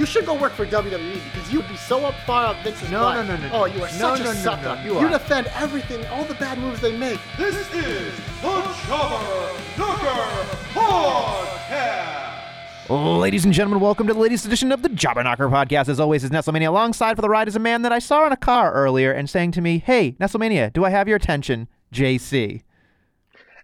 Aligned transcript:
You 0.00 0.06
should 0.06 0.24
go 0.24 0.32
work 0.32 0.54
for 0.54 0.64
WWE 0.64 1.20
because 1.30 1.52
you'd 1.52 1.68
be 1.68 1.76
so 1.76 2.06
up 2.06 2.14
far 2.26 2.46
up 2.46 2.56
Vince's 2.64 2.90
No, 2.90 3.00
butt. 3.00 3.26
no, 3.26 3.36
no, 3.36 3.42
no, 3.42 3.48
oh, 3.48 3.50
no. 3.50 3.62
Oh, 3.64 3.66
you 3.66 3.82
are 3.82 3.88
No, 3.98 4.16
such 4.16 4.20
no, 4.20 4.30
a 4.30 4.34
no, 4.34 4.40
sucker. 4.40 4.74
no, 4.76 4.82
you 4.82 4.98
you 4.98 5.06
are. 5.06 5.10
defend 5.10 5.46
everything, 5.48 6.06
all 6.06 6.24
the 6.24 6.32
bad 6.36 6.56
moves 6.56 6.80
they 6.80 6.96
make. 6.96 7.20
This 7.36 7.54
is 7.54 7.68
the 7.68 8.10
Jobber 8.40 9.52
Knocker 9.76 10.46
Podcast. 10.72 13.18
Ladies 13.20 13.44
and 13.44 13.52
gentlemen, 13.52 13.78
welcome 13.78 14.06
to 14.06 14.14
the 14.14 14.20
latest 14.20 14.46
edition 14.46 14.72
of 14.72 14.80
the 14.80 14.88
Jobber 14.88 15.22
Knocker 15.22 15.50
podcast. 15.50 15.90
As 15.90 16.00
always, 16.00 16.24
is 16.24 16.30
Nestlemania. 16.30 16.68
Alongside 16.68 17.16
for 17.16 17.20
the 17.20 17.28
ride 17.28 17.48
is 17.48 17.54
a 17.56 17.60
man 17.60 17.82
that 17.82 17.92
I 17.92 17.98
saw 17.98 18.24
in 18.26 18.32
a 18.32 18.38
car 18.38 18.72
earlier 18.72 19.12
and 19.12 19.28
saying 19.28 19.52
to 19.52 19.60
me, 19.60 19.80
Hey, 19.80 20.12
Nestlemania, 20.12 20.72
do 20.72 20.82
I 20.82 20.88
have 20.88 21.08
your 21.08 21.18
attention? 21.18 21.68
JC. 21.92 22.62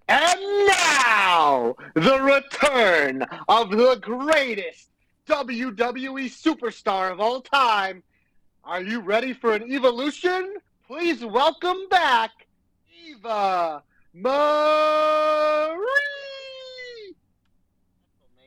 And 0.07 0.39
now, 0.67 1.77
the 1.95 2.21
return 2.21 3.23
of 3.49 3.71
the 3.71 3.97
greatest 4.03 4.86
WWE 5.27 6.27
superstar 6.27 7.11
of 7.11 7.21
all 7.21 7.41
time. 7.41 8.03
Are 8.65 8.83
you 8.83 9.01
ready 9.01 9.33
for 9.33 9.55
an 9.55 9.71
evolution? 9.73 10.55
Please 10.87 11.25
welcome 11.25 11.89
back 11.91 12.31
Eva 13.07 13.83
Marie. 14.15 14.37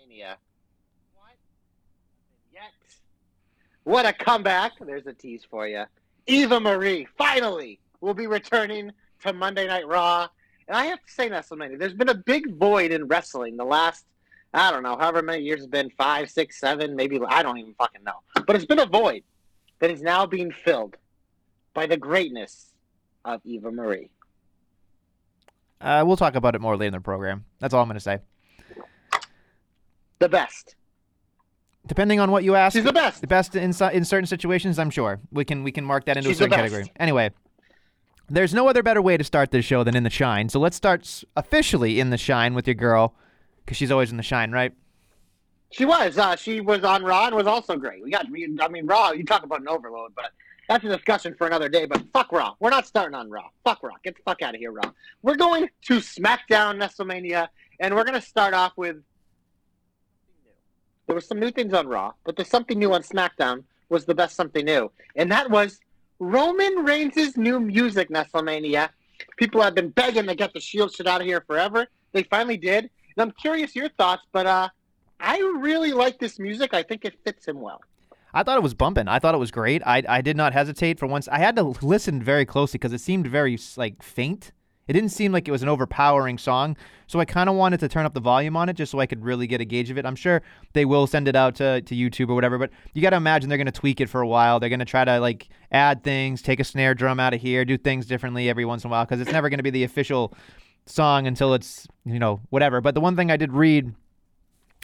WrestleMania. 0.10 0.36
What? 1.16 1.36
Yet. 2.54 2.62
What 3.84 4.06
a 4.06 4.14
comeback. 4.14 4.74
There's 4.80 5.08
a 5.08 5.14
tease 5.14 5.44
for 5.50 5.68
you. 5.68 5.84
Eva 6.28 6.60
Marie 6.60 7.08
finally 7.18 7.80
will 8.02 8.14
be 8.14 8.28
returning 8.28 8.92
to 9.24 9.34
Monday 9.34 9.68
Night 9.68 9.88
Raw. 9.88 10.28
And 10.68 10.78
I 10.78 10.86
have 10.86 11.04
to 11.04 11.12
say, 11.12 11.30
WrestleMania, 11.30 11.78
there's 11.80 11.94
been 11.94 12.10
a 12.10 12.16
big 12.16 12.56
void 12.56 12.92
in 12.92 13.08
wrestling 13.08 13.58
the 13.58 13.66
last, 13.66 14.06
I 14.54 14.72
don't 14.72 14.84
know, 14.84 14.98
however 14.98 15.22
many 15.22 15.44
years 15.44 15.60
it's 15.62 15.70
been 15.70 15.92
five, 15.92 16.30
six, 16.30 16.60
seven, 16.60 16.96
maybe, 16.96 17.20
I 17.28 17.44
don't 17.44 17.58
even 17.60 17.74
fucking 17.76 18.04
know. 18.04 18.22
But 18.48 18.56
it's 18.56 18.66
been 18.66 18.80
a 18.80 18.86
void 18.86 19.24
that 19.80 19.92
is 19.92 20.02
now 20.02 20.26
being 20.26 20.52
filled 20.52 20.98
by 21.74 21.86
the 21.86 21.98
greatness 21.98 22.74
of 23.26 23.42
Eva 23.46 23.72
Marie. 23.72 24.10
Uh, 25.82 26.04
we'll 26.06 26.18
talk 26.18 26.36
about 26.36 26.56
it 26.56 26.62
more 26.62 26.76
later 26.76 26.88
in 26.88 26.94
the 26.94 27.00
program. 27.00 27.46
That's 27.60 27.74
all 27.74 27.82
I'm 27.82 27.88
going 27.88 27.96
to 27.96 28.00
say. 28.02 28.20
The 30.20 30.30
best. 30.30 30.76
Depending 31.88 32.20
on 32.20 32.32
what 32.32 32.44
you 32.44 32.56
ask, 32.56 32.76
She's 32.76 32.84
the 32.84 32.92
best. 32.92 33.22
the 33.22 33.28
best 33.28 33.56
in, 33.56 33.64
in 33.64 33.72
certain 34.06 34.26
situations, 34.26 34.78
I'm 34.78 34.90
sure. 34.90 35.20
We 35.32 35.46
can 35.46 35.64
we 35.64 35.72
can 35.72 35.86
mark 35.86 36.06
that 36.06 36.18
into 36.18 36.30
She's 36.30 36.38
a 36.38 36.44
certain 36.44 36.58
category. 36.58 36.92
Anyway, 37.00 37.32
there's 38.30 38.54
no 38.54 38.68
other 38.68 38.84
better 38.84 39.02
way 39.02 39.16
to 39.16 39.24
start 39.24 39.52
this 39.52 39.64
show 39.64 39.84
than 39.84 39.96
in 39.96 40.04
the 40.04 40.10
shine. 40.10 40.50
So 40.50 40.60
let's 40.60 40.76
start 40.76 41.24
officially 41.38 42.00
in 42.00 42.10
the 42.10 42.18
shine 42.18 42.54
with 42.54 42.68
your 42.68 42.76
girl, 42.76 43.16
because 43.70 43.78
she's 43.78 43.92
always 43.92 44.10
in 44.10 44.18
the 44.18 44.24
shine, 44.24 44.52
right? 44.52 44.74
She 45.70 45.86
was. 45.86 46.18
Uh, 46.18 46.36
she 46.36 46.60
was 46.60 46.84
on 46.84 47.04
Raw 47.04 47.28
and 47.28 47.36
was 47.36 47.46
also 47.46 47.78
great. 47.78 48.04
We 48.04 48.10
got. 48.10 48.26
I 48.26 48.68
mean, 48.68 48.88
Raw. 48.88 49.12
You 49.12 49.24
talk 49.24 49.44
about 49.44 49.62
an 49.62 49.68
overload, 49.68 50.16
but 50.16 50.32
that's 50.68 50.84
a 50.86 50.88
discussion 50.88 51.36
for 51.38 51.46
another 51.46 51.70
day. 51.70 51.86
But 51.86 52.04
fuck 52.12 52.32
Raw. 52.32 52.56
We're 52.60 52.72
not 52.72 52.88
starting 52.88 53.14
on 53.14 53.30
Raw. 53.30 53.48
Fuck 53.64 53.84
Raw. 53.84 53.94
Get 54.04 54.16
the 54.16 54.24
fuck 54.26 54.42
out 54.42 54.56
of 54.56 54.60
here, 54.60 54.72
Raw. 54.72 54.92
We're 55.22 55.36
going 55.36 55.70
to 55.84 55.98
SmackDown 55.98 56.82
WrestleMania, 56.82 57.48
and 57.80 57.94
we're 57.94 58.06
to 58.06 58.22
start 58.22 58.56
off 58.56 58.74
with. 58.76 58.96
There 61.06 61.14
were 61.14 61.22
some 61.22 61.40
new 61.40 61.52
things 61.52 61.74
on 61.74 61.88
Raw, 61.88 62.14
but 62.24 62.36
there's 62.36 62.50
something 62.50 62.80
new 62.80 62.92
on 62.94 63.04
SmackDown. 63.04 63.64
Was 63.90 64.06
the 64.06 64.16
best 64.16 64.36
something 64.36 64.66
new, 64.66 64.92
and 65.16 65.32
that 65.32 65.52
was 65.52 65.80
Roman 66.18 66.86
Reigns' 66.86 67.38
new 67.38 67.60
music. 67.60 68.10
WrestleMania. 68.10 68.90
People 69.38 69.62
have 69.62 69.76
been 69.76 69.90
begging 69.90 70.26
to 70.26 70.34
get 70.34 70.54
the 70.54 70.60
Shield 70.60 70.92
shit 70.92 71.06
out 71.06 71.22
of 71.22 71.28
here 71.28 71.44
forever. 71.46 71.86
They 72.14 72.24
finally 72.24 72.58
did, 72.58 72.90
I'm 73.20 73.32
curious 73.32 73.76
your 73.76 73.90
thoughts, 73.90 74.24
but 74.32 74.46
uh. 74.46 74.70
I 75.20 75.38
really 75.58 75.92
like 75.92 76.18
this 76.20 76.40
music. 76.40 76.74
I 76.74 76.84
think 76.84 77.04
it 77.04 77.16
fits 77.26 77.46
him 77.46 77.60
well. 77.60 77.82
I 78.34 78.44
thought 78.44 78.58
it 78.58 78.64
was 78.64 78.74
bumping. 78.74 79.08
I 79.08 79.20
thought 79.20 79.36
it 79.36 79.40
was 79.40 79.52
great. 79.52 79.82
I 79.86 80.04
I 80.08 80.22
did 80.22 80.38
not 80.38 80.54
hesitate 80.54 81.00
for 81.00 81.08
once. 81.08 81.28
I 81.28 81.40
had 81.40 81.56
to 81.58 81.64
listen 81.82 82.24
very 82.24 82.46
closely 82.46 82.78
because 82.78 82.94
it 82.94 83.02
seemed 83.02 83.28
very 83.28 83.60
like 83.76 84.02
faint. 84.02 84.52
It 84.88 84.94
didn't 84.94 85.10
seem 85.10 85.32
like 85.32 85.48
it 85.48 85.52
was 85.52 85.62
an 85.62 85.70
overpowering 85.70 86.40
song, 86.40 86.76
so 87.06 87.20
I 87.20 87.26
kind 87.26 87.48
of 87.48 87.56
wanted 87.56 87.80
to 87.82 87.88
turn 87.88 88.08
up 88.08 88.14
the 88.16 88.20
volume 88.20 88.56
on 88.56 88.70
it 88.70 88.74
just 88.74 88.92
so 88.92 89.00
I 89.00 89.06
could 89.06 89.24
really 89.24 89.46
get 89.46 89.62
a 89.62 89.66
gauge 89.66 89.92
of 89.92 90.00
it. 90.00 90.06
I'm 90.06 90.16
sure 90.16 90.42
they 90.74 90.86
will 90.86 91.06
send 91.06 91.28
it 91.28 91.36
out 91.36 91.54
to, 91.56 91.82
to 91.82 91.96
YouTube 91.96 92.30
or 92.30 92.34
whatever, 92.34 92.58
but 92.58 92.72
you 92.94 93.02
got 93.04 93.12
to 93.12 93.18
imagine 93.18 93.50
they're 93.50 93.58
going 93.60 93.68
to 93.68 93.72
tweak 93.72 94.02
it 94.02 94.10
for 94.10 94.22
a 94.22 94.28
while. 94.28 94.60
They're 94.60 94.70
going 94.70 94.80
to 94.80 94.86
try 94.86 95.06
to 95.06 95.20
like 95.20 95.50
add 95.72 96.04
things, 96.04 96.42
take 96.42 96.60
a 96.60 96.64
snare 96.64 96.96
drum 96.96 97.20
out 97.20 97.36
of 97.36 97.42
here, 97.42 97.66
do 97.66 97.78
things 97.78 98.08
differently 98.08 98.50
every 98.50 98.66
once 98.66 98.84
in 98.84 98.90
a 98.90 98.92
while 98.92 99.06
because 99.06 99.22
it's 99.22 99.32
never 99.32 99.50
going 99.50 99.60
to 99.60 99.64
be 99.64 99.70
the 99.70 99.84
official 99.84 100.34
song 100.86 101.28
until 101.28 101.54
it's 101.54 101.88
you 102.06 102.20
know 102.20 102.42
whatever. 102.50 102.82
But 102.82 102.96
the 102.96 103.02
one 103.02 103.16
thing 103.16 103.32
I 103.32 103.38
did 103.38 103.54
read 103.54 103.94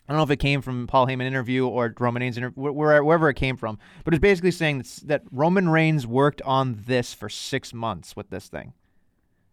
I 0.07 0.11
don't 0.11 0.17
know 0.17 0.23
if 0.23 0.31
it 0.31 0.37
came 0.37 0.61
from 0.61 0.85
Paul 0.85 1.07
Heyman 1.07 1.25
interview 1.25 1.67
or 1.67 1.93
Roman 1.99 2.21
Reigns 2.21 2.37
interview, 2.37 2.61
wherever 2.61 3.27
it 3.27 3.35
came 3.35 3.57
from, 3.57 3.79
but 4.03 4.13
it's 4.13 4.21
basically 4.21 4.51
saying 4.51 4.85
that 5.05 5.23
Roman 5.31 5.67
Reigns 5.67 6.05
worked 6.05 6.43
on 6.43 6.83
this 6.85 7.13
for 7.13 7.27
six 7.27 7.73
months 7.73 8.15
with 8.15 8.29
this 8.29 8.47
thing. 8.47 8.73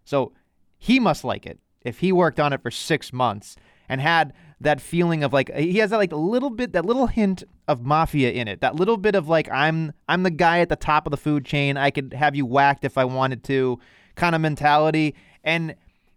So 0.04 0.32
he 0.76 1.00
must 1.00 1.25
like 1.25 1.47
it 1.47 1.58
if 1.82 2.00
he 2.00 2.12
worked 2.12 2.38
on 2.38 2.52
it 2.52 2.62
for 2.62 2.70
six 2.70 3.12
months 3.12 3.56
and 3.88 4.00
had 4.00 4.32
that 4.60 4.81
feeling 4.81 5.25
of 5.25 5.32
like 5.32 5.52
he 5.54 5.78
has 5.78 5.91
that 5.91 5.97
like 5.97 6.12
little 6.12 6.50
bit 6.50 6.72
that 6.72 6.84
little 6.84 7.06
hint 7.06 7.42
of 7.66 7.84
mafia 7.84 8.31
in 8.31 8.47
it 8.47 8.60
that 8.60 8.76
little 8.76 8.97
bit 8.97 9.14
of 9.14 9.28
like 9.28 9.50
i'm 9.50 9.92
i'm 10.08 10.22
the 10.22 10.31
guy 10.31 10.60
at 10.60 10.69
the 10.69 10.76
top 10.76 11.06
of 11.06 11.10
the 11.10 11.16
food 11.16 11.44
chain 11.44 11.76
i 11.76 11.91
could 11.91 12.12
have 12.12 12.36
you 12.36 12.47
whacked 12.47 12.84
if 12.84 12.97
i 12.97 13.04
wanted 13.04 13.42
to 13.42 13.78
kind 14.14 14.34
of 14.34 14.41
mentality 14.41 15.14
and 15.42 15.75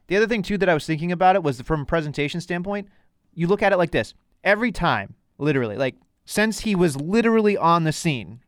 the 0.07 0.15
other 0.15 0.27
thing 0.27 0.41
too 0.41 0.57
that 0.57 0.69
i 0.69 0.73
was 0.73 0.85
thinking 0.85 1.11
about 1.11 1.35
it 1.35 1.43
was 1.43 1.61
from 1.61 1.81
a 1.81 1.85
presentation 1.85 2.41
standpoint 2.41 2.87
you 3.33 3.47
look 3.47 3.61
at 3.61 3.71
it 3.71 3.77
like 3.77 3.91
this 3.91 4.13
every 4.43 4.71
time 4.71 5.15
literally 5.37 5.75
like 5.75 5.95
since 6.25 6.61
he 6.61 6.75
was 6.75 6.95
literally 6.99 7.57
on 7.57 7.83
the 7.83 7.91
scene 7.91 8.41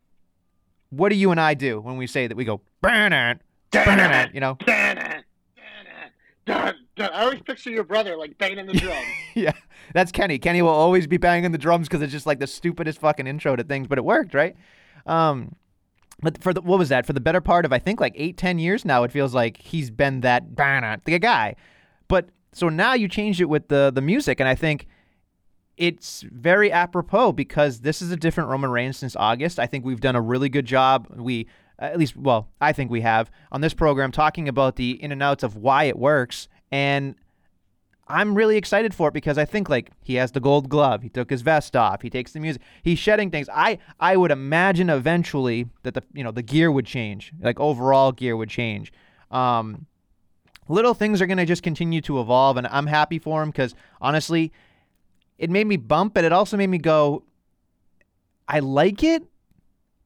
what 0.89 1.09
do 1.09 1.15
you 1.15 1.31
and 1.31 1.39
i 1.39 1.53
do 1.53 1.79
when 1.79 1.97
we 1.97 2.07
say 2.07 2.27
that 2.27 2.37
we 2.37 2.45
go 2.45 2.61
burn 2.81 3.13
it 3.13 3.39
burn 3.71 3.99
it 3.99 4.33
you 4.33 4.39
know. 4.39 4.57
I 6.49 6.73
always 6.97 7.41
picture 7.41 7.69
your 7.69 7.83
brother 7.83 8.17
like 8.17 8.37
banging 8.37 8.65
the 8.65 8.73
drums. 8.73 9.05
yeah, 9.35 9.53
that's 9.93 10.11
Kenny. 10.11 10.39
Kenny 10.39 10.61
will 10.61 10.69
always 10.69 11.07
be 11.07 11.17
banging 11.17 11.51
the 11.51 11.57
drums 11.57 11.87
because 11.87 12.01
it's 12.01 12.11
just 12.11 12.25
like 12.25 12.39
the 12.39 12.47
stupidest 12.47 12.99
fucking 12.99 13.27
intro 13.27 13.55
to 13.55 13.63
things, 13.63 13.87
but 13.87 13.97
it 13.97 14.05
worked, 14.05 14.33
right? 14.33 14.55
Um, 15.05 15.55
but 16.21 16.41
for 16.41 16.53
the 16.53 16.61
what 16.61 16.79
was 16.79 16.89
that? 16.89 17.05
For 17.05 17.13
the 17.13 17.19
better 17.19 17.41
part 17.41 17.65
of 17.65 17.73
I 17.73 17.79
think 17.79 17.99
like 17.99 18.13
eight, 18.15 18.37
ten 18.37 18.59
years 18.59 18.85
now, 18.85 19.03
it 19.03 19.11
feels 19.11 19.33
like 19.33 19.57
he's 19.57 19.89
been 19.91 20.21
that 20.21 20.55
the 20.55 21.19
guy. 21.19 21.55
But 22.07 22.29
so 22.53 22.69
now 22.69 22.93
you 22.93 23.07
changed 23.07 23.41
it 23.41 23.45
with 23.45 23.67
the 23.67 23.91
the 23.93 24.01
music, 24.01 24.39
and 24.39 24.49
I 24.49 24.55
think 24.55 24.87
it's 25.77 26.25
very 26.31 26.71
apropos 26.71 27.33
because 27.33 27.81
this 27.81 28.01
is 28.01 28.11
a 28.11 28.17
different 28.17 28.49
Roman 28.49 28.71
Reigns 28.71 28.97
since 28.97 29.15
August. 29.15 29.59
I 29.59 29.67
think 29.67 29.85
we've 29.85 30.01
done 30.01 30.15
a 30.15 30.21
really 30.21 30.49
good 30.49 30.65
job. 30.65 31.07
We 31.15 31.47
at 31.79 31.99
least, 31.99 32.17
well, 32.17 32.49
I 32.59 32.73
think 32.73 32.89
we 32.89 33.01
have 33.01 33.29
on 33.51 33.61
this 33.61 33.75
program 33.75 34.11
talking 34.11 34.49
about 34.49 34.75
the 34.75 34.91
in 35.01 35.11
and 35.11 35.21
outs 35.21 35.43
of 35.43 35.55
why 35.55 35.83
it 35.83 35.97
works, 35.97 36.47
and 36.71 37.15
I'm 38.09 38.35
really 38.35 38.55
excited 38.57 38.93
for 38.93 39.09
it 39.09 39.13
because 39.13 39.37
I 39.37 39.45
think 39.45 39.69
like 39.69 39.91
he 40.03 40.15
has 40.15 40.31
the 40.31 40.39
gold 40.39 40.69
glove, 40.69 41.01
he 41.01 41.09
took 41.09 41.29
his 41.29 41.41
vest 41.41 41.75
off, 41.75 42.01
he 42.01 42.09
takes 42.09 42.31
the 42.31 42.39
music, 42.39 42.61
he's 42.81 42.99
shedding 42.99 43.29
things. 43.31 43.49
I 43.53 43.79
I 43.99 44.15
would 44.17 44.31
imagine 44.31 44.89
eventually 44.89 45.67
that 45.83 45.93
the 45.93 46.03
you 46.13 46.23
know 46.23 46.31
the 46.31 46.41
gear 46.41 46.71
would 46.71 46.85
change, 46.85 47.33
like 47.41 47.59
overall 47.59 48.11
gear 48.11 48.37
would 48.37 48.49
change. 48.49 48.93
Um, 49.29 49.85
little 50.69 50.93
things 50.93 51.21
are 51.21 51.27
gonna 51.27 51.45
just 51.45 51.63
continue 51.63 52.01
to 52.01 52.19
evolve, 52.19 52.57
and 52.57 52.67
I'm 52.67 52.87
happy 52.87 53.19
for 53.19 53.43
him 53.43 53.49
because 53.49 53.75
honestly, 53.99 54.53
it 55.37 55.49
made 55.49 55.67
me 55.67 55.75
bump, 55.77 56.13
but 56.13 56.23
it 56.23 56.31
also 56.31 56.55
made 56.57 56.67
me 56.69 56.77
go. 56.77 57.23
I 58.47 58.59
like 58.59 59.03
it, 59.03 59.23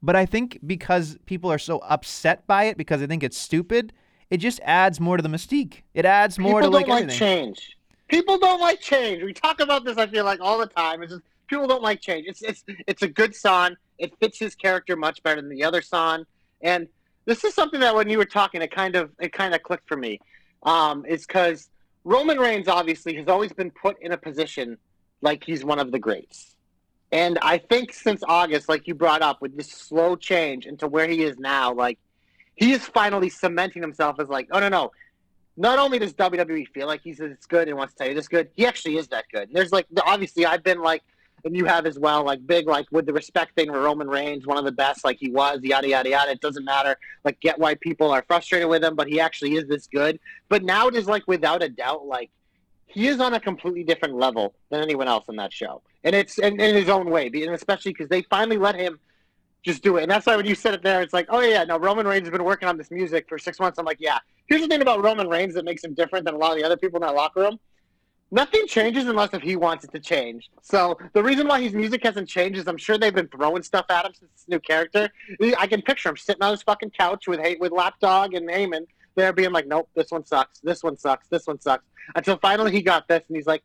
but 0.02 0.16
I 0.16 0.26
think 0.26 0.58
because 0.66 1.16
people 1.26 1.52
are 1.52 1.58
so 1.58 1.78
upset 1.78 2.44
by 2.48 2.64
it 2.64 2.76
because 2.76 2.98
they 3.00 3.06
think 3.06 3.22
it's 3.22 3.38
stupid, 3.38 3.92
it 4.30 4.38
just 4.38 4.58
adds 4.64 4.98
more 4.98 5.16
to 5.16 5.22
the 5.22 5.28
mystique. 5.28 5.82
It 5.94 6.04
adds 6.04 6.38
more 6.40 6.60
People 6.60 6.70
to 6.72 6.74
like 6.76 6.86
don't 6.86 6.94
like 6.96 7.02
everything. 7.04 7.18
change. 7.18 7.76
People 8.12 8.36
don't 8.36 8.60
like 8.60 8.78
change. 8.78 9.22
We 9.22 9.32
talk 9.32 9.58
about 9.60 9.86
this. 9.86 9.96
I 9.96 10.06
feel 10.06 10.26
like 10.26 10.40
all 10.40 10.58
the 10.58 10.66
time. 10.66 11.02
It's 11.02 11.12
just 11.14 11.24
people 11.46 11.66
don't 11.66 11.82
like 11.82 12.02
change. 12.02 12.26
It's 12.28 12.42
it's 12.42 12.62
it's 12.86 13.02
a 13.02 13.08
good 13.08 13.34
song. 13.34 13.74
It 13.98 14.12
fits 14.20 14.38
his 14.38 14.54
character 14.54 14.96
much 14.96 15.22
better 15.22 15.40
than 15.40 15.48
the 15.48 15.64
other 15.64 15.80
song. 15.80 16.26
And 16.60 16.88
this 17.24 17.42
is 17.42 17.54
something 17.54 17.80
that 17.80 17.94
when 17.94 18.10
you 18.10 18.18
were 18.18 18.26
talking, 18.26 18.60
it 18.60 18.70
kind 18.70 18.96
of 18.96 19.10
it 19.18 19.32
kind 19.32 19.54
of 19.54 19.62
clicked 19.62 19.88
for 19.88 19.96
me. 19.96 20.20
um, 20.64 21.04
is 21.06 21.26
because 21.26 21.70
Roman 22.04 22.38
Reigns 22.38 22.68
obviously 22.68 23.14
has 23.16 23.28
always 23.28 23.52
been 23.52 23.70
put 23.70 23.96
in 24.02 24.12
a 24.12 24.16
position 24.18 24.76
like 25.22 25.42
he's 25.44 25.64
one 25.64 25.78
of 25.78 25.92
the 25.92 25.98
greats. 25.98 26.54
And 27.12 27.38
I 27.42 27.58
think 27.58 27.92
since 27.92 28.22
August, 28.26 28.68
like 28.68 28.86
you 28.86 28.94
brought 28.94 29.22
up, 29.22 29.40
with 29.42 29.56
this 29.56 29.68
slow 29.68 30.16
change 30.16 30.66
into 30.66 30.86
where 30.86 31.08
he 31.08 31.22
is 31.22 31.38
now, 31.38 31.72
like 31.72 31.98
he 32.54 32.72
is 32.72 32.86
finally 32.86 33.28
cementing 33.28 33.82
himself 33.82 34.20
as 34.20 34.28
like, 34.28 34.48
oh 34.52 34.60
no 34.60 34.68
no, 34.68 34.92
not 35.56 35.78
only 35.78 35.98
does 35.98 36.14
WWE 36.14 36.68
feel 36.68 36.86
like 36.86 37.02
he's 37.02 37.18
this 37.18 37.46
good 37.46 37.68
and 37.68 37.76
wants 37.76 37.94
to 37.94 37.98
tell 37.98 38.08
you 38.08 38.14
this 38.14 38.28
good, 38.28 38.48
he 38.54 38.66
actually 38.66 38.96
is 38.96 39.08
that 39.08 39.24
good. 39.32 39.48
And 39.48 39.56
there's 39.56 39.72
like 39.72 39.86
obviously 40.04 40.46
I've 40.46 40.64
been 40.64 40.80
like 40.80 41.02
and 41.44 41.56
you 41.56 41.64
have 41.64 41.86
as 41.86 41.98
well, 41.98 42.24
like 42.24 42.46
big, 42.46 42.66
like 42.68 42.86
with 42.92 43.06
the 43.06 43.12
respect 43.12 43.54
thing 43.54 43.68
for 43.68 43.80
Roman 43.80 44.08
Reigns, 44.08 44.46
one 44.46 44.58
of 44.58 44.64
the 44.64 44.72
best, 44.72 45.04
like 45.04 45.18
he 45.18 45.30
was, 45.30 45.60
yada 45.62 45.88
yada 45.88 46.08
yada. 46.08 46.30
It 46.30 46.40
doesn't 46.40 46.64
matter, 46.64 46.96
like 47.24 47.40
get 47.40 47.58
why 47.58 47.74
people 47.74 48.10
are 48.10 48.22
frustrated 48.26 48.68
with 48.68 48.84
him, 48.84 48.94
but 48.94 49.08
he 49.08 49.20
actually 49.20 49.56
is 49.56 49.66
this 49.66 49.86
good. 49.86 50.20
But 50.48 50.62
now 50.62 50.88
it 50.88 50.94
is 50.94 51.06
like 51.06 51.24
without 51.26 51.62
a 51.62 51.68
doubt, 51.68 52.06
like 52.06 52.30
he 52.86 53.08
is 53.08 53.20
on 53.20 53.34
a 53.34 53.40
completely 53.40 53.84
different 53.84 54.14
level 54.14 54.54
than 54.70 54.82
anyone 54.82 55.08
else 55.08 55.24
in 55.28 55.36
that 55.36 55.52
show, 55.52 55.82
and 56.04 56.14
it's 56.14 56.38
in, 56.38 56.60
in 56.60 56.74
his 56.76 56.88
own 56.88 57.10
way, 57.10 57.26
and 57.26 57.54
especially 57.54 57.92
because 57.92 58.08
they 58.08 58.22
finally 58.22 58.58
let 58.58 58.76
him 58.76 58.98
just 59.62 59.82
do 59.82 59.96
it. 59.96 60.02
And 60.02 60.10
that's 60.10 60.26
why 60.26 60.36
when 60.36 60.46
you 60.46 60.54
said 60.54 60.74
it 60.74 60.82
there, 60.82 61.02
it's 61.02 61.12
like, 61.12 61.26
oh 61.28 61.40
yeah, 61.40 61.64
no, 61.64 61.78
Roman 61.78 62.06
Reigns 62.06 62.26
has 62.26 62.30
been 62.30 62.44
working 62.44 62.68
on 62.68 62.76
this 62.76 62.90
music 62.90 63.26
for 63.28 63.38
six 63.38 63.60
months. 63.60 63.78
I'm 63.78 63.84
like, 63.84 63.98
yeah. 64.00 64.18
Here's 64.46 64.62
the 64.62 64.68
thing 64.68 64.82
about 64.82 65.02
Roman 65.02 65.28
Reigns 65.28 65.54
that 65.54 65.64
makes 65.64 65.84
him 65.84 65.94
different 65.94 66.24
than 66.24 66.34
a 66.34 66.38
lot 66.38 66.52
of 66.52 66.58
the 66.58 66.64
other 66.64 66.76
people 66.76 67.00
in 67.00 67.06
that 67.06 67.14
locker 67.14 67.40
room 67.40 67.58
nothing 68.32 68.66
changes 68.66 69.06
unless 69.06 69.32
if 69.34 69.42
he 69.42 69.54
wants 69.54 69.84
it 69.84 69.92
to 69.92 70.00
change. 70.00 70.50
So 70.62 70.98
the 71.12 71.22
reason 71.22 71.46
why 71.46 71.60
his 71.60 71.74
music 71.74 72.02
hasn't 72.02 72.28
changed 72.28 72.58
is 72.58 72.66
I'm 72.66 72.78
sure 72.78 72.98
they've 72.98 73.14
been 73.14 73.28
throwing 73.28 73.62
stuff 73.62 73.86
at 73.90 74.06
him 74.06 74.12
since 74.18 74.30
this 74.32 74.48
new 74.48 74.58
character. 74.58 75.10
I 75.58 75.66
can 75.66 75.82
picture 75.82 76.08
him 76.08 76.16
sitting 76.16 76.42
on 76.42 76.50
his 76.50 76.62
fucking 76.62 76.90
couch 76.98 77.28
with 77.28 77.40
with 77.60 77.70
Lapdog 77.70 78.34
and 78.34 78.48
Heyman 78.48 78.86
there 79.14 79.32
being 79.32 79.52
like, 79.52 79.66
nope, 79.66 79.88
this 79.94 80.10
one 80.10 80.24
sucks, 80.24 80.58
this 80.60 80.82
one 80.82 80.96
sucks, 80.96 81.28
this 81.28 81.46
one 81.46 81.60
sucks. 81.60 81.84
Until 82.16 82.38
finally 82.38 82.72
he 82.72 82.82
got 82.82 83.06
this 83.06 83.22
and 83.28 83.36
he's 83.36 83.46
like, 83.46 83.62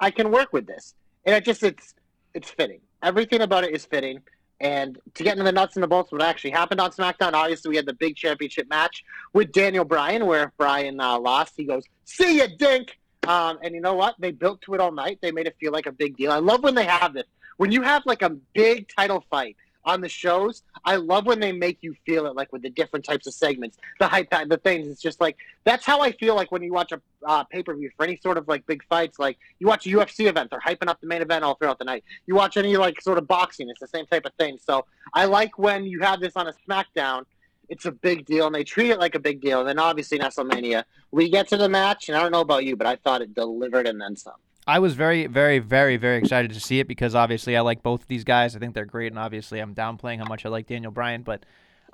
I 0.00 0.10
can 0.10 0.30
work 0.30 0.52
with 0.52 0.66
this. 0.66 0.94
And 1.24 1.34
it 1.34 1.44
just 1.44 1.62
it's 1.62 1.94
it's 2.34 2.50
fitting. 2.50 2.80
Everything 3.02 3.42
about 3.42 3.64
it 3.64 3.72
is 3.72 3.86
fitting. 3.86 4.20
And 4.60 4.98
to 5.14 5.22
get 5.22 5.32
into 5.32 5.44
the 5.44 5.52
nuts 5.52 5.76
and 5.76 5.82
the 5.82 5.88
bolts, 5.88 6.10
what 6.10 6.20
actually 6.20 6.50
happened 6.50 6.80
on 6.80 6.90
SmackDown, 6.90 7.32
obviously 7.32 7.68
we 7.68 7.76
had 7.76 7.86
the 7.86 7.94
big 7.94 8.16
championship 8.16 8.68
match 8.68 9.04
with 9.32 9.52
Daniel 9.52 9.84
Bryan, 9.84 10.26
where 10.26 10.52
Bryan 10.56 11.00
uh, 11.00 11.18
lost, 11.18 11.54
he 11.56 11.64
goes, 11.64 11.84
"See 12.04 12.38
ya, 12.38 12.48
Dink." 12.58 12.98
Um, 13.26 13.58
and 13.62 13.74
you 13.74 13.80
know 13.80 13.94
what? 13.94 14.16
They 14.18 14.32
built 14.32 14.60
to 14.62 14.74
it 14.74 14.80
all 14.80 14.90
night. 14.90 15.18
They 15.20 15.30
made 15.30 15.46
it 15.46 15.56
feel 15.60 15.70
like 15.70 15.86
a 15.86 15.92
big 15.92 16.16
deal. 16.16 16.32
I 16.32 16.38
love 16.38 16.62
when 16.62 16.74
they 16.74 16.86
have 16.86 17.14
this. 17.14 17.26
When 17.56 17.70
you 17.72 17.82
have 17.82 18.02
like 18.06 18.22
a 18.22 18.30
big 18.54 18.88
title 18.88 19.24
fight 19.30 19.56
on 19.84 20.00
the 20.00 20.08
shows, 20.08 20.62
I 20.84 20.96
love 20.96 21.26
when 21.26 21.40
they 21.40 21.52
make 21.52 21.78
you 21.80 21.94
feel 22.04 22.26
it, 22.26 22.34
like 22.34 22.52
with 22.52 22.62
the 22.62 22.70
different 22.70 23.04
types 23.04 23.26
of 23.26 23.34
segments, 23.34 23.78
the 23.98 24.06
hype, 24.06 24.30
the 24.30 24.60
things. 24.62 24.88
It's 24.88 25.00
just 25.00 25.20
like 25.20 25.36
that's 25.64 25.84
how 25.84 26.00
I 26.00 26.12
feel 26.12 26.34
like 26.34 26.52
when 26.52 26.62
you 26.62 26.72
watch 26.72 26.92
a 26.92 27.00
uh, 27.24 27.44
pay 27.44 27.62
per 27.62 27.74
view 27.74 27.90
for 27.96 28.04
any 28.04 28.16
sort 28.16 28.36
of 28.36 28.48
like 28.48 28.66
big 28.66 28.84
fights. 28.88 29.18
Like 29.18 29.38
you 29.58 29.66
watch 29.66 29.86
a 29.86 29.90
UFC 29.90 30.28
event, 30.28 30.50
they're 30.50 30.60
hyping 30.60 30.88
up 30.88 31.00
the 31.00 31.06
main 31.06 31.22
event 31.22 31.44
all 31.44 31.54
throughout 31.54 31.78
the 31.78 31.84
night. 31.84 32.04
You 32.26 32.34
watch 32.34 32.56
any 32.56 32.76
like 32.76 33.00
sort 33.00 33.18
of 33.18 33.26
boxing, 33.26 33.68
it's 33.70 33.80
the 33.80 33.88
same 33.88 34.06
type 34.06 34.26
of 34.26 34.32
thing. 34.34 34.58
So 34.64 34.84
I 35.14 35.24
like 35.24 35.58
when 35.58 35.84
you 35.84 36.00
have 36.00 36.20
this 36.20 36.34
on 36.36 36.48
a 36.48 36.54
SmackDown 36.68 37.24
it's 37.68 37.84
a 37.84 37.92
big 37.92 38.24
deal, 38.24 38.46
and 38.46 38.54
they 38.54 38.64
treat 38.64 38.90
it 38.90 38.98
like 38.98 39.14
a 39.14 39.18
big 39.18 39.40
deal. 39.40 39.60
And 39.60 39.68
then 39.68 39.78
obviously 39.78 40.18
WrestleMania, 40.18 40.84
we 41.10 41.28
get 41.28 41.48
to 41.48 41.56
the 41.56 41.68
match, 41.68 42.08
and 42.08 42.16
I 42.16 42.22
don't 42.22 42.32
know 42.32 42.40
about 42.40 42.64
you, 42.64 42.76
but 42.76 42.86
I 42.86 42.96
thought 42.96 43.20
it 43.20 43.34
delivered 43.34 43.86
and 43.86 44.00
then 44.00 44.16
some. 44.16 44.34
I 44.68 44.80
was 44.80 44.92
very, 44.92 45.26
very, 45.26 45.60
very, 45.60 45.96
very 45.96 46.18
excited 46.18 46.52
to 46.52 46.60
see 46.60 46.78
it 46.78 46.86
because 46.86 47.14
obviously 47.14 47.56
I 47.56 47.62
like 47.62 47.82
both 47.82 48.02
of 48.02 48.06
these 48.08 48.22
guys. 48.22 48.54
I 48.54 48.58
think 48.58 48.74
they're 48.74 48.84
great, 48.84 49.10
and 49.10 49.18
obviously 49.18 49.60
I'm 49.60 49.74
downplaying 49.74 50.18
how 50.18 50.26
much 50.26 50.44
I 50.44 50.50
like 50.50 50.66
Daniel 50.66 50.92
Bryan, 50.92 51.22
but 51.22 51.44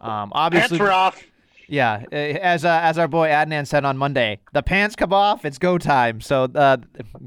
um, 0.01 0.33
obviously, 0.35 0.79
pants 0.79 0.93
off. 0.93 1.23
Yeah, 1.69 2.03
as 2.11 2.65
uh, 2.65 2.81
as 2.83 2.99
our 2.99 3.07
boy 3.07 3.29
Adnan 3.29 3.69
said 3.69 3.85
on 3.85 3.97
Monday, 3.97 4.41
the 4.53 4.63
pants 4.63 4.97
come 4.97 5.13
off. 5.13 5.45
It's 5.45 5.57
go 5.57 5.79
time. 5.79 6.21
So 6.21 6.51
uh, 6.53 6.79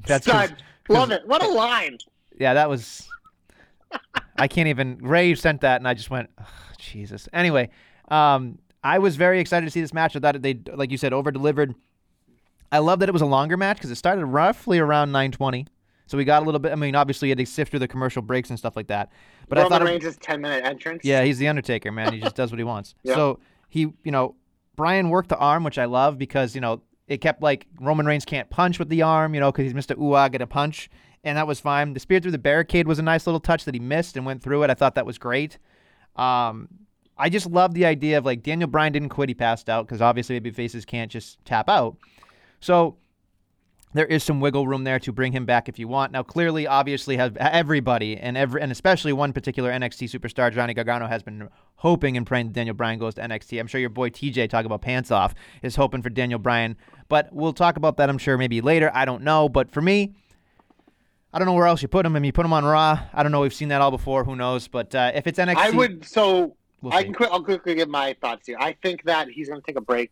that's 0.06 0.26
Stud. 0.26 0.62
love 0.90 1.12
it. 1.12 1.26
What 1.26 1.42
a 1.42 1.48
line. 1.48 1.98
Yeah, 2.38 2.54
that 2.54 2.70
was. 2.70 3.08
I 4.38 4.50
can't 4.50 4.68
even. 4.68 4.98
Ray 4.98 5.34
sent 5.34 5.62
that, 5.62 5.80
and 5.80 5.88
I 5.88 5.94
just 5.94 6.10
went, 6.10 6.30
oh, 6.40 6.46
Jesus. 6.78 7.30
Anyway, 7.32 7.70
um, 8.10 8.60
I 8.84 9.00
was 9.00 9.16
very 9.16 9.40
excited 9.40 9.66
to 9.66 9.72
see 9.72 9.80
this 9.82 9.94
match. 9.94 10.16
I 10.16 10.20
thought 10.20 10.42
they, 10.42 10.60
like 10.74 10.92
you 10.92 10.98
said, 10.98 11.14
over 11.14 11.32
delivered. 11.32 11.74
I 12.72 12.80
love 12.80 13.00
that 13.00 13.10
it 13.10 13.14
was 13.14 13.22
a 13.22 13.28
longer 13.28 13.58
match 13.58 13.78
because 13.78 13.92
it 13.92 13.96
started 13.96 14.26
roughly 14.26 14.80
around 14.80 15.12
9:20. 15.12 15.68
So 16.08 16.18
we 16.18 16.24
got 16.24 16.42
a 16.42 16.46
little 16.46 16.60
bit. 16.60 16.72
I 16.72 16.76
mean, 16.76 16.96
obviously, 16.96 17.28
you 17.28 17.32
had 17.32 17.38
to 17.40 17.46
sift 17.46 17.72
through 17.72 17.80
the 17.80 17.88
commercial 17.88 18.22
breaks 18.22 18.50
and 18.50 18.58
stuff 18.58 18.76
like 18.76 18.88
that. 18.88 19.12
But 19.50 19.58
Roman 19.58 19.74
I 19.74 19.78
thought 19.78 19.86
Reigns' 19.86 20.18
ten 20.18 20.42
minute 20.42 20.64
entrance. 20.64 21.04
Yeah, 21.04 21.24
he's 21.24 21.38
the 21.38 21.48
Undertaker, 21.50 21.92
man. 21.92 22.14
He 22.14 22.20
just 22.20 22.36
does 22.38 22.52
what 22.52 22.58
he 22.58 22.64
wants. 22.64 22.96
Yeah. 23.04 23.16
So 23.16 23.40
he, 23.68 23.82
you 24.04 24.12
know, 24.12 24.36
Bryan 24.78 25.10
worked 25.10 25.30
the 25.30 25.38
arm, 25.38 25.64
which 25.64 25.78
I 25.78 25.86
love 25.86 26.18
because 26.18 26.56
you 26.56 26.62
know 26.62 26.82
it 27.08 27.18
kept 27.18 27.42
like 27.42 27.68
Roman 27.80 28.06
Reigns 28.06 28.26
can't 28.26 28.50
punch 28.50 28.80
with 28.80 28.90
the 28.90 29.02
arm, 29.02 29.34
you 29.34 29.40
know, 29.40 29.52
because 29.52 29.64
he's 29.64 29.74
Mr. 29.74 29.98
Ooh, 30.00 30.30
get 30.30 30.42
a 30.42 30.48
punch, 30.48 30.90
and 31.24 31.38
that 31.38 31.46
was 31.46 31.60
fine. 31.60 31.94
The 31.94 32.00
spear 32.00 32.20
through 32.20 32.32
the 32.32 32.38
barricade 32.38 32.88
was 32.88 33.00
a 33.00 33.04
nice 33.04 33.28
little 33.28 33.40
touch 33.40 33.66
that 33.66 33.74
he 33.74 33.80
missed 33.80 34.16
and 34.16 34.26
went 34.26 34.42
through 34.42 34.64
it. 34.64 34.70
I 34.70 34.76
thought 34.76 34.96
that 34.96 35.06
was 35.06 35.18
great. 35.18 35.58
Um, 36.16 36.70
I 37.18 37.30
just 37.30 37.48
love 37.48 37.74
the 37.74 37.86
idea 37.86 38.18
of 38.18 38.26
like 38.26 38.44
Daniel 38.44 38.70
Bryan 38.70 38.94
didn't 38.94 39.10
quit; 39.10 39.30
he 39.30 39.36
passed 39.36 39.70
out 39.70 39.88
because 39.88 40.02
obviously 40.02 40.40
baby 40.40 40.52
faces 40.52 40.86
can't 40.86 41.12
just 41.12 41.44
tap 41.44 41.68
out. 41.68 41.98
So 42.60 42.98
there 43.94 44.06
is 44.06 44.24
some 44.24 44.40
wiggle 44.40 44.68
room 44.68 44.84
there 44.84 45.00
to 45.00 45.12
bring 45.12 45.32
him 45.32 45.46
back 45.46 45.70
if 45.70 45.80
you 45.80 45.88
want. 45.88 46.12
Now, 46.12 46.24
clearly, 46.24 46.68
obviously, 46.68 47.18
have 47.18 47.38
everybody 47.38 48.18
and 48.18 48.38
every 48.38 48.62
and 48.62 48.72
especially 48.72 49.14
one 49.14 49.34
particular 49.34 49.72
NXT 49.72 50.10
superstar, 50.10 50.54
Johnny 50.54 50.74
Gargano, 50.74 51.08
has 51.08 51.24
been 51.24 51.50
hoping 51.76 52.18
and 52.18 52.26
praying 52.26 52.48
that 52.48 52.54
Daniel 52.54 52.76
Bryan 52.76 53.00
goes 53.00 53.16
to 53.16 53.22
NXT. 53.22 53.60
I'm 53.60 53.68
sure 53.68 53.80
your 53.80 53.90
boy 53.90 54.10
TJ, 54.10 54.50
talk 54.50 54.66
about 54.66 54.82
pants 54.82 55.12
off, 55.12 55.34
is 55.62 55.76
hoping 55.76 56.02
for 56.02 56.10
Daniel 56.10 56.40
Bryan, 56.40 56.76
but 57.10 57.32
we'll 57.32 57.54
talk 57.54 57.78
about 57.78 57.98
that. 57.98 58.10
I'm 58.10 58.18
sure 58.18 58.38
maybe 58.38 58.62
later. 58.62 58.92
I 58.94 59.06
don't 59.06 59.24
know, 59.24 59.50
but 59.50 59.72
for 59.72 59.82
me. 59.82 60.14
I 61.34 61.40
don't 61.40 61.46
know 61.46 61.54
where 61.54 61.68
else 61.68 61.82
you 61.82 61.90
put 61.90 62.06
him. 62.06 62.16
I 62.16 62.20
mean, 62.20 62.24
you 62.24 62.32
put 62.32 62.46
him 62.46 62.54
on 62.54 62.64
Raw. 62.64 63.00
I 63.14 63.22
don't 63.22 63.34
know. 63.34 63.42
We've 63.42 63.54
seen 63.54 63.68
that 63.68 63.82
all 63.82 63.92
before. 63.92 64.24
Who 64.24 64.36
knows? 64.36 64.70
But 64.70 64.96
uh, 64.96 65.12
if 65.14 65.28
it's 65.28 65.38
NXT, 65.38 65.56
I 65.58 65.70
would. 65.72 66.06
So 66.06 66.56
We'll 66.82 66.94
I 66.94 67.04
can 67.04 67.16
I'll 67.32 67.44
quickly 67.44 67.76
give 67.76 67.90
my 67.90 68.16
thoughts 68.22 68.48
here. 68.48 68.58
I 68.60 68.74
think 68.74 69.04
that 69.04 69.30
he's 69.30 69.50
going 69.50 69.62
to 69.62 69.66
take 69.66 69.78
a 69.78 69.82
break 69.82 70.12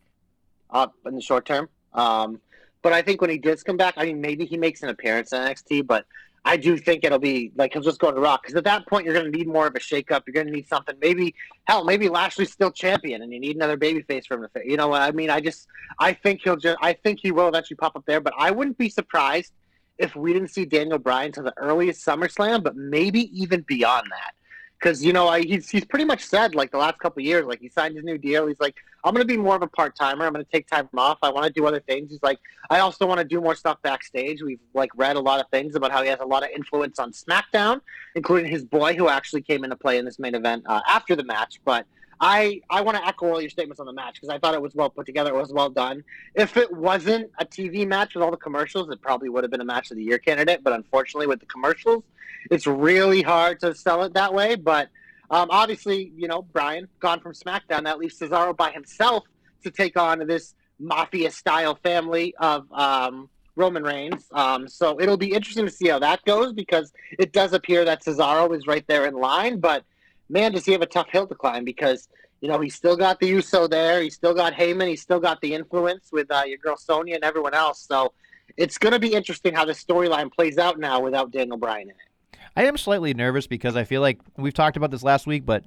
up 0.70 0.94
in 1.04 1.14
the 1.14 1.20
short 1.20 1.46
term. 1.46 1.68
Um, 1.96 2.40
but 2.82 2.92
I 2.92 3.02
think 3.02 3.20
when 3.20 3.30
he 3.30 3.38
does 3.38 3.62
come 3.64 3.76
back, 3.76 3.94
I 3.96 4.04
mean, 4.04 4.20
maybe 4.20 4.44
he 4.44 4.56
makes 4.56 4.82
an 4.82 4.90
appearance 4.90 5.32
in 5.32 5.40
NXT, 5.40 5.86
but 5.86 6.06
I 6.44 6.56
do 6.56 6.76
think 6.76 7.02
it'll 7.02 7.18
be 7.18 7.50
like 7.56 7.72
he'll 7.72 7.82
just 7.82 7.98
go 7.98 8.12
to 8.12 8.20
Rock 8.20 8.42
because 8.42 8.54
at 8.54 8.62
that 8.64 8.86
point 8.86 9.04
you're 9.04 9.14
going 9.14 9.30
to 9.30 9.36
need 9.36 9.48
more 9.48 9.66
of 9.66 9.74
a 9.74 9.80
shakeup. 9.80 10.22
You're 10.26 10.34
going 10.34 10.46
to 10.46 10.52
need 10.52 10.68
something. 10.68 10.94
Maybe 11.00 11.34
hell, 11.64 11.82
maybe 11.82 12.08
Lashley's 12.08 12.52
still 12.52 12.70
champion, 12.70 13.22
and 13.22 13.32
you 13.32 13.40
need 13.40 13.56
another 13.56 13.76
babyface 13.76 14.26
from 14.26 14.42
the. 14.42 14.48
You 14.64 14.76
know 14.76 14.86
what 14.86 15.02
I 15.02 15.10
mean? 15.10 15.28
I 15.28 15.40
just 15.40 15.66
I 15.98 16.12
think 16.12 16.42
he'll 16.44 16.56
just 16.56 16.78
I 16.80 16.92
think 16.92 17.18
he 17.20 17.32
will 17.32 17.48
eventually 17.48 17.76
pop 17.76 17.96
up 17.96 18.04
there, 18.06 18.20
but 18.20 18.32
I 18.38 18.52
wouldn't 18.52 18.78
be 18.78 18.88
surprised 18.88 19.52
if 19.98 20.14
we 20.14 20.32
didn't 20.32 20.48
see 20.48 20.64
Daniel 20.64 20.98
Bryan 20.98 21.32
to 21.32 21.42
the 21.42 21.54
earliest 21.56 22.06
SummerSlam, 22.06 22.62
but 22.62 22.76
maybe 22.76 23.22
even 23.36 23.62
beyond 23.62 24.06
that 24.10 24.34
because 24.78 25.04
you 25.04 25.12
know 25.12 25.28
I, 25.28 25.42
he's 25.42 25.68
he's 25.68 25.84
pretty 25.84 26.04
much 26.04 26.22
said 26.22 26.54
like 26.54 26.70
the 26.70 26.78
last 26.78 26.98
couple 26.98 27.22
years 27.22 27.46
like 27.46 27.60
he 27.60 27.68
signed 27.68 27.96
his 27.96 28.04
new 28.04 28.18
deal. 28.18 28.46
He's 28.46 28.60
like 28.60 28.76
i'm 29.04 29.14
to 29.14 29.24
be 29.24 29.36
more 29.36 29.56
of 29.56 29.62
a 29.62 29.66
part-timer. 29.66 30.26
I'm 30.26 30.34
to 30.34 30.44
take 30.44 30.66
time 30.66 30.88
off. 30.96 31.18
I 31.22 31.30
want 31.30 31.46
to 31.46 31.52
do 31.52 31.66
other 31.66 31.80
things. 31.80 32.10
He's 32.10 32.22
like 32.22 32.38
i 32.70 32.80
also 32.80 33.06
want 33.06 33.18
to 33.18 33.24
do 33.24 33.40
more 33.40 33.54
stuff 33.54 33.80
backstage. 33.82 34.42
We've 34.42 34.60
like 34.74 34.90
read 34.96 35.16
a 35.16 35.20
lot 35.20 35.40
of 35.40 35.48
things 35.50 35.74
about 35.74 35.92
how 35.92 36.02
he 36.02 36.08
has 36.08 36.20
a 36.20 36.26
lot 36.26 36.42
of 36.42 36.50
influence 36.50 36.98
on 36.98 37.12
smackdown 37.12 37.80
including 38.14 38.50
his 38.50 38.64
boy 38.64 38.94
who 38.94 39.08
actually 39.08 39.42
came 39.42 39.64
into 39.64 39.76
play 39.76 39.98
in 39.98 40.04
this 40.04 40.18
main 40.18 40.34
event 40.34 40.64
uh, 40.66 40.80
after 40.86 41.16
the 41.16 41.24
match 41.24 41.60
but 41.64 41.86
I, 42.20 42.62
I 42.70 42.80
want 42.80 42.96
to 42.96 43.06
echo 43.06 43.26
all 43.26 43.40
your 43.40 43.50
statements 43.50 43.78
on 43.78 43.86
the 43.86 43.92
match 43.92 44.14
because 44.14 44.30
I 44.30 44.38
thought 44.38 44.54
it 44.54 44.62
was 44.62 44.74
well 44.74 44.88
put 44.88 45.06
together. 45.06 45.30
It 45.30 45.38
was 45.38 45.52
well 45.52 45.68
done. 45.68 46.02
If 46.34 46.56
it 46.56 46.72
wasn't 46.72 47.30
a 47.38 47.44
TV 47.44 47.86
match 47.86 48.14
with 48.14 48.22
all 48.22 48.30
the 48.30 48.36
commercials, 48.36 48.88
it 48.90 49.00
probably 49.02 49.28
would 49.28 49.44
have 49.44 49.50
been 49.50 49.60
a 49.60 49.66
match 49.66 49.90
of 49.90 49.96
the 49.96 50.04
year 50.04 50.18
candidate. 50.18 50.62
But 50.64 50.72
unfortunately, 50.72 51.26
with 51.26 51.40
the 51.40 51.46
commercials, 51.46 52.04
it's 52.50 52.66
really 52.66 53.22
hard 53.22 53.60
to 53.60 53.74
sell 53.74 54.02
it 54.04 54.14
that 54.14 54.32
way. 54.32 54.54
But 54.54 54.88
um, 55.30 55.48
obviously, 55.50 56.12
you 56.16 56.28
know, 56.28 56.42
Bryan 56.42 56.88
gone 57.00 57.20
from 57.20 57.32
SmackDown. 57.32 57.84
That 57.84 57.98
leaves 57.98 58.18
Cesaro 58.18 58.56
by 58.56 58.70
himself 58.70 59.24
to 59.64 59.70
take 59.70 59.98
on 59.98 60.26
this 60.26 60.54
mafia 60.78 61.30
style 61.30 61.74
family 61.82 62.34
of 62.38 62.70
um, 62.72 63.28
Roman 63.56 63.82
Reigns. 63.82 64.26
Um, 64.32 64.68
so 64.68 65.00
it'll 65.00 65.16
be 65.16 65.32
interesting 65.32 65.64
to 65.64 65.70
see 65.70 65.88
how 65.88 65.98
that 65.98 66.24
goes 66.24 66.52
because 66.52 66.92
it 67.18 67.32
does 67.32 67.52
appear 67.52 67.84
that 67.84 68.04
Cesaro 68.04 68.56
is 68.56 68.66
right 68.66 68.86
there 68.86 69.06
in 69.06 69.14
line. 69.14 69.58
But 69.58 69.84
man, 70.28 70.52
does 70.52 70.64
he 70.64 70.72
have 70.72 70.82
a 70.82 70.86
tough 70.86 71.08
hill 71.10 71.26
to 71.26 71.34
climb 71.34 71.64
because 71.64 72.08
you 72.40 72.48
know 72.48 72.60
he's 72.60 72.74
still 72.74 72.96
got 72.96 73.20
the 73.20 73.26
Uso 73.28 73.66
there, 73.66 74.02
he's 74.02 74.14
still 74.14 74.34
got 74.34 74.52
Heyman, 74.52 74.88
he's 74.88 75.02
still 75.02 75.20
got 75.20 75.40
the 75.40 75.54
influence 75.54 76.10
with 76.12 76.30
uh, 76.30 76.42
your 76.46 76.58
girl 76.58 76.76
Sonya 76.76 77.14
and 77.14 77.24
everyone 77.24 77.54
else. 77.54 77.86
So 77.86 78.12
it's 78.56 78.78
going 78.78 78.92
to 78.92 78.98
be 78.98 79.12
interesting 79.12 79.54
how 79.54 79.64
the 79.64 79.72
storyline 79.72 80.32
plays 80.32 80.58
out 80.58 80.78
now 80.78 81.00
without 81.00 81.30
Daniel 81.30 81.56
Bryan 81.56 81.88
in 81.88 81.90
it. 81.90 82.38
I 82.56 82.64
am 82.64 82.76
slightly 82.76 83.12
nervous 83.12 83.46
because 83.46 83.76
I 83.76 83.84
feel 83.84 84.00
like 84.00 84.20
we've 84.36 84.54
talked 84.54 84.76
about 84.76 84.90
this 84.90 85.02
last 85.02 85.26
week, 85.26 85.44
but 85.44 85.64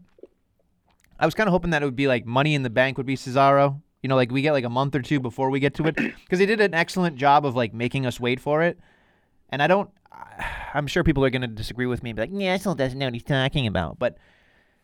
I 1.20 1.25
was 1.25 1.36
kind 1.36 1.48
of 1.48 1.51
hoping 1.51 1.72
that 1.72 1.84
it 1.84 1.86
would 1.86 1.96
be 1.96 2.08
like 2.08 2.25
Money 2.25 2.56
in 2.56 2.63
the 2.63 2.70
Bank 2.70 2.98
would 2.98 3.06
be 3.06 3.16
Cesaro. 3.16 3.82
You 4.01 4.08
know, 4.08 4.16
like 4.16 4.32
we 4.32 4.42
get 4.42 4.54
like 4.54 4.63
a 4.63 4.70
month 4.70 4.96
or 4.96 5.01
two 5.01 5.20
before 5.20 5.50
we 5.50 5.60
get 5.60 5.75
to 5.75 5.84
it 5.88 5.96
because 5.96 6.39
they 6.39 6.46
did 6.46 6.62
an 6.62 6.74
excellent 6.74 7.18
job 7.18 7.46
of 7.46 7.56
like 7.56 7.74
making 7.74 8.06
us 8.06 8.20
wait 8.20 8.39
for 8.39 8.63
it. 8.63 8.80
And 9.50 9.62
I 9.62 9.68
don't, 9.68 9.89
I'm 10.74 10.88
sure 10.88 11.04
people 11.04 11.24
are 11.25 11.30
going 11.30 11.42
to 11.42 11.48
disagree 11.48 11.86
with 11.86 12.01
me, 12.01 12.12
and 12.12 12.18
be 12.18 12.22
like, 12.24 12.32
yeah, 12.34 12.54
I 12.54 12.58
still 12.58 12.75
doesn't 12.75 12.98
know 12.98 13.08
what 13.08 13.13
he's 13.13 13.24
talking 13.24 13.68
about. 13.68 14.00
But 14.00 14.18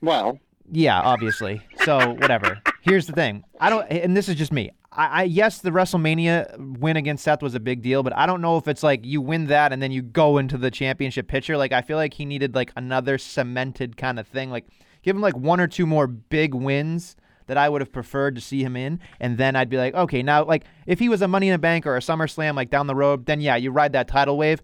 well, 0.05 0.39
yeah, 0.71 0.99
obviously. 0.99 1.61
So 1.83 2.13
whatever. 2.13 2.61
here's 2.81 3.07
the 3.07 3.13
thing. 3.13 3.43
I 3.59 3.69
don't, 3.69 3.85
and 3.91 4.15
this 4.15 4.29
is 4.29 4.35
just 4.35 4.51
me. 4.51 4.71
I, 4.91 5.05
I 5.05 5.23
yes, 5.23 5.59
the 5.59 5.71
WrestleMania 5.71 6.77
win 6.79 6.97
against 6.97 7.23
Seth 7.23 7.41
was 7.41 7.55
a 7.55 7.59
big 7.59 7.81
deal, 7.81 8.03
but 8.03 8.15
I 8.15 8.25
don't 8.25 8.41
know 8.41 8.57
if 8.57 8.67
it's 8.67 8.83
like 8.83 9.05
you 9.05 9.21
win 9.21 9.47
that 9.47 9.73
and 9.73 9.81
then 9.81 9.91
you 9.91 10.01
go 10.01 10.37
into 10.37 10.57
the 10.57 10.71
championship 10.71 11.27
picture. 11.27 11.57
Like 11.57 11.71
I 11.71 11.81
feel 11.81 11.97
like 11.97 12.13
he 12.13 12.25
needed 12.25 12.55
like 12.55 12.71
another 12.75 13.17
cemented 13.17 13.97
kind 13.97 14.19
of 14.19 14.27
thing. 14.27 14.49
Like 14.49 14.65
give 15.03 15.15
him 15.15 15.21
like 15.21 15.37
one 15.37 15.59
or 15.59 15.67
two 15.67 15.85
more 15.85 16.07
big 16.07 16.53
wins 16.53 17.15
that 17.47 17.57
I 17.57 17.69
would 17.69 17.81
have 17.81 17.91
preferred 17.91 18.33
to 18.35 18.41
see 18.41 18.63
him 18.63 18.75
in, 18.75 18.99
and 19.19 19.37
then 19.37 19.55
I'd 19.55 19.69
be 19.69 19.77
like, 19.77 19.93
okay, 19.93 20.23
now 20.23 20.45
like 20.45 20.65
if 20.87 20.99
he 20.99 21.09
was 21.09 21.21
a 21.21 21.27
Money 21.27 21.49
in 21.49 21.53
the 21.53 21.59
Bank 21.59 21.85
or 21.85 21.95
a 21.95 21.99
SummerSlam 21.99 22.55
like 22.55 22.69
down 22.69 22.87
the 22.87 22.95
road, 22.95 23.25
then 23.25 23.39
yeah, 23.41 23.55
you 23.55 23.71
ride 23.71 23.93
that 23.93 24.07
title 24.07 24.37
wave. 24.37 24.61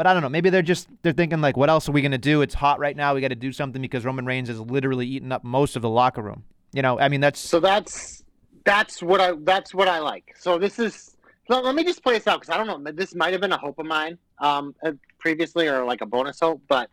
But 0.00 0.06
I 0.06 0.14
don't 0.14 0.22
know. 0.22 0.30
Maybe 0.30 0.48
they're 0.48 0.62
just 0.62 0.88
they're 1.02 1.12
thinking 1.12 1.42
like, 1.42 1.58
what 1.58 1.68
else 1.68 1.86
are 1.86 1.92
we 1.92 2.00
gonna 2.00 2.16
do? 2.16 2.40
It's 2.40 2.54
hot 2.54 2.78
right 2.78 2.96
now. 2.96 3.14
We 3.14 3.20
got 3.20 3.28
to 3.28 3.34
do 3.34 3.52
something 3.52 3.82
because 3.82 4.02
Roman 4.02 4.24
Reigns 4.24 4.48
has 4.48 4.58
literally 4.58 5.06
eaten 5.06 5.30
up 5.30 5.44
most 5.44 5.76
of 5.76 5.82
the 5.82 5.90
locker 5.90 6.22
room. 6.22 6.42
You 6.72 6.80
know, 6.80 6.98
I 6.98 7.10
mean 7.10 7.20
that's 7.20 7.38
So 7.38 7.60
that's 7.60 8.24
that's 8.64 9.02
what 9.02 9.20
I 9.20 9.34
that's 9.40 9.74
what 9.74 9.88
I 9.88 9.98
like. 9.98 10.34
So 10.38 10.56
this 10.56 10.78
is 10.78 11.18
let, 11.50 11.66
let 11.66 11.74
me 11.74 11.84
just 11.84 12.02
play 12.02 12.14
this 12.14 12.26
out 12.26 12.40
because 12.40 12.48
I 12.48 12.56
don't 12.56 12.82
know. 12.82 12.92
This 12.92 13.14
might 13.14 13.32
have 13.32 13.42
been 13.42 13.52
a 13.52 13.58
hope 13.58 13.78
of 13.78 13.84
mine 13.84 14.16
um, 14.38 14.74
uh, 14.82 14.92
previously 15.18 15.68
or 15.68 15.84
like 15.84 16.00
a 16.00 16.06
bonus 16.06 16.40
hope, 16.40 16.62
but 16.66 16.88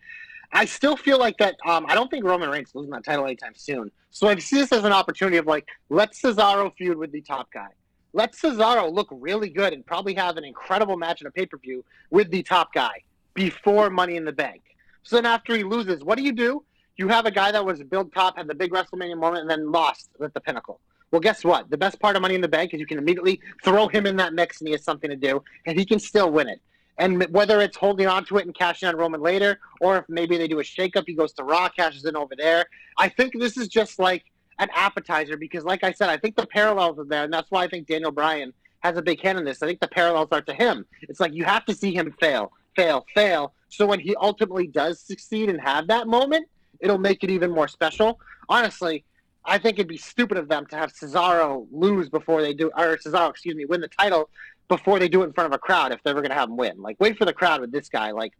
I 0.51 0.65
still 0.65 0.97
feel 0.97 1.17
like 1.17 1.37
that. 1.37 1.55
Um, 1.65 1.85
I 1.87 1.95
don't 1.95 2.11
think 2.11 2.25
Roman 2.25 2.49
Reigns 2.49 2.71
losing 2.75 2.91
that 2.91 3.05
title 3.05 3.23
anytime 3.23 3.53
soon. 3.55 3.89
So 4.09 4.27
I 4.27 4.37
see 4.39 4.57
this 4.57 4.73
as 4.73 4.83
an 4.83 4.91
opportunity 4.91 5.37
of 5.37 5.45
like, 5.45 5.65
let 5.87 6.11
Cesaro 6.11 6.75
feud 6.75 6.97
with 6.97 7.13
the 7.13 7.21
top 7.21 7.53
guy. 7.53 7.69
Let 8.13 8.33
Cesaro 8.33 8.91
look 8.91 9.07
really 9.11 9.49
good 9.49 9.73
and 9.73 9.85
probably 9.85 10.13
have 10.15 10.37
an 10.37 10.43
incredible 10.43 10.97
match 10.97 11.21
in 11.21 11.27
a 11.27 11.31
pay 11.31 11.45
per 11.45 11.57
view 11.57 11.83
with 12.09 12.31
the 12.31 12.43
top 12.43 12.73
guy 12.73 13.03
before 13.33 13.89
Money 13.89 14.15
in 14.15 14.25
the 14.25 14.31
Bank. 14.31 14.61
So 15.03 15.15
then 15.15 15.25
after 15.25 15.55
he 15.55 15.63
loses, 15.63 16.03
what 16.03 16.17
do 16.17 16.23
you 16.23 16.31
do? 16.31 16.63
You 16.97 17.07
have 17.09 17.25
a 17.25 17.31
guy 17.31 17.51
that 17.51 17.63
was 17.63 17.83
build 17.83 18.11
top, 18.13 18.37
had 18.37 18.47
the 18.47 18.55
big 18.55 18.71
WrestleMania 18.71 19.17
moment, 19.17 19.41
and 19.41 19.49
then 19.49 19.71
lost 19.71 20.09
at 20.21 20.33
the 20.33 20.41
pinnacle. 20.41 20.79
Well, 21.11 21.21
guess 21.21 21.43
what? 21.43 21.69
The 21.69 21.77
best 21.77 21.99
part 21.99 22.15
of 22.15 22.21
Money 22.21 22.35
in 22.35 22.41
the 22.41 22.47
Bank 22.47 22.73
is 22.73 22.79
you 22.79 22.87
can 22.87 22.97
immediately 22.97 23.39
throw 23.63 23.87
him 23.87 24.05
in 24.05 24.17
that 24.17 24.33
mix 24.33 24.59
and 24.59 24.67
he 24.67 24.71
has 24.73 24.83
something 24.83 25.09
to 25.09 25.15
do, 25.15 25.43
and 25.65 25.77
he 25.77 25.85
can 25.85 25.99
still 25.99 26.31
win 26.31 26.49
it. 26.49 26.59
And 26.97 27.23
whether 27.29 27.61
it's 27.61 27.77
holding 27.77 28.07
on 28.07 28.25
to 28.25 28.37
it 28.37 28.45
and 28.45 28.55
cashing 28.55 28.89
on 28.89 28.95
Roman 28.95 29.21
later, 29.21 29.59
or 29.79 29.97
if 29.97 30.05
maybe 30.09 30.37
they 30.37 30.47
do 30.47 30.59
a 30.59 30.63
shakeup, 30.63 31.03
he 31.05 31.13
goes 31.13 31.31
to 31.33 31.43
Raw, 31.43 31.69
cashes 31.69 32.05
in 32.05 32.15
over 32.15 32.35
there. 32.35 32.65
I 32.97 33.07
think 33.07 33.39
this 33.39 33.55
is 33.55 33.67
just 33.67 33.99
like 33.99 34.25
an 34.59 34.69
appetizer 34.73 35.37
because, 35.37 35.63
like 35.63 35.83
I 35.83 35.91
said, 35.91 36.09
I 36.09 36.17
think 36.17 36.35
the 36.35 36.47
parallels 36.47 36.97
are 36.99 37.05
there, 37.05 37.23
and 37.23 37.33
that's 37.33 37.51
why 37.51 37.63
I 37.63 37.67
think 37.67 37.87
Daniel 37.87 38.11
Bryan 38.11 38.53
has 38.79 38.97
a 38.97 39.01
big 39.01 39.21
hand 39.21 39.37
in 39.37 39.45
this. 39.45 39.61
I 39.61 39.67
think 39.67 39.79
the 39.79 39.87
parallels 39.87 40.29
are 40.31 40.41
to 40.41 40.53
him. 40.53 40.85
It's 41.03 41.19
like 41.19 41.33
you 41.33 41.45
have 41.45 41.65
to 41.65 41.73
see 41.73 41.93
him 41.93 42.15
fail, 42.19 42.51
fail, 42.75 43.05
fail. 43.13 43.53
So 43.69 43.85
when 43.85 43.99
he 43.99 44.15
ultimately 44.15 44.67
does 44.67 44.99
succeed 44.99 45.49
and 45.49 45.59
have 45.61 45.87
that 45.87 46.07
moment, 46.07 46.47
it'll 46.79 46.97
make 46.97 47.23
it 47.23 47.29
even 47.29 47.51
more 47.51 47.67
special. 47.67 48.19
Honestly, 48.49 49.03
I 49.45 49.57
think 49.57 49.77
it'd 49.77 49.87
be 49.87 49.97
stupid 49.97 50.37
of 50.37 50.47
them 50.47 50.65
to 50.67 50.75
have 50.75 50.93
Cesaro 50.93 51.67
lose 51.71 52.09
before 52.09 52.41
they 52.41 52.53
do, 52.53 52.67
or 52.77 52.97
Cesaro, 52.97 53.29
excuse 53.29 53.55
me, 53.55 53.65
win 53.65 53.81
the 53.81 53.87
title 53.87 54.29
before 54.67 54.99
they 54.99 55.07
do 55.07 55.21
it 55.21 55.25
in 55.25 55.33
front 55.33 55.51
of 55.51 55.55
a 55.55 55.59
crowd 55.59 55.91
if 55.91 56.03
they're 56.03 56.11
ever 56.11 56.21
going 56.21 56.31
to 56.31 56.35
have 56.35 56.49
him 56.49 56.57
win. 56.57 56.81
Like, 56.81 56.97
wait 56.99 57.17
for 57.17 57.25
the 57.25 57.33
crowd 57.33 57.61
with 57.61 57.71
this 57.71 57.89
guy. 57.89 58.11
Like, 58.11 58.33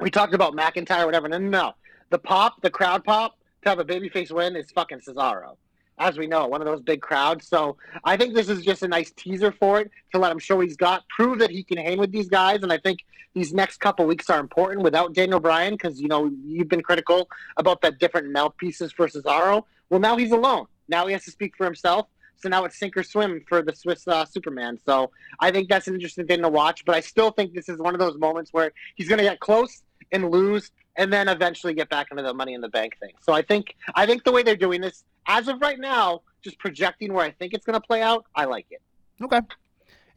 we 0.00 0.10
talked 0.10 0.34
about 0.34 0.54
McIntyre, 0.54 1.04
whatever. 1.04 1.28
No, 1.28 1.38
no, 1.38 1.48
no. 1.48 1.72
The 2.10 2.18
pop, 2.18 2.62
the 2.62 2.70
crowd 2.70 3.04
pop 3.04 3.36
to 3.66 3.70
have 3.70 3.78
a 3.78 3.84
babyface 3.84 4.30
win 4.30 4.56
is 4.56 4.70
fucking 4.70 5.00
Cesaro. 5.00 5.56
As 5.98 6.18
we 6.18 6.26
know, 6.26 6.46
one 6.46 6.60
of 6.60 6.66
those 6.66 6.82
big 6.82 7.00
crowds. 7.00 7.48
So 7.48 7.78
I 8.04 8.16
think 8.16 8.34
this 8.34 8.48
is 8.48 8.64
just 8.64 8.82
a 8.82 8.88
nice 8.88 9.10
teaser 9.12 9.50
for 9.50 9.80
it 9.80 9.90
to 10.12 10.20
let 10.20 10.30
him 10.30 10.38
show 10.38 10.60
he's 10.60 10.76
got, 10.76 11.08
prove 11.08 11.38
that 11.38 11.50
he 11.50 11.64
can 11.64 11.78
hang 11.78 11.98
with 11.98 12.12
these 12.12 12.28
guys. 12.28 12.62
And 12.62 12.72
I 12.72 12.78
think 12.78 13.00
these 13.34 13.54
next 13.54 13.78
couple 13.78 14.06
weeks 14.06 14.28
are 14.28 14.38
important 14.38 14.82
without 14.82 15.14
Daniel 15.14 15.40
Bryan 15.40 15.74
because, 15.74 16.00
you 16.00 16.08
know, 16.08 16.30
you've 16.44 16.68
been 16.68 16.82
critical 16.82 17.28
about 17.56 17.80
that 17.80 17.98
different 17.98 18.30
mouthpieces 18.30 18.92
for 18.92 19.08
Cesaro. 19.08 19.64
Well, 19.88 20.00
now 20.00 20.16
he's 20.16 20.32
alone. 20.32 20.66
Now 20.88 21.06
he 21.06 21.12
has 21.14 21.24
to 21.24 21.30
speak 21.30 21.56
for 21.56 21.64
himself. 21.64 22.06
So 22.36 22.50
now 22.50 22.64
it's 22.64 22.78
sink 22.78 22.96
or 22.96 23.02
swim 23.02 23.42
for 23.48 23.62
the 23.62 23.74
Swiss 23.74 24.06
uh, 24.06 24.26
Superman. 24.26 24.78
So 24.84 25.10
I 25.40 25.50
think 25.50 25.70
that's 25.70 25.88
an 25.88 25.94
interesting 25.94 26.26
thing 26.26 26.42
to 26.42 26.50
watch. 26.50 26.84
But 26.84 26.94
I 26.94 27.00
still 27.00 27.30
think 27.30 27.54
this 27.54 27.70
is 27.70 27.78
one 27.78 27.94
of 27.94 28.00
those 28.00 28.18
moments 28.18 28.52
where 28.52 28.72
he's 28.94 29.08
going 29.08 29.18
to 29.18 29.24
get 29.24 29.40
close 29.40 29.82
and 30.12 30.30
lose, 30.30 30.70
and 30.96 31.12
then 31.12 31.28
eventually 31.28 31.74
get 31.74 31.88
back 31.88 32.08
into 32.10 32.22
the 32.22 32.34
Money 32.34 32.54
in 32.54 32.60
the 32.60 32.68
Bank 32.68 32.98
thing. 32.98 33.12
So 33.22 33.32
I 33.32 33.42
think 33.42 33.76
I 33.94 34.06
think 34.06 34.24
the 34.24 34.32
way 34.32 34.42
they're 34.42 34.56
doing 34.56 34.80
this, 34.80 35.04
as 35.26 35.48
of 35.48 35.60
right 35.60 35.78
now, 35.78 36.22
just 36.42 36.58
projecting 36.58 37.12
where 37.12 37.24
I 37.24 37.30
think 37.30 37.54
it's 37.54 37.64
going 37.64 37.80
to 37.80 37.86
play 37.86 38.02
out, 38.02 38.24
I 38.34 38.44
like 38.44 38.66
it. 38.70 38.80
Okay. 39.22 39.40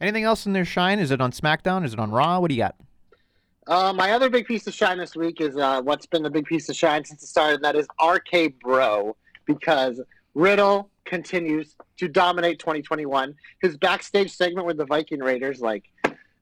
Anything 0.00 0.24
else 0.24 0.46
in 0.46 0.52
their 0.52 0.64
shine? 0.64 0.98
Is 0.98 1.10
it 1.10 1.20
on 1.20 1.32
SmackDown? 1.32 1.84
Is 1.84 1.92
it 1.92 1.98
on 1.98 2.10
Raw? 2.10 2.40
What 2.40 2.48
do 2.48 2.54
you 2.54 2.62
got? 2.62 2.76
Uh, 3.66 3.92
my 3.92 4.12
other 4.12 4.30
big 4.30 4.46
piece 4.46 4.66
of 4.66 4.74
shine 4.74 4.98
this 4.98 5.14
week 5.14 5.40
is 5.40 5.56
uh, 5.56 5.82
what's 5.82 6.06
been 6.06 6.22
the 6.22 6.30
big 6.30 6.46
piece 6.46 6.68
of 6.68 6.76
shine 6.76 7.04
since 7.04 7.22
it 7.22 7.26
started, 7.26 7.56
and 7.56 7.64
that 7.64 7.76
is 7.76 7.86
RK 8.02 8.58
Bro, 8.60 9.14
because 9.44 10.00
Riddle 10.34 10.90
continues 11.04 11.76
to 11.98 12.08
dominate 12.08 12.58
2021. 12.58 13.34
His 13.60 13.76
backstage 13.76 14.34
segment 14.34 14.66
with 14.66 14.78
the 14.78 14.86
Viking 14.86 15.20
Raiders, 15.20 15.60
like, 15.60 15.84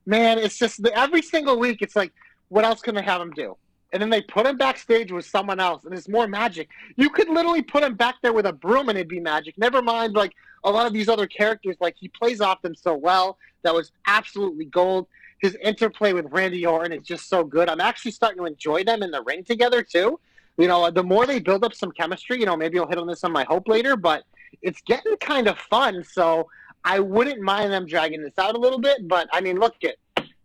man, 0.07 0.39
it's 0.39 0.57
just 0.57 0.87
every 0.95 1.23
single 1.23 1.59
week. 1.59 1.83
It's 1.83 1.97
like, 1.97 2.13
what 2.49 2.65
else 2.65 2.81
can 2.81 2.95
they 2.95 3.03
have 3.03 3.21
him 3.21 3.33
do? 3.33 3.57
And 3.93 4.03
then 4.03 4.11
they 4.11 4.21
put 4.21 4.47
him 4.47 4.59
backstage 4.59 5.13
with 5.13 5.25
someone 5.25 5.61
else, 5.61 5.85
and 5.85 5.95
it's 5.95 6.09
more 6.09 6.29
magic. 6.29 6.69
You 6.97 7.09
could 7.09 7.29
literally 7.29 7.63
put 7.63 7.83
him 7.83 7.95
back 7.95 8.17
there 8.23 8.35
with 8.35 8.47
a 8.47 8.53
broom, 8.53 8.91
and 8.91 8.99
it'd 8.99 9.09
be 9.09 9.21
magic. 9.21 9.57
Never 9.57 9.81
mind, 9.81 10.15
like 10.15 10.35
a 10.65 10.71
lot 10.71 10.87
of 10.87 10.93
these 10.93 11.09
other 11.09 11.27
characters, 11.27 11.77
like 11.81 11.97
he 11.99 12.09
plays 12.09 12.41
off 12.41 12.61
them 12.61 12.75
so 12.75 12.95
well. 12.95 13.39
That 13.63 13.75
was 13.75 13.93
absolutely 14.07 14.67
gold. 14.67 15.07
His 15.41 15.57
interplay 15.63 16.13
with 16.13 16.27
Randy 16.31 16.67
Orton 16.67 16.93
is 16.93 17.07
just 17.07 17.29
so 17.29 17.45
good. 17.45 17.69
I'm 17.69 17.81
actually 17.81 18.11
starting 18.11 18.39
to 18.39 18.45
enjoy 18.45 18.85
them 18.85 19.03
in 19.03 19.11
the 19.11 19.23
ring 19.23 19.45
together 19.45 19.83
too. 19.83 20.21
You 20.57 20.67
know, 20.67 20.91
the 20.91 21.05
more 21.05 21.27
they 21.27 21.39
build 21.39 21.65
up 21.65 21.73
some 21.73 21.93
chemistry, 21.93 22.41
you 22.41 22.47
know, 22.47 22.57
maybe 22.57 22.79
I'll 22.79 22.89
hit 22.89 22.99
on 22.99 23.07
this 23.07 23.23
on 23.23 23.33
my 23.33 23.45
hope 23.45 23.69
later, 23.69 23.97
but 23.97 24.25
it's 24.61 24.81
getting 24.83 25.17
kind 25.19 25.47
of 25.47 25.57
fun. 25.59 26.03
So 26.03 26.49
I 26.85 26.99
wouldn't 26.99 27.41
mind 27.41 27.73
them 27.73 27.87
dragging 27.87 28.23
this 28.23 28.37
out 28.39 28.57
a 28.57 28.59
little 28.59 28.81
bit. 28.81 29.07
But 29.07 29.29
I 29.33 29.41
mean, 29.41 29.59
look 29.59 29.77
it. 29.83 29.99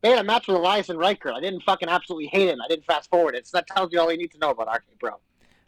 They 0.03 0.09
had 0.09 0.19
a 0.19 0.23
match 0.23 0.47
with 0.47 0.57
Elias 0.57 0.89
and 0.89 0.99
Ryker. 0.99 1.31
I 1.31 1.39
didn't 1.39 1.61
fucking 1.61 1.87
absolutely 1.87 2.27
hate 2.27 2.49
it. 2.49 2.59
I 2.63 2.67
didn't 2.67 2.85
fast 2.85 3.09
forward 3.09 3.35
it. 3.35 3.47
So 3.47 3.57
that 3.57 3.67
tells 3.67 3.93
you 3.93 4.01
all 4.01 4.11
you 4.11 4.17
need 4.17 4.31
to 4.33 4.37
know 4.37 4.49
about 4.49 4.67
RK 4.67 4.99
Bro. 4.99 5.13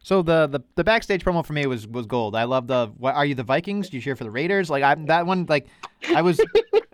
So 0.04 0.22
the, 0.22 0.46
the 0.46 0.60
the 0.75 0.84
backstage 0.84 1.24
promo 1.24 1.44
for 1.44 1.54
me 1.54 1.65
was 1.65 1.88
was 1.88 2.06
gold. 2.06 2.36
I 2.36 2.44
love 2.44 2.68
the 2.68 2.92
what 2.98 3.15
are 3.15 3.25
you 3.25 3.34
the 3.34 3.44
Vikings? 3.44 3.89
Do 3.89 3.98
you 3.98 4.04
cheer 4.04 4.15
for 4.15 4.25
the 4.25 4.30
Raiders? 4.30 4.70
Like 4.70 4.84
I 4.84 4.94
that 5.06 5.25
one 5.25 5.46
like 5.48 5.68
I 6.13 6.22
was 6.22 6.39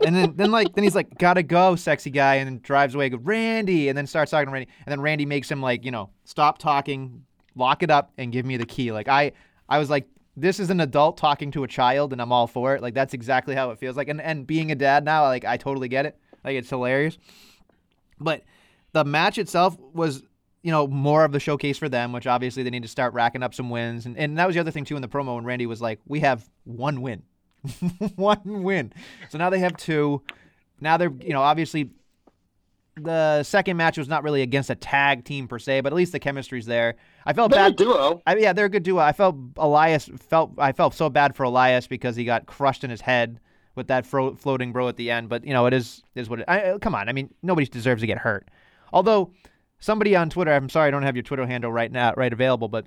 and 0.05 0.15
then 0.15 0.33
then 0.37 0.51
like 0.51 0.73
then 0.75 0.83
he's 0.83 0.95
like 0.95 1.17
gotta 1.17 1.43
go 1.43 1.75
sexy 1.75 2.11
guy 2.11 2.35
and 2.35 2.47
then 2.47 2.59
drives 2.61 2.95
away 2.95 3.09
Randy 3.09 3.89
and 3.89 3.97
then 3.97 4.07
starts 4.07 4.31
talking 4.31 4.45
to 4.45 4.51
Randy 4.53 4.69
and 4.85 4.91
then 4.91 5.01
Randy 5.01 5.25
makes 5.25 5.51
him 5.51 5.61
like 5.61 5.83
you 5.83 5.91
know 5.91 6.11
stop 6.25 6.59
talking, 6.59 7.25
lock 7.55 7.83
it 7.83 7.89
up 7.89 8.13
and 8.17 8.31
give 8.31 8.45
me 8.45 8.55
the 8.55 8.65
key. 8.65 8.93
Like 8.93 9.09
I 9.09 9.31
I 9.67 9.79
was 9.79 9.89
like 9.89 10.07
this 10.37 10.59
is 10.59 10.69
an 10.69 10.79
adult 10.79 11.17
talking 11.17 11.51
to 11.51 11.63
a 11.63 11.67
child 11.67 12.13
and 12.13 12.21
I'm 12.21 12.31
all 12.31 12.47
for 12.47 12.75
it. 12.75 12.81
Like 12.81 12.93
that's 12.93 13.13
exactly 13.13 13.55
how 13.55 13.71
it 13.71 13.79
feels 13.79 13.97
like 13.97 14.09
and 14.09 14.21
and 14.21 14.45
being 14.45 14.71
a 14.71 14.75
dad 14.75 15.03
now 15.03 15.23
like 15.23 15.43
I 15.43 15.57
totally 15.57 15.89
get 15.89 16.05
it. 16.05 16.17
Like 16.43 16.55
it's 16.55 16.69
hilarious. 16.69 17.17
But 18.19 18.43
the 18.93 19.03
match 19.05 19.37
itself 19.37 19.77
was 19.93 20.23
you 20.63 20.71
know, 20.71 20.87
more 20.87 21.25
of 21.25 21.31
the 21.31 21.39
showcase 21.39 21.77
for 21.77 21.89
them, 21.89 22.13
which 22.13 22.27
obviously 22.27 22.63
they 22.63 22.69
need 22.69 22.83
to 22.83 22.87
start 22.87 23.13
racking 23.13 23.41
up 23.41 23.53
some 23.53 23.69
wins. 23.69 24.05
And, 24.05 24.17
and 24.17 24.37
that 24.37 24.45
was 24.45 24.53
the 24.55 24.59
other 24.59 24.71
thing, 24.71 24.85
too, 24.85 24.95
in 24.95 25.01
the 25.01 25.07
promo 25.07 25.35
when 25.35 25.43
Randy 25.43 25.65
was 25.65 25.81
like, 25.81 25.99
we 26.07 26.19
have 26.19 26.47
one 26.65 27.01
win. 27.01 27.23
one 28.15 28.63
win. 28.63 28.93
So 29.29 29.37
now 29.37 29.49
they 29.49 29.59
have 29.59 29.75
two. 29.75 30.21
Now 30.79 30.97
they're, 30.97 31.11
you 31.21 31.33
know, 31.33 31.41
obviously 31.41 31.89
the 32.95 33.41
second 33.43 33.77
match 33.77 33.97
was 33.97 34.07
not 34.07 34.23
really 34.23 34.41
against 34.41 34.69
a 34.69 34.75
tag 34.75 35.25
team 35.25 35.47
per 35.47 35.57
se, 35.57 35.81
but 35.81 35.93
at 35.93 35.95
least 35.95 36.11
the 36.11 36.19
chemistry's 36.19 36.65
there. 36.65 36.95
I 37.25 37.33
felt 37.33 37.51
They're 37.51 37.69
bad. 37.69 37.77
duo. 37.77 38.21
I, 38.27 38.35
yeah, 38.35 38.53
they're 38.53 38.65
a 38.65 38.69
good 38.69 38.83
duo. 38.83 38.99
I 38.99 39.13
felt 39.13 39.35
Elias 39.57 40.09
felt 40.29 40.51
I 40.57 40.73
felt 40.73 40.93
so 40.93 41.09
bad 41.09 41.35
for 41.35 41.43
Elias 41.43 41.87
because 41.87 42.15
he 42.15 42.25
got 42.25 42.45
crushed 42.45 42.83
in 42.83 42.89
his 42.89 43.01
head 43.01 43.39
with 43.75 43.87
that 43.87 44.05
fro- 44.05 44.35
floating 44.35 44.71
bro 44.71 44.87
at 44.87 44.97
the 44.97 45.11
end. 45.11 45.29
But 45.29 45.45
you 45.45 45.53
know, 45.53 45.65
it 45.65 45.73
is 45.73 46.03
is 46.15 46.29
what 46.29 46.39
it. 46.39 46.45
I, 46.47 46.77
come 46.79 46.95
on, 46.95 47.09
I 47.09 47.13
mean, 47.13 47.33
nobody 47.41 47.67
deserves 47.67 48.01
to 48.01 48.07
get 48.07 48.17
hurt. 48.17 48.49
Although 48.93 49.31
somebody 49.79 50.15
on 50.15 50.29
Twitter, 50.29 50.51
I'm 50.51 50.69
sorry 50.69 50.87
I 50.87 50.91
don't 50.91 51.03
have 51.03 51.15
your 51.15 51.23
Twitter 51.23 51.45
handle 51.45 51.71
right 51.71 51.91
now, 51.91 52.13
right 52.15 52.31
available, 52.31 52.67
but 52.67 52.85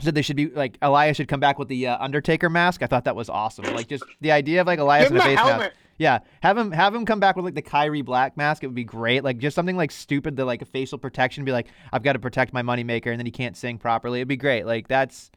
said 0.00 0.14
they 0.14 0.22
should 0.22 0.36
be 0.36 0.48
like 0.48 0.76
Elias 0.82 1.16
should 1.16 1.28
come 1.28 1.40
back 1.40 1.58
with 1.58 1.68
the 1.68 1.86
uh, 1.86 2.02
Undertaker 2.02 2.50
mask. 2.50 2.82
I 2.82 2.86
thought 2.86 3.04
that 3.04 3.16
was 3.16 3.28
awesome. 3.28 3.64
Like 3.74 3.88
just 3.88 4.04
the 4.20 4.32
idea 4.32 4.60
of 4.60 4.66
like 4.66 4.78
Elias 4.78 5.10
in 5.10 5.16
a 5.16 5.20
face 5.20 5.36
mask. 5.36 5.72
Yeah, 5.96 6.20
have 6.42 6.58
him 6.58 6.72
have 6.72 6.92
him 6.92 7.06
come 7.06 7.20
back 7.20 7.36
with 7.36 7.44
like 7.44 7.54
the 7.54 7.62
Kyrie 7.62 8.02
Black 8.02 8.36
mask. 8.36 8.64
It 8.64 8.66
would 8.66 8.74
be 8.74 8.84
great. 8.84 9.22
Like 9.22 9.38
just 9.38 9.54
something 9.54 9.76
like 9.76 9.92
stupid, 9.92 10.36
the 10.36 10.44
like 10.44 10.60
a 10.60 10.64
facial 10.64 10.98
protection. 10.98 11.44
Be 11.44 11.52
like, 11.52 11.68
I've 11.92 12.02
got 12.02 12.14
to 12.14 12.18
protect 12.18 12.52
my 12.52 12.62
moneymaker, 12.62 13.06
and 13.06 13.18
then 13.18 13.26
he 13.26 13.32
can't 13.32 13.56
sing 13.56 13.78
properly. 13.78 14.18
It'd 14.18 14.28
be 14.28 14.36
great. 14.36 14.66
Like 14.66 14.88
that's 14.88 15.30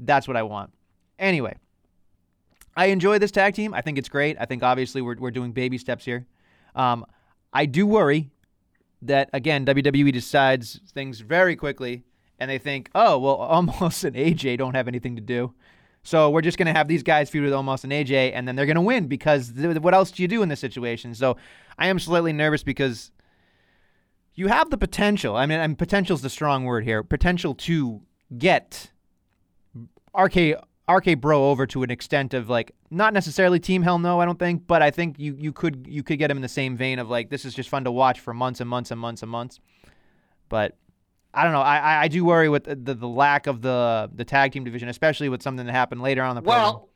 that's 0.00 0.26
what 0.26 0.36
I 0.36 0.42
want. 0.42 0.72
Anyway, 1.18 1.56
I 2.76 2.86
enjoy 2.86 3.18
this 3.18 3.30
tag 3.30 3.54
team. 3.54 3.74
I 3.74 3.80
think 3.80 3.98
it's 3.98 4.08
great. 4.08 4.36
I 4.40 4.46
think 4.46 4.62
obviously 4.62 5.02
we're 5.02 5.16
we're 5.16 5.30
doing 5.30 5.52
baby 5.52 5.78
steps 5.78 6.04
here. 6.04 6.26
Um, 6.74 7.06
I 7.52 7.66
do 7.66 7.86
worry 7.86 8.30
that 9.02 9.30
again 9.32 9.64
WWE 9.66 10.12
decides 10.12 10.80
things 10.92 11.20
very 11.20 11.56
quickly, 11.56 12.04
and 12.38 12.50
they 12.50 12.58
think, 12.58 12.90
oh 12.94 13.18
well, 13.18 13.38
Omos 13.50 14.04
and 14.04 14.16
AJ 14.16 14.58
don't 14.58 14.74
have 14.74 14.88
anything 14.88 15.16
to 15.16 15.22
do. 15.22 15.54
So 16.06 16.28
we're 16.28 16.42
just 16.42 16.58
going 16.58 16.66
to 16.66 16.74
have 16.74 16.86
these 16.86 17.02
guys 17.02 17.30
feud 17.30 17.44
with 17.44 17.54
Omos 17.54 17.82
and 17.82 17.92
AJ, 17.92 18.32
and 18.34 18.46
then 18.46 18.56
they're 18.56 18.66
going 18.66 18.74
to 18.74 18.82
win 18.82 19.06
because 19.06 19.52
th- 19.52 19.78
what 19.78 19.94
else 19.94 20.10
do 20.10 20.22
you 20.22 20.28
do 20.28 20.42
in 20.42 20.50
this 20.50 20.60
situation? 20.60 21.14
So 21.14 21.38
I 21.78 21.86
am 21.86 21.98
slightly 21.98 22.32
nervous 22.32 22.62
because 22.62 23.10
you 24.34 24.48
have 24.48 24.68
the 24.68 24.76
potential. 24.76 25.34
I 25.34 25.46
mean, 25.46 25.60
and 25.60 25.78
potential 25.78 26.14
is 26.14 26.20
the 26.20 26.28
strong 26.28 26.64
word 26.64 26.84
here. 26.84 27.02
Potential 27.02 27.54
to 27.54 28.02
get 28.36 28.90
RK 30.16 30.56
RK 30.88 31.20
Bro 31.20 31.50
over 31.50 31.66
to 31.66 31.82
an 31.82 31.90
extent 31.90 32.34
of 32.34 32.50
like 32.50 32.72
not 32.90 33.14
necessarily 33.14 33.58
Team 33.58 33.82
Hell 33.82 33.98
No, 33.98 34.20
I 34.20 34.24
don't 34.24 34.38
think, 34.38 34.66
but 34.66 34.82
I 34.82 34.90
think 34.90 35.18
you 35.18 35.34
you 35.38 35.52
could 35.52 35.86
you 35.88 36.02
could 36.02 36.18
get 36.18 36.30
him 36.30 36.36
in 36.36 36.42
the 36.42 36.48
same 36.48 36.76
vein 36.76 36.98
of 36.98 37.08
like 37.08 37.30
this 37.30 37.44
is 37.44 37.54
just 37.54 37.68
fun 37.68 37.84
to 37.84 37.92
watch 37.92 38.20
for 38.20 38.34
months 38.34 38.60
and 38.60 38.68
months 38.68 38.90
and 38.90 39.00
months 39.00 39.22
and 39.22 39.30
months. 39.30 39.60
But 40.48 40.76
I 41.32 41.44
don't 41.44 41.52
know. 41.52 41.62
I 41.62 42.02
I 42.02 42.08
do 42.08 42.24
worry 42.24 42.48
with 42.48 42.64
the, 42.64 42.76
the, 42.76 42.94
the 42.94 43.08
lack 43.08 43.46
of 43.46 43.62
the 43.62 44.10
the 44.14 44.24
tag 44.24 44.52
team 44.52 44.64
division, 44.64 44.88
especially 44.88 45.28
with 45.28 45.42
something 45.42 45.64
that 45.66 45.72
happened 45.72 46.02
later 46.02 46.22
on 46.22 46.36
the 46.36 46.42
program. 46.42 46.62
Well, 46.62 46.88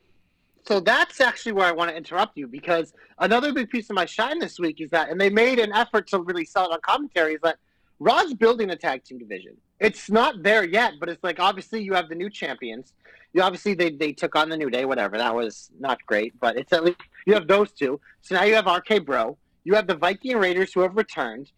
so 0.67 0.81
that's 0.81 1.23
actually 1.23 1.53
where 1.53 1.67
I 1.67 1.73
want 1.73 1.91
to 1.91 1.97
interrupt 1.97 2.37
you 2.37 2.47
because 2.47 2.93
another 3.19 3.55
big 3.55 3.71
piece 3.71 3.89
of 3.89 3.97
my 3.97 4.05
shine 4.05 4.39
this 4.39 4.59
week 4.59 4.83
is 4.83 4.91
that, 4.91 5.09
and 5.09 5.19
they 5.19 5.31
made 5.31 5.59
an 5.59 5.73
effort 5.73 6.07
to 6.09 6.21
really 6.21 6.45
sell 6.45 6.67
it 6.67 6.75
on 6.75 6.81
commentary, 6.83 7.35
is 7.35 7.41
that 7.43 7.57
Raw's 8.01 8.35
building 8.35 8.69
a 8.69 8.77
tag 8.77 9.03
team 9.03 9.19
division. 9.19 9.57
It's 9.81 10.11
not 10.11 10.43
there 10.43 10.65
yet, 10.65 10.95
but 11.01 11.09
it's 11.09 11.25
like 11.25 11.41
obviously 11.41 11.83
you 11.83 11.95
have 11.95 12.11
the 12.11 12.15
new 12.15 12.29
champions. 12.29 12.93
You 13.33 13.43
obviously 13.43 13.75
they, 13.75 13.91
they 13.91 14.13
took 14.13 14.37
on 14.37 14.49
the 14.49 14.57
New 14.57 14.71
Day, 14.71 14.85
whatever. 14.85 15.19
That 15.19 15.35
was 15.35 15.71
not 15.79 15.99
great, 16.07 16.39
but 16.41 16.57
it's 16.57 16.73
at 16.73 16.85
least 16.85 16.99
you 17.27 17.35
have 17.35 17.47
those 17.47 17.73
two. 17.73 18.01
So 18.23 18.35
now 18.35 18.45
you 18.45 18.55
have 18.55 18.67
RK 18.67 19.05
Bro. 19.05 19.37
You 19.65 19.75
have 19.75 19.87
the 19.87 19.97
Viking 19.97 20.37
Raiders 20.39 20.73
who 20.73 20.81
have 20.81 20.97
returned. 20.97 21.51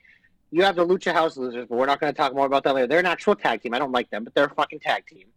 You 0.50 0.64
have 0.64 0.74
the 0.74 0.84
Lucha 0.84 1.12
House 1.12 1.36
Losers, 1.36 1.66
but 1.68 1.78
we're 1.78 1.86
not 1.86 2.00
going 2.00 2.12
to 2.12 2.16
talk 2.16 2.34
more 2.34 2.46
about 2.46 2.64
that 2.64 2.74
later. 2.74 2.88
They're 2.88 2.98
an 2.98 3.06
actual 3.06 3.36
tag 3.36 3.62
team. 3.62 3.72
I 3.72 3.78
don't 3.78 3.92
like 3.92 4.10
them, 4.10 4.24
but 4.24 4.34
they're 4.34 4.46
a 4.46 4.54
fucking 4.54 4.80
tag 4.80 5.06
team. 5.06 5.28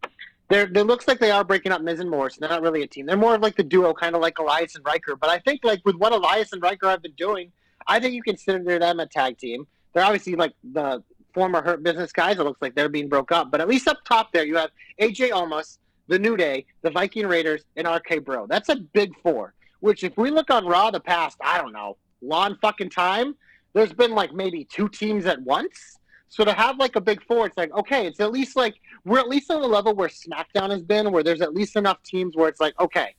They're, 0.48 0.64
it 0.64 0.86
looks 0.86 1.06
like 1.06 1.20
they 1.20 1.30
are 1.30 1.44
breaking 1.44 1.72
up 1.72 1.82
Miz 1.82 2.00
and 2.00 2.10
Morrison. 2.10 2.40
They're 2.40 2.50
not 2.50 2.62
really 2.62 2.82
a 2.82 2.86
team. 2.86 3.06
They're 3.06 3.16
more 3.16 3.36
of 3.36 3.40
like 3.40 3.56
the 3.56 3.62
duo, 3.62 3.94
kind 3.94 4.14
of 4.14 4.20
like 4.20 4.38
Elias 4.38 4.74
and 4.74 4.84
Ryker. 4.84 5.16
But 5.16 5.30
I 5.30 5.38
think 5.38 5.60
like 5.62 5.80
with 5.84 5.96
what 5.96 6.12
Elias 6.12 6.52
and 6.52 6.60
Ryker 6.60 6.88
have 6.88 7.02
been 7.02 7.12
doing, 7.16 7.52
I 7.86 8.00
think 8.00 8.14
you 8.14 8.22
consider 8.22 8.78
them 8.78 9.00
a 9.00 9.06
tag 9.06 9.38
team. 9.38 9.66
They're 9.92 10.04
obviously 10.04 10.34
like 10.34 10.52
the 10.72 11.02
former 11.32 11.62
Hurt 11.62 11.82
Business 11.82 12.12
guys. 12.12 12.38
It 12.38 12.42
looks 12.42 12.60
like 12.60 12.74
they're 12.74 12.88
being 12.88 13.08
broke 13.08 13.32
up. 13.32 13.50
But 13.50 13.60
at 13.60 13.68
least 13.68 13.88
up 13.88 13.98
top 14.04 14.32
there, 14.32 14.44
you 14.44 14.56
have 14.56 14.70
AJ 15.00 15.30
Omos, 15.30 15.78
the 16.08 16.18
New 16.18 16.36
Day, 16.36 16.66
the 16.82 16.90
Viking 16.90 17.26
Raiders, 17.26 17.64
and 17.76 17.88
RK 17.88 18.24
Bro. 18.24 18.46
That's 18.46 18.68
a 18.68 18.76
big 18.76 19.12
four. 19.22 19.54
Which 19.80 20.02
if 20.02 20.16
we 20.16 20.30
look 20.30 20.50
on 20.50 20.66
Raw 20.66 20.90
the 20.90 21.00
past, 21.00 21.36
I 21.42 21.60
don't 21.60 21.72
know, 21.72 21.98
long 22.22 22.56
fucking 22.62 22.90
time, 22.90 23.34
there's 23.74 23.92
been 23.92 24.12
like 24.12 24.32
maybe 24.32 24.64
two 24.64 24.88
teams 24.88 25.26
at 25.26 25.40
once. 25.42 25.98
So 26.28 26.44
to 26.44 26.52
have 26.52 26.78
like 26.78 26.96
a 26.96 27.00
big 27.00 27.22
four, 27.24 27.46
it's 27.46 27.56
like 27.56 27.72
okay, 27.72 28.06
it's 28.06 28.20
at 28.20 28.32
least 28.32 28.56
like 28.56 28.76
we're 29.04 29.18
at 29.18 29.28
least 29.28 29.50
on 29.50 29.60
the 29.60 29.68
level 29.68 29.94
where 29.94 30.08
SmackDown 30.08 30.70
has 30.70 30.82
been, 30.82 31.12
where 31.12 31.22
there's 31.22 31.42
at 31.42 31.54
least 31.54 31.76
enough 31.76 32.02
teams 32.02 32.36
where 32.36 32.48
it's 32.48 32.60
like 32.60 32.78
okay, 32.80 33.14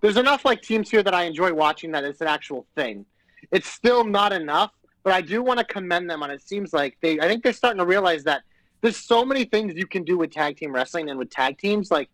there's 0.00 0.16
enough 0.16 0.44
like 0.44 0.62
teams 0.62 0.90
here 0.90 1.02
that 1.02 1.14
I 1.14 1.24
enjoy 1.24 1.52
watching 1.52 1.92
that 1.92 2.04
it's 2.04 2.20
an 2.20 2.28
actual 2.28 2.66
thing. 2.74 3.04
It's 3.50 3.68
still 3.68 4.04
not 4.04 4.32
enough, 4.32 4.72
but 5.02 5.12
I 5.12 5.20
do 5.20 5.42
want 5.42 5.58
to 5.58 5.64
commend 5.64 6.10
them 6.10 6.22
on. 6.22 6.30
It 6.30 6.42
seems 6.46 6.72
like 6.72 6.96
they, 7.00 7.20
I 7.20 7.28
think 7.28 7.42
they're 7.42 7.52
starting 7.52 7.78
to 7.78 7.86
realize 7.86 8.24
that 8.24 8.42
there's 8.80 8.96
so 8.96 9.24
many 9.24 9.44
things 9.44 9.74
you 9.76 9.86
can 9.86 10.04
do 10.04 10.18
with 10.18 10.32
tag 10.32 10.56
team 10.56 10.72
wrestling 10.72 11.10
and 11.10 11.18
with 11.18 11.30
tag 11.30 11.58
teams. 11.58 11.90
Like, 11.90 12.10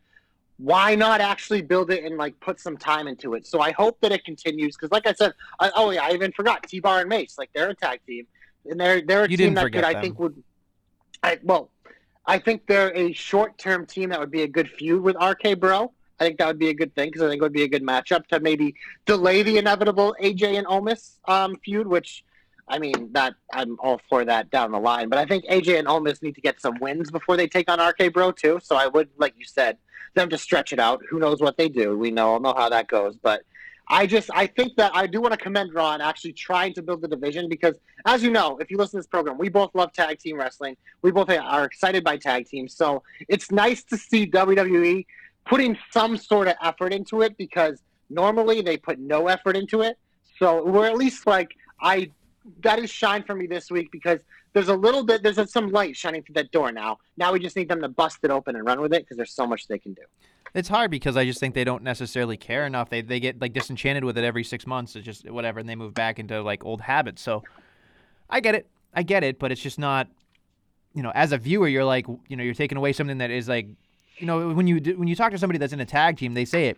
why 0.58 0.94
not 0.94 1.20
actually 1.20 1.62
build 1.62 1.90
it 1.90 2.04
and 2.04 2.16
like 2.16 2.38
put 2.40 2.60
some 2.60 2.76
time 2.76 3.08
into 3.08 3.34
it? 3.34 3.46
So 3.46 3.60
I 3.60 3.72
hope 3.72 4.00
that 4.00 4.12
it 4.12 4.24
continues 4.24 4.76
because, 4.76 4.90
like 4.90 5.06
I 5.06 5.12
said, 5.12 5.32
I, 5.58 5.70
oh 5.74 5.90
yeah, 5.90 6.04
I 6.04 6.12
even 6.12 6.32
forgot 6.32 6.62
T 6.64 6.80
Bar 6.80 7.00
and 7.00 7.08
Mace. 7.08 7.36
Like 7.38 7.50
they're 7.54 7.70
a 7.70 7.74
tag 7.74 8.00
team, 8.06 8.26
and 8.66 8.78
they're 8.78 9.02
they're 9.02 9.24
a 9.24 9.28
You 9.28 9.36
team 9.36 9.54
that 9.54 9.72
could 9.72 9.84
I 9.84 10.00
think 10.00 10.18
would, 10.18 10.42
I 11.22 11.38
well, 11.42 11.70
I 12.26 12.38
think 12.38 12.66
they're 12.66 12.96
a 12.96 13.12
short 13.12 13.58
term 13.58 13.86
team 13.86 14.10
that 14.10 14.20
would 14.20 14.30
be 14.30 14.42
a 14.42 14.48
good 14.48 14.70
feud 14.70 15.02
with 15.02 15.16
RK 15.16 15.58
Bro. 15.58 15.92
I 16.20 16.24
think 16.24 16.38
that 16.38 16.46
would 16.46 16.58
be 16.58 16.68
a 16.68 16.74
good 16.74 16.94
thing 16.94 17.08
because 17.08 17.22
I 17.22 17.28
think 17.28 17.40
it 17.40 17.42
would 17.42 17.52
be 17.52 17.64
a 17.64 17.68
good 17.68 17.82
matchup 17.82 18.26
to 18.28 18.38
maybe 18.38 18.76
delay 19.06 19.42
the 19.42 19.58
inevitable 19.58 20.14
AJ 20.22 20.56
and 20.56 20.66
Omos 20.68 21.18
um, 21.26 21.56
feud, 21.64 21.88
which 21.88 22.24
I 22.68 22.78
mean 22.78 23.10
that 23.12 23.34
I'm 23.52 23.76
all 23.80 24.00
for 24.08 24.24
that 24.24 24.50
down 24.50 24.70
the 24.70 24.78
line. 24.78 25.08
But 25.08 25.18
I 25.18 25.26
think 25.26 25.44
AJ 25.46 25.80
and 25.80 25.88
Omos 25.88 26.22
need 26.22 26.36
to 26.36 26.40
get 26.40 26.60
some 26.60 26.78
wins 26.80 27.10
before 27.10 27.36
they 27.36 27.48
take 27.48 27.68
on 27.68 27.80
RK 27.80 28.12
Bro 28.12 28.32
too. 28.32 28.60
So 28.62 28.76
I 28.76 28.86
would, 28.86 29.08
like 29.18 29.34
you 29.36 29.44
said, 29.44 29.78
them 30.14 30.28
to 30.30 30.38
stretch 30.38 30.72
it 30.72 30.78
out. 30.78 31.00
Who 31.10 31.18
knows 31.18 31.40
what 31.40 31.56
they 31.56 31.68
do? 31.68 31.96
We 31.96 32.10
know 32.10 32.38
know 32.38 32.54
how 32.56 32.68
that 32.68 32.88
goes, 32.88 33.16
but. 33.16 33.42
I 33.88 34.06
just 34.06 34.30
I 34.32 34.46
think 34.46 34.76
that 34.76 34.92
I 34.94 35.06
do 35.06 35.20
want 35.20 35.32
to 35.32 35.36
commend 35.38 35.74
Raw 35.74 35.88
on 35.88 36.00
actually 36.00 36.32
trying 36.32 36.72
to 36.74 36.82
build 36.82 37.02
the 37.02 37.08
division 37.08 37.48
because 37.48 37.74
as 38.06 38.22
you 38.22 38.30
know, 38.30 38.56
if 38.58 38.70
you 38.70 38.76
listen 38.78 38.92
to 38.92 38.96
this 38.98 39.06
program, 39.06 39.38
we 39.38 39.48
both 39.48 39.74
love 39.74 39.92
tag 39.92 40.18
team 40.18 40.38
wrestling. 40.38 40.76
We 41.02 41.10
both 41.10 41.28
are 41.28 41.64
excited 41.64 42.04
by 42.04 42.16
tag 42.16 42.46
teams. 42.46 42.74
So 42.74 43.02
it's 43.28 43.50
nice 43.50 43.82
to 43.84 43.98
see 43.98 44.26
WWE 44.26 45.04
putting 45.44 45.76
some 45.90 46.16
sort 46.16 46.48
of 46.48 46.54
effort 46.62 46.92
into 46.92 47.22
it 47.22 47.36
because 47.36 47.82
normally 48.08 48.62
they 48.62 48.76
put 48.76 48.98
no 48.98 49.28
effort 49.28 49.56
into 49.56 49.82
it. 49.82 49.98
So 50.38 50.64
we're 50.64 50.86
at 50.86 50.96
least 50.96 51.26
like 51.26 51.50
I 51.80 52.10
that 52.62 52.78
is 52.78 52.90
shine 52.90 53.22
for 53.22 53.34
me 53.34 53.46
this 53.46 53.70
week 53.70 53.90
because 53.92 54.18
there's 54.52 54.68
a 54.68 54.74
little 54.74 55.04
bit 55.04 55.22
there's 55.22 55.50
some 55.50 55.70
light 55.70 55.96
shining 55.96 56.22
through 56.22 56.34
that 56.34 56.50
door 56.50 56.72
now. 56.72 56.98
Now 57.16 57.32
we 57.32 57.40
just 57.40 57.56
need 57.56 57.68
them 57.68 57.80
to 57.80 57.88
bust 57.88 58.18
it 58.22 58.30
open 58.30 58.56
and 58.56 58.66
run 58.66 58.80
with 58.80 58.92
it 58.92 59.02
because 59.02 59.16
there's 59.16 59.32
so 59.34 59.46
much 59.46 59.66
they 59.66 59.78
can 59.78 59.94
do. 59.94 60.02
It's 60.54 60.68
hard 60.68 60.90
because 60.90 61.16
I 61.16 61.24
just 61.24 61.40
think 61.40 61.54
they 61.54 61.64
don't 61.64 61.82
necessarily 61.82 62.36
care 62.36 62.66
enough. 62.66 62.90
They 62.90 63.00
they 63.00 63.20
get 63.20 63.40
like 63.40 63.52
disenchanted 63.52 64.04
with 64.04 64.18
it 64.18 64.24
every 64.24 64.44
six 64.44 64.66
months. 64.66 64.94
It's 64.96 65.04
just 65.04 65.28
whatever, 65.30 65.60
and 65.60 65.68
they 65.68 65.76
move 65.76 65.94
back 65.94 66.18
into 66.18 66.42
like 66.42 66.64
old 66.64 66.82
habits. 66.82 67.22
So 67.22 67.42
I 68.28 68.40
get 68.40 68.54
it, 68.54 68.68
I 68.92 69.02
get 69.02 69.24
it, 69.24 69.38
but 69.38 69.50
it's 69.50 69.62
just 69.62 69.78
not. 69.78 70.08
You 70.94 71.02
know, 71.02 71.10
as 71.14 71.32
a 71.32 71.38
viewer, 71.38 71.68
you're 71.68 71.86
like, 71.86 72.06
you 72.28 72.36
know, 72.36 72.42
you're 72.42 72.52
taking 72.52 72.76
away 72.76 72.92
something 72.92 73.16
that 73.16 73.30
is 73.30 73.48
like, 73.48 73.66
you 74.18 74.26
know, 74.26 74.50
when 74.50 74.66
you 74.66 74.76
when 74.98 75.08
you 75.08 75.16
talk 75.16 75.32
to 75.32 75.38
somebody 75.38 75.58
that's 75.58 75.72
in 75.72 75.80
a 75.80 75.86
tag 75.86 76.18
team, 76.18 76.34
they 76.34 76.44
say 76.44 76.68
it. 76.68 76.76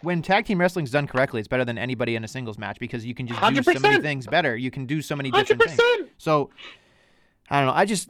When 0.00 0.22
tag 0.22 0.46
team 0.46 0.58
wrestling's 0.58 0.90
done 0.90 1.06
correctly, 1.06 1.40
it's 1.40 1.48
better 1.48 1.66
than 1.66 1.76
anybody 1.76 2.16
in 2.16 2.24
a 2.24 2.28
singles 2.28 2.56
match 2.56 2.78
because 2.80 3.04
you 3.04 3.14
can 3.14 3.26
just 3.26 3.38
do 3.38 3.62
so 3.62 3.80
many 3.80 4.00
things 4.00 4.26
better. 4.26 4.56
You 4.56 4.70
can 4.70 4.86
do 4.86 5.02
so 5.02 5.14
many 5.14 5.30
different 5.30 5.60
things. 5.60 5.76
percent. 5.76 6.10
So 6.16 6.48
I 7.50 7.58
don't 7.60 7.66
know. 7.66 7.74
I 7.74 7.84
just 7.84 8.08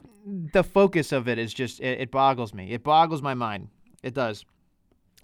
the 0.53 0.63
focus 0.63 1.11
of 1.11 1.27
it 1.27 1.39
is 1.39 1.53
just 1.53 1.79
it, 1.79 2.01
it 2.01 2.11
boggles 2.11 2.53
me. 2.53 2.71
It 2.71 2.83
boggles 2.83 3.21
my 3.21 3.33
mind. 3.33 3.69
It 4.03 4.13
does. 4.13 4.45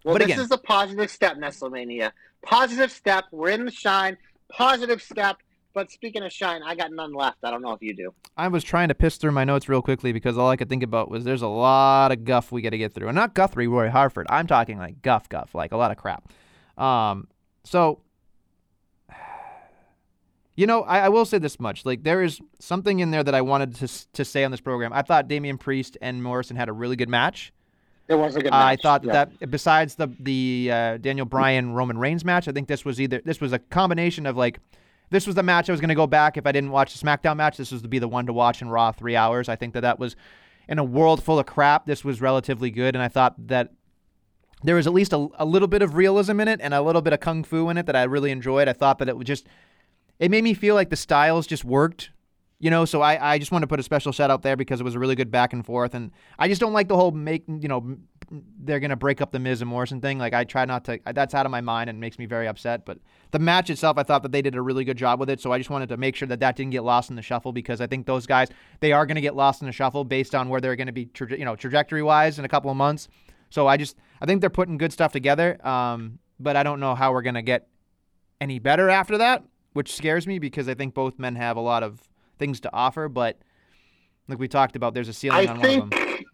Well, 0.04 0.16
But 0.16 0.20
this 0.20 0.34
again- 0.34 0.40
is 0.46 0.52
a 0.52 0.58
positive 0.58 1.10
step, 1.12 1.38
Nestlemania. 1.38 2.12
Positive 2.44 2.92
step. 2.92 3.26
We're 3.32 3.50
in 3.50 3.66
the 3.66 3.72
shine. 3.72 4.18
Positive 4.50 5.02
step. 5.02 5.38
But 5.74 5.92
speaking 5.92 6.24
of 6.24 6.32
shine, 6.32 6.64
I 6.64 6.74
got 6.74 6.92
none 6.92 7.14
left. 7.14 7.38
I 7.44 7.52
don't 7.52 7.62
know 7.62 7.72
if 7.74 7.82
you 7.84 7.94
do. 7.94 8.12
I 8.36 8.48
was 8.48 8.64
trying 8.64 8.88
to 8.88 8.96
piss 8.96 9.18
through 9.18 9.34
my 9.34 9.44
notes 9.44 9.70
real 9.70 9.84
quickly 9.84 10.12
because 10.12 10.36
all 10.36 10.50
I 10.50 10.56
could 10.56 10.70
think 10.70 10.82
about 10.82 11.12
was 11.12 11.24
there's 11.24 11.44
a 11.44 11.48
lot 11.48 12.12
of 12.12 12.24
guff 12.26 12.52
we 12.52 12.64
got 12.64 12.72
to 12.72 12.78
get 12.80 12.94
through, 12.94 13.10
and 13.10 13.16
not 13.16 13.36
Guthrie, 13.36 13.68
Roy 13.68 13.90
Harford. 13.90 14.26
I'm 14.30 14.48
talking 14.48 14.80
like 14.80 15.04
guff, 15.04 15.30
guff, 15.30 15.54
like 15.54 15.72
a 15.74 15.78
lot 15.78 15.92
of 15.92 15.98
crap. 15.98 16.32
Um, 16.80 17.28
so, 17.64 18.00
you 20.58 20.66
know, 20.66 20.82
I, 20.82 21.02
I 21.02 21.10
will 21.10 21.24
say 21.24 21.38
this 21.38 21.60
much: 21.60 21.86
like 21.86 22.04
there 22.04 22.24
is 22.24 22.42
something 22.60 23.00
in 23.00 23.12
there 23.12 23.24
that 23.24 23.36
I 23.36 23.42
wanted 23.42 23.76
to 23.76 23.88
to 24.14 24.26
say 24.26 24.44
on 24.44 24.52
this 24.52 24.60
program. 24.60 24.92
I 24.92 25.04
thought 25.04 25.28
Damian 25.28 25.58
Priest 25.58 25.98
and 26.02 26.22
Morrison 26.22 26.58
had 26.58 26.68
a 26.68 26.74
really 26.74 26.98
good 26.98 27.08
match. 27.08 27.54
It 28.08 28.16
was 28.16 28.36
a 28.36 28.42
good 28.42 28.52
match. 28.52 28.80
I 28.80 28.82
thought 28.82 29.04
yeah. 29.04 29.26
that 29.40 29.52
besides 29.52 29.96
the 29.96 30.08
the 30.20 30.70
uh, 30.74 30.98
Daniel 30.98 31.28
Bryan 31.28 31.74
Roman 31.74 32.00
Reigns 32.00 32.26
match, 32.26 32.48
I 32.48 32.52
think 32.52 32.68
this 32.68 32.84
was 32.84 33.00
either 33.00 33.22
this 33.24 33.40
was 33.40 33.54
a 33.54 33.60
combination 33.60 34.26
of 34.26 34.36
like 34.36 34.60
this 35.12 35.28
was 35.28 35.36
the 35.36 35.44
match 35.44 35.70
I 35.70 35.74
was 35.74 35.80
going 35.80 35.90
to 35.90 35.96
go 35.96 36.08
back 36.08 36.38
if 36.38 36.48
I 36.48 36.52
didn't 36.52 36.72
watch 36.72 37.00
the 37.00 37.06
SmackDown 37.06 37.38
match. 37.38 37.58
This 37.58 37.72
was 37.72 37.84
to 37.84 37.88
be 37.88 38.00
the 38.00 38.08
one 38.08 38.26
to 38.26 38.34
watch 38.34 38.62
in 38.62 38.68
Raw 38.68 38.92
three 38.92 39.16
hours. 39.16 39.48
I 39.48 39.56
think 39.56 39.76
that 39.76 39.82
that 39.82 40.00
was 40.00 40.16
in 40.68 40.80
a 40.80 40.84
world 40.84 41.24
full 41.24 41.38
of 41.38 41.46
crap. 41.46 41.86
This 41.86 42.04
was 42.04 42.20
relatively 42.20 42.72
good, 42.72 42.96
and 42.96 43.04
I 43.04 43.10
thought 43.10 43.36
that 43.48 43.74
there 44.64 44.74
was 44.74 44.88
at 44.88 44.94
least 44.94 45.14
a, 45.14 45.28
a 45.38 45.46
little 45.46 45.68
bit 45.68 45.84
of 45.84 45.94
realism 45.94 46.40
in 46.40 46.48
it 46.48 46.60
and 46.64 46.74
a 46.74 46.82
little 46.82 47.04
bit 47.04 47.14
of 47.14 47.20
kung 47.20 47.44
fu 47.44 47.70
in 47.70 47.78
it 47.78 47.86
that 47.86 47.96
I 47.96 48.04
really 48.04 48.32
enjoyed. 48.32 48.68
I 48.68 48.74
thought 48.74 48.98
that 48.98 49.08
it 49.08 49.16
was 49.16 49.28
just 49.28 49.46
it 50.20 50.32
made 50.32 50.44
me 50.44 50.54
feel 50.54 50.76
like 50.76 50.90
the 50.90 50.96
styles 50.96 51.48
just 51.48 51.64
worked. 51.64 52.12
You 52.60 52.72
know, 52.72 52.86
so 52.86 53.04
I, 53.04 53.34
I 53.34 53.38
just 53.38 53.52
want 53.52 53.62
to 53.62 53.68
put 53.68 53.80
a 53.80 53.84
special 53.84 54.12
shout 54.12 54.32
out 54.32 54.42
there 54.42 54.56
because 54.56 54.82
it 54.82 54.84
was 54.84 54.96
a 54.96 55.00
really 55.00 55.14
good 55.14 55.30
back 55.30 55.54
and 55.54 55.64
forth, 55.64 55.94
and 55.94 56.10
I 56.40 56.48
just 56.48 56.60
don't 56.60 56.74
like 56.74 56.88
the 56.88 56.96
whole 56.96 57.12
make 57.12 57.44
you 57.48 57.68
know 57.68 57.98
they're 58.64 58.80
gonna 58.80 58.96
break 58.96 59.22
up 59.22 59.32
the 59.32 59.40
Miz 59.40 59.62
and 59.62 59.70
Morrison 59.70 60.02
thing. 60.02 60.18
Like 60.18 60.34
I 60.34 60.44
try 60.44 60.66
not 60.66 60.84
to. 60.86 61.00
That's 61.14 61.36
out 61.36 61.46
of 61.46 61.52
my 61.52 61.62
mind 61.62 61.88
and 61.88 62.00
makes 62.00 62.18
me 62.18 62.26
very 62.26 62.48
upset. 62.48 62.84
But 62.84 62.98
the 63.30 63.38
match 63.38 63.70
itself, 63.70 64.00
I 64.00 64.04
thought 64.04 64.24
that 64.24 64.32
they 64.32 64.42
did 64.42 64.56
a 64.56 64.62
really 64.62 64.84
good 64.84 64.98
job 64.98 65.20
with 65.20 65.30
it. 65.30 65.40
So 65.40 65.52
I 65.52 65.60
just 65.60 65.70
wanted 65.70 65.90
to 65.90 65.98
make 65.98 66.16
sure 66.16 66.28
that 66.28 66.40
that 66.40 66.56
didn't 66.56 66.72
get 66.72 66.84
lost 66.84 67.12
in 67.12 67.16
the 67.16 67.22
shuffle 67.22 67.52
because 67.52 67.80
I 67.80 67.86
think 67.88 68.08
those 68.08 68.26
guys 68.26 68.50
they 68.80 68.92
are 68.92 69.06
gonna 69.06 69.22
get 69.22 69.36
lost 69.36 69.62
in 69.62 69.68
the 69.68 69.72
shuffle 69.72 70.04
based 70.04 70.34
on 70.34 70.50
where 70.50 70.60
they're 70.60 70.76
gonna 70.76 70.92
be, 70.92 71.06
traje- 71.06 71.38
you 71.38 71.46
know, 71.46 71.56
trajectory 71.56 72.02
wise 72.02 72.40
in 72.40 72.46
a 72.46 72.50
couple 72.50 72.72
of 72.72 72.78
months. 72.78 73.08
So 73.50 73.68
I 73.68 73.78
just 73.78 73.98
I 74.20 74.26
think 74.26 74.42
they're 74.42 74.50
putting 74.50 74.78
good 74.78 74.92
stuff 74.92 75.12
together. 75.12 75.66
Um, 75.66 76.20
but 76.40 76.56
I 76.56 76.64
don't 76.64 76.80
know 76.80 76.96
how 76.96 77.14
we're 77.14 77.22
gonna 77.22 77.44
get 77.44 77.68
any 78.42 78.60
better 78.60 78.90
after 78.90 79.20
that, 79.20 79.44
which 79.78 79.96
scares 79.96 80.26
me 80.26 80.40
because 80.40 80.68
I 80.68 80.74
think 80.74 80.96
both 80.96 81.20
men 81.20 81.36
have 81.36 81.56
a 81.56 81.62
lot 81.62 81.84
of 81.84 82.02
things 82.40 82.60
to 82.62 82.74
offer. 82.74 83.08
But 83.08 83.38
like 84.28 84.40
we 84.40 84.48
talked 84.48 84.76
about, 84.76 84.96
there's 84.96 85.08
a 85.08 85.14
ceiling 85.14 85.48
I 85.48 85.52
on 85.52 85.60
one 85.60 85.70
of 85.70 85.72
them. 85.72 85.90
think 85.92 86.26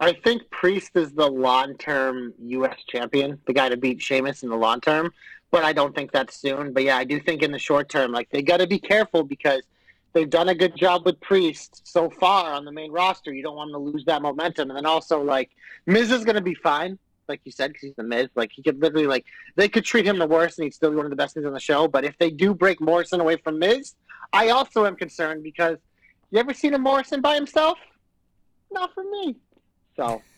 I 0.00 0.14
think 0.24 0.48
Priest 0.50 0.92
is 0.94 1.12
the 1.12 1.26
long 1.26 1.76
term 1.76 2.32
U.S. 2.38 2.78
champion, 2.88 3.38
the 3.46 3.52
guy 3.52 3.68
to 3.68 3.76
beat 3.76 4.00
Sheamus 4.00 4.42
in 4.42 4.48
the 4.48 4.56
long 4.56 4.80
term. 4.80 5.12
But 5.50 5.62
I 5.62 5.74
don't 5.74 5.94
think 5.94 6.10
that's 6.10 6.40
soon. 6.40 6.72
But 6.72 6.84
yeah, 6.84 6.96
I 6.96 7.04
do 7.04 7.20
think 7.20 7.42
in 7.42 7.52
the 7.52 7.58
short 7.58 7.90
term, 7.90 8.12
like 8.12 8.30
they 8.30 8.40
got 8.40 8.60
to 8.60 8.66
be 8.66 8.78
careful 8.78 9.22
because 9.24 9.60
they've 10.14 10.30
done 10.30 10.48
a 10.48 10.54
good 10.54 10.74
job 10.74 11.04
with 11.04 11.20
Priest 11.20 11.82
so 11.86 12.08
far 12.08 12.54
on 12.54 12.64
the 12.64 12.72
main 12.72 12.92
roster. 12.92 13.30
You 13.30 13.42
don't 13.42 13.56
want 13.56 13.72
them 13.72 13.84
to 13.84 13.90
lose 13.90 14.06
that 14.06 14.22
momentum. 14.22 14.70
And 14.70 14.76
then 14.78 14.86
also 14.86 15.22
like 15.22 15.50
Miz 15.84 16.10
is 16.10 16.24
going 16.24 16.36
to 16.36 16.40
be 16.40 16.54
fine, 16.54 16.98
like 17.28 17.40
you 17.44 17.52
said, 17.52 17.72
because 17.72 17.82
he's 17.82 17.96
the 17.96 18.02
Miz. 18.02 18.28
Like 18.34 18.50
he 18.54 18.62
could 18.62 18.80
literally 18.80 19.06
like 19.06 19.24
they 19.56 19.68
could 19.68 19.84
treat 19.84 20.06
him 20.06 20.18
the 20.18 20.26
worst, 20.26 20.58
and 20.58 20.64
he'd 20.64 20.74
still 20.74 20.90
be 20.90 20.96
one 20.96 21.06
of 21.06 21.10
the 21.10 21.16
best 21.16 21.34
things 21.34 21.46
on 21.46 21.52
the 21.52 21.60
show. 21.60 21.88
But 21.88 22.04
if 22.04 22.16
they 22.18 22.30
do 22.30 22.54
break 22.54 22.80
Morrison 22.80 23.20
away 23.20 23.36
from 23.36 23.58
Miz, 23.58 23.94
I 24.32 24.50
also 24.50 24.86
am 24.86 24.96
concerned 24.96 25.42
because 25.42 25.78
you 26.30 26.38
ever 26.38 26.54
seen 26.54 26.74
a 26.74 26.78
Morrison 26.78 27.20
by 27.20 27.34
himself? 27.34 27.78
Not 28.70 28.92
for 28.94 29.04
me. 29.04 29.36
So 29.96 30.22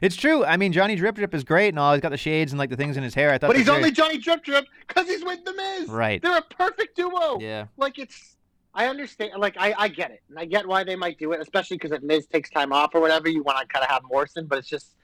It's 0.00 0.16
true. 0.16 0.44
I 0.44 0.56
mean, 0.56 0.72
Johnny 0.72 0.96
Drip 0.96 1.14
Drip 1.14 1.34
is 1.34 1.44
great 1.44 1.68
and 1.68 1.78
all. 1.78 1.92
He's 1.92 2.00
got 2.00 2.10
the 2.10 2.16
shades 2.16 2.52
and 2.52 2.58
like 2.58 2.70
the 2.70 2.76
things 2.76 2.96
in 2.96 3.02
his 3.02 3.14
hair. 3.14 3.30
I 3.30 3.38
thought, 3.38 3.48
But 3.48 3.56
he's 3.56 3.68
only 3.68 3.90
Johnny 3.90 4.18
Drip 4.18 4.42
Drip 4.42 4.66
because 4.86 5.06
he's 5.06 5.24
with 5.24 5.44
the 5.44 5.52
Miz. 5.52 5.88
Right. 5.88 6.22
They're 6.22 6.38
a 6.38 6.42
perfect 6.42 6.96
duo. 6.96 7.38
Yeah. 7.40 7.66
Like 7.76 7.98
it's, 7.98 8.36
I 8.72 8.86
understand. 8.86 9.32
Like 9.36 9.56
I, 9.58 9.74
I 9.76 9.88
get 9.88 10.10
it, 10.10 10.22
and 10.28 10.38
I 10.38 10.44
get 10.44 10.66
why 10.66 10.84
they 10.84 10.96
might 10.96 11.18
do 11.18 11.32
it, 11.32 11.40
especially 11.40 11.76
because 11.76 11.92
if 11.92 12.02
Miz 12.02 12.26
takes 12.26 12.50
time 12.50 12.72
off 12.72 12.94
or 12.94 13.00
whatever, 13.00 13.28
you 13.28 13.42
want 13.42 13.58
to 13.58 13.66
kind 13.66 13.82
of 13.82 13.90
have 13.90 14.02
Morrison. 14.08 14.46
But 14.46 14.58
it's 14.58 14.68
just, 14.68 14.94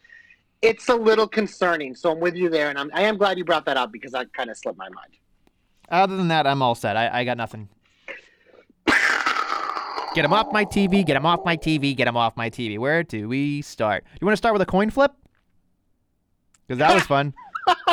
it's 0.63 0.89
a 0.89 0.95
little 0.95 1.29
concerning. 1.29 1.95
So 1.95 2.13
I'm 2.13 2.21
with 2.21 2.35
you 2.35 2.49
there, 2.49 2.71
and 2.71 2.79
I'm, 2.79 2.91
I 2.95 3.03
am 3.03 3.17
glad 3.17 3.39
you 3.39 3.45
brought 3.45 3.65
that 3.67 3.77
up 3.77 3.93
because 3.93 4.13
that 4.13 4.33
kind 4.33 4.51
of 4.51 4.57
slipped 4.57 4.79
my 4.79 4.89
mind. 4.89 5.17
Other 5.89 6.17
than 6.17 6.29
that, 6.29 6.47
I'm 6.47 6.63
all 6.63 6.75
set. 6.75 6.97
I, 6.97 7.21
I 7.21 7.25
got 7.25 7.37
nothing. 7.37 7.69
Get 10.15 10.25
him 10.25 10.33
off 10.33 10.51
my 10.51 10.65
TV. 10.65 11.05
Get 11.05 11.15
him 11.15 11.27
off 11.27 11.45
my 11.45 11.59
TV. 11.59 11.95
Get 11.95 12.09
him 12.09 12.17
off 12.17 12.37
my 12.39 12.49
TV. 12.49 12.79
Where 12.79 13.03
do 13.03 13.29
we 13.29 13.61
start? 13.61 14.05
Do 14.05 14.19
you 14.21 14.27
want 14.27 14.33
to 14.33 14.39
start 14.39 14.55
with 14.55 14.63
a 14.63 14.67
coin 14.67 14.89
flip? 14.89 15.13
Because 16.67 16.79
that 16.79 16.95
was 16.95 17.05
fun. 17.05 17.35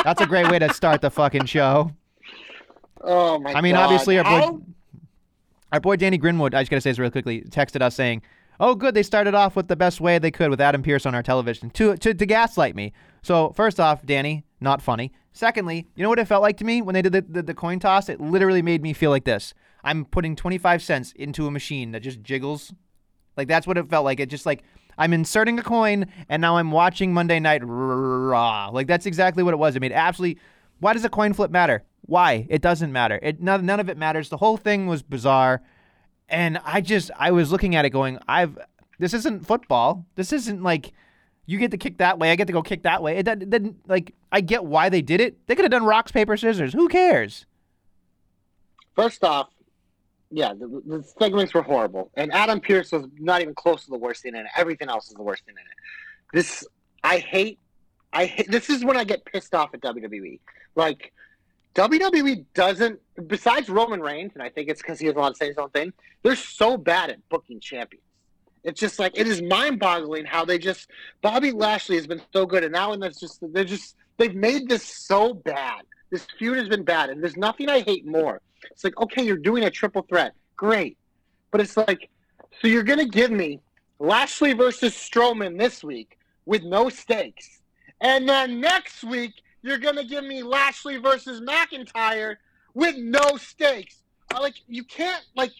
That's 0.04 0.22
a 0.22 0.26
great 0.26 0.50
way 0.50 0.58
to 0.58 0.72
start 0.72 1.02
the 1.02 1.10
fucking 1.10 1.44
show. 1.44 1.92
Oh 3.02 3.38
my! 3.38 3.52
I 3.52 3.60
mean, 3.60 3.74
God. 3.74 3.84
obviously, 3.84 4.18
our 4.18 4.24
boy, 4.24 4.58
our 5.70 5.80
boy 5.80 5.96
Danny 5.96 6.16
Grinwood, 6.16 6.54
I 6.54 6.62
just 6.62 6.70
got 6.70 6.78
to 6.78 6.80
say 6.80 6.90
this 6.90 6.98
real 6.98 7.10
quickly, 7.10 7.42
texted 7.42 7.82
us 7.82 7.94
saying, 7.94 8.22
Oh, 8.60 8.74
good. 8.74 8.94
They 8.94 9.02
started 9.02 9.34
off 9.34 9.56
with 9.56 9.68
the 9.68 9.76
best 9.76 10.00
way 10.00 10.18
they 10.18 10.30
could 10.30 10.50
with 10.50 10.60
Adam 10.60 10.82
Pearce 10.82 11.06
on 11.06 11.14
our 11.14 11.22
television 11.22 11.70
to, 11.70 11.96
to, 11.96 12.14
to 12.14 12.26
gaslight 12.26 12.76
me. 12.76 12.92
So, 13.22 13.52
first 13.52 13.80
off, 13.80 14.04
Danny, 14.06 14.44
not 14.60 14.80
funny. 14.80 15.12
Secondly, 15.32 15.88
you 15.96 16.02
know 16.02 16.08
what 16.08 16.20
it 16.20 16.28
felt 16.28 16.42
like 16.42 16.56
to 16.58 16.64
me 16.64 16.80
when 16.80 16.94
they 16.94 17.02
did 17.02 17.12
the, 17.12 17.22
the, 17.22 17.42
the 17.42 17.54
coin 17.54 17.80
toss? 17.80 18.08
It 18.08 18.20
literally 18.20 18.62
made 18.62 18.82
me 18.82 18.92
feel 18.92 19.10
like 19.10 19.24
this. 19.24 19.54
I'm 19.82 20.04
putting 20.04 20.36
25 20.36 20.82
cents 20.82 21.12
into 21.12 21.46
a 21.46 21.50
machine 21.50 21.92
that 21.92 22.00
just 22.00 22.22
jiggles. 22.22 22.72
Like, 23.36 23.48
that's 23.48 23.66
what 23.66 23.76
it 23.76 23.90
felt 23.90 24.04
like. 24.04 24.20
It 24.20 24.30
just 24.30 24.46
like, 24.46 24.62
I'm 24.96 25.12
inserting 25.12 25.58
a 25.58 25.62
coin 25.62 26.06
and 26.28 26.40
now 26.40 26.56
I'm 26.56 26.70
watching 26.70 27.12
Monday 27.12 27.40
Night 27.40 27.62
Raw. 27.64 28.70
Like, 28.72 28.86
that's 28.86 29.06
exactly 29.06 29.42
what 29.42 29.54
it 29.54 29.58
was. 29.58 29.74
It 29.74 29.80
made 29.80 29.92
absolutely. 29.92 30.40
Why 30.78 30.92
does 30.92 31.04
a 31.04 31.08
coin 31.08 31.32
flip 31.32 31.50
matter? 31.50 31.82
Why? 32.02 32.46
It 32.48 32.62
doesn't 32.62 32.92
matter. 32.92 33.18
It 33.22 33.40
none, 33.40 33.64
none 33.66 33.80
of 33.80 33.88
it 33.88 33.96
matters. 33.96 34.28
The 34.28 34.36
whole 34.36 34.56
thing 34.56 34.86
was 34.86 35.02
bizarre. 35.02 35.62
And 36.28 36.58
I 36.64 36.80
just 36.80 37.10
I 37.18 37.30
was 37.30 37.52
looking 37.52 37.74
at 37.76 37.84
it 37.84 37.90
going, 37.90 38.18
I've 38.26 38.58
this 38.98 39.14
isn't 39.14 39.46
football. 39.46 40.06
This 40.14 40.32
isn't 40.32 40.62
like 40.62 40.92
you 41.46 41.58
get 41.58 41.70
to 41.72 41.76
kick 41.76 41.98
that 41.98 42.18
way, 42.18 42.30
I 42.30 42.36
get 42.36 42.46
to 42.46 42.52
go 42.52 42.62
kick 42.62 42.82
that 42.84 43.02
way. 43.02 43.18
It 43.18 43.24
didn't, 43.24 43.76
like 43.86 44.14
I 44.32 44.40
get 44.40 44.64
why 44.64 44.88
they 44.88 45.02
did 45.02 45.20
it. 45.20 45.46
They 45.46 45.54
could 45.54 45.64
have 45.64 45.72
done 45.72 45.84
rocks 45.84 46.10
paper 46.10 46.36
scissors. 46.36 46.72
Who 46.72 46.88
cares? 46.88 47.46
First 48.96 49.24
off, 49.24 49.48
yeah, 50.30 50.54
the, 50.54 50.82
the 50.86 51.04
segments 51.18 51.52
were 51.52 51.62
horrible, 51.62 52.10
and 52.14 52.32
Adam 52.32 52.60
Pearce 52.60 52.92
was 52.92 53.06
not 53.18 53.42
even 53.42 53.54
close 53.54 53.84
to 53.84 53.90
the 53.90 53.98
worst 53.98 54.22
thing 54.22 54.34
in 54.34 54.40
it. 54.40 54.46
Everything 54.56 54.88
else 54.88 55.08
is 55.08 55.14
the 55.14 55.22
worst 55.22 55.44
thing 55.44 55.54
in 55.54 55.60
it. 55.60 55.76
This 56.32 56.66
I 57.02 57.18
hate. 57.18 57.58
I 58.12 58.26
hate, 58.26 58.50
this 58.50 58.70
is 58.70 58.84
when 58.84 58.96
I 58.96 59.04
get 59.04 59.24
pissed 59.24 59.54
off 59.54 59.74
at 59.74 59.80
WWE. 59.80 60.40
Like 60.76 61.12
WWE 61.74 62.44
doesn't. 62.54 63.00
Besides 63.26 63.68
Roman 63.68 64.00
Reigns, 64.00 64.32
and 64.34 64.42
I 64.42 64.48
think 64.48 64.68
it's 64.68 64.82
because 64.82 64.98
he 64.98 65.06
has 65.06 65.16
a 65.16 65.18
lot 65.18 65.30
to 65.30 65.34
say 65.36 65.48
his 65.48 65.58
own 65.58 65.70
thing. 65.70 65.92
They're 66.22 66.36
so 66.36 66.76
bad 66.76 67.10
at 67.10 67.28
booking 67.28 67.60
champions. 67.60 68.04
It's 68.64 68.80
just 68.80 68.98
like 68.98 69.12
it 69.18 69.26
is 69.26 69.42
mind-boggling 69.42 70.24
how 70.24 70.44
they 70.44 70.58
just 70.58 70.90
Bobby 71.20 71.52
Lashley 71.52 71.96
has 71.96 72.06
been 72.06 72.22
so 72.32 72.46
good, 72.46 72.64
and 72.64 72.72
now 72.72 72.92
and 72.92 73.02
that's 73.02 73.20
just 73.20 73.38
they're 73.52 73.64
just 73.64 73.96
they've 74.16 74.34
made 74.34 74.68
this 74.68 74.82
so 74.82 75.34
bad. 75.34 75.82
This 76.10 76.26
feud 76.38 76.56
has 76.56 76.68
been 76.68 76.82
bad, 76.82 77.10
and 77.10 77.22
there's 77.22 77.36
nothing 77.36 77.68
I 77.68 77.80
hate 77.80 78.06
more. 78.06 78.40
It's 78.70 78.82
like 78.82 78.98
okay, 78.98 79.22
you're 79.22 79.36
doing 79.36 79.64
a 79.64 79.70
triple 79.70 80.02
threat, 80.02 80.32
great, 80.56 80.96
but 81.50 81.60
it's 81.60 81.76
like 81.76 82.08
so 82.60 82.68
you're 82.68 82.84
gonna 82.84 83.06
give 83.06 83.30
me 83.30 83.60
Lashley 83.98 84.54
versus 84.54 84.94
Strowman 84.94 85.58
this 85.58 85.84
week 85.84 86.18
with 86.46 86.62
no 86.62 86.88
stakes, 86.88 87.60
and 88.00 88.26
then 88.26 88.60
next 88.60 89.04
week 89.04 89.42
you're 89.64 89.78
gonna 89.78 90.04
give 90.04 90.24
me 90.24 90.42
Lashley 90.42 90.98
versus 90.98 91.40
McIntyre 91.40 92.36
with 92.74 92.96
no 92.98 93.38
stakes. 93.38 94.02
I 94.32 94.38
Like 94.38 94.56
you 94.68 94.84
can't 94.84 95.24
like 95.34 95.52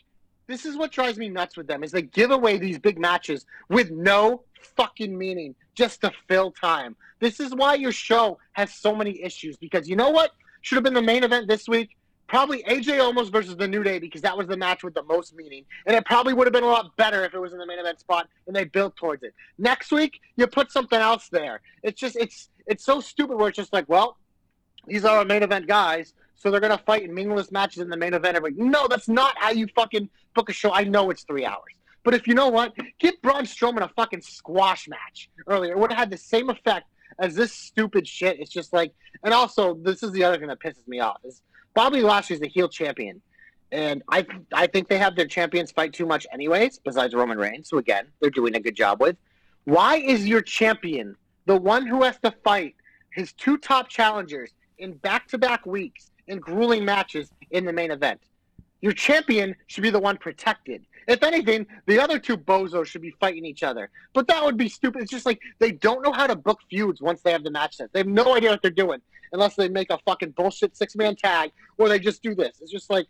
this 0.46 0.66
is 0.66 0.76
what 0.76 0.92
drives 0.92 1.16
me 1.16 1.30
nuts 1.30 1.56
with 1.56 1.66
them 1.66 1.82
is 1.82 1.90
they 1.90 2.02
give 2.02 2.30
away 2.30 2.58
these 2.58 2.78
big 2.78 2.98
matches 2.98 3.46
with 3.70 3.90
no 3.90 4.42
fucking 4.76 5.16
meaning 5.16 5.54
just 5.74 6.02
to 6.02 6.12
fill 6.28 6.50
time. 6.52 6.94
This 7.18 7.40
is 7.40 7.54
why 7.54 7.74
your 7.74 7.92
show 7.92 8.38
has 8.52 8.74
so 8.74 8.94
many 8.94 9.22
issues 9.22 9.56
because 9.56 9.88
you 9.88 9.96
know 9.96 10.10
what 10.10 10.32
should 10.60 10.76
have 10.76 10.84
been 10.84 10.94
the 10.94 11.02
main 11.02 11.24
event 11.24 11.48
this 11.48 11.66
week? 11.66 11.96
Probably 12.26 12.62
AJ 12.62 12.98
Omos 12.98 13.30
versus 13.30 13.56
the 13.56 13.68
New 13.68 13.82
Day 13.82 13.98
because 13.98 14.22
that 14.22 14.36
was 14.36 14.46
the 14.46 14.56
match 14.56 14.82
with 14.82 14.94
the 14.94 15.02
most 15.02 15.34
meaning, 15.34 15.64
and 15.86 15.94
it 15.94 16.06
probably 16.06 16.32
would 16.32 16.46
have 16.46 16.54
been 16.54 16.64
a 16.64 16.68
lot 16.68 16.96
better 16.96 17.24
if 17.24 17.34
it 17.34 17.38
was 17.38 17.52
in 17.52 17.58
the 17.58 17.66
main 17.66 17.78
event 17.78 18.00
spot 18.00 18.28
and 18.46 18.56
they 18.56 18.64
built 18.64 18.96
towards 18.96 19.22
it. 19.22 19.34
Next 19.58 19.92
week, 19.92 20.20
you 20.36 20.46
put 20.46 20.72
something 20.72 20.98
else 20.98 21.28
there. 21.28 21.60
It's 21.82 22.00
just 22.00 22.16
it's 22.16 22.48
it's 22.66 22.84
so 22.84 23.00
stupid 23.00 23.36
where 23.36 23.48
it's 23.48 23.56
just 23.56 23.72
like, 23.72 23.88
well, 23.88 24.16
these 24.86 25.04
are 25.04 25.18
our 25.18 25.24
main 25.24 25.42
event 25.42 25.66
guys, 25.66 26.14
so 26.34 26.50
they're 26.50 26.60
gonna 26.60 26.78
fight 26.78 27.02
in 27.02 27.14
meaningless 27.14 27.52
matches 27.52 27.82
in 27.82 27.90
the 27.90 27.96
main 27.96 28.14
event. 28.14 28.36
Every 28.36 28.52
no, 28.52 28.86
that's 28.88 29.08
not 29.08 29.36
how 29.38 29.50
you 29.50 29.66
fucking 29.74 30.08
book 30.34 30.48
a 30.48 30.52
show. 30.52 30.72
I 30.72 30.84
know 30.84 31.10
it's 31.10 31.24
three 31.24 31.44
hours, 31.44 31.74
but 32.04 32.14
if 32.14 32.26
you 32.26 32.34
know 32.34 32.48
what, 32.48 32.72
give 33.00 33.20
Braun 33.20 33.44
Strowman 33.44 33.82
a 33.82 33.88
fucking 33.88 34.22
squash 34.22 34.88
match 34.88 35.28
earlier. 35.46 35.72
It 35.72 35.78
would 35.78 35.92
have 35.92 35.98
had 35.98 36.10
the 36.10 36.16
same 36.16 36.48
effect 36.48 36.86
as 37.18 37.34
this 37.34 37.52
stupid 37.52 38.08
shit. 38.08 38.40
It's 38.40 38.50
just 38.50 38.72
like, 38.72 38.92
and 39.22 39.34
also 39.34 39.74
this 39.74 40.02
is 40.02 40.12
the 40.12 40.24
other 40.24 40.38
thing 40.38 40.48
that 40.48 40.60
pisses 40.60 40.86
me 40.88 41.00
off 41.00 41.18
is 41.24 41.42
Bobby 41.74 42.02
Lashley's 42.02 42.40
the 42.40 42.48
heel 42.48 42.68
champion, 42.68 43.20
and 43.72 44.02
I 44.08 44.26
I 44.52 44.66
think 44.66 44.88
they 44.88 44.98
have 44.98 45.16
their 45.16 45.26
champions 45.26 45.72
fight 45.72 45.92
too 45.92 46.06
much 46.06 46.26
anyways. 46.32 46.78
Besides 46.78 47.14
Roman 47.14 47.38
Reigns, 47.38 47.68
who 47.70 47.78
again 47.78 48.06
they're 48.20 48.30
doing 48.30 48.54
a 48.54 48.60
good 48.60 48.76
job 48.76 49.00
with. 49.00 49.16
Why 49.64 49.96
is 49.96 50.26
your 50.26 50.42
champion 50.42 51.16
the 51.46 51.56
one 51.56 51.86
who 51.86 52.02
has 52.02 52.18
to 52.20 52.30
fight 52.44 52.76
his 53.10 53.32
two 53.32 53.58
top 53.58 53.88
challengers 53.88 54.50
in 54.78 54.94
back-to-back 54.94 55.66
weeks 55.66 56.10
in 56.26 56.38
grueling 56.38 56.84
matches 56.84 57.30
in 57.50 57.64
the 57.64 57.72
main 57.72 57.90
event? 57.90 58.20
Your 58.80 58.92
champion 58.92 59.56
should 59.66 59.82
be 59.82 59.90
the 59.90 59.98
one 59.98 60.18
protected. 60.18 60.84
If 61.08 61.22
anything, 61.22 61.66
the 61.86 61.98
other 61.98 62.18
two 62.18 62.36
bozos 62.36 62.86
should 62.86 63.02
be 63.02 63.14
fighting 63.18 63.44
each 63.44 63.62
other. 63.62 63.90
But 64.12 64.26
that 64.28 64.44
would 64.44 64.56
be 64.56 64.68
stupid. 64.68 65.02
It's 65.02 65.10
just 65.10 65.26
like 65.26 65.40
they 65.58 65.72
don't 65.72 66.02
know 66.02 66.12
how 66.12 66.26
to 66.26 66.36
book 66.36 66.60
feuds 66.70 67.00
once 67.00 67.22
they 67.22 67.32
have 67.32 67.44
the 67.44 67.50
match 67.50 67.76
set. 67.76 67.92
They 67.92 68.00
have 68.00 68.06
no 68.06 68.36
idea 68.36 68.50
what 68.50 68.62
they're 68.62 68.70
doing 68.70 69.00
unless 69.34 69.54
they 69.56 69.68
make 69.68 69.90
a 69.90 69.98
fucking 70.06 70.30
bullshit 70.30 70.74
six-man 70.74 71.16
tag 71.16 71.52
or 71.76 71.90
they 71.90 71.98
just 71.98 72.22
do 72.22 72.34
this. 72.34 72.56
It's 72.62 72.70
just 72.70 72.88
like 72.88 73.06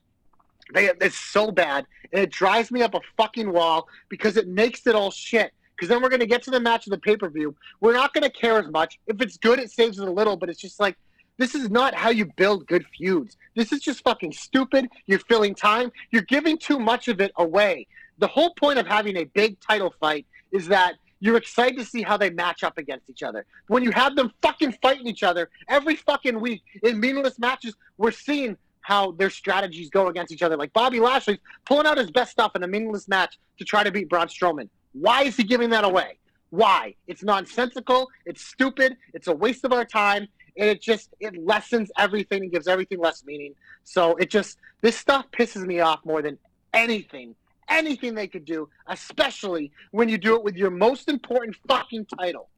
they, 0.72 0.90
it's 1.00 1.20
so 1.20 1.52
bad, 1.52 1.86
and 2.12 2.22
it 2.22 2.32
drives 2.32 2.72
me 2.72 2.82
up 2.82 2.94
a 2.94 3.00
fucking 3.16 3.52
wall 3.52 3.86
because 4.08 4.36
it 4.36 4.48
makes 4.48 4.86
it 4.88 4.96
all 4.96 5.12
shit. 5.12 5.52
Because 5.76 5.88
then 5.88 6.02
we're 6.02 6.08
going 6.08 6.20
to 6.20 6.26
get 6.26 6.42
to 6.44 6.50
the 6.50 6.60
match 6.60 6.86
of 6.86 6.92
the 6.92 6.98
pay 6.98 7.16
per 7.16 7.28
view. 7.28 7.54
We're 7.80 7.92
not 7.92 8.14
going 8.14 8.22
to 8.22 8.30
care 8.30 8.58
as 8.58 8.68
much. 8.68 8.98
If 9.06 9.20
it's 9.20 9.36
good, 9.36 9.58
it 9.58 9.70
saves 9.70 9.98
it 9.98 10.08
a 10.08 10.10
little, 10.10 10.36
but 10.36 10.48
it's 10.48 10.60
just 10.60 10.80
like, 10.80 10.96
this 11.36 11.56
is 11.56 11.68
not 11.68 11.94
how 11.94 12.10
you 12.10 12.26
build 12.36 12.66
good 12.68 12.86
feuds. 12.96 13.36
This 13.56 13.72
is 13.72 13.80
just 13.80 14.04
fucking 14.04 14.32
stupid. 14.32 14.88
You're 15.06 15.18
filling 15.18 15.54
time. 15.54 15.90
You're 16.12 16.22
giving 16.22 16.56
too 16.58 16.78
much 16.78 17.08
of 17.08 17.20
it 17.20 17.32
away. 17.36 17.88
The 18.18 18.28
whole 18.28 18.54
point 18.54 18.78
of 18.78 18.86
having 18.86 19.16
a 19.16 19.24
big 19.24 19.58
title 19.58 19.92
fight 20.00 20.26
is 20.52 20.68
that 20.68 20.94
you're 21.24 21.38
excited 21.38 21.78
to 21.78 21.86
see 21.86 22.02
how 22.02 22.18
they 22.18 22.28
match 22.28 22.62
up 22.62 22.76
against 22.76 23.08
each 23.08 23.22
other. 23.22 23.46
When 23.68 23.82
you 23.82 23.90
have 23.92 24.14
them 24.14 24.30
fucking 24.42 24.72
fighting 24.82 25.06
each 25.06 25.22
other 25.22 25.48
every 25.68 25.96
fucking 25.96 26.38
week 26.38 26.62
in 26.82 27.00
meaningless 27.00 27.38
matches, 27.38 27.74
we're 27.96 28.10
seeing 28.10 28.58
how 28.82 29.12
their 29.12 29.30
strategies 29.30 29.88
go 29.88 30.08
against 30.08 30.34
each 30.34 30.42
other. 30.42 30.58
Like 30.58 30.74
Bobby 30.74 31.00
Lashley's 31.00 31.38
pulling 31.64 31.86
out 31.86 31.96
his 31.96 32.10
best 32.10 32.30
stuff 32.32 32.54
in 32.54 32.62
a 32.62 32.66
meaningless 32.66 33.08
match 33.08 33.38
to 33.58 33.64
try 33.64 33.82
to 33.82 33.90
beat 33.90 34.10
Braun 34.10 34.26
Strowman. 34.26 34.68
Why 34.92 35.22
is 35.22 35.34
he 35.34 35.44
giving 35.44 35.70
that 35.70 35.82
away? 35.82 36.18
Why? 36.50 36.94
It's 37.06 37.22
nonsensical. 37.22 38.10
It's 38.26 38.44
stupid. 38.44 38.98
It's 39.14 39.26
a 39.26 39.34
waste 39.34 39.64
of 39.64 39.72
our 39.72 39.86
time. 39.86 40.28
And 40.58 40.68
it 40.68 40.82
just 40.82 41.08
it 41.20 41.42
lessens 41.42 41.90
everything 41.96 42.42
and 42.42 42.52
gives 42.52 42.68
everything 42.68 42.98
less 42.98 43.24
meaning. 43.24 43.54
So 43.84 44.14
it 44.16 44.28
just 44.28 44.58
this 44.82 44.94
stuff 44.94 45.24
pisses 45.32 45.64
me 45.64 45.80
off 45.80 46.04
more 46.04 46.20
than 46.20 46.36
anything. 46.74 47.34
Anything 47.68 48.14
they 48.14 48.28
could 48.28 48.44
do, 48.44 48.68
especially 48.86 49.72
when 49.90 50.08
you 50.08 50.18
do 50.18 50.36
it 50.36 50.44
with 50.44 50.56
your 50.56 50.70
most 50.70 51.08
important 51.08 51.56
fucking 51.66 52.06
title. 52.18 52.48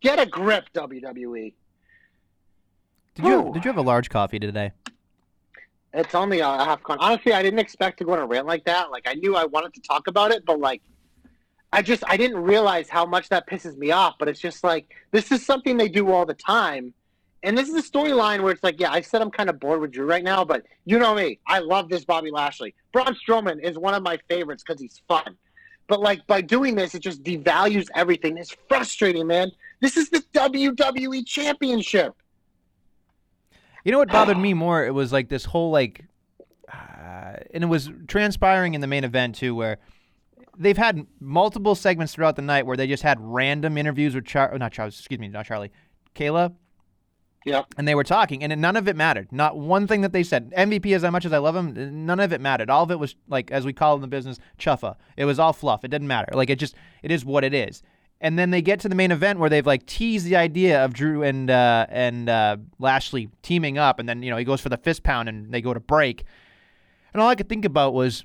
Get 0.00 0.18
a 0.18 0.26
grip. 0.26 0.66
WWE. 0.74 1.54
Did 3.14 3.24
you 3.24 3.50
did 3.52 3.64
you 3.64 3.68
have 3.70 3.78
a 3.78 3.82
large 3.82 4.10
coffee 4.10 4.38
today? 4.38 4.72
It's 5.92 6.14
only 6.14 6.40
a 6.40 6.46
half 6.46 6.82
con. 6.82 6.98
Honestly, 7.00 7.32
I 7.32 7.42
didn't 7.42 7.60
expect 7.60 7.98
to 7.98 8.04
go 8.04 8.12
on 8.12 8.18
a 8.18 8.26
rant 8.26 8.46
like 8.46 8.64
that. 8.64 8.90
Like 8.90 9.06
I 9.06 9.14
knew 9.14 9.36
I 9.36 9.44
wanted 9.44 9.74
to 9.74 9.80
talk 9.80 10.08
about 10.08 10.32
it, 10.32 10.44
but 10.44 10.58
like 10.58 10.82
I 11.72 11.82
just 11.82 12.02
I 12.08 12.16
didn't 12.16 12.38
realize 12.38 12.88
how 12.88 13.06
much 13.06 13.28
that 13.28 13.48
pisses 13.48 13.76
me 13.76 13.92
off. 13.92 14.16
But 14.18 14.28
it's 14.28 14.40
just 14.40 14.64
like 14.64 14.92
this 15.12 15.30
is 15.30 15.46
something 15.46 15.76
they 15.76 15.88
do 15.88 16.10
all 16.10 16.26
the 16.26 16.34
time. 16.34 16.92
And 17.44 17.58
this 17.58 17.68
is 17.68 17.74
a 17.74 17.88
storyline 17.88 18.42
where 18.42 18.52
it's 18.52 18.64
like, 18.64 18.80
yeah, 18.80 18.90
I 18.90 19.02
said 19.02 19.20
I'm 19.20 19.30
kind 19.30 19.50
of 19.50 19.60
bored 19.60 19.82
with 19.82 19.92
Drew 19.92 20.06
right 20.06 20.24
now, 20.24 20.46
but 20.46 20.62
you 20.86 20.98
know 20.98 21.14
me. 21.14 21.38
I 21.46 21.58
love 21.58 21.90
this 21.90 22.02
Bobby 22.02 22.30
Lashley. 22.30 22.74
Braun 22.90 23.14
Strowman 23.14 23.62
is 23.62 23.78
one 23.78 23.92
of 23.92 24.02
my 24.02 24.18
favorites 24.28 24.64
because 24.66 24.80
he's 24.80 25.02
fun. 25.06 25.36
But 25.86 26.00
like 26.00 26.26
by 26.26 26.40
doing 26.40 26.74
this, 26.74 26.94
it 26.94 27.00
just 27.00 27.22
devalues 27.22 27.88
everything. 27.94 28.38
It's 28.38 28.56
frustrating, 28.66 29.26
man. 29.26 29.52
This 29.80 29.98
is 29.98 30.08
the 30.08 30.24
WWE 30.32 31.26
Championship. 31.26 32.14
You 33.84 33.92
know 33.92 33.98
what 33.98 34.08
bothered 34.08 34.38
me 34.38 34.54
more? 34.54 34.86
It 34.86 34.94
was 34.94 35.12
like 35.12 35.28
this 35.28 35.44
whole 35.44 35.70
like, 35.70 36.06
uh, 36.72 37.34
and 37.52 37.62
it 37.62 37.68
was 37.68 37.90
transpiring 38.08 38.72
in 38.72 38.80
the 38.80 38.86
main 38.86 39.04
event 39.04 39.34
too, 39.34 39.54
where 39.54 39.76
they've 40.56 40.78
had 40.78 41.06
multiple 41.20 41.74
segments 41.74 42.14
throughout 42.14 42.36
the 42.36 42.42
night 42.42 42.64
where 42.64 42.78
they 42.78 42.86
just 42.86 43.02
had 43.02 43.18
random 43.20 43.76
interviews 43.76 44.14
with 44.14 44.24
Char, 44.24 44.56
not 44.56 44.72
Charles, 44.72 44.98
excuse 44.98 45.20
me, 45.20 45.28
not 45.28 45.44
Charlie, 45.44 45.72
Kayla, 46.14 46.54
Yep. 47.44 47.74
and 47.76 47.86
they 47.86 47.94
were 47.94 48.04
talking, 48.04 48.42
and 48.42 48.58
none 48.60 48.76
of 48.76 48.88
it 48.88 48.96
mattered. 48.96 49.30
Not 49.30 49.58
one 49.58 49.86
thing 49.86 50.00
that 50.00 50.12
they 50.12 50.22
said. 50.22 50.52
MVP, 50.56 50.94
as 50.94 51.02
much 51.02 51.26
as 51.26 51.32
I 51.32 51.38
love 51.38 51.54
him, 51.54 52.06
none 52.06 52.18
of 52.18 52.32
it 52.32 52.40
mattered. 52.40 52.70
All 52.70 52.82
of 52.82 52.90
it 52.90 52.98
was 52.98 53.14
like, 53.28 53.50
as 53.50 53.66
we 53.66 53.72
call 53.72 53.92
it 53.92 53.96
in 53.96 54.00
the 54.00 54.08
business, 54.08 54.38
chuffa. 54.58 54.96
It 55.16 55.26
was 55.26 55.38
all 55.38 55.52
fluff. 55.52 55.84
It 55.84 55.88
didn't 55.88 56.08
matter. 56.08 56.32
Like 56.34 56.48
it 56.48 56.58
just, 56.58 56.74
it 57.02 57.10
is 57.10 57.24
what 57.24 57.44
it 57.44 57.52
is. 57.52 57.82
And 58.20 58.38
then 58.38 58.50
they 58.50 58.62
get 58.62 58.80
to 58.80 58.88
the 58.88 58.94
main 58.94 59.10
event 59.10 59.38
where 59.38 59.50
they've 59.50 59.66
like 59.66 59.84
teased 59.84 60.24
the 60.24 60.36
idea 60.36 60.82
of 60.82 60.94
Drew 60.94 61.22
and 61.22 61.50
uh, 61.50 61.86
and 61.90 62.30
uh, 62.30 62.56
Lashley 62.78 63.28
teaming 63.42 63.76
up, 63.76 63.98
and 63.98 64.08
then 64.08 64.22
you 64.22 64.30
know 64.30 64.38
he 64.38 64.44
goes 64.44 64.62
for 64.62 64.70
the 64.70 64.78
fist 64.78 65.02
pound, 65.02 65.28
and 65.28 65.52
they 65.52 65.60
go 65.60 65.74
to 65.74 65.80
break. 65.80 66.24
And 67.12 67.20
all 67.20 67.28
I 67.28 67.34
could 67.34 67.50
think 67.50 67.66
about 67.66 67.92
was, 67.92 68.24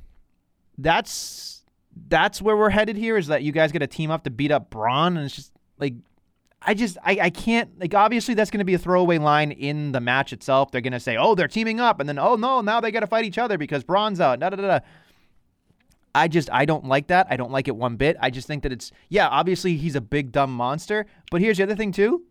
that's 0.77 1.65
that's 2.07 2.41
where 2.41 2.55
we're 2.55 2.69
headed 2.69 2.95
here. 2.95 3.17
Is 3.17 3.27
that 3.27 3.43
you 3.43 3.51
guys 3.51 3.73
get 3.73 3.81
a 3.81 3.87
team 3.87 4.09
up 4.09 4.23
to 4.23 4.29
beat 4.29 4.51
up 4.51 4.69
Braun, 4.69 5.17
and 5.17 5.25
it's 5.25 5.35
just 5.35 5.51
like 5.79 5.95
I 6.61 6.73
just 6.73 6.97
I, 7.03 7.17
I 7.21 7.29
can't 7.29 7.79
like 7.79 7.93
obviously 7.93 8.33
that's 8.33 8.51
going 8.51 8.59
to 8.59 8.65
be 8.65 8.73
a 8.73 8.79
throwaway 8.79 9.17
line 9.17 9.51
in 9.51 9.91
the 9.93 10.01
match 10.01 10.33
itself. 10.33 10.71
They're 10.71 10.81
going 10.81 10.93
to 10.93 10.99
say, 10.99 11.15
"Oh, 11.15 11.35
they're 11.35 11.47
teaming 11.47 11.79
up," 11.79 11.99
and 11.99 12.09
then, 12.09 12.19
"Oh 12.19 12.35
no, 12.35 12.61
now 12.61 12.81
they 12.81 12.91
got 12.91 12.99
to 12.99 13.07
fight 13.07 13.25
each 13.25 13.37
other 13.37 13.57
because 13.57 13.83
Braun's 13.83 14.19
out." 14.19 14.39
Da 14.39 14.49
da 14.49 14.57
da. 14.57 14.79
I 16.13 16.27
just 16.27 16.49
I 16.51 16.65
don't 16.65 16.85
like 16.85 17.07
that. 17.07 17.27
I 17.29 17.37
don't 17.37 17.51
like 17.51 17.67
it 17.67 17.75
one 17.75 17.95
bit. 17.95 18.17
I 18.19 18.29
just 18.29 18.47
think 18.47 18.63
that 18.63 18.71
it's 18.71 18.91
yeah, 19.09 19.27
obviously 19.27 19.77
he's 19.77 19.95
a 19.95 20.01
big 20.01 20.31
dumb 20.31 20.51
monster, 20.51 21.05
but 21.31 21.39
here's 21.39 21.57
the 21.57 21.63
other 21.63 21.75
thing 21.75 21.91
too. 21.91 22.23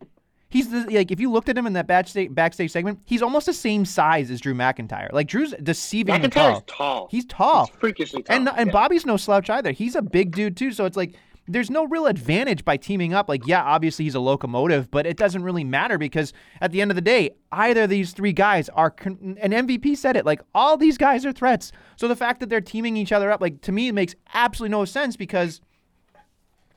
He's 0.51 0.71
the, 0.71 0.81
like 0.91 1.11
if 1.11 1.21
you 1.21 1.31
looked 1.31 1.49
at 1.49 1.59
him 1.59 1.67
in 1.67 1.75
that 1.75 1.87
backstage 1.87 2.35
backstage 2.35 2.71
segment, 2.71 3.01
he's 3.05 3.23
almost 3.23 3.47
the 3.47 3.53
same 3.53 3.85
size 3.85 4.31
as 4.31 4.41
Drew 4.41 4.55
McIntyre. 4.55 5.13
Like 5.13 5.29
Drew's 5.29 5.55
deceiving 5.63 6.15
McIntyre's 6.17 6.33
tall. 6.33 6.61
tall. 6.67 7.09
He's 7.11 7.25
tall. 7.27 7.67
He's 7.67 7.77
freakishly 7.77 8.23
tall. 8.23 8.37
And 8.37 8.49
and 8.49 8.67
yeah. 8.67 8.73
Bobby's 8.73 9.07
no 9.07 9.17
slouch 9.17 9.49
either. 9.51 9.73
He's 9.73 9.95
a 9.95 10.03
big 10.03 10.35
dude 10.35 10.57
too. 10.57 10.73
So 10.73 10.87
it's 10.87 10.97
like 10.97 11.15
there's 11.49 11.71
no 11.71 11.87
real 11.87 12.07
advantage 12.07 12.65
by 12.65 12.77
teaming 12.77 13.15
up. 13.15 13.29
Like 13.29 13.47
yeah, 13.47 13.63
obviously 13.63 14.05
he's 14.05 14.15
a 14.15 14.21
locomotive, 14.21 14.91
but 14.91 15.07
it 15.07 15.17
doesn't 15.17 15.43
really 15.43 15.65
matter 15.65 15.99
because 15.99 16.33
at 16.61 16.73
the 16.73 16.81
end 16.81 16.91
of 16.91 16.95
the 16.95 17.01
day, 17.01 17.31
either 17.51 17.85
of 17.85 17.91
these 17.91 18.13
three 18.13 18.33
guys 18.33 18.69
are. 18.71 18.91
Con- 18.91 19.37
and 19.41 19.53
MVP 19.53 19.97
said 19.97 20.17
it. 20.17 20.27
Like 20.27 20.43
all 20.55 20.77
these 20.77 20.99
guys 20.99 21.25
are 21.25 21.33
threats. 21.33 21.73
So 21.97 22.07
the 22.09 22.17
fact 22.17 22.41
that 22.41 22.49
they're 22.49 22.61
teaming 22.61 22.97
each 22.97 23.13
other 23.13 23.31
up, 23.31 23.41
like 23.41 23.61
to 23.63 23.73
me, 23.73 23.89
it 23.89 23.95
makes 23.95 24.15
absolutely 24.35 24.73
no 24.73 24.85
sense 24.85 25.17
because. 25.17 25.61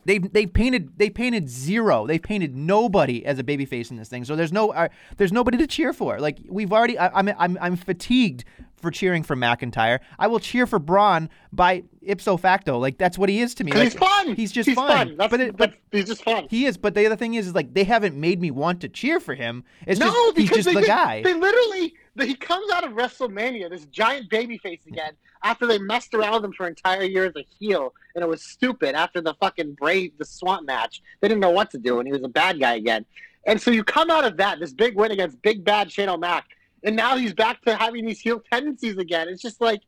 They've 0.03 0.33
they've 0.33 0.51
painted 0.51 0.97
they 0.97 1.11
painted 1.11 1.47
zero. 1.47 2.07
They've 2.07 2.19
painted 2.19 2.55
nobody 2.55 3.23
as 3.23 3.37
a 3.37 3.43
babyface 3.43 3.91
in 3.91 3.97
this 3.97 4.09
thing. 4.09 4.25
So 4.25 4.35
there's 4.35 4.51
no 4.51 4.71
uh, 4.71 4.87
there's 5.17 5.31
nobody 5.31 5.59
to 5.59 5.67
cheer 5.67 5.93
for. 5.93 6.19
Like 6.19 6.39
we've 6.49 6.73
already 6.73 6.97
I, 6.97 7.09
I'm 7.09 7.29
I'm 7.37 7.55
I'm 7.61 7.75
fatigued 7.75 8.43
for 8.81 8.91
cheering 8.91 9.23
for 9.23 9.35
McIntyre. 9.35 9.99
I 10.19 10.27
will 10.27 10.39
cheer 10.39 10.65
for 10.67 10.79
Braun 10.79 11.29
by 11.51 11.83
ipso 12.01 12.37
facto. 12.37 12.77
Like 12.77 12.97
that's 12.97 13.17
what 13.17 13.29
he 13.29 13.39
is 13.41 13.53
to 13.55 13.63
me. 13.63 13.71
Like, 13.71 13.83
he's 13.83 13.93
fun. 13.93 14.35
He's 14.35 14.51
just 14.51 14.67
he's 14.67 14.75
fun. 14.75 15.15
That's, 15.17 15.31
but 15.31 15.39
it, 15.39 15.57
but 15.57 15.73
he's 15.91 16.07
just 16.07 16.23
fun. 16.23 16.47
he 16.49 16.65
is. 16.65 16.77
But 16.77 16.95
the 16.95 17.05
other 17.05 17.15
thing 17.15 17.35
is, 17.35 17.47
is 17.47 17.55
like 17.55 17.73
they 17.73 17.83
haven't 17.83 18.15
made 18.15 18.41
me 18.41 18.51
want 18.51 18.81
to 18.81 18.89
cheer 18.89 19.19
for 19.19 19.35
him. 19.35 19.63
It's 19.85 19.99
no, 19.99 20.07
just 20.07 20.37
he's 20.37 20.49
because 20.49 20.65
just 20.65 20.67
they, 20.67 20.73
the 20.73 20.81
they- 20.81 20.87
guy. 20.87 21.21
They 21.23 21.33
literally 21.33 21.93
he 22.19 22.35
comes 22.35 22.69
out 22.71 22.83
of 22.83 22.91
WrestleMania, 22.91 23.69
this 23.69 23.85
giant 23.85 24.29
baby 24.29 24.57
face 24.57 24.81
again, 24.85 25.13
after 25.43 25.65
they 25.65 25.79
messed 25.79 26.13
around 26.13 26.33
with 26.33 26.45
him 26.45 26.53
for 26.53 26.65
an 26.65 26.71
entire 26.71 27.03
year 27.03 27.25
as 27.25 27.35
a 27.37 27.45
heel, 27.57 27.93
and 28.15 28.23
it 28.23 28.27
was 28.27 28.43
stupid 28.43 28.95
after 28.95 29.21
the 29.21 29.33
fucking 29.35 29.73
Brave 29.75 30.11
the 30.17 30.25
Swamp 30.25 30.65
match. 30.65 31.01
They 31.21 31.27
didn't 31.29 31.39
know 31.39 31.51
what 31.51 31.71
to 31.71 31.77
do, 31.77 31.99
and 31.99 32.07
he 32.07 32.11
was 32.11 32.23
a 32.23 32.29
bad 32.29 32.59
guy 32.59 32.75
again. 32.75 33.05
And 33.47 33.61
so 33.61 33.71
you 33.71 33.83
come 33.83 34.11
out 34.11 34.25
of 34.25 34.37
that, 34.37 34.59
this 34.59 34.73
big 34.73 34.95
win 34.95 35.11
against 35.11 35.41
big 35.41 35.63
bad 35.63 35.91
Shane 35.91 36.09
O'Mac, 36.09 36.45
and 36.83 36.95
now 36.95 37.17
he's 37.17 37.33
back 37.33 37.61
to 37.63 37.75
having 37.75 38.05
these 38.05 38.19
heel 38.19 38.41
tendencies 38.51 38.97
again. 38.97 39.27
It's 39.29 39.41
just 39.41 39.61
like 39.61 39.81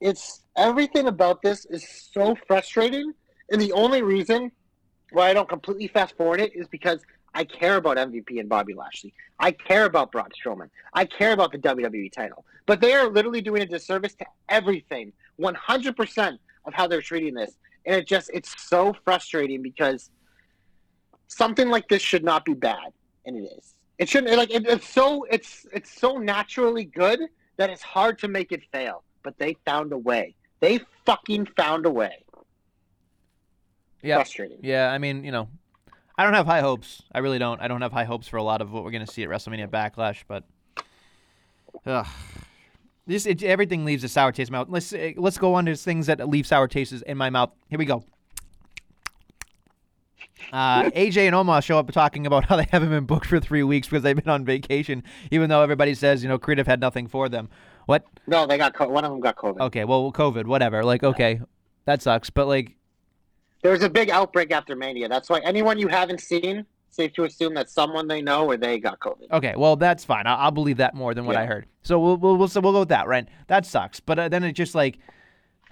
it's 0.00 0.42
everything 0.56 1.06
about 1.06 1.42
this 1.42 1.66
is 1.66 1.86
so 2.12 2.36
frustrating. 2.46 3.12
And 3.50 3.60
the 3.60 3.72
only 3.72 4.02
reason 4.02 4.50
why 5.12 5.30
I 5.30 5.34
don't 5.34 5.48
completely 5.48 5.88
fast 5.88 6.16
forward 6.16 6.40
it 6.40 6.54
is 6.54 6.66
because 6.68 7.00
I 7.34 7.44
care 7.44 7.76
about 7.76 7.96
MVP 7.96 8.40
and 8.40 8.48
Bobby 8.48 8.74
Lashley. 8.74 9.12
I 9.38 9.52
care 9.52 9.84
about 9.84 10.10
Braun 10.10 10.28
Strowman. 10.44 10.68
I 10.94 11.04
care 11.04 11.32
about 11.32 11.52
the 11.52 11.58
WWE 11.58 12.10
title. 12.12 12.44
But 12.66 12.80
they 12.80 12.94
are 12.94 13.08
literally 13.08 13.40
doing 13.40 13.62
a 13.62 13.66
disservice 13.66 14.14
to 14.16 14.26
everything, 14.48 15.12
100% 15.40 16.38
of 16.64 16.74
how 16.74 16.86
they're 16.86 17.00
treating 17.00 17.34
this. 17.34 17.52
And 17.86 17.96
it 17.96 18.06
just, 18.06 18.30
it's 18.34 18.60
so 18.60 18.94
frustrating 19.04 19.62
because 19.62 20.10
something 21.28 21.68
like 21.68 21.88
this 21.88 22.02
should 22.02 22.24
not 22.24 22.44
be 22.44 22.54
bad. 22.54 22.92
And 23.24 23.36
it 23.36 23.50
is. 23.56 23.74
It 24.00 24.08
shouldn't, 24.08 24.34
like, 24.36 24.50
it, 24.50 24.66
it's 24.66 24.88
so, 24.88 25.24
it's, 25.30 25.66
it's 25.72 25.96
so 25.96 26.16
naturally 26.16 26.84
good 26.84 27.20
that 27.58 27.70
it's 27.70 27.82
hard 27.82 28.18
to 28.20 28.28
make 28.28 28.50
it 28.50 28.62
fail. 28.72 29.04
But 29.22 29.38
they 29.38 29.54
found 29.66 29.92
a 29.92 29.98
way. 29.98 30.34
They 30.60 30.80
fucking 31.04 31.46
found 31.56 31.84
a 31.84 31.90
way. 31.90 32.24
yeah, 34.02 34.16
Frustrating. 34.16 34.58
yeah. 34.62 34.90
I 34.90 34.96
mean, 34.96 35.22
you 35.22 35.30
know, 35.30 35.48
I 36.16 36.24
don't 36.24 36.32
have 36.32 36.46
high 36.46 36.62
hopes. 36.62 37.02
I 37.12 37.18
really 37.18 37.38
don't. 37.38 37.60
I 37.60 37.68
don't 37.68 37.82
have 37.82 37.92
high 37.92 38.04
hopes 38.04 38.26
for 38.26 38.38
a 38.38 38.42
lot 38.42 38.62
of 38.62 38.72
what 38.72 38.82
we're 38.84 38.90
gonna 38.90 39.06
see 39.06 39.22
at 39.22 39.28
WrestleMania 39.28 39.68
Backlash. 39.68 40.22
But, 40.26 40.44
ugh. 41.84 42.06
This 43.06 43.26
it, 43.26 43.42
everything 43.42 43.84
leaves 43.84 44.04
a 44.04 44.08
sour 44.08 44.32
taste 44.32 44.48
in 44.48 44.52
my 44.52 44.58
mouth. 44.60 44.68
Let's 44.70 44.94
let's 45.16 45.36
go 45.36 45.54
on 45.54 45.66
to 45.66 45.76
things 45.76 46.06
that 46.06 46.26
leave 46.28 46.46
sour 46.46 46.68
tastes 46.68 47.02
in 47.02 47.18
my 47.18 47.28
mouth. 47.28 47.50
Here 47.68 47.78
we 47.78 47.84
go. 47.84 48.04
Uh, 50.52 50.84
AJ 50.90 51.18
and 51.26 51.34
Omos 51.34 51.62
show 51.64 51.78
up 51.78 51.90
talking 51.92 52.26
about 52.26 52.44
how 52.48 52.56
they 52.56 52.66
haven't 52.70 52.90
been 52.90 53.04
booked 53.04 53.26
for 53.26 53.40
three 53.40 53.62
weeks 53.62 53.86
because 53.88 54.02
they've 54.02 54.16
been 54.16 54.28
on 54.28 54.44
vacation, 54.44 55.02
even 55.30 55.48
though 55.48 55.62
everybody 55.62 55.94
says 55.94 56.22
you 56.22 56.28
know 56.28 56.38
Creative 56.38 56.66
had 56.66 56.80
nothing 56.80 57.06
for 57.06 57.28
them. 57.28 57.48
What? 57.86 58.04
No, 58.26 58.46
they 58.46 58.58
got 58.58 58.74
co- 58.74 58.88
one 58.88 59.04
of 59.04 59.10
them 59.10 59.20
got 59.20 59.36
COVID. 59.36 59.60
Okay, 59.60 59.84
well, 59.84 60.12
COVID, 60.12 60.44
whatever. 60.46 60.84
Like, 60.84 61.02
okay, 61.02 61.40
that 61.86 62.02
sucks. 62.02 62.30
But 62.30 62.46
like, 62.46 62.76
There 63.62 63.72
was 63.72 63.82
a 63.82 63.90
big 63.90 64.10
outbreak 64.10 64.52
after 64.52 64.76
Mania. 64.76 65.08
That's 65.08 65.28
why 65.28 65.40
anyone 65.40 65.78
you 65.78 65.88
haven't 65.88 66.20
seen, 66.20 66.66
safe 66.90 67.12
to 67.14 67.24
assume 67.24 67.54
that 67.54 67.68
someone 67.70 68.06
they 68.08 68.22
know 68.22 68.46
or 68.46 68.56
they 68.56 68.78
got 68.78 69.00
COVID. 69.00 69.30
Okay, 69.32 69.54
well 69.56 69.76
that's 69.76 70.04
fine. 70.04 70.26
I'll, 70.26 70.36
I'll 70.36 70.50
believe 70.50 70.76
that 70.78 70.94
more 70.94 71.14
than 71.14 71.26
what 71.26 71.36
I 71.36 71.46
heard. 71.46 71.66
So 71.82 71.98
we'll 71.98 72.16
we'll 72.16 72.36
we'll, 72.36 72.48
so 72.48 72.60
we'll 72.60 72.72
go 72.72 72.80
with 72.80 72.88
that, 72.90 73.06
right? 73.08 73.26
That 73.48 73.66
sucks. 73.66 74.00
But 74.00 74.18
uh, 74.18 74.28
then 74.28 74.44
it's 74.44 74.56
just 74.56 74.74
like 74.74 74.98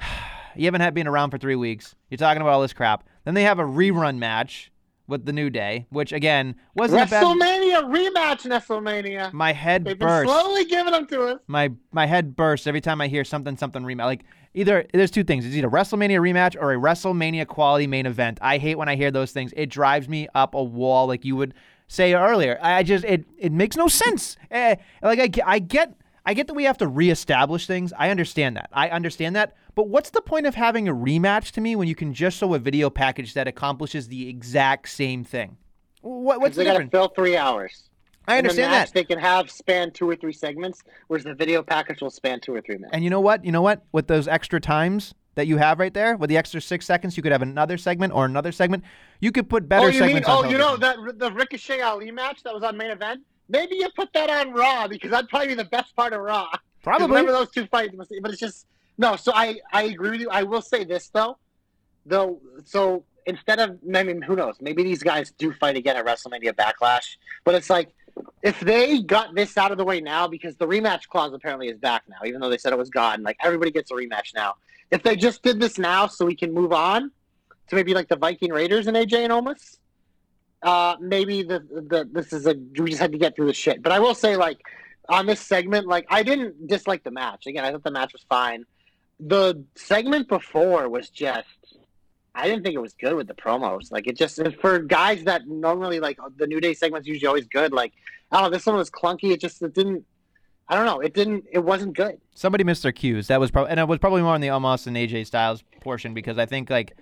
you 0.56 0.64
haven't 0.64 0.80
had 0.80 0.94
been 0.94 1.06
around 1.06 1.30
for 1.30 1.38
three 1.38 1.56
weeks. 1.56 1.94
You're 2.10 2.18
talking 2.18 2.40
about 2.40 2.52
all 2.52 2.62
this 2.62 2.72
crap. 2.72 3.04
Then 3.28 3.34
they 3.34 3.42
have 3.42 3.58
a 3.58 3.64
rerun 3.64 4.16
match 4.16 4.72
with 5.06 5.26
the 5.26 5.34
New 5.34 5.50
Day, 5.50 5.84
which 5.90 6.14
again 6.14 6.54
wasn't. 6.74 7.10
WrestleMania 7.10 7.82
rematch, 7.82 8.48
WrestleMania. 8.48 9.34
My 9.34 9.52
head 9.52 9.84
bursts. 9.84 9.98
They've 9.98 9.98
been 9.98 10.24
slowly 10.24 10.64
giving 10.64 10.92
them 10.94 11.06
to 11.08 11.22
us. 11.24 11.40
My 11.46 11.70
my 11.92 12.06
head 12.06 12.34
bursts 12.34 12.66
every 12.66 12.80
time 12.80 13.02
I 13.02 13.08
hear 13.08 13.24
something 13.24 13.58
something 13.58 13.82
rematch. 13.82 14.06
Like 14.06 14.24
either 14.54 14.86
there's 14.94 15.10
two 15.10 15.24
things. 15.24 15.44
It's 15.44 15.54
either 15.54 15.68
WrestleMania 15.68 16.20
rematch 16.20 16.56
or 16.58 16.72
a 16.72 16.78
WrestleMania 16.78 17.46
quality 17.46 17.86
main 17.86 18.06
event. 18.06 18.38
I 18.40 18.56
hate 18.56 18.78
when 18.78 18.88
I 18.88 18.96
hear 18.96 19.10
those 19.10 19.30
things. 19.30 19.52
It 19.54 19.66
drives 19.66 20.08
me 20.08 20.26
up 20.34 20.54
a 20.54 20.64
wall, 20.64 21.06
like 21.06 21.26
you 21.26 21.36
would 21.36 21.52
say 21.86 22.14
earlier. 22.14 22.58
I 22.62 22.82
just 22.82 23.04
it 23.04 23.26
it 23.36 23.52
makes 23.52 23.76
no 23.76 23.88
sense. 23.88 24.38
Eh, 24.50 24.76
like 25.02 25.18
I, 25.18 25.42
I 25.44 25.58
get 25.58 25.92
I 26.28 26.34
get 26.34 26.46
that 26.48 26.52
we 26.52 26.64
have 26.64 26.76
to 26.76 26.86
reestablish 26.86 27.66
things. 27.66 27.90
I 27.96 28.10
understand 28.10 28.54
that. 28.58 28.68
I 28.70 28.90
understand 28.90 29.34
that. 29.36 29.56
But 29.74 29.88
what's 29.88 30.10
the 30.10 30.20
point 30.20 30.44
of 30.44 30.54
having 30.54 30.86
a 30.86 30.92
rematch 30.94 31.52
to 31.52 31.62
me 31.62 31.74
when 31.74 31.88
you 31.88 31.94
can 31.94 32.12
just 32.12 32.36
show 32.36 32.52
a 32.52 32.58
video 32.58 32.90
package 32.90 33.32
that 33.32 33.48
accomplishes 33.48 34.08
the 34.08 34.28
exact 34.28 34.90
same 34.90 35.24
thing? 35.24 35.56
What, 36.02 36.42
what's 36.42 36.54
the 36.54 36.64
they 36.64 36.70
got 36.70 36.80
to 36.80 36.86
fill 36.88 37.08
three 37.08 37.38
hours. 37.38 37.88
I 38.26 38.36
And 38.36 38.44
the 38.44 38.50
understand 38.50 38.72
match 38.72 38.88
that. 38.88 38.94
They 38.94 39.04
can 39.04 39.18
have 39.18 39.50
span 39.50 39.90
two 39.90 40.06
or 40.06 40.16
three 40.16 40.34
segments, 40.34 40.82
whereas 41.06 41.24
the 41.24 41.32
video 41.32 41.62
package 41.62 42.02
will 42.02 42.10
span 42.10 42.40
two 42.40 42.54
or 42.54 42.60
three 42.60 42.74
minutes. 42.74 42.90
And 42.92 43.02
you 43.02 43.08
know 43.08 43.22
what? 43.22 43.42
You 43.42 43.50
know 43.50 43.62
what? 43.62 43.86
With 43.92 44.06
those 44.06 44.28
extra 44.28 44.60
times 44.60 45.14
that 45.36 45.46
you 45.46 45.56
have 45.56 45.78
right 45.78 45.94
there, 45.94 46.14
with 46.18 46.28
the 46.28 46.36
extra 46.36 46.60
six 46.60 46.84
seconds, 46.84 47.16
you 47.16 47.22
could 47.22 47.32
have 47.32 47.40
another 47.40 47.78
segment 47.78 48.12
or 48.12 48.26
another 48.26 48.52
segment. 48.52 48.84
You 49.20 49.32
could 49.32 49.48
put 49.48 49.66
better 49.66 49.86
oh, 49.86 49.88
you 49.88 50.00
mean? 50.02 50.08
segments 50.08 50.28
on 50.28 50.44
Oh, 50.44 50.48
you 50.50 50.58
know 50.58 50.76
that 50.76 50.98
the 51.18 51.32
Ricochet 51.32 51.80
Ali 51.80 52.10
match 52.10 52.42
that 52.42 52.52
was 52.52 52.62
on 52.62 52.76
main 52.76 52.90
event. 52.90 53.22
Maybe 53.48 53.76
you 53.76 53.88
put 53.96 54.12
that 54.12 54.30
on 54.30 54.52
Raw 54.52 54.88
because 54.88 55.10
that'd 55.10 55.28
probably 55.28 55.48
be 55.48 55.54
the 55.54 55.64
best 55.64 55.94
part 55.96 56.12
of 56.12 56.20
Raw. 56.20 56.48
Probably. 56.82 57.06
Remember 57.06 57.32
those 57.32 57.50
two 57.50 57.66
fights, 57.66 57.94
but 57.96 58.30
it's 58.30 58.40
just 58.40 58.66
no. 58.98 59.16
So 59.16 59.32
I 59.34 59.60
I 59.72 59.84
agree 59.84 60.10
with 60.10 60.20
you. 60.20 60.30
I 60.30 60.42
will 60.42 60.62
say 60.62 60.84
this 60.84 61.08
though, 61.08 61.38
though. 62.06 62.40
So 62.64 63.04
instead 63.26 63.58
of 63.58 63.78
I 63.94 64.02
mean, 64.02 64.22
who 64.22 64.36
knows? 64.36 64.56
Maybe 64.60 64.82
these 64.82 65.02
guys 65.02 65.32
do 65.38 65.52
fight 65.52 65.76
again 65.76 65.96
at 65.96 66.04
WrestleMania 66.04 66.52
Backlash. 66.54 67.16
But 67.44 67.54
it's 67.54 67.70
like 67.70 67.94
if 68.42 68.60
they 68.60 69.00
got 69.02 69.34
this 69.34 69.56
out 69.56 69.70
of 69.72 69.78
the 69.78 69.84
way 69.84 70.00
now, 70.00 70.28
because 70.28 70.56
the 70.56 70.66
rematch 70.66 71.08
clause 71.08 71.32
apparently 71.32 71.68
is 71.68 71.78
back 71.78 72.02
now, 72.08 72.26
even 72.26 72.40
though 72.40 72.48
they 72.48 72.58
said 72.58 72.72
it 72.72 72.78
was 72.78 72.90
gone. 72.90 73.22
Like 73.22 73.36
everybody 73.42 73.70
gets 73.70 73.90
a 73.90 73.94
rematch 73.94 74.34
now. 74.34 74.54
If 74.90 75.02
they 75.02 75.16
just 75.16 75.42
did 75.42 75.60
this 75.60 75.78
now, 75.78 76.06
so 76.06 76.24
we 76.24 76.34
can 76.34 76.52
move 76.52 76.72
on 76.72 77.10
to 77.68 77.76
maybe 77.76 77.94
like 77.94 78.08
the 78.08 78.16
Viking 78.16 78.52
Raiders 78.52 78.86
and 78.86 78.96
AJ 78.96 79.24
and 79.24 79.32
Omos. 79.32 79.78
Uh, 80.62 80.96
maybe 81.00 81.42
the, 81.42 81.60
the 81.60 82.08
this 82.10 82.32
is 82.32 82.46
a 82.46 82.54
we 82.78 82.90
just 82.90 83.00
had 83.00 83.12
to 83.12 83.18
get 83.18 83.36
through 83.36 83.46
the 83.46 83.52
shit. 83.52 83.82
But 83.82 83.92
I 83.92 84.00
will 84.00 84.14
say 84.14 84.36
like 84.36 84.60
on 85.08 85.26
this 85.26 85.40
segment, 85.40 85.86
like 85.86 86.06
I 86.10 86.22
didn't 86.22 86.66
dislike 86.66 87.04
the 87.04 87.10
match. 87.10 87.46
Again, 87.46 87.64
I 87.64 87.70
thought 87.70 87.84
the 87.84 87.90
match 87.90 88.12
was 88.12 88.24
fine. 88.28 88.64
The 89.20 89.64
segment 89.76 90.28
before 90.28 90.88
was 90.88 91.10
just 91.10 91.46
I 92.34 92.46
didn't 92.46 92.62
think 92.62 92.74
it 92.74 92.80
was 92.80 92.94
good 92.94 93.14
with 93.14 93.26
the 93.26 93.34
promos. 93.34 93.90
Like 93.92 94.06
it 94.06 94.16
just 94.16 94.40
for 94.60 94.78
guys 94.80 95.24
that 95.24 95.46
normally 95.46 96.00
like 96.00 96.18
the 96.36 96.46
New 96.46 96.60
Day 96.60 96.74
segments 96.74 97.06
usually 97.06 97.28
always 97.28 97.46
good. 97.46 97.72
Like 97.72 97.92
know, 98.32 98.50
this 98.50 98.66
one 98.66 98.76
was 98.76 98.90
clunky. 98.90 99.32
It 99.32 99.40
just 99.40 99.62
it 99.62 99.74
didn't. 99.74 100.04
I 100.68 100.74
don't 100.74 100.84
know. 100.84 101.00
It 101.00 101.14
didn't. 101.14 101.44
It 101.50 101.60
wasn't 101.60 101.96
good. 101.96 102.20
Somebody 102.34 102.62
missed 102.64 102.82
their 102.82 102.92
cues. 102.92 103.28
That 103.28 103.40
was 103.40 103.50
probably, 103.50 103.70
and 103.70 103.80
it 103.80 103.88
was 103.88 103.98
probably 103.98 104.22
more 104.22 104.34
on 104.34 104.40
the 104.40 104.48
Omos 104.48 104.86
and 104.86 104.96
AJ 104.96 105.26
Styles 105.26 105.62
portion 105.80 106.14
because 106.14 106.38
I 106.38 106.46
think 106.46 106.68
like 106.68 106.96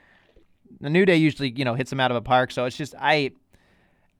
the 0.80 0.90
New 0.90 1.04
Day 1.04 1.16
usually 1.16 1.50
you 1.50 1.64
know 1.64 1.74
hits 1.74 1.90
them 1.90 2.00
out 2.00 2.10
of 2.10 2.16
a 2.16 2.22
park. 2.22 2.50
So 2.50 2.64
it's 2.64 2.76
just 2.76 2.94
I. 2.98 3.32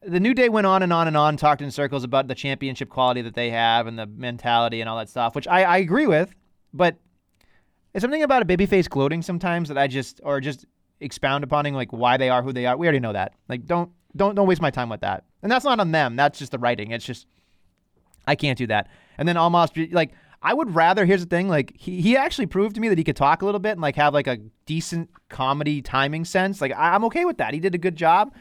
The 0.07 0.21
New 0.21 0.35
Day 0.35 0.49
went 0.49 0.66
on 0.66 0.83
and 0.83 0.92
on 0.92 1.09
and 1.09 1.16
on, 1.16 1.37
talked 1.37 1.61
in 1.61 1.71
circles 1.71 2.05
about 2.05 2.29
the 2.29 2.35
championship 2.35 2.88
quality 2.88 3.23
that 3.23 3.35
they 3.35 3.51
have 3.51 3.87
and 3.87 3.99
the 3.99 4.07
mentality 4.07 4.81
and 4.81 4.88
all 4.88 4.97
that 4.99 5.09
stuff, 5.09 5.35
which 5.35 5.49
I, 5.49 5.62
I 5.62 5.77
agree 5.79 6.07
with. 6.07 6.35
But 6.73 6.97
it's 7.92 8.03
something 8.03 8.23
about 8.23 8.42
a 8.42 8.45
babyface 8.45 8.88
gloating 8.88 9.23
sometimes 9.23 9.69
that 9.69 9.79
I 9.79 9.87
just 9.87 10.21
or 10.23 10.40
just 10.40 10.64
expound 11.01 11.45
upon 11.45 11.73
like 11.73 11.92
why 11.92 12.16
they 12.16 12.29
are 12.29 12.42
who 12.42 12.53
they 12.53 12.66
are. 12.66 12.77
We 12.77 12.87
already 12.87 13.01
know 13.01 13.12
that. 13.12 13.33
Like 13.49 13.66
don't 13.66 13.90
don't 14.14 14.35
don't 14.35 14.47
waste 14.47 14.62
my 14.62 14.71
time 14.71 14.88
with 14.88 15.01
that. 15.01 15.25
And 15.42 15.51
that's 15.51 15.64
not 15.64 15.81
on 15.81 15.92
them. 15.92 16.16
That's 16.16 16.38
just 16.38 16.53
the 16.53 16.59
writing. 16.59 16.90
It's 16.90 17.05
just 17.05 17.27
I 18.27 18.35
can't 18.35 18.59
do 18.59 18.66
that. 18.69 18.88
And 19.19 19.27
then 19.27 19.37
Omos 19.37 19.92
like 19.92 20.12
I 20.42 20.55
would 20.55 20.75
rather. 20.75 21.05
Here's 21.05 21.23
the 21.23 21.29
thing: 21.29 21.49
like 21.49 21.73
he, 21.75 22.01
he 22.01 22.16
actually 22.16 22.47
proved 22.47 22.75
to 22.75 22.81
me 22.81 22.88
that 22.88 22.99
he 22.99 23.05
could 23.05 23.16
talk 23.16 23.42
a 23.42 23.45
little 23.45 23.59
bit 23.59 23.73
and 23.73 23.81
like 23.81 23.97
have 23.97 24.14
like 24.14 24.27
a 24.27 24.38
decent 24.66 25.11
comedy 25.29 25.83
timing 25.83 26.25
sense. 26.25 26.61
Like 26.61 26.73
I, 26.73 26.95
I'm 26.95 27.05
okay 27.07 27.25
with 27.25 27.38
that. 27.38 27.55
He 27.55 27.61
did 27.61 27.75
a 27.75 27.79
good 27.79 27.97
job. 27.97 28.33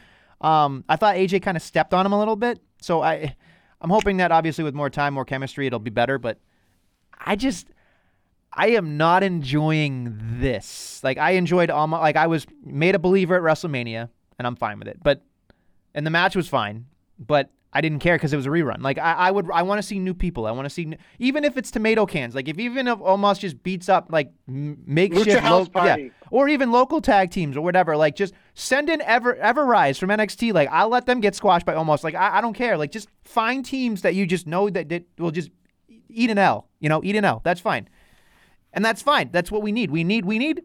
Um, 0.45 0.83
I 0.87 0.95
thought 0.95 1.15
AJ 1.15 1.41
kind 1.41 1.57
of 1.57 1.63
stepped 1.63 1.93
on 1.93 2.05
him 2.05 2.13
a 2.13 2.19
little 2.19 2.35
bit. 2.35 2.59
So 2.81 3.01
I, 3.01 3.35
I'm 3.81 3.89
hoping 3.89 4.17
that 4.17 4.31
obviously 4.31 4.63
with 4.63 4.75
more 4.75 4.89
time, 4.89 5.15
more 5.15 5.25
chemistry, 5.25 5.65
it'll 5.67 5.79
be 5.79 5.89
better. 5.89 6.17
But 6.17 6.39
I 7.19 7.35
just. 7.35 7.67
I 8.57 8.67
am 8.67 8.95
not 8.95 9.21
enjoying 9.21 10.17
this. 10.39 11.01
Like 11.03 11.17
I 11.17 11.31
enjoyed 11.31 11.69
almost 11.69 11.99
like 11.99 12.15
I 12.15 12.27
was 12.27 12.47
made 12.63 12.95
a 12.95 12.99
believer 12.99 13.35
at 13.35 13.41
WrestleMania, 13.41 14.07
and 14.39 14.47
I'm 14.47 14.55
fine 14.55 14.79
with 14.79 14.87
it. 14.87 14.97
But 15.03 15.23
and 15.93 16.05
the 16.05 16.09
match 16.11 16.37
was 16.37 16.47
fine, 16.47 16.85
but 17.19 17.49
I 17.75 17.81
didn't 17.81 17.99
care 17.99 18.15
because 18.15 18.31
it 18.31 18.37
was 18.37 18.45
a 18.45 18.49
rerun. 18.49 18.81
Like 18.81 18.97
I, 18.97 19.11
I 19.13 19.31
would, 19.31 19.51
I 19.51 19.61
want 19.63 19.79
to 19.79 19.83
see 19.83 19.99
new 19.99 20.13
people. 20.13 20.47
I 20.47 20.51
want 20.51 20.65
to 20.65 20.69
see, 20.69 20.83
n- 20.85 20.97
even 21.19 21.43
if 21.43 21.57
it's 21.57 21.69
tomato 21.69 22.05
cans. 22.05 22.33
Like 22.33 22.47
if 22.47 22.57
even 22.57 22.87
if 22.87 22.99
Omos 22.99 23.37
just 23.37 23.61
beats 23.63 23.89
up 23.89 24.07
like 24.09 24.31
makeshift, 24.47 25.27
lo- 25.51 25.59
yeah, 25.85 25.95
or 26.31 26.47
even 26.47 26.71
local 26.71 27.01
tag 27.01 27.31
teams 27.31 27.57
or 27.57 27.61
whatever. 27.61 27.97
Like 27.97 28.15
just 28.15 28.33
send 28.53 28.89
in 28.89 29.01
Ever 29.01 29.35
Ever 29.35 29.65
Rise 29.65 29.97
from 29.99 30.09
NXT. 30.09 30.53
Like 30.53 30.69
I'll 30.71 30.87
let 30.87 31.05
them 31.05 31.19
get 31.19 31.35
squashed 31.35 31.65
by 31.65 31.73
Omos. 31.73 32.01
Like 32.01 32.15
I, 32.15 32.37
I 32.37 32.41
don't 32.41 32.53
care. 32.53 32.77
Like 32.77 32.91
just 32.91 33.09
find 33.25 33.65
teams 33.65 34.03
that 34.03 34.15
you 34.15 34.25
just 34.25 34.47
know 34.47 34.69
that, 34.69 34.87
that 34.87 35.03
will 35.19 35.31
just 35.31 35.51
eat 36.09 36.29
an 36.29 36.37
L. 36.37 36.69
You 36.79 36.87
know, 36.87 37.01
eat 37.03 37.17
an 37.17 37.25
L. 37.25 37.41
That's 37.43 37.59
fine, 37.59 37.89
and 38.71 38.85
that's 38.85 39.01
fine. 39.01 39.31
That's 39.33 39.51
what 39.51 39.61
we 39.61 39.73
need. 39.73 39.91
We 39.91 40.05
need, 40.05 40.23
we 40.23 40.39
need. 40.39 40.61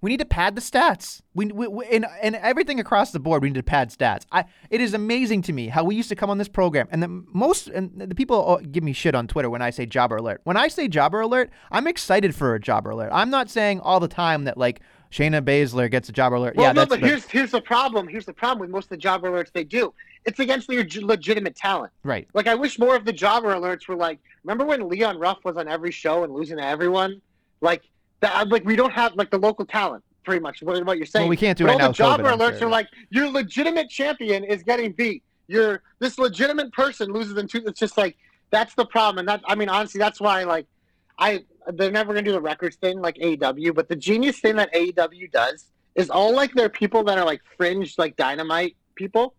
We 0.00 0.10
need 0.10 0.18
to 0.18 0.24
pad 0.24 0.54
the 0.54 0.60
stats. 0.60 1.22
We, 1.34 1.46
we, 1.46 1.66
we 1.66 1.86
and, 1.86 2.06
and 2.22 2.36
everything 2.36 2.78
across 2.78 3.10
the 3.10 3.18
board. 3.18 3.42
We 3.42 3.48
need 3.48 3.56
to 3.56 3.62
pad 3.62 3.90
stats. 3.90 4.24
I 4.30 4.44
it 4.70 4.80
is 4.80 4.94
amazing 4.94 5.42
to 5.42 5.52
me 5.52 5.68
how 5.68 5.84
we 5.84 5.96
used 5.96 6.08
to 6.10 6.16
come 6.16 6.30
on 6.30 6.38
this 6.38 6.48
program 6.48 6.88
and 6.90 7.02
the 7.02 7.08
most 7.08 7.68
and 7.68 8.00
the 8.00 8.14
people 8.14 8.48
uh, 8.48 8.56
give 8.70 8.84
me 8.84 8.92
shit 8.92 9.14
on 9.14 9.26
Twitter 9.26 9.50
when 9.50 9.62
I 9.62 9.70
say 9.70 9.86
jobber 9.86 10.16
alert. 10.16 10.40
When 10.44 10.56
I 10.56 10.68
say 10.68 10.88
jobber 10.88 11.20
alert, 11.20 11.50
I'm 11.70 11.86
excited 11.86 12.34
for 12.34 12.54
a 12.54 12.60
jobber 12.60 12.90
alert. 12.90 13.10
I'm 13.12 13.30
not 13.30 13.50
saying 13.50 13.80
all 13.80 14.00
the 14.00 14.08
time 14.08 14.44
that 14.44 14.56
like 14.56 14.80
Shayna 15.10 15.42
Baszler 15.42 15.90
gets 15.90 16.08
a 16.08 16.12
jobber 16.12 16.36
alert. 16.36 16.56
Well, 16.56 16.66
yeah, 16.66 16.72
no, 16.72 16.82
that's 16.82 16.90
but 16.90 17.00
here's 17.00 17.24
here's 17.24 17.50
the 17.50 17.60
problem. 17.60 18.06
Here's 18.08 18.26
the 18.26 18.32
problem 18.32 18.60
with 18.60 18.70
most 18.70 18.84
of 18.84 18.90
the 18.90 18.96
job 18.98 19.22
alerts 19.22 19.52
they 19.52 19.64
do. 19.64 19.92
It's 20.24 20.38
against 20.38 20.68
your 20.68 20.84
legitimate 21.02 21.56
talent. 21.56 21.92
right. 22.04 22.28
Like 22.34 22.46
I 22.46 22.54
wish 22.54 22.78
more 22.78 22.94
of 22.94 23.04
the 23.04 23.12
jobber 23.12 23.54
alerts 23.54 23.88
were 23.88 23.96
like. 23.96 24.20
Remember 24.44 24.64
when 24.64 24.88
Leon 24.88 25.18
Ruff 25.18 25.38
was 25.44 25.56
on 25.56 25.68
every 25.68 25.90
show 25.90 26.24
and 26.24 26.32
losing 26.32 26.56
to 26.58 26.64
everyone? 26.64 27.20
Like 27.60 27.82
that. 28.20 28.48
Like 28.48 28.64
we 28.64 28.76
don't 28.76 28.92
have 28.92 29.14
like 29.14 29.30
the 29.30 29.38
local 29.38 29.64
talent. 29.64 30.04
Pretty 30.24 30.40
much 30.40 30.62
what, 30.62 30.84
what 30.84 30.98
you're 30.98 31.06
saying. 31.06 31.24
Well, 31.24 31.30
we 31.30 31.36
can't 31.36 31.56
do 31.56 31.64
but 31.64 31.70
it 31.70 31.72
all 31.74 31.78
now 31.78 31.84
the 31.86 31.90
with 31.90 31.96
COVID, 31.96 31.98
jobber 31.98 32.30
alerts 32.30 32.62
are 32.62 32.68
like 32.68 32.88
your 33.10 33.28
legitimate 33.30 33.88
champion 33.88 34.44
is 34.44 34.62
getting 34.62 34.92
beat. 34.92 35.22
Your 35.46 35.82
this 36.00 36.18
legitimate 36.18 36.72
person 36.72 37.12
loses 37.12 37.36
in 37.38 37.48
two. 37.48 37.62
It's 37.66 37.80
just 37.80 37.96
like 37.96 38.16
that's 38.50 38.74
the 38.74 38.84
problem. 38.84 39.20
And 39.20 39.28
that 39.28 39.40
I 39.46 39.54
mean 39.54 39.68
honestly, 39.68 39.98
that's 39.98 40.20
why 40.20 40.44
like 40.44 40.66
I 41.18 41.44
they're 41.74 41.90
never 41.90 42.12
gonna 42.12 42.24
do 42.24 42.32
the 42.32 42.40
records 42.40 42.76
thing 42.76 43.00
like 43.00 43.16
AEW. 43.16 43.74
But 43.74 43.88
the 43.88 43.96
genius 43.96 44.40
thing 44.40 44.56
that 44.56 44.72
AEW 44.74 45.30
does 45.32 45.70
is 45.94 46.10
all 46.10 46.34
like 46.34 46.52
their 46.54 46.68
people 46.68 47.02
that 47.04 47.18
are 47.18 47.24
like 47.24 47.40
fringe 47.56 47.96
like 47.98 48.16
dynamite 48.16 48.76
people. 48.94 49.34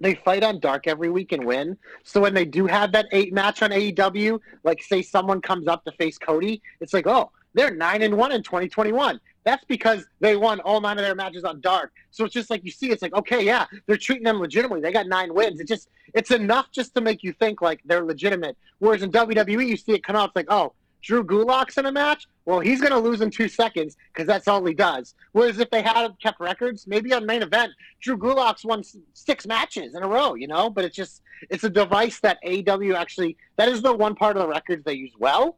They 0.00 0.14
fight 0.14 0.44
on 0.44 0.60
dark 0.60 0.86
every 0.86 1.10
week 1.10 1.32
and 1.32 1.44
win. 1.44 1.76
So 2.02 2.20
when 2.20 2.34
they 2.34 2.44
do 2.44 2.66
have 2.66 2.92
that 2.92 3.06
eight 3.12 3.32
match 3.32 3.62
on 3.62 3.70
AEW, 3.70 4.38
like 4.62 4.82
say 4.82 5.00
someone 5.00 5.40
comes 5.40 5.68
up 5.68 5.84
to 5.84 5.92
face 5.92 6.18
Cody, 6.18 6.60
it's 6.80 6.92
like, 6.92 7.06
oh, 7.06 7.30
they're 7.56 7.74
nine 7.74 8.02
and 8.02 8.16
one 8.16 8.32
in 8.32 8.42
2021. 8.42 9.18
That's 9.44 9.64
because 9.64 10.04
they 10.20 10.36
won 10.36 10.60
all 10.60 10.80
nine 10.80 10.98
of 10.98 11.04
their 11.04 11.14
matches 11.14 11.42
on 11.42 11.60
dark. 11.60 11.92
So 12.10 12.24
it's 12.24 12.34
just 12.34 12.50
like 12.50 12.64
you 12.64 12.70
see, 12.70 12.90
it's 12.90 13.00
like, 13.00 13.14
okay, 13.14 13.44
yeah, 13.44 13.64
they're 13.86 13.96
treating 13.96 14.24
them 14.24 14.40
legitimately. 14.40 14.82
They 14.82 14.92
got 14.92 15.06
nine 15.06 15.32
wins. 15.32 15.58
It 15.58 15.66
just 15.66 15.88
it's 16.14 16.30
enough 16.30 16.70
just 16.70 16.94
to 16.94 17.00
make 17.00 17.22
you 17.22 17.32
think 17.32 17.62
like 17.62 17.80
they're 17.84 18.04
legitimate. 18.04 18.56
Whereas 18.78 19.02
in 19.02 19.10
WWE, 19.10 19.66
you 19.66 19.76
see 19.76 19.92
it 19.92 20.04
come 20.04 20.16
out, 20.16 20.28
it's 20.28 20.36
like, 20.36 20.46
oh, 20.50 20.74
Drew 21.02 21.24
Gulak's 21.24 21.78
in 21.78 21.86
a 21.86 21.92
match. 21.92 22.26
Well, 22.44 22.60
he's 22.60 22.80
going 22.80 22.92
to 22.92 22.98
lose 22.98 23.20
in 23.20 23.30
two 23.30 23.48
seconds 23.48 23.96
because 24.12 24.26
that's 24.26 24.48
all 24.48 24.64
he 24.64 24.74
does. 24.74 25.14
Whereas 25.32 25.58
if 25.58 25.70
they 25.70 25.80
had 25.80 26.08
kept 26.22 26.40
records, 26.40 26.86
maybe 26.86 27.12
on 27.12 27.24
main 27.24 27.42
event, 27.42 27.72
Drew 28.00 28.18
Gulak's 28.18 28.64
won 28.64 28.82
six 29.14 29.46
matches 29.46 29.94
in 29.94 30.02
a 30.02 30.08
row, 30.08 30.34
you 30.34 30.48
know. 30.48 30.68
But 30.68 30.84
it's 30.84 30.96
just 30.96 31.22
it's 31.48 31.64
a 31.64 31.70
device 31.70 32.20
that 32.20 32.38
AW 32.44 32.94
actually 32.96 33.36
that 33.56 33.68
is 33.68 33.82
the 33.82 33.94
one 33.94 34.14
part 34.14 34.36
of 34.36 34.42
the 34.42 34.48
records 34.48 34.84
they 34.84 34.94
use 34.94 35.12
well. 35.18 35.56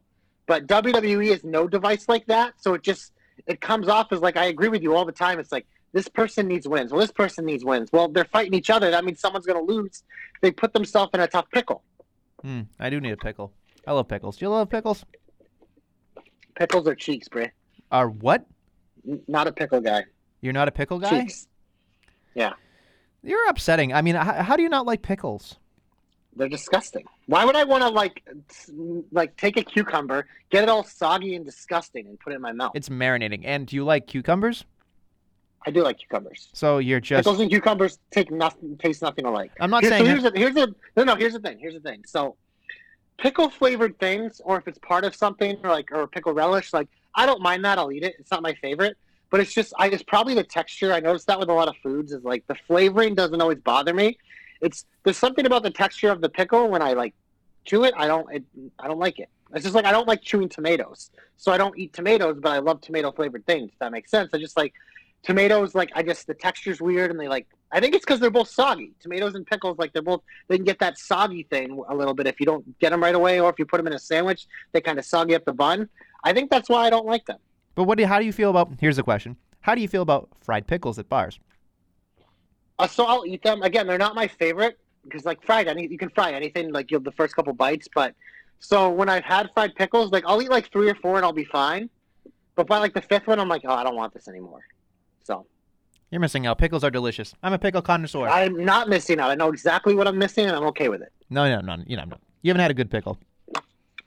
But 0.49 0.65
WWE 0.65 1.27
is 1.27 1.43
no 1.43 1.67
device 1.67 2.09
like 2.09 2.25
that, 2.25 2.55
so 2.57 2.73
it 2.73 2.81
just 2.81 3.13
it 3.45 3.61
comes 3.61 3.87
off 3.87 4.11
as 4.11 4.19
like 4.19 4.35
I 4.35 4.45
agree 4.45 4.67
with 4.67 4.81
you 4.81 4.95
all 4.95 5.05
the 5.05 5.11
time. 5.11 5.39
It's 5.39 5.51
like 5.51 5.67
this 5.93 6.07
person 6.07 6.47
needs 6.47 6.67
wins. 6.67 6.91
Well, 6.91 7.01
this 7.01 7.11
person 7.11 7.45
needs 7.45 7.63
wins. 7.63 7.91
Well, 7.93 8.07
they're 8.07 8.25
fighting 8.25 8.55
each 8.55 8.71
other. 8.71 8.89
That 8.89 9.05
means 9.05 9.19
someone's 9.19 9.45
going 9.45 9.63
to 9.63 9.71
lose. 9.71 10.01
They 10.41 10.49
put 10.49 10.73
themselves 10.73 11.11
in 11.13 11.19
a 11.19 11.27
tough 11.27 11.45
pickle. 11.53 11.83
Hmm, 12.41 12.61
I 12.79 12.89
do 12.89 12.99
need 12.99 13.11
a 13.11 13.17
pickle. 13.17 13.53
I 13.85 13.91
love 13.91 14.07
pickles. 14.07 14.37
Do 14.37 14.45
you 14.45 14.49
love 14.49 14.71
pickles? 14.71 15.05
Pickles 16.55 16.87
are 16.87 16.95
cheeks, 16.95 17.27
Bray. 17.27 17.51
Are 17.91 18.09
what? 18.09 18.43
Not 19.27 19.45
a 19.45 19.51
pickle 19.51 19.81
guy. 19.81 20.05
You're 20.41 20.53
not 20.53 20.67
a 20.67 20.71
pickle 20.71 20.97
guy? 20.97 21.11
Cheeks. 21.11 21.47
Yeah. 22.33 22.53
You're 23.21 23.47
upsetting. 23.49 23.93
I 23.93 24.01
mean, 24.01 24.15
how, 24.15 24.41
how 24.41 24.55
do 24.55 24.63
you 24.63 24.69
not 24.69 24.87
like 24.87 25.03
pickles? 25.03 25.58
They're 26.39 26.47
disgusting. 26.47 27.05
Why 27.25 27.43
would 27.43 27.57
I 27.57 27.65
want 27.65 27.83
to 27.83 27.89
like 27.89 28.23
like 29.11 29.35
take 29.35 29.57
a 29.57 29.63
cucumber, 29.63 30.25
get 30.49 30.63
it 30.63 30.69
all 30.69 30.85
soggy 30.85 31.35
and 31.35 31.45
disgusting, 31.45 32.07
and 32.07 32.17
put 32.17 32.31
it 32.31 32.37
in 32.37 32.41
my 32.41 32.53
mouth? 32.53 32.71
It's 32.75 32.87
marinating. 32.87 33.41
And 33.43 33.67
do 33.67 33.75
you 33.75 33.83
like 33.83 34.07
cucumbers? 34.07 34.63
I 35.67 35.71
do 35.71 35.83
like 35.83 35.99
cucumbers. 35.99 36.47
So 36.53 36.77
you're 36.77 37.01
just. 37.01 37.25
Pickles 37.25 37.41
and 37.41 37.49
cucumbers 37.51 37.99
take 38.11 38.31
nothing, 38.31 38.77
taste 38.77 39.01
nothing 39.01 39.25
alike. 39.25 39.51
I'm 39.59 39.69
not 39.69 39.83
Here's, 39.83 39.91
saying. 39.91 40.05
so 40.05 40.09
here's 40.09 40.23
the, 40.23 40.31
here's 40.33 40.55
the 40.55 40.75
no 40.95 41.03
no 41.03 41.15
here's 41.15 41.33
the 41.33 41.39
thing 41.39 41.59
here's 41.59 41.73
the 41.73 41.81
thing. 41.81 42.03
So 42.07 42.37
pickle 43.17 43.49
flavored 43.49 43.99
things, 43.99 44.39
or 44.45 44.57
if 44.57 44.65
it's 44.65 44.79
part 44.79 45.03
of 45.03 45.13
something, 45.13 45.57
or 45.61 45.69
like 45.69 45.91
or 45.91 46.07
pickle 46.07 46.33
relish, 46.33 46.71
like 46.71 46.87
I 47.15 47.25
don't 47.25 47.41
mind 47.41 47.65
that. 47.65 47.77
I'll 47.77 47.91
eat 47.91 48.03
it. 48.03 48.15
It's 48.17 48.31
not 48.31 48.41
my 48.41 48.53
favorite, 48.53 48.97
but 49.29 49.41
it's 49.41 49.53
just 49.53 49.73
I 49.77 49.87
it's 49.87 50.03
probably 50.03 50.35
the 50.35 50.45
texture. 50.45 50.93
I 50.93 51.01
noticed 51.01 51.27
that 51.27 51.37
with 51.37 51.49
a 51.49 51.53
lot 51.53 51.67
of 51.67 51.75
foods 51.83 52.13
is 52.13 52.23
like 52.23 52.47
the 52.47 52.55
flavoring 52.65 53.13
doesn't 53.13 53.41
always 53.41 53.59
bother 53.59 53.93
me. 53.93 54.17
It's 54.61 54.85
there's 55.03 55.17
something 55.17 55.45
about 55.45 55.63
the 55.63 55.71
texture 55.71 56.09
of 56.09 56.21
the 56.21 56.29
pickle 56.29 56.69
when 56.69 56.81
I 56.81 56.93
like 56.93 57.13
chew 57.65 57.83
it. 57.83 57.93
I 57.97 58.07
don't 58.07 58.31
it, 58.33 58.43
I 58.79 58.87
don't 58.87 58.99
like 58.99 59.19
it. 59.19 59.29
It's 59.53 59.63
just 59.63 59.75
like 59.75 59.85
I 59.85 59.91
don't 59.91 60.07
like 60.07 60.21
chewing 60.21 60.49
tomatoes, 60.49 61.11
so 61.37 61.51
I 61.51 61.57
don't 61.57 61.77
eat 61.77 61.93
tomatoes, 61.93 62.37
but 62.41 62.51
I 62.51 62.59
love 62.59 62.81
tomato 62.81 63.11
flavored 63.11 63.45
things. 63.45 63.71
That 63.79 63.91
makes 63.91 64.11
sense. 64.11 64.31
I 64.33 64.37
just 64.37 64.57
like 64.57 64.73
tomatoes. 65.23 65.75
Like 65.75 65.91
I 65.95 66.03
just 66.03 66.27
the 66.27 66.33
texture's 66.33 66.81
weird, 66.81 67.11
and 67.11 67.19
they 67.19 67.27
like. 67.27 67.47
I 67.71 67.79
think 67.79 67.93
it's 67.93 68.03
because 68.03 68.19
they're 68.19 68.31
both 68.31 68.49
soggy. 68.49 68.93
Tomatoes 68.99 69.35
and 69.35 69.45
pickles, 69.45 69.77
like 69.77 69.93
they're 69.93 70.01
both 70.01 70.21
they 70.47 70.55
can 70.55 70.65
get 70.65 70.79
that 70.79 70.97
soggy 70.97 71.43
thing 71.43 71.83
a 71.87 71.95
little 71.95 72.15
bit 72.15 72.25
if 72.25 72.39
you 72.39 72.45
don't 72.47 72.79
get 72.79 72.89
them 72.89 73.01
right 73.01 73.15
away, 73.15 73.39
or 73.39 73.49
if 73.49 73.59
you 73.59 73.65
put 73.65 73.77
them 73.77 73.87
in 73.87 73.93
a 73.93 73.99
sandwich, 73.99 74.47
they 74.71 74.81
kind 74.81 74.97
of 74.97 75.05
soggy 75.05 75.35
up 75.35 75.45
the 75.45 75.53
bun. 75.53 75.87
I 76.23 76.33
think 76.33 76.49
that's 76.49 76.69
why 76.69 76.85
I 76.85 76.89
don't 76.89 77.05
like 77.05 77.25
them. 77.25 77.37
But 77.75 77.83
what 77.83 77.97
do 77.97 78.05
how 78.05 78.19
do 78.19 78.25
you 78.25 78.33
feel 78.33 78.49
about? 78.49 78.71
Here's 78.79 78.95
the 78.95 79.03
question: 79.03 79.37
How 79.61 79.75
do 79.75 79.81
you 79.81 79.87
feel 79.87 80.01
about 80.01 80.29
fried 80.41 80.67
pickles 80.67 80.97
at 80.99 81.09
bars? 81.09 81.39
Uh, 82.79 82.87
so 82.87 83.03
I'll 83.05 83.25
eat 83.25 83.43
them. 83.43 83.61
Again, 83.61 83.85
they're 83.85 83.97
not 83.97 84.15
my 84.15 84.27
favorite 84.27 84.79
because 85.03 85.25
like 85.25 85.43
fried, 85.45 85.67
any 85.67 85.87
you 85.87 85.97
can 85.97 86.09
fry 86.09 86.31
anything 86.31 86.71
like 86.71 86.89
you 86.89 86.95
have 86.95 87.03
the 87.03 87.11
first 87.11 87.35
couple 87.35 87.53
bites. 87.53 87.87
But 87.93 88.15
so 88.59 88.89
when 88.89 89.09
I've 89.09 89.25
had 89.25 89.49
fried 89.53 89.75
pickles, 89.75 90.11
like 90.11 90.23
I'll 90.25 90.41
eat 90.41 90.49
like 90.49 90.71
three 90.71 90.89
or 90.89 90.95
four 90.95 91.17
and 91.17 91.25
I'll 91.25 91.33
be 91.33 91.45
fine. 91.45 91.89
But 92.55 92.67
by 92.67 92.77
like 92.79 92.93
the 92.93 93.01
fifth 93.01 93.27
one, 93.27 93.39
I'm 93.39 93.49
like, 93.49 93.61
oh, 93.65 93.73
I 93.73 93.83
don't 93.83 93.95
want 93.95 94.13
this 94.13 94.27
anymore. 94.27 94.61
So 95.23 95.45
You're 96.09 96.21
missing 96.21 96.45
out. 96.47 96.57
Pickles 96.57 96.83
are 96.83 96.89
delicious. 96.89 97.33
I'm 97.43 97.53
a 97.53 97.59
pickle 97.59 97.81
connoisseur. 97.81 98.27
I'm 98.27 98.65
not 98.65 98.89
missing 98.89 99.19
out. 99.19 99.29
I 99.29 99.35
know 99.35 99.49
exactly 99.49 99.93
what 99.93 100.07
I'm 100.07 100.17
missing, 100.17 100.47
and 100.47 100.55
I'm 100.55 100.63
okay 100.67 100.89
with 100.89 101.01
it. 101.01 101.11
no, 101.29 101.47
no, 101.49 101.61
no. 101.61 101.83
You 101.85 101.97
know, 101.97 102.05
no. 102.05 102.17
You 102.41 102.49
haven't 102.49 102.61
had 102.61 102.71
a 102.71 102.73
good 102.73 102.89
pickle. 102.89 103.17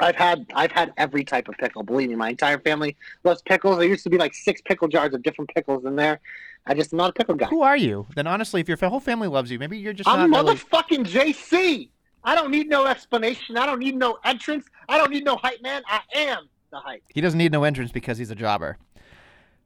I've 0.00 0.16
had 0.16 0.46
I've 0.54 0.72
had 0.72 0.92
every 0.96 1.22
type 1.24 1.48
of 1.48 1.54
pickle. 1.58 1.82
Believe 1.82 2.08
me, 2.08 2.16
my 2.16 2.30
entire 2.30 2.58
family 2.58 2.96
loves 3.24 3.42
pickles. 3.42 3.78
There 3.78 3.86
used 3.86 4.02
to 4.04 4.10
be 4.10 4.18
like 4.18 4.34
six 4.34 4.60
pickle 4.62 4.88
jars 4.88 5.14
of 5.14 5.22
different 5.22 5.50
pickles 5.54 5.84
in 5.84 5.94
there. 5.96 6.20
I 6.66 6.74
just 6.74 6.92
not 6.92 7.10
a 7.10 7.12
pickle 7.12 7.34
guy. 7.34 7.46
Who 7.46 7.62
are 7.62 7.76
you? 7.76 8.06
Then 8.14 8.26
honestly, 8.26 8.60
if 8.60 8.68
your 8.68 8.76
whole 8.78 9.00
family 9.00 9.28
loves 9.28 9.50
you, 9.50 9.58
maybe 9.58 9.78
you're 9.78 9.92
just 9.92 10.08
I'm 10.08 10.30
not 10.30 10.44
really. 10.44 10.56
motherfucking 10.56 11.06
JC. 11.06 11.88
I 12.24 12.34
don't 12.34 12.50
need 12.50 12.68
no 12.68 12.86
explanation. 12.86 13.56
I 13.56 13.66
don't 13.66 13.80
need 13.80 13.96
no 13.96 14.18
entrance. 14.24 14.66
I 14.88 14.96
don't 14.96 15.10
need 15.10 15.24
no 15.24 15.36
hype 15.36 15.60
man. 15.62 15.82
I 15.88 16.00
am 16.14 16.48
the 16.70 16.78
hype. 16.78 17.02
He 17.12 17.20
doesn't 17.20 17.38
need 17.38 17.50
no 17.50 17.64
entrance 17.64 17.90
because 17.90 18.16
he's 18.16 18.30
a 18.30 18.36
jobber. 18.36 18.78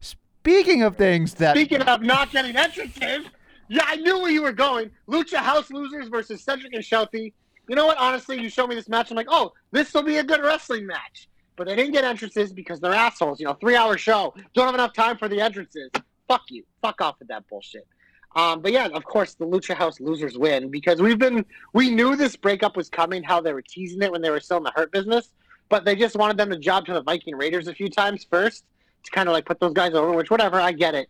Speaking 0.01 0.82
of 0.82 0.97
things 0.97 1.34
that 1.34 1.55
Speaking 1.55 1.82
of 1.82 2.03
not 2.03 2.30
getting 2.30 2.57
entrances, 2.57 3.26
yeah, 3.68 3.82
I 3.86 3.97
knew 3.97 4.20
where 4.20 4.30
you 4.30 4.42
were 4.42 4.53
going. 4.53 4.90
Lucha 5.09 5.38
House 5.38 5.70
losers 5.70 6.09
versus 6.09 6.42
Cedric 6.42 6.72
and 6.72 6.84
Shelty. 6.84 7.34
you 7.68 7.74
know 7.74 7.86
what? 7.86 7.99
Honestly, 7.99 8.40
you 8.40 8.49
show 8.49 8.66
me 8.66 8.74
this 8.74 8.88
match, 8.88 9.11
I'm 9.11 9.16
like, 9.16 9.26
oh, 9.28 9.53
this 9.72 9.92
will 9.92 10.05
be 10.05 10.18
a 10.18 10.24
good 10.24 10.40
wrestling 10.40 10.86
match. 10.86 11.28
But 11.57 11.66
they 11.66 11.74
didn't 11.74 11.92
get 11.92 12.05
entrances 12.05 12.53
because 12.53 12.80
they're 12.80 12.92
assholes. 12.92 13.40
You 13.40 13.47
know, 13.47 13.55
three 13.55 13.76
hour 13.76 13.99
show, 13.99 14.34
don't 14.55 14.66
have 14.66 14.74
enough 14.74 14.92
time 14.92 15.18
for 15.18 15.28
the 15.28 15.40
entrances. 15.40 15.90
Fuck 16.29 16.43
you. 16.49 16.64
Fuck 16.83 17.01
off 17.01 17.16
with 17.18 17.29
that 17.29 17.49
bullshit. 17.49 17.87
Um, 18.35 18.61
but 18.61 18.72
yeah, 18.72 18.89
of 18.89 19.05
course, 19.05 19.35
the 19.35 19.47
Lucha 19.47 19.74
House 19.74 19.99
losers 19.99 20.37
win 20.37 20.70
because 20.70 21.01
we've 21.01 21.18
been 21.18 21.45
we 21.72 21.91
knew 21.91 22.16
this 22.16 22.37
breakup 22.37 22.77
was 22.77 22.91
coming. 22.91 23.22
How 23.22 23.41
they 23.41 23.53
were 23.55 23.62
teasing 23.62 24.03
it 24.03 24.12
when 24.12 24.20
they 24.20 24.31
were 24.31 24.41
still 24.41 24.59
in 24.59 24.62
the 24.62 24.72
Hurt 24.74 24.93
business, 24.93 25.31
but 25.70 25.87
they 25.87 25.97
just 25.97 26.16
wanted 26.16 26.37
them 26.37 26.51
to 26.51 26.59
job 26.59 26.85
to 26.87 26.93
the 26.93 27.03
Viking 27.03 27.35
Raiders 27.35 27.66
a 27.66 27.74
few 27.74 27.89
times 27.89 28.27
first 28.31 28.64
to 29.05 29.11
kind 29.11 29.29
of 29.29 29.33
like 29.33 29.47
put 29.47 29.59
those 29.59 29.72
guys 29.72 29.95
over. 29.95 30.12
Which 30.12 30.31
whatever, 30.31 30.61
I 30.61 30.72
get 30.72 30.95
it. 30.95 31.09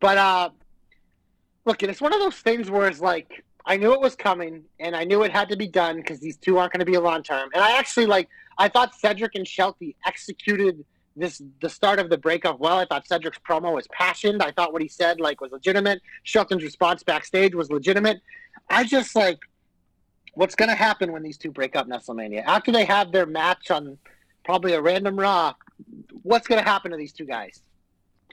But 0.00 0.18
uh, 0.18 0.50
look, 1.64 1.82
it's 1.84 2.00
one 2.00 2.12
of 2.12 2.18
those 2.18 2.36
things 2.36 2.68
where 2.70 2.88
it's 2.88 3.00
like 3.00 3.44
I 3.64 3.76
knew 3.76 3.92
it 3.94 4.00
was 4.00 4.16
coming 4.16 4.64
and 4.80 4.96
I 4.96 5.04
knew 5.04 5.22
it 5.22 5.30
had 5.30 5.48
to 5.50 5.56
be 5.56 5.68
done 5.68 5.96
because 5.96 6.18
these 6.18 6.36
two 6.36 6.58
aren't 6.58 6.72
going 6.72 6.80
to 6.80 6.86
be 6.86 6.94
a 6.94 7.00
long 7.00 7.22
term. 7.22 7.50
And 7.54 7.62
I 7.62 7.78
actually 7.78 8.06
like 8.06 8.28
I 8.58 8.68
thought 8.68 8.94
Cedric 8.94 9.36
and 9.36 9.46
Shelty 9.46 9.94
executed 10.04 10.84
this 11.16 11.42
the 11.60 11.68
start 11.68 11.98
of 11.98 12.10
the 12.10 12.18
breakup 12.18 12.58
well. 12.58 12.78
I 12.78 12.84
thought 12.84 13.06
Cedric's 13.06 13.38
promo 13.38 13.74
was 13.74 13.86
passionate. 13.88 14.42
I 14.42 14.50
thought 14.50 14.72
what 14.72 14.82
he 14.82 14.88
said 14.88 15.20
like 15.20 15.40
was 15.40 15.52
legitimate. 15.52 16.00
Shelton's 16.22 16.62
response 16.62 17.02
backstage 17.02 17.54
was 17.54 17.70
legitimate. 17.70 18.20
I 18.68 18.84
just 18.84 19.14
like 19.14 19.38
what's 20.34 20.54
going 20.54 20.68
to 20.68 20.74
happen 20.74 21.12
when 21.12 21.22
these 21.22 21.38
two 21.38 21.50
break 21.50 21.76
up 21.76 21.88
WrestleMania 21.88 22.42
after 22.44 22.72
they 22.72 22.84
have 22.84 23.12
their 23.12 23.26
match 23.26 23.70
on 23.70 23.98
probably 24.44 24.72
a 24.72 24.80
random 24.80 25.18
Raw. 25.18 25.54
What's 26.22 26.46
going 26.46 26.62
to 26.62 26.68
happen 26.68 26.90
to 26.90 26.96
these 26.96 27.12
two 27.12 27.24
guys? 27.24 27.62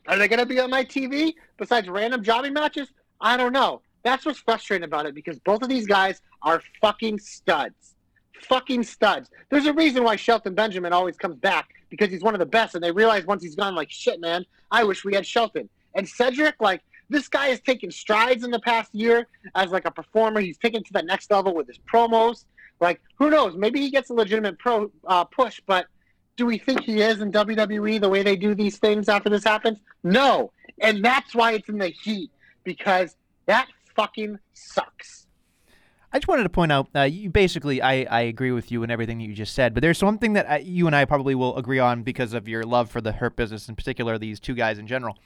Are 0.07 0.17
they 0.17 0.27
going 0.27 0.39
to 0.39 0.45
be 0.45 0.59
on 0.59 0.69
my 0.69 0.83
TV 0.83 1.35
besides 1.57 1.87
random 1.87 2.23
jobbing 2.23 2.53
matches? 2.53 2.89
I 3.19 3.37
don't 3.37 3.53
know. 3.53 3.81
That's 4.03 4.25
what's 4.25 4.39
frustrating 4.39 4.85
about 4.85 5.05
it 5.05 5.13
because 5.13 5.37
both 5.39 5.61
of 5.61 5.69
these 5.69 5.85
guys 5.85 6.21
are 6.41 6.61
fucking 6.81 7.19
studs. 7.19 7.95
Fucking 8.49 8.81
studs. 8.83 9.29
There's 9.51 9.67
a 9.67 9.73
reason 9.73 10.03
why 10.03 10.15
Shelton 10.15 10.55
Benjamin 10.55 10.91
always 10.91 11.17
comes 11.17 11.35
back 11.35 11.69
because 11.91 12.09
he's 12.09 12.23
one 12.23 12.33
of 12.33 12.39
the 12.39 12.45
best, 12.47 12.73
and 12.73 12.83
they 12.83 12.91
realize 12.91 13.25
once 13.25 13.43
he's 13.43 13.55
gone, 13.55 13.75
like, 13.75 13.91
shit, 13.91 14.19
man, 14.19 14.43
I 14.71 14.83
wish 14.83 15.05
we 15.05 15.13
had 15.13 15.27
Shelton. 15.27 15.69
And 15.93 16.07
Cedric, 16.07 16.55
like, 16.59 16.81
this 17.09 17.27
guy 17.27 17.49
has 17.49 17.59
taken 17.59 17.91
strides 17.91 18.43
in 18.43 18.51
the 18.51 18.59
past 18.61 18.95
year 18.95 19.27
as 19.53 19.69
like 19.69 19.85
a 19.85 19.91
performer. 19.91 20.39
He's 20.39 20.57
taken 20.57 20.81
to 20.81 20.93
the 20.93 21.03
next 21.03 21.29
level 21.29 21.53
with 21.53 21.67
his 21.67 21.77
promos. 21.77 22.45
Like, 22.79 23.01
who 23.15 23.29
knows? 23.29 23.55
Maybe 23.55 23.81
he 23.81 23.91
gets 23.91 24.09
a 24.09 24.13
legitimate 24.13 24.57
pro 24.57 24.89
uh, 25.05 25.25
push, 25.25 25.61
but 25.67 25.87
do 26.37 26.45
we 26.45 26.57
think 26.57 26.81
he 26.81 27.01
is 27.01 27.19
in 27.19 27.31
WWE 27.31 27.99
the 27.99 28.09
way 28.09 28.23
they 28.23 28.37
do 28.37 28.55
these 28.55 28.77
things 28.77 29.09
after 29.09 29.29
this 29.29 29.43
happens? 29.43 29.79
No. 30.03 30.51
And 30.79 31.03
that's 31.03 31.35
why 31.35 31.51
it's 31.51 31.67
in 31.67 31.77
the 31.77 31.89
heat 31.89 32.31
because 32.63 33.17
that 33.45 33.67
fucking 33.95 34.39
sucks. 34.53 35.27
I 36.13 36.19
just 36.19 36.27
wanted 36.27 36.43
to 36.43 36.49
point 36.49 36.71
out, 36.71 36.89
uh, 36.93 37.01
you 37.03 37.29
basically, 37.29 37.81
I, 37.81 38.03
I 38.03 38.21
agree 38.21 38.51
with 38.51 38.71
you 38.71 38.83
in 38.83 38.91
everything 38.91 39.19
that 39.19 39.23
you 39.23 39.33
just 39.33 39.53
said, 39.53 39.73
but 39.73 39.81
there's 39.81 39.97
something 39.97 40.33
that 40.33 40.49
I, 40.49 40.57
you 40.57 40.85
and 40.87 40.95
I 40.95 41.05
probably 41.05 41.35
will 41.35 41.55
agree 41.57 41.79
on 41.79 42.03
because 42.03 42.33
of 42.33 42.49
your 42.49 42.63
love 42.63 42.91
for 42.91 42.99
the 42.99 43.13
Hurt 43.13 43.37
business, 43.37 43.69
in 43.69 43.75
particular, 43.75 44.17
these 44.17 44.39
two 44.39 44.53
guys 44.53 44.77
in 44.77 44.87
general. 44.87 45.17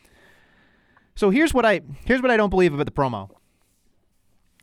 So 1.15 1.29
here's 1.29 1.53
what 1.53 1.65
I 1.65 1.81
here's 2.05 2.21
what 2.21 2.29
I 2.29 2.37
don't 2.37 2.49
believe 2.49 2.73
about 2.73 2.85
the 2.85 2.91
promo. 2.91 3.29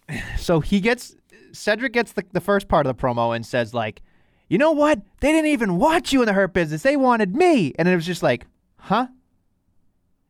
So 0.36 0.60
he 0.60 0.80
gets 0.80 1.16
Cedric 1.52 1.92
gets 1.92 2.12
the, 2.12 2.24
the 2.32 2.40
first 2.40 2.68
part 2.68 2.86
of 2.86 2.96
the 2.96 3.02
promo 3.02 3.34
and 3.34 3.44
says 3.44 3.72
like, 3.72 4.02
you 4.48 4.58
know 4.58 4.72
what? 4.72 5.00
They 5.20 5.32
didn't 5.32 5.50
even 5.50 5.78
want 5.78 6.12
you 6.12 6.20
in 6.20 6.26
the 6.26 6.32
Hurt 6.34 6.52
business. 6.52 6.82
They 6.82 6.96
wanted 6.96 7.34
me, 7.34 7.72
and 7.78 7.88
it 7.88 7.94
was 7.94 8.04
just 8.06 8.22
like, 8.22 8.46
huh? 8.76 9.06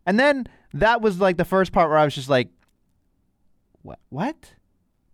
And 0.07 0.19
then 0.19 0.47
that 0.75 1.01
was 1.01 1.21
like 1.21 1.37
the 1.37 1.45
first 1.45 1.73
part 1.73 1.89
where 1.89 1.99
I 1.99 2.05
was 2.05 2.15
just 2.15 2.29
like, 2.29 2.49
what? 3.83 3.99
What? 4.11 4.55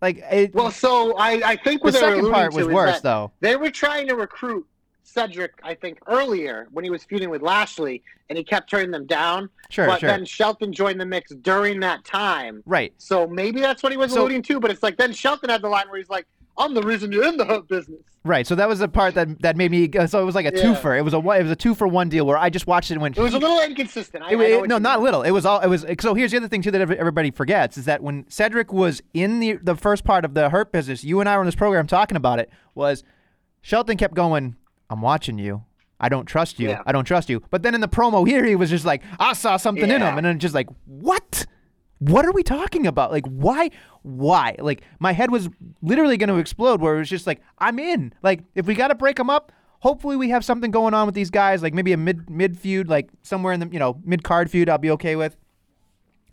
Like 0.01 0.17
it. 0.31 0.53
Well, 0.53 0.71
so 0.71 1.15
I, 1.17 1.41
I 1.43 1.55
think 1.57 1.83
what 1.83 1.93
they 1.93 2.01
were 2.01 2.15
second 2.15 2.31
part 2.31 2.53
was 2.53 2.67
worse 2.67 3.01
though. 3.01 3.31
They 3.41 3.55
were 3.55 3.69
trying 3.71 4.07
to 4.07 4.15
recruit 4.15 4.65
Cedric, 5.03 5.53
I 5.63 5.73
think, 5.73 5.99
earlier 6.07 6.67
when 6.71 6.83
he 6.85 6.89
was 6.89 7.03
feuding 7.03 7.29
with 7.29 7.41
Lashley, 7.41 8.01
and 8.29 8.37
he 8.37 8.43
kept 8.43 8.69
turning 8.69 8.91
them 8.91 9.05
down. 9.07 9.49
Sure, 9.69 9.87
but 9.87 9.99
sure. 9.99 10.09
then 10.09 10.23
Shelton 10.23 10.71
joined 10.71 11.01
the 11.01 11.05
mix 11.05 11.31
during 11.31 11.79
that 11.81 12.05
time. 12.05 12.63
right. 12.65 12.93
So 12.97 13.27
maybe 13.27 13.59
that's 13.59 13.83
what 13.83 13.91
he 13.91 13.97
was 13.97 14.13
So- 14.13 14.21
alluding 14.21 14.43
to. 14.43 14.59
But 14.59 14.71
it's 14.71 14.83
like 14.83 14.97
then 14.97 15.11
Shelton 15.11 15.49
had 15.49 15.61
the 15.61 15.69
line 15.69 15.89
where 15.89 15.97
he's 15.99 16.09
like, 16.09 16.27
"I'm 16.57 16.73
the 16.73 16.83
reason 16.83 17.11
you're 17.11 17.27
in 17.27 17.37
the 17.37 17.45
Hurt 17.45 17.67
business." 17.67 18.01
Right. 18.25 18.45
So 18.45 18.55
that 18.55 18.67
was 18.67 18.79
the 18.79 18.89
part 18.89 19.15
that 19.15 19.41
that 19.41 19.55
made 19.55 19.71
me. 19.71 19.89
So 20.07 20.21
it 20.21 20.25
was 20.25 20.35
like 20.35 20.45
a 20.45 20.51
Yeah. 20.53 20.63
twofer. 20.63 20.97
It 20.97 21.03
was 21.03 21.13
a 21.13 21.17
it 21.19 21.43
was 21.43 21.51
a 21.51 21.55
two 21.55 21.73
for 21.73 21.87
one 21.87 22.09
deal 22.09 22.25
where 22.25 22.37
I 22.37 22.49
just 22.49 22.67
watched 22.67 22.91
it 22.91 22.95
and 22.95 23.01
went. 23.01 23.17
It 23.17 23.21
was 23.21 23.33
a 23.33 23.39
little 23.39 23.61
inconsistent. 23.61 24.23
I, 24.23 24.33
It, 24.33 24.39
it- 24.41 24.67
no, 24.67 24.77
not 24.77 24.97
mean. 24.99 25.05
little. 25.05 25.23
It 25.23 25.31
was 25.31 25.45
all. 25.45 25.61
It 25.61 25.67
was. 25.67 25.85
So 26.01 26.13
here's 26.13 26.31
the 26.31 26.37
other 26.37 26.49
thing 26.49 26.61
too 26.61 26.71
that 26.71 26.81
everybody 26.81 27.31
forgets 27.31 27.77
is 27.77 27.85
that 27.85 28.03
when 28.03 28.25
Cedric 28.29 28.73
was 28.73 29.01
in 29.13 29.39
the 29.39 29.53
the 29.63 29.75
first 29.75 30.03
part 30.03 30.25
of 30.25 30.33
the 30.33 30.49
Hurt 30.49 30.71
business, 30.73 31.03
you 31.03 31.21
and 31.21 31.29
I 31.29 31.35
were 31.35 31.39
on 31.41 31.45
this 31.45 31.55
program 31.55 31.87
talking 31.87 32.17
about 32.17 32.39
it. 32.39 32.49
Was 32.75 33.03
Shelton 33.61 33.95
kept 33.95 34.15
going? 34.15 34.57
I'm 34.89 35.01
watching 35.01 35.37
you. 35.37 35.63
I 36.01 36.09
don't 36.09 36.25
trust 36.25 36.59
you. 36.59 36.69
Yeah. 36.69 36.81
I 36.85 36.91
don't 36.91 37.05
trust 37.05 37.29
you. 37.29 37.41
But 37.49 37.61
then 37.63 37.73
in 37.75 37.81
the 37.81 37.87
promo 37.89 38.27
here, 38.27 38.43
he 38.45 38.55
was 38.55 38.69
just 38.69 38.85
like, 38.85 39.01
I 39.19 39.33
saw 39.33 39.57
something 39.57 39.83
in 39.89 40.01
him, 40.01 40.17
and 40.17 40.25
then 40.25 40.39
just 40.39 40.55
like, 40.55 40.67
what? 40.85 41.45
What 41.99 42.25
are 42.25 42.31
we 42.31 42.43
talking 42.43 42.87
about? 42.87 43.11
Like, 43.11 43.25
why? 43.25 43.71
Why? 44.03 44.55
Like, 44.57 44.81
my 44.99 45.11
head 45.11 45.31
was 45.31 45.49
literally 45.81 46.17
going 46.17 46.29
to 46.29 46.37
explode. 46.37 46.81
Where 46.81 46.95
it 46.95 46.99
was 46.99 47.09
just 47.09 47.27
like, 47.27 47.41
I'm 47.57 47.77
in. 47.79 48.13
Like, 48.23 48.43
if 48.55 48.65
we 48.65 48.73
got 48.73 48.87
to 48.87 48.95
break 48.95 49.17
them 49.17 49.29
up, 49.29 49.51
hopefully 49.79 50.15
we 50.15 50.29
have 50.29 50.45
something 50.45 50.71
going 50.71 50.93
on 50.93 51.05
with 51.05 51.15
these 51.15 51.29
guys. 51.29 51.61
Like 51.61 51.73
maybe 51.73 51.93
a 51.93 51.97
mid 51.97 52.29
mid 52.29 52.57
feud, 52.57 52.87
like 52.87 53.09
somewhere 53.23 53.53
in 53.53 53.59
the 53.59 53.67
you 53.67 53.79
know 53.79 53.99
mid 54.03 54.23
card 54.23 54.49
feud. 54.51 54.69
I'll 54.69 54.77
be 54.77 54.91
okay 54.91 55.15
with. 55.15 55.35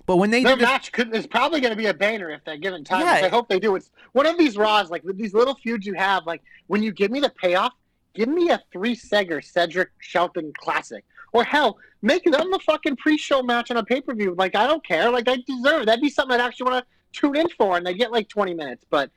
But 0.07 0.19
when 0.19 0.31
they 0.31 0.45
Their 0.45 0.57
match 0.57 0.93
could, 0.93 1.13
is 1.15 1.27
probably 1.27 1.61
going 1.61 1.73
to 1.73 1.77
be 1.77 1.87
a 1.87 1.95
banner 1.95 2.31
if 2.31 2.45
they're 2.45 2.57
given 2.57 2.85
time. 2.85 3.01
Yeah. 3.01 3.27
I 3.27 3.29
hope 3.29 3.49
they 3.49 3.59
do. 3.59 3.75
It's 3.75 3.91
one 4.13 4.25
of 4.25 4.39
these 4.39 4.57
Raws, 4.57 4.89
like 4.89 5.03
these 5.05 5.35
little 5.35 5.57
feuds 5.57 5.85
you 5.85 5.95
have. 5.95 6.27
Like 6.27 6.43
when 6.69 6.81
you 6.81 6.93
give 6.93 7.11
me 7.11 7.19
the 7.19 7.31
payoff, 7.31 7.73
give 8.15 8.29
me 8.29 8.51
a 8.51 8.63
three 8.73 8.95
segger 8.95 9.45
Cedric 9.45 9.91
Shelton 9.99 10.53
classic, 10.59 11.05
or 11.37 11.45
hell, 11.45 11.79
make 12.03 12.25
them 12.25 12.51
the 12.51 12.59
fucking 12.65 12.97
pre-show 12.97 13.43
match 13.43 13.71
on 13.71 13.77
a 13.77 13.85
pay-per-view. 13.85 14.35
Like 14.37 14.55
I 14.55 14.67
don't 14.67 14.85
care. 14.85 15.11
Like 15.11 15.29
I 15.29 15.37
deserve. 15.47 15.83
it. 15.83 15.87
That'd 15.87 16.01
be 16.03 16.11
something 16.11 16.39
I'd 16.39 16.45
actually 16.45 16.71
want 16.71 16.85
to 16.85 17.21
tune 17.21 17.37
in 17.37 17.49
for, 17.51 17.77
and 17.77 17.87
they 17.87 17.95
get 17.95 18.11
like 18.13 18.29
twenty 18.29 18.55
minutes. 18.55 18.85
But 18.91 19.11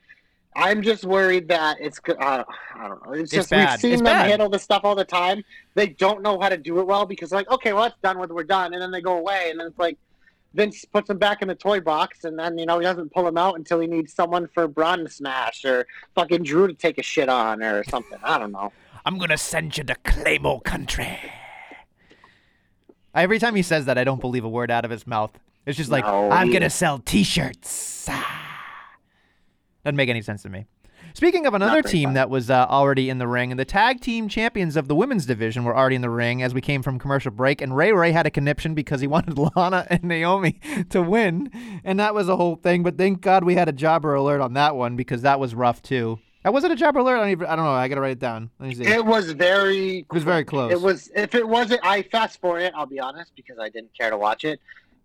I'm 0.55 0.81
just 0.81 1.05
worried 1.05 1.47
that 1.49 1.77
it's. 1.79 1.99
don't, 1.99 2.21
uh, 2.21 2.43
I 2.75 2.87
don't 2.87 3.05
know. 3.05 3.13
It's 3.13 3.23
It's 3.23 3.31
just 3.31 3.49
bad. 3.51 3.71
we've 3.71 3.79
seen 3.81 3.91
It's 3.93 3.99
them 4.01 4.05
bad. 4.05 4.27
handle 4.29 4.49
this 4.49 4.63
stuff 4.63 4.81
all 4.83 4.95
the 4.95 5.05
time. 5.05 5.43
They 5.75 5.87
don't 5.87 6.21
know 6.21 6.39
how 6.39 6.49
to 6.49 6.57
do 6.57 6.79
it 6.79 6.87
well 6.87 7.05
because 7.05 7.31
like, 7.31 7.49
okay, 7.51 7.73
well, 7.73 7.85
it's 7.85 7.95
done 8.01 8.19
with. 8.19 8.31
We're 8.31 8.43
done, 8.43 8.73
and 8.73 8.81
then 8.81 8.91
they 8.91 9.01
go 9.01 9.17
away, 9.17 9.49
and 9.51 9.59
then 9.59 9.67
it's 9.67 9.79
like. 9.79 9.97
Vince 10.55 10.83
puts 10.83 11.07
him 11.07 11.19
back 11.19 11.43
in 11.43 11.47
the 11.47 11.53
toy 11.53 11.79
box, 11.79 12.23
and 12.23 12.37
then 12.39 12.57
you 12.57 12.65
know 12.65 12.79
he 12.79 12.83
doesn't 12.83 13.13
pull 13.13 13.27
him 13.27 13.37
out 13.37 13.55
until 13.55 13.79
he 13.79 13.85
needs 13.85 14.11
someone 14.15 14.47
for 14.47 14.67
Braun 14.67 15.03
to 15.03 15.07
smash 15.09 15.63
or 15.63 15.85
fucking 16.15 16.41
Drew 16.41 16.65
to 16.67 16.73
take 16.73 16.97
a 16.97 17.03
shit 17.03 17.29
on 17.29 17.61
or 17.61 17.83
something. 17.83 18.17
I 18.23 18.39
don't 18.39 18.51
know. 18.51 18.73
I'm 19.05 19.19
gonna 19.19 19.37
send 19.37 19.77
you 19.77 19.83
to 19.83 19.93
Claymore 20.03 20.61
Country. 20.61 21.19
Every 23.15 23.39
time 23.39 23.55
he 23.55 23.61
says 23.61 23.85
that, 23.85 23.97
I 23.97 24.03
don't 24.03 24.21
believe 24.21 24.43
a 24.43 24.49
word 24.49 24.69
out 24.71 24.85
of 24.85 24.91
his 24.91 25.05
mouth. 25.07 25.31
It's 25.65 25.77
just 25.77 25.91
like 25.91 26.05
No, 26.05 26.29
I'm 26.31 26.47
he- 26.47 26.53
gonna 26.53 26.69
sell 26.69 26.99
T-shirts. 26.99 28.05
Ah. 28.09 28.95
Doesn't 29.83 29.95
make 29.95 30.09
any 30.09 30.21
sense 30.21 30.43
to 30.43 30.49
me. 30.49 30.65
Speaking 31.15 31.47
of 31.47 31.53
another 31.55 31.81
team 31.81 32.09
fun. 32.09 32.13
that 32.13 32.29
was 32.29 32.49
uh, 32.51 32.67
already 32.69 33.09
in 33.09 33.17
the 33.17 33.27
ring, 33.27 33.55
the 33.57 33.65
tag 33.65 33.99
team 33.99 34.29
champions 34.29 34.75
of 34.77 34.87
the 34.87 34.93
women's 34.95 35.25
division 35.25 35.63
were 35.63 35.75
already 35.75 35.95
in 35.95 36.01
the 36.03 36.09
ring 36.09 36.43
as 36.43 36.53
we 36.53 36.61
came 36.61 36.83
from 36.83 36.99
commercial 36.99 37.31
break, 37.31 37.61
and 37.61 37.75
Ray 37.75 37.91
Ray 37.91 38.11
had 38.11 38.27
a 38.27 38.29
conniption 38.29 38.75
because 38.75 39.01
he 39.01 39.07
wanted 39.15 39.37
Lana 39.37 39.87
and 39.89 40.03
Naomi 40.03 40.59
to 40.91 41.01
win, 41.01 41.49
and 41.83 41.99
that 41.99 42.13
was 42.13 42.29
a 42.29 42.37
whole 42.37 42.55
thing. 42.55 42.83
But 42.83 42.97
thank 42.97 43.21
God 43.21 43.43
we 43.43 43.55
had 43.55 43.67
a 43.67 43.71
jobber 43.73 44.13
alert 44.13 44.39
on 44.39 44.53
that 44.53 44.75
one 44.75 44.95
because 44.95 45.23
that 45.23 45.39
was 45.39 45.55
rough 45.55 45.81
too. 45.81 46.19
Uh, 46.45 46.51
wasn't 46.51 46.71
a 46.71 46.75
jobber 46.75 46.99
alert? 46.99 47.17
I 47.17 47.19
don't, 47.19 47.29
even, 47.29 47.47
I 47.47 47.55
don't 47.55 47.65
know. 47.65 47.71
I 47.71 47.87
gotta 47.87 48.01
write 48.01 48.13
it 48.13 48.19
down. 48.19 48.49
Let 48.59 48.69
me 48.69 48.75
see. 48.75 48.85
It 48.85 49.05
was 49.05 49.31
very. 49.31 49.99
It 49.99 50.13
was 50.13 50.23
very 50.23 50.45
close. 50.45 50.71
It 50.71 50.79
was. 50.79 51.09
If 51.15 51.35
it 51.35 51.47
wasn't, 51.47 51.81
I 51.83 52.03
fast 52.03 52.39
forward 52.39 52.61
it. 52.61 52.73
I'll 52.75 52.85
be 52.85 52.99
honest 52.99 53.33
because 53.35 53.59
I 53.59 53.67
didn't 53.69 53.93
care 53.93 54.09
to 54.09 54.17
watch 54.17 54.45
it. 54.45 54.59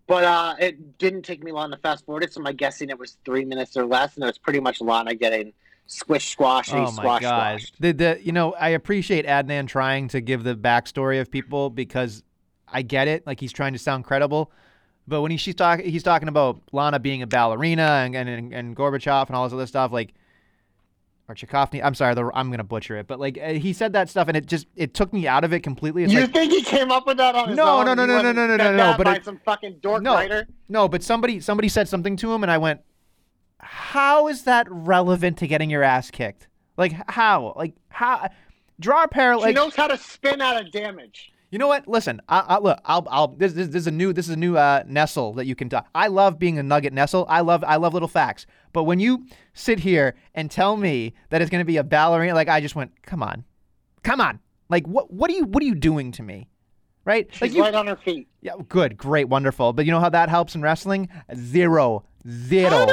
But 0.07 0.23
uh, 0.23 0.55
it 0.59 0.97
didn't 0.97 1.23
take 1.23 1.43
me 1.43 1.51
long 1.51 1.71
to 1.71 1.77
fast 1.77 2.05
forward 2.05 2.23
it. 2.23 2.31
So 2.31 2.39
my 2.39 2.53
guessing 2.53 2.89
it 2.89 2.97
was 2.97 3.17
three 3.25 3.43
minutes 3.43 3.75
or 3.75 3.85
less, 3.85 4.15
and 4.15 4.23
it 4.23 4.27
was 4.27 4.37
pretty 4.37 4.59
much 4.59 4.79
Lana 4.79 5.15
getting 5.15 5.51
squish 5.87 6.29
squash 6.29 6.73
Oh 6.73 6.83
my 6.83 6.89
squash 6.91 7.21
gosh! 7.21 7.63
squashed. 7.63 7.81
The 7.81 7.91
the 7.91 8.19
you 8.21 8.31
know 8.31 8.53
I 8.53 8.69
appreciate 8.69 9.25
Adnan 9.25 9.67
trying 9.67 10.07
to 10.09 10.21
give 10.21 10.43
the 10.43 10.55
backstory 10.55 11.19
of 11.19 11.29
people 11.29 11.69
because 11.69 12.23
I 12.67 12.81
get 12.81 13.09
it. 13.09 13.27
Like 13.27 13.41
he's 13.41 13.51
trying 13.51 13.73
to 13.73 13.79
sound 13.79 14.05
credible, 14.05 14.51
but 15.05 15.21
when 15.21 15.31
he, 15.31 15.37
she's 15.37 15.55
talking, 15.55 15.85
he's 15.89 16.03
talking 16.03 16.29
about 16.29 16.61
Lana 16.71 16.99
being 16.99 17.21
a 17.23 17.27
ballerina 17.27 18.03
and 18.05 18.15
and, 18.15 18.53
and 18.53 18.75
Gorbachev 18.75 19.27
and 19.27 19.35
all 19.35 19.43
this 19.43 19.53
other 19.53 19.67
stuff 19.67 19.91
like. 19.91 20.13
Or 21.27 21.33
Tchaikovsky. 21.33 21.81
I'm 21.81 21.95
sorry, 21.95 22.13
the, 22.13 22.29
I'm 22.35 22.51
gonna 22.51 22.63
butcher 22.63 22.97
it, 22.97 23.07
but 23.07 23.19
like 23.19 23.39
uh, 23.41 23.53
he 23.53 23.73
said 23.73 23.93
that 23.93 24.09
stuff, 24.09 24.27
and 24.27 24.37
it 24.37 24.45
just 24.45 24.67
it 24.75 24.93
took 24.93 25.11
me 25.11 25.27
out 25.27 25.43
of 25.43 25.53
it 25.53 25.61
completely. 25.61 26.03
It's 26.03 26.13
You 26.13 26.21
like, 26.21 26.33
think 26.33 26.51
he 26.51 26.61
came 26.61 26.91
up 26.91 27.07
with 27.07 27.17
that 27.17 27.33
on 27.33 27.49
his 27.49 27.57
No, 27.57 27.79
own? 27.79 27.85
no, 27.87 27.93
no, 27.95 28.05
no, 28.05 28.21
no, 28.21 28.31
no, 28.31 28.45
no, 28.45 28.57
no, 28.57 28.75
no, 28.75 28.93
but 28.95 29.07
it- 29.07 29.25
some 29.25 29.39
fucking 29.43 29.77
dork 29.81 30.03
No. 30.03 30.13
writer. 30.13 30.47
No, 30.69 30.87
but 30.87 31.01
somebody 31.01 31.39
somebody 31.39 31.67
said 31.67 31.89
something 31.89 32.15
to 32.17 32.31
him, 32.31 32.43
and 32.43 32.51
I 32.51 32.59
went, 32.59 32.81
"How 33.59 34.27
is 34.27 34.43
that 34.43 34.67
relevant 34.69 35.37
to 35.39 35.47
getting 35.47 35.69
your 35.71 35.81
ass 35.83 36.11
kicked? 36.11 36.47
Like 36.77 36.93
how? 37.09 37.53
Like 37.55 37.73
how? 37.89 38.29
Draw 38.79 39.03
a 39.03 39.07
parallel. 39.07 39.41
She 39.41 39.45
Like, 39.47 39.55
knows 39.55 39.75
how 39.75 39.87
to 39.87 39.97
spin 39.97 40.41
out 40.41 40.61
of 40.63 40.71
damage. 40.71 41.31
You 41.55 41.59
know 41.59 41.69
what? 41.69 41.87
Listen, 41.87 42.21
I, 42.27 42.39
I, 42.39 42.59
look, 42.59 42.81
I'll, 42.83 43.07
I'll. 43.09 43.27
This, 43.29 43.53
this, 43.53 43.69
this 43.69 43.83
is 43.83 43.87
a 43.87 43.91
new, 43.91 44.11
this 44.11 44.27
is 44.27 44.33
a 44.33 44.37
new 44.37 44.57
uh, 44.57 44.83
Nestle 44.87 45.31
that 45.35 45.45
you 45.45 45.55
can. 45.55 45.69
talk. 45.69 45.87
I 45.95 46.07
love 46.07 46.37
being 46.37 46.59
a 46.59 46.63
Nugget 46.63 46.91
Nestle. 46.91 47.25
I 47.29 47.39
love, 47.39 47.63
I 47.65 47.77
love 47.77 47.93
little 47.93 48.09
facts. 48.09 48.45
But 48.73 48.83
when 48.83 48.99
you 48.99 49.25
sit 49.53 49.79
here 49.79 50.15
and 50.33 50.51
tell 50.51 50.75
me 50.75 51.13
that 51.29 51.41
it's 51.41 51.49
going 51.49 51.61
to 51.61 51.65
be 51.65 51.77
a 51.77 51.83
ballerina, 51.85 52.33
like 52.33 52.49
I 52.49 52.59
just 52.59 52.75
went, 52.75 52.91
come 53.03 53.23
on, 53.23 53.45
come 54.03 54.19
on. 54.19 54.41
Like 54.67 54.85
what, 54.85 55.13
what 55.13 55.31
are 55.31 55.33
you, 55.33 55.45
what 55.45 55.63
are 55.63 55.65
you 55.65 55.75
doing 55.75 56.11
to 56.11 56.23
me? 56.23 56.49
Right? 57.05 57.29
She's 57.31 57.41
like 57.43 57.53
you, 57.53 57.61
right 57.61 57.73
on 57.73 57.87
her 57.87 57.95
feet. 57.95 58.27
yeah, 58.41 58.55
good, 58.67 58.97
great, 58.97 59.29
wonderful. 59.29 59.71
But 59.71 59.85
you 59.85 59.93
know 59.93 60.01
how 60.01 60.09
that 60.09 60.27
helps 60.27 60.55
in 60.55 60.61
wrestling? 60.61 61.07
Zero, 61.33 62.03
zero. 62.27 62.87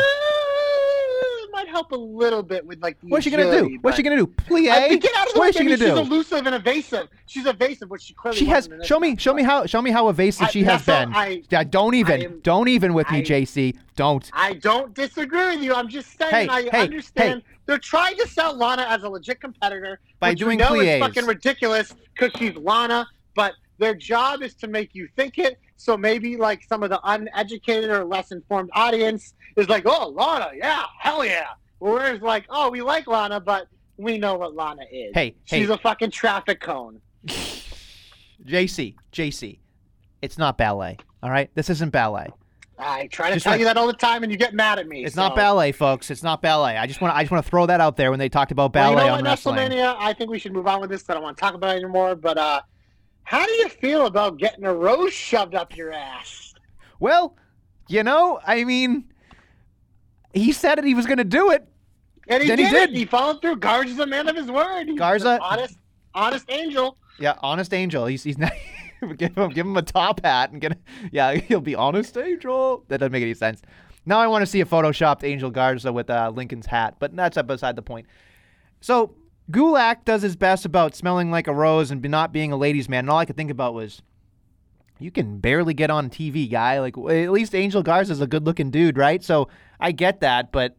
Help 1.73 1.91
a 1.93 1.97
little 1.97 2.43
bit 2.43 2.66
with 2.66 2.83
like 2.83 2.99
What's 3.01 3.25
she 3.25 3.31
gonna 3.31 3.51
do? 3.51 3.79
What's 3.81 3.97
she 3.97 4.03
gonna 4.03 4.16
do? 4.18 4.27
Plie? 4.27 4.70
I 4.70 4.95
get 4.97 5.11
out 5.16 5.29
of 5.29 5.33
the 5.33 5.39
what 5.39 5.45
way, 5.45 5.49
is 5.49 5.57
she 5.57 5.64
gonna 5.64 5.77
do? 5.79 5.87
She's 5.97 6.07
elusive 6.07 6.47
and 6.47 6.55
evasive. 6.55 7.09
She's 7.25 7.47
evasive, 7.47 7.89
which 7.89 8.03
she 8.03 8.12
clearly 8.12 8.39
She 8.39 8.45
has. 8.45 8.64
wasn't 8.64 8.73
in 8.75 8.79
this 8.81 8.89
Show 8.89 9.01
me. 9.01 9.16
Show 9.16 9.33
me 9.33 9.43
how. 9.43 9.64
Show 9.64 9.81
me 9.81 9.91
how 9.91 10.11
evasive 10.11 10.49
I- 10.49 10.51
she 10.51 10.64
has 10.64 10.85
been. 10.85 11.14
I- 11.14 11.43
yeah. 11.51 11.64
Don't 11.64 11.95
even. 11.95 12.20
I 12.20 12.25
am- 12.27 12.41
don't 12.43 12.68
even 12.68 12.93
with 12.93 13.11
me, 13.11 13.23
JC. 13.23 13.75
Don't. 13.97 14.29
I 14.35 14.53
don't 14.53 14.93
disagree 14.95 15.47
with 15.47 15.62
you. 15.62 15.73
I'm 15.73 15.89
just 15.89 16.18
saying 16.18 16.31
Hey, 16.31 16.49
I 16.49 16.62
hey, 16.70 16.83
understand. 16.83 17.43
They're 17.64 17.79
trying 17.79 18.16
to 18.18 18.29
sell 18.29 18.55
Lana 18.55 18.83
as 18.91 19.03
a 19.05 19.09
legit 19.09 19.41
competitor 19.41 19.99
By 20.20 20.31
which 20.31 20.41
doing 20.41 20.59
we 20.59 20.64
know 20.64 20.75
plies. 20.75 21.01
fucking 21.01 21.25
ridiculous 21.25 21.95
because 22.14 22.33
she's 22.39 22.55
Lana. 22.57 23.07
But 23.35 23.55
their 23.79 23.95
job 23.95 24.43
is 24.43 24.55
to 24.57 24.66
make 24.66 24.95
you 24.95 25.09
think 25.16 25.39
it. 25.39 25.59
So 25.79 25.97
maybe 25.97 26.37
like 26.37 26.62
some 26.68 26.83
of 26.83 26.91
the 26.91 27.01
uneducated 27.03 27.89
or 27.91 28.05
less 28.05 28.31
informed 28.31 28.68
audience 28.75 29.33
is 29.57 29.68
like, 29.68 29.85
"Oh, 29.87 30.11
Lana, 30.11 30.51
yeah, 30.55 30.85
hell 31.01 31.25
yeah." 31.25 31.47
Whereas 31.83 32.22
like, 32.22 32.47
"Oh, 32.49 32.70
we 32.70 32.80
like 32.80 33.09
Lana, 33.09 33.41
but 33.41 33.66
we 33.97 34.16
know 34.16 34.37
what 34.37 34.55
Lana 34.55 34.85
is. 34.93 35.11
Hey, 35.14 35.35
she's 35.45 35.66
hey. 35.66 35.74
a 35.74 35.78
fucking 35.78 36.12
traffic 36.12 36.61
cone." 36.61 37.01
JC. 37.26 38.95
JC. 39.12 39.59
It's 40.20 40.39
not 40.39 40.57
ballet. 40.57 40.99
All 41.24 41.30
right. 41.30 41.51
This 41.57 41.70
isn't 41.70 41.91
ballet. 41.91 42.28
I 42.78 43.09
try 43.09 43.30
to 43.30 43.35
Just 43.35 43.45
tell 43.45 43.53
like- 43.55 43.59
you 43.59 43.64
that 43.64 43.76
all 43.76 43.89
the 43.89 43.93
time, 43.95 44.22
and 44.22 44.30
you 44.30 44.39
get 44.39 44.55
mad 44.55 44.78
at 44.78 44.87
me. 44.87 45.05
It's 45.05 45.16
so- 45.16 45.22
not 45.22 45.35
ballet, 45.35 45.72
folks. 45.72 46.09
It's 46.11 46.22
not 46.22 46.41
ballet. 46.41 46.76
I 46.76 46.87
just 46.87 47.01
want. 47.01 47.14
to 47.14 47.16
I 47.16 47.22
just 47.24 47.33
want 47.33 47.45
to 47.45 47.51
throw 47.51 47.66
that 47.66 47.80
out 47.80 47.97
there 47.97 48.11
when 48.11 48.20
they 48.20 48.28
talked 48.28 48.53
about 48.53 48.72
ballet 48.72 48.95
well, 48.95 49.05
you 49.05 49.11
know 49.11 49.14
on 49.14 49.20
what, 49.22 49.30
wrestling. 49.30 49.57
WrestleMania, 49.57 49.97
I 49.99 50.12
think 50.12 50.30
we 50.30 50.39
should 50.39 50.53
move 50.53 50.68
on 50.68 50.80
with 50.80 50.91
this. 50.91 51.11
I 51.11 51.14
don't 51.14 51.22
want 51.24 51.37
to 51.37 51.41
talk 51.41 51.55
about 51.55 51.74
it 51.74 51.80
anymore. 51.80 52.14
But 52.14 52.39
uh, 52.39 52.61
how 53.24 53.45
do 53.45 53.53
you 53.53 53.68
feel 53.68 54.07
about 54.07 54.39
getting 54.39 54.64
a 54.64 54.72
rose 54.72 55.12
shoved 55.12 55.57
up 55.57 55.76
your 55.76 55.93
ass? 55.93 56.55
Well, 57.01 57.37
you 57.89 58.05
know, 58.05 58.39
I 58.47 58.62
mean, 58.62 59.12
he 60.33 60.53
said 60.53 60.78
it. 60.78 60.85
He 60.85 60.95
was 60.95 61.07
going 61.07 61.18
to 61.18 61.24
do 61.24 61.51
it. 61.51 61.66
And 62.35 62.43
he 62.43 62.49
Then 62.49 62.59
did, 62.59 62.66
he 62.66 62.72
did. 62.72 62.91
He 62.91 63.05
followed 63.05 63.41
through. 63.43 63.57
Garza's 63.57 63.99
a 63.99 64.07
man 64.07 64.28
of 64.28 64.37
his 64.37 64.51
word. 64.51 64.89
He's 64.89 64.99
Garza- 64.99 65.39
honest, 65.43 65.76
honest 66.14 66.47
angel. 66.51 66.97
Yeah, 67.18 67.35
honest 67.43 67.72
angel. 67.74 68.07
He's 68.07 68.22
he's 68.22 68.39
not. 68.39 68.53
give 69.16 69.37
him 69.37 69.51
give 69.51 69.66
him 69.66 69.76
a 69.76 69.83
top 69.83 70.24
hat 70.24 70.51
and 70.53 70.61
get. 70.61 70.78
Yeah, 71.12 71.35
he'll 71.49 71.61
be 71.61 71.74
honest 71.74 72.16
angel. 72.16 72.85
That 72.89 72.99
doesn't 72.99 73.12
make 73.12 73.22
any 73.22 73.35
sense. 73.35 73.62
Now 74.07 74.18
I 74.18 74.26
want 74.26 74.43
to 74.43 74.47
see 74.47 74.61
a 74.61 74.64
photoshopped 74.64 75.22
Angel 75.22 75.51
Garza 75.51 75.93
with 75.93 76.11
uh, 76.11 76.33
Lincoln's 76.35 76.66
hat, 76.66 76.97
but 76.99 77.14
that's 77.14 77.41
beside 77.43 77.76
the 77.76 77.83
point. 77.83 78.07
So 78.80 79.14
Gulak 79.51 80.05
does 80.05 80.22
his 80.22 80.35
best 80.35 80.64
about 80.64 80.97
smelling 80.97 81.30
like 81.30 81.47
a 81.47 81.53
rose 81.53 81.91
and 81.91 82.03
not 82.11 82.33
being 82.33 82.51
a 82.51 82.57
ladies' 82.57 82.89
man. 82.89 83.01
And 83.05 83.11
all 83.11 83.18
I 83.18 83.24
could 83.24 83.37
think 83.37 83.51
about 83.51 83.74
was, 83.74 84.03
you 84.99 85.11
can 85.12 85.39
barely 85.39 85.74
get 85.74 85.91
on 85.91 86.11
TV, 86.11 86.51
guy. 86.51 86.80
Like 86.80 86.97
at 86.97 87.30
least 87.30 87.55
Angel 87.55 87.83
Garza's 87.83 88.20
a 88.20 88.26
good-looking 88.26 88.70
dude, 88.70 88.97
right? 88.99 89.22
So 89.22 89.49
I 89.78 89.93
get 89.93 90.20
that, 90.20 90.51
but 90.51 90.76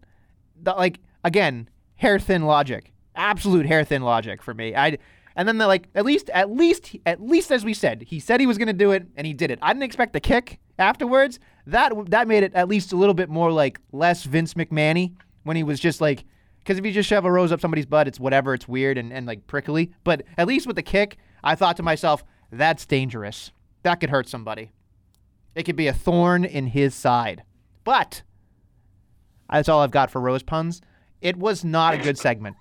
the, 0.62 0.74
like 0.74 1.00
again, 1.24 1.70
hair 1.96 2.20
thin 2.20 2.44
logic, 2.44 2.94
absolute 3.16 3.66
hair 3.66 3.84
thin 3.84 4.02
logic 4.02 4.42
for 4.42 4.54
me. 4.54 4.76
I 4.76 4.98
and 5.36 5.48
then 5.48 5.58
the 5.58 5.68
like 5.68 5.88
at 5.96 6.06
least 6.06 6.30
at 6.30 6.52
least 6.52 6.96
at 7.06 7.22
least 7.22 7.52
as 7.52 7.66
we 7.66 7.74
said, 7.74 8.04
he 8.08 8.20
said 8.20 8.40
he 8.40 8.48
was 8.48 8.58
to 8.58 8.74
do 8.74 8.92
it 8.92 9.08
and 9.16 9.26
he 9.26 9.34
did 9.34 9.52
it. 9.52 9.60
I 9.62 9.74
didn't 9.74 9.84
expect 9.84 10.14
the 10.14 10.20
kick 10.20 10.60
afterwards. 10.78 11.40
That 11.66 11.94
that 12.10 12.28
made 12.28 12.44
it 12.44 12.54
at 12.54 12.68
least 12.68 12.94
a 12.94 12.96
little 12.96 13.14
bit 13.14 13.30
more 13.30 13.52
like 13.52 13.80
less 13.92 14.24
Vince 14.24 14.54
McMahony 14.54 15.16
when 15.44 15.56
he 15.56 15.64
was 15.64 15.80
just 15.80 16.02
like 16.02 16.26
because 16.60 16.78
if 16.78 16.86
you 16.86 16.92
just 16.92 17.10
shove 17.10 17.26
a 17.26 17.32
rose 17.32 17.52
up 17.52 17.60
somebody's 17.60 17.86
butt, 17.86 18.08
it's 18.08 18.20
whatever, 18.20 18.54
it's 18.54 18.68
weird 18.68 18.98
and, 18.98 19.12
and 19.12 19.26
like 19.26 19.46
prickly. 19.48 19.92
But 20.04 20.24
at 20.38 20.48
least 20.48 20.66
with 20.66 20.78
the 20.78 20.84
kick, 20.84 21.18
I 21.44 21.56
thought 21.56 21.76
to 21.78 21.84
myself, 21.84 22.24
that's 22.52 22.86
dangerous. 22.86 23.52
That 23.84 23.96
could 23.96 24.10
hurt 24.10 24.30
somebody. 24.30 24.72
It 25.56 25.64
could 25.64 25.76
be 25.76 25.88
a 25.88 25.94
thorn 25.94 26.46
in 26.46 26.68
his 26.68 26.96
side. 26.96 27.44
But 27.84 28.24
that's 29.52 29.68
all 29.68 29.82
I've 29.82 29.92
got 29.92 30.10
for 30.10 30.22
rose 30.22 30.42
puns. 30.42 30.82
It 31.24 31.38
was 31.38 31.64
not 31.64 31.94
a 31.94 31.98
good 31.98 32.18
segment. 32.18 32.58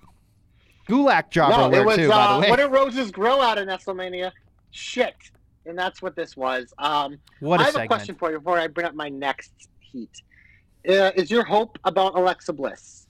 Gulak 0.89 1.29
jobber 1.29 1.57
no, 1.57 1.67
alert 1.67 1.85
was. 1.85 1.95
too, 1.97 2.09
by 2.09 2.15
uh, 2.15 2.35
the 2.35 2.41
way. 2.41 2.49
What 2.49 2.59
do 2.59 2.67
roses 2.67 3.11
grow 3.11 3.41
out 3.41 3.57
in 3.57 3.67
WrestleMania? 3.67 4.31
Shit. 4.71 5.15
And 5.65 5.77
that's 5.77 6.01
what 6.01 6.15
this 6.15 6.35
was. 6.35 6.73
Um, 6.77 7.19
What 7.41 7.59
a 7.59 7.63
I 7.63 7.65
have 7.65 7.73
segment. 7.73 7.91
a 7.91 7.95
question 7.95 8.15
for 8.15 8.31
you 8.31 8.39
before 8.39 8.57
I 8.57 8.67
bring 8.67 8.87
up 8.87 8.95
my 8.95 9.09
next 9.09 9.51
heat. 9.79 10.09
Uh, 10.87 11.11
is 11.15 11.29
your 11.29 11.43
hope 11.43 11.77
about 11.83 12.15
Alexa 12.15 12.53
Bliss? 12.53 13.07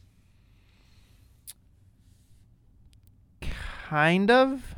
Kind 3.87 4.31
of. 4.31 4.75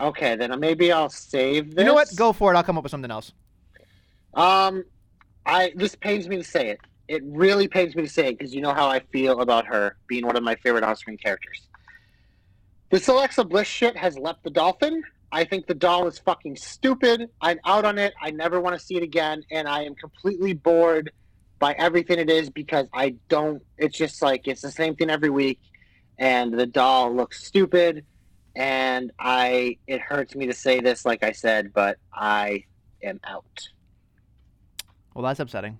Okay, 0.00 0.36
then 0.36 0.58
maybe 0.58 0.92
I'll 0.92 1.10
save 1.10 1.74
this. 1.74 1.82
You 1.82 1.84
know 1.84 1.94
what? 1.94 2.08
Go 2.16 2.32
for 2.32 2.52
it. 2.52 2.56
I'll 2.56 2.62
come 2.62 2.78
up 2.78 2.84
with 2.84 2.90
something 2.90 3.10
else. 3.10 3.32
Um, 4.34 4.84
I 5.44 5.72
this 5.74 5.94
pains 5.96 6.28
me 6.28 6.36
to 6.36 6.44
say 6.44 6.68
it. 6.68 6.80
It 7.10 7.24
really 7.26 7.66
pains 7.66 7.96
me 7.96 8.02
to 8.04 8.08
say 8.08 8.28
it 8.28 8.38
because 8.38 8.54
you 8.54 8.60
know 8.60 8.72
how 8.72 8.88
I 8.88 9.00
feel 9.00 9.40
about 9.40 9.66
her 9.66 9.96
being 10.06 10.24
one 10.24 10.36
of 10.36 10.44
my 10.44 10.54
favorite 10.54 10.84
on-screen 10.84 11.18
characters. 11.18 11.66
This 12.90 13.08
Alexa 13.08 13.42
Bliss 13.42 13.66
shit 13.66 13.96
has 13.96 14.16
left 14.16 14.44
the 14.44 14.50
dolphin. 14.50 15.02
I 15.32 15.42
think 15.42 15.66
the 15.66 15.74
doll 15.74 16.06
is 16.06 16.20
fucking 16.20 16.54
stupid. 16.54 17.28
I'm 17.40 17.58
out 17.64 17.84
on 17.84 17.98
it. 17.98 18.14
I 18.22 18.30
never 18.30 18.60
want 18.60 18.78
to 18.78 18.86
see 18.86 18.94
it 18.94 19.02
again, 19.02 19.42
and 19.50 19.66
I 19.66 19.82
am 19.82 19.96
completely 19.96 20.52
bored 20.52 21.10
by 21.58 21.72
everything 21.72 22.20
it 22.20 22.30
is 22.30 22.48
because 22.48 22.86
I 22.94 23.16
don't. 23.28 23.60
It's 23.76 23.98
just 23.98 24.22
like 24.22 24.46
it's 24.46 24.62
the 24.62 24.70
same 24.70 24.94
thing 24.94 25.10
every 25.10 25.30
week, 25.30 25.58
and 26.16 26.54
the 26.54 26.66
doll 26.66 27.12
looks 27.12 27.44
stupid. 27.44 28.04
And 28.54 29.10
I, 29.18 29.78
it 29.88 30.00
hurts 30.00 30.36
me 30.36 30.46
to 30.46 30.54
say 30.54 30.78
this, 30.78 31.04
like 31.04 31.24
I 31.24 31.32
said, 31.32 31.72
but 31.72 31.98
I 32.14 32.66
am 33.02 33.18
out. 33.24 33.68
Well, 35.12 35.24
that's 35.24 35.40
upsetting. 35.40 35.76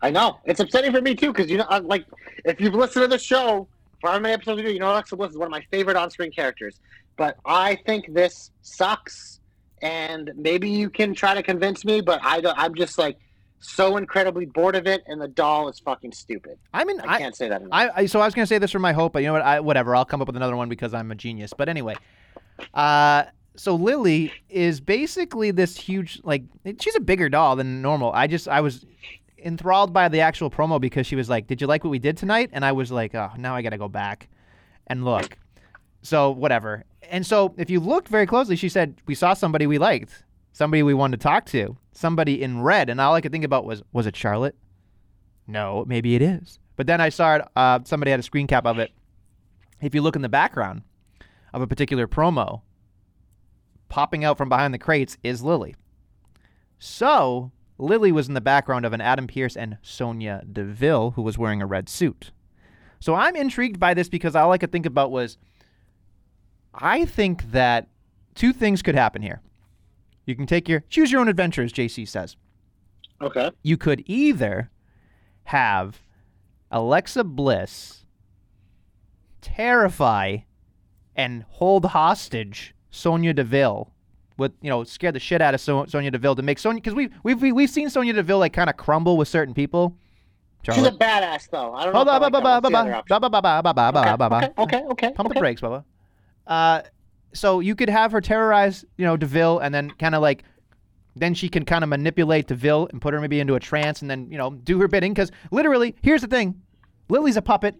I 0.00 0.10
know 0.10 0.38
it's 0.44 0.60
upsetting 0.60 0.92
for 0.92 1.00
me 1.00 1.14
too 1.14 1.32
because 1.32 1.50
you 1.50 1.58
know, 1.58 1.66
uh, 1.68 1.80
like 1.82 2.04
if 2.44 2.60
you've 2.60 2.74
listened 2.74 3.04
to 3.04 3.08
the 3.08 3.18
show 3.18 3.66
for 4.00 4.10
how 4.10 4.18
many 4.18 4.34
episodes 4.34 4.56
we 4.56 4.62
do, 4.68 4.72
you 4.72 4.78
know 4.78 4.92
Alexa 4.92 5.16
Bliss 5.16 5.32
is 5.32 5.38
one 5.38 5.46
of 5.46 5.52
my 5.52 5.64
favorite 5.70 5.96
on-screen 5.96 6.30
characters. 6.30 6.80
But 7.16 7.36
I 7.44 7.76
think 7.84 8.14
this 8.14 8.52
sucks, 8.62 9.40
and 9.82 10.30
maybe 10.36 10.70
you 10.70 10.88
can 10.88 11.14
try 11.14 11.34
to 11.34 11.42
convince 11.42 11.84
me, 11.84 12.00
but 12.00 12.20
I 12.22 12.40
don't. 12.40 12.56
I'm 12.56 12.74
just 12.76 12.96
like 12.96 13.18
so 13.60 13.96
incredibly 13.96 14.46
bored 14.46 14.76
of 14.76 14.86
it, 14.86 15.02
and 15.08 15.20
the 15.20 15.26
doll 15.26 15.68
is 15.68 15.80
fucking 15.80 16.12
stupid. 16.12 16.58
I 16.72 16.84
mean, 16.84 17.00
I 17.00 17.14
I, 17.14 17.18
can't 17.18 17.36
say 17.36 17.48
that 17.48 17.60
enough. 17.62 17.70
I, 17.72 18.02
I 18.02 18.06
so 18.06 18.20
I 18.20 18.24
was 18.24 18.34
gonna 18.34 18.46
say 18.46 18.58
this 18.58 18.70
for 18.70 18.78
my 18.78 18.92
hope, 18.92 19.12
but 19.12 19.22
you 19.22 19.26
know 19.26 19.32
what? 19.32 19.42
I, 19.42 19.58
whatever. 19.58 19.96
I'll 19.96 20.04
come 20.04 20.22
up 20.22 20.28
with 20.28 20.36
another 20.36 20.56
one 20.56 20.68
because 20.68 20.94
I'm 20.94 21.10
a 21.10 21.16
genius. 21.16 21.52
But 21.52 21.68
anyway, 21.68 21.96
uh, 22.72 23.24
so 23.56 23.74
Lily 23.74 24.32
is 24.48 24.80
basically 24.80 25.50
this 25.50 25.76
huge, 25.76 26.20
like 26.22 26.44
she's 26.78 26.94
a 26.94 27.00
bigger 27.00 27.28
doll 27.28 27.56
than 27.56 27.82
normal. 27.82 28.12
I 28.12 28.28
just 28.28 28.46
I 28.46 28.60
was 28.60 28.86
enthralled 29.44 29.92
by 29.92 30.08
the 30.08 30.20
actual 30.20 30.50
promo 30.50 30.80
because 30.80 31.06
she 31.06 31.16
was 31.16 31.28
like, 31.28 31.46
"Did 31.46 31.60
you 31.60 31.66
like 31.66 31.84
what 31.84 31.90
we 31.90 31.98
did 31.98 32.16
tonight?" 32.16 32.50
And 32.52 32.64
I 32.64 32.72
was 32.72 32.90
like, 32.90 33.14
"Oh, 33.14 33.30
now 33.36 33.54
I 33.54 33.62
got 33.62 33.70
to 33.70 33.78
go 33.78 33.88
back 33.88 34.28
and 34.86 35.04
look." 35.04 35.38
So 36.02 36.30
whatever. 36.30 36.84
And 37.10 37.26
so 37.26 37.54
if 37.56 37.70
you 37.70 37.80
look 37.80 38.08
very 38.08 38.26
closely, 38.26 38.56
she 38.56 38.68
said 38.68 39.00
we 39.06 39.14
saw 39.14 39.34
somebody 39.34 39.66
we 39.66 39.78
liked, 39.78 40.24
somebody 40.52 40.82
we 40.82 40.94
wanted 40.94 41.20
to 41.20 41.22
talk 41.22 41.46
to, 41.46 41.76
somebody 41.92 42.42
in 42.42 42.62
red, 42.62 42.90
and 42.90 43.00
all 43.00 43.14
I 43.14 43.20
could 43.20 43.32
think 43.32 43.44
about 43.44 43.64
was, 43.64 43.82
was 43.92 44.06
it 44.06 44.16
Charlotte? 44.16 44.56
No, 45.46 45.84
maybe 45.86 46.14
it 46.14 46.22
is. 46.22 46.58
But 46.76 46.86
then 46.86 47.00
I 47.00 47.08
saw 47.08 47.36
it. 47.36 47.42
Uh, 47.56 47.80
somebody 47.84 48.10
had 48.10 48.20
a 48.20 48.24
screen 48.24 48.46
cap 48.46 48.66
of 48.66 48.78
it. 48.78 48.92
If 49.80 49.94
you 49.94 50.02
look 50.02 50.16
in 50.16 50.22
the 50.22 50.28
background 50.28 50.82
of 51.52 51.62
a 51.62 51.66
particular 51.66 52.06
promo, 52.06 52.62
popping 53.88 54.24
out 54.24 54.36
from 54.36 54.48
behind 54.48 54.74
the 54.74 54.78
crates 54.78 55.16
is 55.22 55.42
Lily. 55.42 55.74
So 56.78 57.50
Lily 57.78 58.10
was 58.12 58.28
in 58.28 58.34
the 58.34 58.40
background 58.40 58.84
of 58.84 58.92
an 58.92 59.00
Adam 59.00 59.26
Pearce 59.26 59.56
and 59.56 59.78
Sonya 59.82 60.42
Deville, 60.52 61.12
who 61.12 61.22
was 61.22 61.38
wearing 61.38 61.62
a 61.62 61.66
red 61.66 61.88
suit. 61.88 62.32
So 63.00 63.14
I'm 63.14 63.36
intrigued 63.36 63.78
by 63.78 63.94
this 63.94 64.08
because 64.08 64.34
all 64.34 64.50
I 64.52 64.58
could 64.58 64.72
think 64.72 64.86
about 64.86 65.10
was 65.12 65.38
I 66.74 67.04
think 67.04 67.52
that 67.52 67.88
two 68.34 68.52
things 68.52 68.82
could 68.82 68.96
happen 68.96 69.22
here. 69.22 69.40
You 70.26 70.34
can 70.34 70.46
take 70.46 70.68
your 70.68 70.80
choose 70.90 71.10
your 71.12 71.20
own 71.20 71.28
adventure, 71.28 71.62
as 71.62 71.72
JC 71.72 72.06
says. 72.06 72.36
okay. 73.20 73.50
You 73.62 73.76
could 73.76 74.02
either 74.06 74.70
have 75.44 76.00
Alexa 76.70 77.24
Bliss 77.24 78.04
terrify 79.40 80.38
and 81.16 81.44
hold 81.48 81.86
hostage 81.86 82.74
Sonya 82.90 83.32
Deville 83.34 83.92
with 84.38 84.52
you 84.62 84.70
know 84.70 84.84
scared 84.84 85.14
the 85.14 85.20
shit 85.20 85.42
out 85.42 85.52
of 85.52 85.60
so- 85.60 85.84
Deville 85.84 86.36
to 86.36 86.42
make 86.42 86.58
Sonya 86.58 86.80
because 86.80 86.94
we've 86.94 87.12
we've 87.22 87.40
we've 87.40 87.68
seen 87.68 87.90
Sonya 87.90 88.14
Deville 88.14 88.38
like 88.38 88.54
kind 88.54 88.70
of 88.70 88.76
crumble 88.76 89.18
with 89.18 89.28
certain 89.28 89.52
people. 89.52 89.96
Charlotte. 90.62 90.80
She's 90.80 90.94
a 90.94 90.98
badass 90.98 91.50
though. 91.50 91.74
I 91.74 91.84
don't 91.84 91.92
know. 91.92 92.04
Hold 92.04 92.08
on, 92.08 92.32
ba 92.32 92.40
Okay, 94.58 94.82
okay. 94.90 95.12
Pump 95.12 95.32
the 95.32 95.38
brakes, 95.38 95.60
Bubba. 95.60 95.84
Uh, 96.46 96.82
so 97.32 97.60
you 97.60 97.74
could 97.74 97.88
have 97.90 98.12
her 98.12 98.20
terrorize, 98.20 98.84
you 98.96 99.04
know, 99.04 99.16
Deville, 99.16 99.58
and 99.58 99.74
then 99.74 99.90
kind 99.92 100.14
of 100.14 100.22
like, 100.22 100.44
then 101.14 101.34
she 101.34 101.48
can 101.48 101.64
kind 101.64 101.84
of 101.84 101.90
manipulate 101.90 102.46
Deville 102.48 102.88
and 102.90 103.00
put 103.00 103.12
her 103.14 103.20
maybe 103.20 103.38
into 103.38 103.54
a 103.54 103.60
trance, 103.60 104.02
and 104.02 104.10
then 104.10 104.30
you 104.30 104.38
know 104.38 104.50
do 104.50 104.80
her 104.80 104.88
bidding. 104.88 105.12
Because 105.12 105.30
literally, 105.50 105.94
here's 106.02 106.22
the 106.22 106.26
thing, 106.26 106.60
Lily's 107.08 107.36
a 107.36 107.42
puppet, 107.42 107.76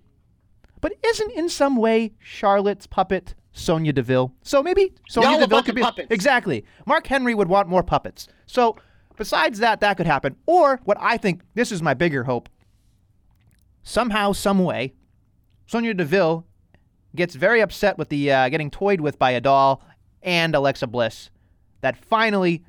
but 0.80 0.92
isn't 1.04 1.32
in 1.32 1.48
some 1.48 1.76
way 1.76 2.12
Charlotte's 2.18 2.86
puppet 2.86 3.34
Sonya 3.52 3.92
Deville? 3.92 4.32
So 4.42 4.62
maybe 4.62 4.94
Sonya 5.08 5.30
Y'all 5.30 5.40
Deville 5.40 5.62
could 5.62 5.74
be 5.74 5.82
puppets. 5.82 6.08
exactly. 6.10 6.64
Mark 6.86 7.06
Henry 7.06 7.34
would 7.34 7.48
want 7.48 7.68
more 7.68 7.82
puppets. 7.82 8.28
So 8.46 8.76
besides 9.16 9.58
that, 9.58 9.80
that 9.80 9.96
could 9.96 10.06
happen. 10.06 10.36
Or 10.46 10.80
what 10.84 10.96
I 11.00 11.16
think 11.16 11.42
this 11.54 11.72
is 11.72 11.82
my 11.82 11.94
bigger 11.94 12.24
hope. 12.24 12.48
Somehow, 13.82 14.32
some 14.32 14.58
way, 14.58 14.94
Sonya 15.66 15.94
Deville 15.94 16.46
gets 17.14 17.34
very 17.34 17.60
upset 17.60 17.98
with 17.98 18.08
the 18.10 18.30
uh, 18.30 18.48
getting 18.48 18.70
toyed 18.70 19.00
with 19.00 19.18
by 19.18 19.30
a 19.32 19.40
doll 19.40 19.82
and 20.22 20.54
Alexa 20.54 20.86
Bliss. 20.86 21.30
That 21.80 21.96
finally 21.96 22.64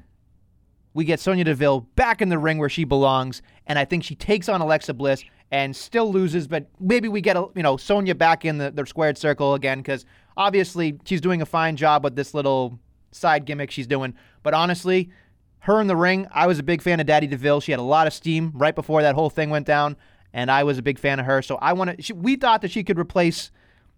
we 0.94 1.06
get 1.06 1.20
Sonya 1.20 1.44
Deville 1.44 1.82
back 1.96 2.22
in 2.22 2.30
the 2.30 2.38
ring 2.38 2.58
where 2.58 2.70
she 2.70 2.84
belongs, 2.84 3.42
and 3.68 3.78
I 3.78 3.86
think 3.86 4.04
she 4.04 4.16
takes 4.16 4.50
on 4.50 4.62
Alexa 4.62 4.94
Bliss 4.94 5.24
and 5.52 5.76
still 5.76 6.12
loses, 6.12 6.48
but 6.48 6.68
maybe 6.80 7.08
we 7.08 7.22
get 7.22 7.36
a, 7.36 7.48
you 7.56 7.64
know 7.64 7.78
Sonya 7.78 8.16
back 8.16 8.46
in 8.46 8.58
the, 8.58 8.72
the 8.72 8.86
squared 8.86 9.18
circle 9.18 9.56
again 9.56 9.80
because 9.80 10.06
obviously 10.40 10.98
she's 11.06 11.22
doing 11.22 11.42
a 11.44 11.46
fine 11.46 11.76
job 11.76 12.04
with 12.04 12.16
this 12.16 12.34
little 12.34 12.80
side 13.12 13.46
gimmick 13.46 13.70
she's 13.70 13.86
doing. 13.86 14.16
But 14.42 14.56
honestly, 14.56 15.12
her 15.60 15.80
in 15.82 15.88
the 15.88 15.96
ring, 15.96 16.28
I 16.32 16.48
was 16.48 16.58
a 16.58 16.64
big 16.64 16.82
fan 16.82 17.00
of 17.00 17.06
Daddy 17.06 17.28
Deville. 17.28 17.60
She 17.60 17.72
had 17.72 17.80
a 17.80 17.84
lot 17.84 18.08
of 18.08 18.14
steam 18.14 18.52
right 18.56 18.74
before 18.74 19.02
that 19.04 19.14
whole 19.14 19.30
thing 19.30 19.50
went 19.52 19.68
down, 19.68 19.98
and 20.34 20.50
I 20.50 20.64
was 20.64 20.78
a 20.78 20.82
big 20.82 20.98
fan 20.98 21.20
of 21.20 21.26
her. 21.26 21.42
So 21.42 21.58
I 21.58 21.74
want 21.74 22.00
to. 22.00 22.14
We 22.14 22.38
thought 22.38 22.62
that 22.62 22.72
she 22.72 22.84
could 22.84 22.98
replace 22.98 23.52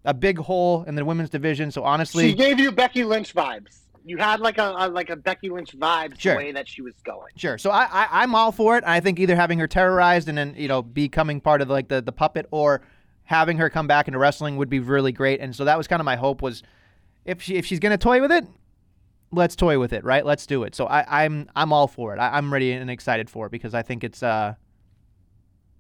a 0.04 0.14
big 0.16 0.39
hole 0.39 0.84
in 0.88 0.96
the 0.96 1.06
women's 1.06 1.30
division. 1.30 1.70
So 1.72 1.84
honestly, 1.84 2.30
She 2.32 2.36
gave 2.36 2.60
you 2.60 2.72
Becky 2.72 3.04
Lynch 3.04 3.36
vibes. 3.36 3.78
You 4.04 4.18
had 4.18 4.39
like 4.39 4.58
a, 4.58 4.74
a 4.76 4.89
like 4.89 5.12
a 5.12 5.16
Becky 5.16 5.52
Lynch 5.52 5.78
vibe 5.78 6.20
Sure. 6.20 6.34
the 6.34 6.38
way 6.38 6.52
that 6.54 6.68
she 6.68 6.82
was 6.82 6.96
going. 7.04 7.32
Sure. 7.36 7.60
So 7.60 7.70
I, 7.70 7.84
I 7.84 8.08
I'm 8.24 8.34
all 8.34 8.52
for 8.52 8.76
it. 8.76 8.84
I 8.84 9.00
think 9.00 9.20
either 9.20 9.36
having 9.36 9.60
her 9.60 9.68
terrorized 9.68 10.28
and 10.28 10.36
then 10.36 10.56
you 10.58 10.68
know 10.68 10.82
becoming 10.82 11.39
part 11.39 11.62
of 11.62 11.70
like 11.70 11.88
the 11.88 12.02
the 12.02 12.12
puppet 12.12 12.48
or 12.50 12.82
having 13.32 13.58
her 13.58 13.70
come 13.70 13.88
back 13.88 14.10
into 14.10 14.20
wrestling 14.20 14.58
would 14.58 14.70
be 14.70 14.80
really 14.80 15.14
great. 15.14 15.40
And 15.40 15.56
so 15.56 15.64
that 15.64 15.78
was 15.78 15.88
kind 15.88 16.02
of 16.02 16.06
my 16.06 16.18
hope 16.18 16.42
was 16.42 16.64
if 17.24 17.42
she 17.42 17.56
if 17.56 17.66
she's 17.66 17.80
gonna 17.80 17.98
toy 17.98 18.20
with 18.20 18.32
it, 18.32 18.46
let's 19.32 19.56
toy 19.56 19.80
with 19.80 19.94
it, 19.94 20.04
right? 20.04 20.26
Let's 20.26 20.46
do 20.46 20.64
it. 20.64 20.76
So 20.76 20.86
I 20.86 21.24
I'm 21.24 21.50
I'm 21.56 21.72
all 21.72 21.88
for 21.88 22.14
it. 22.14 22.20
I, 22.20 22.38
I'm 22.38 22.52
ready 22.52 22.74
and 22.74 22.92
excited 22.92 23.30
for 23.30 23.46
it 23.46 23.52
because 23.52 23.74
I 23.74 23.84
think 23.84 24.04
it's 24.04 24.22
uh 24.22 24.56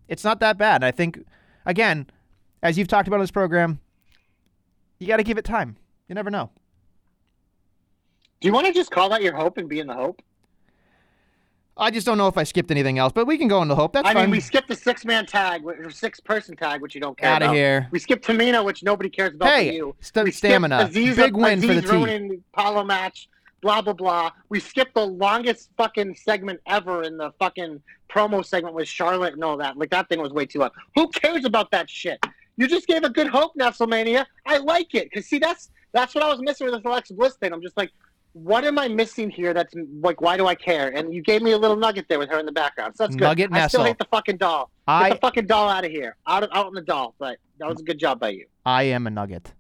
it's 0.07 0.23
not 0.23 0.39
that 0.39 0.57
bad. 0.57 0.81
I 0.81 0.91
think 0.91 1.19
again, 1.65 2.07
as 2.63 2.77
you've 2.77 2.87
talked 2.87 3.09
about 3.09 3.17
in 3.17 3.23
this 3.23 3.31
program, 3.31 3.81
you 4.97 5.07
got 5.07 5.17
to 5.17 5.23
give 5.23 5.37
it 5.37 5.43
time. 5.43 5.75
You 6.07 6.15
never 6.15 6.29
know. 6.29 6.51
Do 8.39 8.47
you 8.47 8.53
want 8.53 8.65
to 8.67 8.73
just 8.73 8.91
call 8.91 9.09
that 9.09 9.21
your 9.21 9.35
hope 9.35 9.57
and 9.57 9.67
be 9.67 9.81
in 9.81 9.87
the 9.87 9.93
hope? 9.93 10.21
I 11.81 11.89
just 11.89 12.05
don't 12.05 12.17
know 12.17 12.27
if 12.27 12.37
I 12.37 12.43
skipped 12.43 12.69
anything 12.69 12.99
else, 12.99 13.11
but 13.11 13.25
we 13.25 13.39
can 13.39 13.47
go 13.47 13.61
into 13.61 13.73
hope. 13.73 13.93
That's 13.93 14.03
fine. 14.03 14.15
I 14.15 14.19
fine. 14.21 14.29
mean, 14.29 14.37
we 14.37 14.39
skipped 14.39 14.67
the 14.67 14.75
six 14.75 15.03
man 15.03 15.25
tag 15.25 15.65
or 15.65 15.89
six 15.89 16.19
person 16.19 16.55
tag, 16.55 16.79
which 16.79 16.93
you 16.93 17.01
don't 17.01 17.17
care 17.17 17.31
Out 17.31 17.41
of 17.41 17.53
here. 17.53 17.87
We 17.91 17.97
skipped 17.97 18.25
Tamina, 18.25 18.63
which 18.63 18.83
nobody 18.83 19.09
cares 19.09 19.33
about. 19.33 19.49
Hey, 19.49 19.75
you. 19.75 19.95
st- 19.99 20.33
stamina. 20.33 20.87
Aziz, 20.87 21.15
Big 21.15 21.35
win 21.35 21.57
Aziz 21.57 21.83
for 21.83 21.97
the 21.97 22.07
team. 22.07 22.43
Paulo 22.53 22.83
match. 22.83 23.27
Blah 23.61 23.81
blah 23.81 23.93
blah. 23.93 24.31
We 24.49 24.59
skipped 24.59 24.93
the 24.93 25.05
longest 25.05 25.71
fucking 25.75 26.15
segment 26.15 26.61
ever 26.67 27.03
in 27.03 27.17
the 27.17 27.31
fucking 27.39 27.81
promo 28.09 28.45
segment 28.45 28.75
with 28.75 28.87
Charlotte 28.87 29.33
and 29.33 29.43
all 29.43 29.57
that. 29.57 29.77
Like 29.77 29.89
that 29.89 30.07
thing 30.07 30.21
was 30.21 30.31
way 30.31 30.45
too 30.45 30.59
long. 30.59 30.71
Who 30.95 31.07
cares 31.09 31.45
about 31.45 31.71
that 31.71 31.89
shit? 31.89 32.23
You 32.57 32.67
just 32.67 32.87
gave 32.87 33.03
a 33.03 33.09
good 33.09 33.27
hope, 33.27 33.53
WrestleMania. 33.59 34.25
I 34.45 34.57
like 34.57 34.93
it 34.93 35.09
because 35.09 35.25
see, 35.25 35.39
that's 35.39 35.71
that's 35.93 36.13
what 36.13 36.23
I 36.23 36.27
was 36.27 36.39
missing 36.41 36.65
with 36.65 36.75
this 36.75 36.85
Alexa 36.85 37.13
Bliss 37.13 37.35
thing. 37.35 37.53
I'm 37.53 37.61
just 37.61 37.77
like, 37.77 37.91
what 38.33 38.63
am 38.63 38.79
I 38.79 38.87
missing 38.87 39.29
here? 39.29 39.53
That's 39.53 39.73
like, 40.01 40.21
why 40.21 40.37
do 40.37 40.47
I 40.47 40.55
care? 40.55 40.89
And 40.95 41.13
you 41.13 41.21
gave 41.21 41.41
me 41.41 41.51
a 41.51 41.57
little 41.57 41.75
nugget 41.75 42.05
there 42.07 42.19
with 42.19 42.29
her 42.29 42.39
in 42.39 42.45
the 42.45 42.51
background, 42.51 42.95
so 42.95 43.03
that's 43.03 43.15
good. 43.15 43.25
Nugget 43.25 43.49
I 43.51 43.67
still 43.67 43.83
hate 43.83 43.97
the 43.97 44.05
fucking 44.05 44.37
doll. 44.37 44.71
Get 44.87 44.93
I 44.93 45.09
the 45.09 45.15
fucking 45.17 45.47
doll 45.47 45.69
out 45.69 45.85
of 45.85 45.91
here, 45.91 46.15
out 46.27 46.43
of, 46.43 46.49
out 46.53 46.67
on 46.67 46.73
the 46.73 46.81
doll. 46.81 47.15
But 47.19 47.37
that 47.59 47.67
was 47.67 47.81
a 47.81 47.83
good 47.83 47.99
job 47.99 48.19
by 48.19 48.29
you. 48.29 48.45
I 48.65 48.83
am 48.83 49.07
a 49.07 49.09
nugget. 49.09 49.53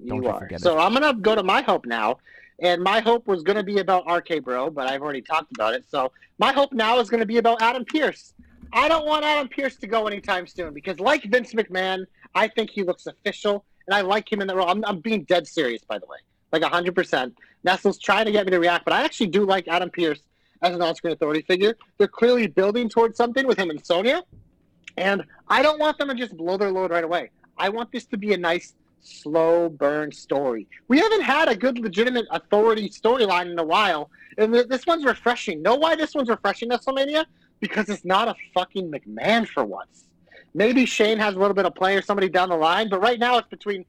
You 0.00 0.10
Don't 0.10 0.22
you 0.22 0.28
are. 0.28 0.48
so 0.58 0.78
I'm 0.78 0.92
gonna 0.94 1.14
go 1.14 1.34
to 1.34 1.42
my 1.42 1.60
hope 1.62 1.84
now, 1.84 2.18
and 2.60 2.82
my 2.82 3.00
hope 3.00 3.26
was 3.26 3.42
gonna 3.42 3.64
be 3.64 3.78
about 3.78 4.04
RK 4.10 4.44
Bro, 4.44 4.70
but 4.70 4.88
I've 4.88 5.02
already 5.02 5.22
talked 5.22 5.52
about 5.52 5.74
it. 5.74 5.84
So 5.88 6.12
my 6.38 6.52
hope 6.52 6.72
now 6.72 6.98
is 7.00 7.10
gonna 7.10 7.26
be 7.26 7.38
about 7.38 7.60
Adam 7.60 7.84
Pearce. 7.84 8.32
I 8.72 8.88
don't 8.88 9.06
want 9.06 9.24
Adam 9.24 9.48
Pearce 9.48 9.76
to 9.76 9.86
go 9.86 10.06
anytime 10.06 10.46
soon 10.46 10.72
because, 10.72 11.00
like 11.00 11.24
Vince 11.24 11.54
McMahon, 11.54 12.04
I 12.34 12.48
think 12.48 12.70
he 12.70 12.82
looks 12.82 13.06
official, 13.06 13.64
and 13.86 13.94
I 13.94 14.02
like 14.02 14.30
him 14.30 14.40
in 14.40 14.46
the 14.46 14.54
role. 14.54 14.68
I'm, 14.68 14.84
I'm 14.84 15.00
being 15.00 15.24
dead 15.24 15.46
serious, 15.46 15.82
by 15.84 15.98
the 15.98 16.06
way, 16.06 16.18
like 16.52 16.62
100. 16.62 16.94
percent 16.94 17.36
Nestle's 17.64 17.98
trying 17.98 18.24
to 18.26 18.32
get 18.32 18.46
me 18.46 18.50
to 18.52 18.58
react, 18.60 18.84
but 18.84 18.94
I 18.94 19.04
actually 19.04 19.28
do 19.28 19.44
like 19.44 19.68
Adam 19.68 19.90
Pearce 19.90 20.20
as 20.62 20.74
an 20.74 20.82
on-screen 20.82 21.12
authority 21.12 21.42
figure. 21.42 21.76
They're 21.98 22.08
clearly 22.08 22.46
building 22.46 22.88
towards 22.88 23.16
something 23.16 23.46
with 23.46 23.58
him 23.58 23.70
and 23.70 23.84
Sonya, 23.84 24.22
and 24.96 25.24
I 25.48 25.62
don't 25.62 25.78
want 25.78 25.98
them 25.98 26.08
to 26.08 26.14
just 26.14 26.36
blow 26.36 26.56
their 26.56 26.70
load 26.70 26.90
right 26.90 27.04
away. 27.04 27.30
I 27.56 27.68
want 27.68 27.90
this 27.92 28.06
to 28.06 28.16
be 28.16 28.32
a 28.32 28.36
nice, 28.36 28.74
slow 29.00 29.68
burn 29.68 30.12
story. 30.12 30.68
We 30.88 30.98
haven't 30.98 31.22
had 31.22 31.48
a 31.48 31.56
good, 31.56 31.78
legitimate 31.78 32.26
authority 32.30 32.88
storyline 32.88 33.50
in 33.50 33.58
a 33.58 33.64
while, 33.64 34.10
and 34.36 34.52
th- 34.52 34.68
this 34.68 34.86
one's 34.86 35.04
refreshing. 35.04 35.62
Know 35.62 35.74
why 35.74 35.96
this 35.96 36.14
one's 36.14 36.28
refreshing, 36.28 36.70
WrestleMania? 36.70 37.24
Because 37.60 37.88
it's 37.88 38.04
not 38.04 38.28
a 38.28 38.34
fucking 38.54 38.90
McMahon 38.90 39.46
for 39.46 39.64
once. 39.64 40.04
Maybe 40.54 40.86
Shane 40.86 41.18
has 41.18 41.34
a 41.34 41.38
little 41.38 41.54
bit 41.54 41.66
of 41.66 41.74
play 41.74 41.96
or 41.96 42.02
somebody 42.02 42.28
down 42.28 42.48
the 42.48 42.56
line, 42.56 42.88
but 42.88 43.00
right 43.00 43.18
now 43.18 43.38
it's 43.38 43.48
between 43.48 43.84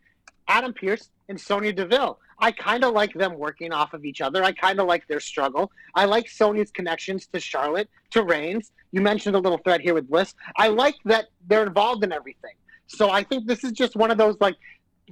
Adam 0.48 0.74
Pearce 0.74 1.10
and 1.30 1.40
Sonya 1.40 1.72
Deville. 1.72 2.20
I 2.40 2.52
kind 2.52 2.84
of 2.84 2.94
like 2.94 3.14
them 3.14 3.38
working 3.38 3.72
off 3.72 3.94
of 3.94 4.04
each 4.04 4.20
other. 4.20 4.44
I 4.44 4.52
kind 4.52 4.80
of 4.80 4.88
like 4.88 5.08
their 5.08 5.20
struggle. 5.20 5.72
I 5.96 6.06
like 6.06 6.28
Sonya's 6.28 6.72
connections 6.72 7.28
to 7.28 7.40
Charlotte, 7.40 7.90
to 8.12 8.24
Reigns. 8.24 8.72
You 8.92 9.02
mentioned 9.02 9.36
a 9.36 9.40
little 9.40 9.60
thread 9.60 9.82
here 9.82 9.94
with 9.94 10.10
Bliss. 10.10 10.34
I 10.58 10.70
like 10.70 10.96
that 11.06 11.28
they're 11.48 11.66
involved 11.66 12.04
in 12.04 12.12
everything. 12.12 12.54
So 12.88 13.10
I 13.10 13.24
think 13.24 13.46
this 13.46 13.64
is 13.64 13.72
just 13.72 13.96
one 13.96 14.10
of 14.10 14.18
those 14.18 14.36
like 14.40 14.56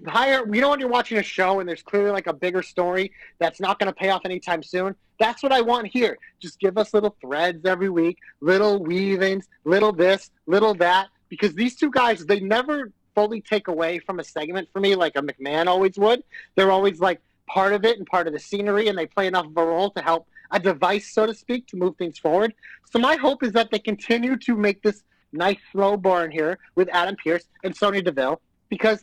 higher. 0.08 0.44
You 0.52 0.62
know 0.62 0.70
when 0.70 0.80
you're 0.80 0.90
watching 0.90 1.20
a 1.20 1.24
show 1.24 1.60
and 1.60 1.70
there's 1.70 1.84
clearly 1.84 2.12
like 2.12 2.28
a 2.28 2.34
bigger 2.34 2.64
story 2.64 3.12
that's 3.40 3.60
not 3.60 3.78
going 3.78 3.88
to 3.88 3.96
pay 3.96 4.10
off 4.10 4.22
anytime 4.26 4.64
soon. 4.64 4.96
That's 5.20 5.44
what 5.44 5.52
I 5.52 5.62
want 5.62 5.88
here. 5.88 6.18
Just 6.40 6.60
give 6.60 6.78
us 6.78 6.94
little 6.94 7.16
threads 7.22 7.66
every 7.66 7.90
week, 7.90 8.18
little 8.42 8.84
weavings, 8.84 9.48
little 9.64 9.92
this, 9.92 10.32
little 10.48 10.74
that. 10.76 11.08
Because 11.30 11.54
these 11.54 11.76
two 11.76 11.92
guys, 11.92 12.26
they 12.26 12.40
never 12.40 12.92
fully 13.18 13.42
take 13.42 13.68
away 13.68 13.98
from 13.98 14.20
a 14.20 14.24
segment 14.24 14.70
for 14.72 14.80
me 14.80 14.94
like 14.94 15.14
a 15.16 15.22
McMahon 15.24 15.66
always 15.66 15.98
would. 15.98 16.22
They're 16.54 16.72
always 16.72 17.00
like 17.00 17.20
part 17.48 17.74
of 17.74 17.84
it 17.84 17.98
and 17.98 18.06
part 18.06 18.28
of 18.28 18.34
the 18.34 18.40
scenery, 18.40 18.90
and 18.90 18.96
they 18.96 19.08
play 19.08 19.26
enough 19.26 19.48
of 19.48 19.58
a 19.58 19.66
role 19.66 19.90
to 19.92 20.04
help 20.04 20.28
a 20.52 20.60
device, 20.60 21.12
so 21.12 21.26
to 21.26 21.34
speak, 21.34 21.66
to 21.70 21.78
move 21.78 21.96
things 21.98 22.20
forward. 22.20 22.54
So 22.92 23.00
my 23.00 23.16
hope 23.16 23.42
is 23.42 23.54
that 23.54 23.72
they 23.72 23.80
continue 23.80 24.38
to 24.38 24.56
make 24.56 24.84
this 24.84 25.04
nice 25.32 25.58
slow 25.72 25.98
burn 25.98 26.30
here 26.30 26.60
with 26.76 26.90
Adam 26.92 27.16
Pearce 27.16 27.46
and 27.64 27.76
Sony 27.76 28.04
Deville 28.04 28.40
because 28.70 29.00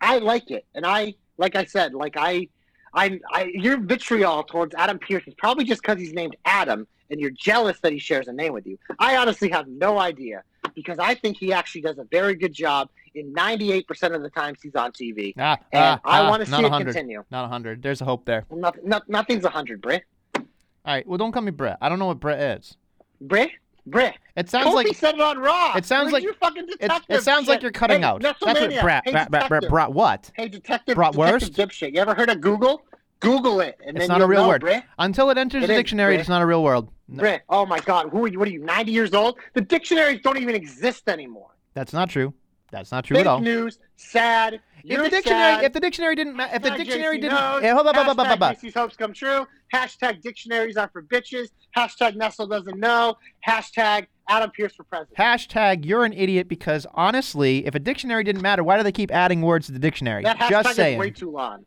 I 0.00 0.16
like 0.16 0.50
it, 0.50 0.64
and 0.74 0.86
I 0.86 1.12
like 1.36 1.54
I 1.54 1.66
said, 1.66 1.92
like 1.92 2.16
I, 2.16 2.48
I, 2.94 3.20
I 3.30 3.50
your 3.52 3.76
vitriol 3.78 4.44
towards 4.44 4.74
Adam 4.76 4.98
Pearce 4.98 5.24
is 5.26 5.34
probably 5.34 5.64
just 5.66 5.82
because 5.82 5.98
he's 5.98 6.14
named 6.14 6.36
Adam, 6.46 6.86
and 7.10 7.20
you're 7.20 7.32
jealous 7.32 7.78
that 7.80 7.92
he 7.92 7.98
shares 7.98 8.28
a 8.28 8.32
name 8.32 8.54
with 8.54 8.66
you. 8.66 8.78
I 8.98 9.16
honestly 9.16 9.50
have 9.50 9.68
no 9.68 9.98
idea 9.98 10.42
because 10.78 11.00
I 11.00 11.14
think 11.14 11.36
he 11.36 11.52
actually 11.52 11.80
does 11.80 11.98
a 11.98 12.04
very 12.04 12.36
good 12.36 12.52
job 12.52 12.88
in 13.16 13.34
98% 13.34 14.14
of 14.14 14.22
the 14.22 14.30
times 14.30 14.58
he's 14.62 14.76
on 14.76 14.92
TV, 14.92 15.34
Ah, 15.36 15.58
and 15.72 15.82
ah, 15.82 16.00
I 16.04 16.20
ah, 16.20 16.30
want 16.30 16.44
to 16.44 16.48
see 16.48 16.62
it 16.64 16.70
continue. 16.70 17.24
Not 17.32 17.42
100. 17.42 17.82
There's 17.82 18.00
a 18.00 18.04
hope 18.04 18.24
there. 18.26 18.44
Nothing, 18.48 18.82
no, 18.88 19.00
nothing's 19.08 19.42
100, 19.42 19.80
Britt. 19.82 20.04
All 20.36 20.44
right. 20.86 21.04
Well, 21.06 21.18
don't 21.18 21.32
call 21.32 21.42
me 21.42 21.50
Brett. 21.50 21.78
I 21.80 21.88
don't 21.88 21.98
know 21.98 22.06
what 22.06 22.20
Brett 22.20 22.40
is. 22.60 22.76
Britt, 23.20 23.50
Britt. 23.86 24.14
It 24.36 24.48
sounds 24.48 24.68
Kofi 24.68 24.74
like 24.74 24.94
said 24.94 25.16
it 25.16 25.20
on 25.20 25.38
Raw. 25.38 25.74
it 25.76 25.84
sounds 25.84 26.12
like- 26.12 26.22
your 26.22 26.34
fucking 26.34 26.62
it, 26.68 26.80
detective 26.80 27.16
it 27.16 27.22
sounds 27.24 27.48
like 27.48 27.60
you're 27.60 27.72
cutting 27.72 28.02
Hey, 28.02 28.06
out. 28.06 28.22
That's 28.22 28.40
what. 28.40 28.54
Brett. 28.56 29.02
Hey, 29.04 29.10
Brett, 29.12 29.30
Brett, 29.30 29.30
detective. 29.48 29.70
Brett, 29.70 29.90
what? 29.90 30.30
Hey, 30.34 30.48
detective, 30.48 30.96
Bratwurst? 30.96 31.40
detective 31.40 31.68
dipshit. 31.70 31.94
You 31.94 32.00
ever 32.00 32.14
heard 32.14 32.30
of 32.30 32.40
Google? 32.40 32.82
Google 33.20 33.60
it, 33.60 33.76
and 33.84 33.96
It's 33.96 34.06
then 34.06 34.16
not 34.18 34.24
a 34.24 34.28
real 34.28 34.42
know, 34.42 34.48
word. 34.48 34.60
Britt. 34.60 34.84
Until 34.96 35.28
it 35.30 35.38
enters 35.38 35.64
It 35.64 35.66
the 35.66 35.72
is, 35.72 35.78
dictionary, 35.78 36.10
Britt. 36.12 36.20
it's 36.20 36.28
not 36.28 36.40
a 36.40 36.46
real 36.46 36.62
word. 36.62 36.86
No, 37.08 37.20
Britt, 37.20 37.42
oh 37.48 37.64
my 37.64 37.80
God, 37.80 38.10
who 38.10 38.24
are 38.24 38.28
you? 38.28 38.38
What 38.38 38.48
are 38.48 38.50
you? 38.50 38.60
Ninety 38.64 38.92
years 38.92 39.14
old? 39.14 39.38
The 39.54 39.62
dictionaries 39.62 40.20
don't 40.22 40.36
even 40.38 40.54
exist 40.54 41.08
anymore. 41.08 41.50
that's 41.74 41.92
not 41.92 42.10
true. 42.10 42.34
That's 42.70 42.92
not 42.92 43.04
true 43.04 43.16
Fake 43.16 43.24
at 43.24 43.30
all. 43.30 43.40
news. 43.40 43.78
Sad. 43.96 44.60
If 44.84 45.02
the 45.02 45.08
dictionary, 45.08 45.54
sad. 45.54 45.64
if 45.64 45.72
the 45.72 45.80
dictionary 45.80 46.14
didn't, 46.14 46.36
ma- 46.36 46.48
if 46.52 46.60
the 46.62 46.70
dictionary 46.70 47.16
JC 47.16 47.22
didn't, 47.22 47.34
knows. 47.34 47.62
yeah, 47.62 47.72
hold 47.72 47.86
on, 47.86 47.94
hold 47.94 48.08
on, 48.08 48.16
hold 48.16 48.20
on, 48.20 48.26
Hashtag 48.26 48.60
hold 48.62 48.74
on. 48.76 48.82
Hopes 48.82 48.96
come 48.96 49.12
true. 49.14 49.46
Hashtag 49.72 50.20
dictionaries 50.20 50.76
are 50.76 50.88
for 50.92 51.02
bitches. 51.02 51.48
Hashtag 51.74 52.14
Nestle 52.16 52.46
doesn't 52.46 52.78
know. 52.78 53.16
Hashtag 53.46 54.06
Adam 54.28 54.50
Pearce 54.50 54.74
for 54.74 54.84
president. 54.84 55.16
Hashtag 55.16 55.86
you're 55.86 56.04
an 56.04 56.12
idiot 56.12 56.46
because 56.46 56.86
honestly, 56.92 57.66
if 57.66 57.74
a 57.74 57.78
dictionary 57.78 58.22
didn't 58.22 58.42
matter, 58.42 58.62
why 58.62 58.76
do 58.76 58.82
they 58.82 58.92
keep 58.92 59.10
adding 59.10 59.40
words 59.40 59.66
to 59.66 59.72
the 59.72 59.78
dictionary? 59.78 60.22
that 60.24 60.36
hashtag 60.38 60.50
Just 60.50 60.70
is 60.70 60.76
saying. 60.76 60.98
way 60.98 61.10
too 61.10 61.30
long. 61.30 61.64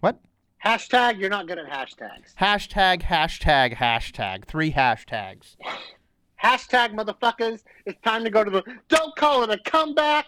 What? 0.00 0.20
Hashtag, 0.64 1.20
you're 1.20 1.28
not 1.28 1.46
good 1.46 1.58
at 1.58 1.68
hashtags. 1.68 2.34
Hashtag, 2.40 3.02
hashtag, 3.02 3.76
hashtag. 3.76 4.46
Three 4.46 4.72
hashtags. 4.72 5.56
Hashtag, 6.42 6.94
motherfuckers. 6.94 7.62
It's 7.84 8.00
time 8.00 8.24
to 8.24 8.30
go 8.30 8.42
to 8.42 8.50
the. 8.50 8.62
Don't 8.88 9.14
call 9.16 9.42
it 9.42 9.50
a 9.50 9.58
comeback. 9.70 10.24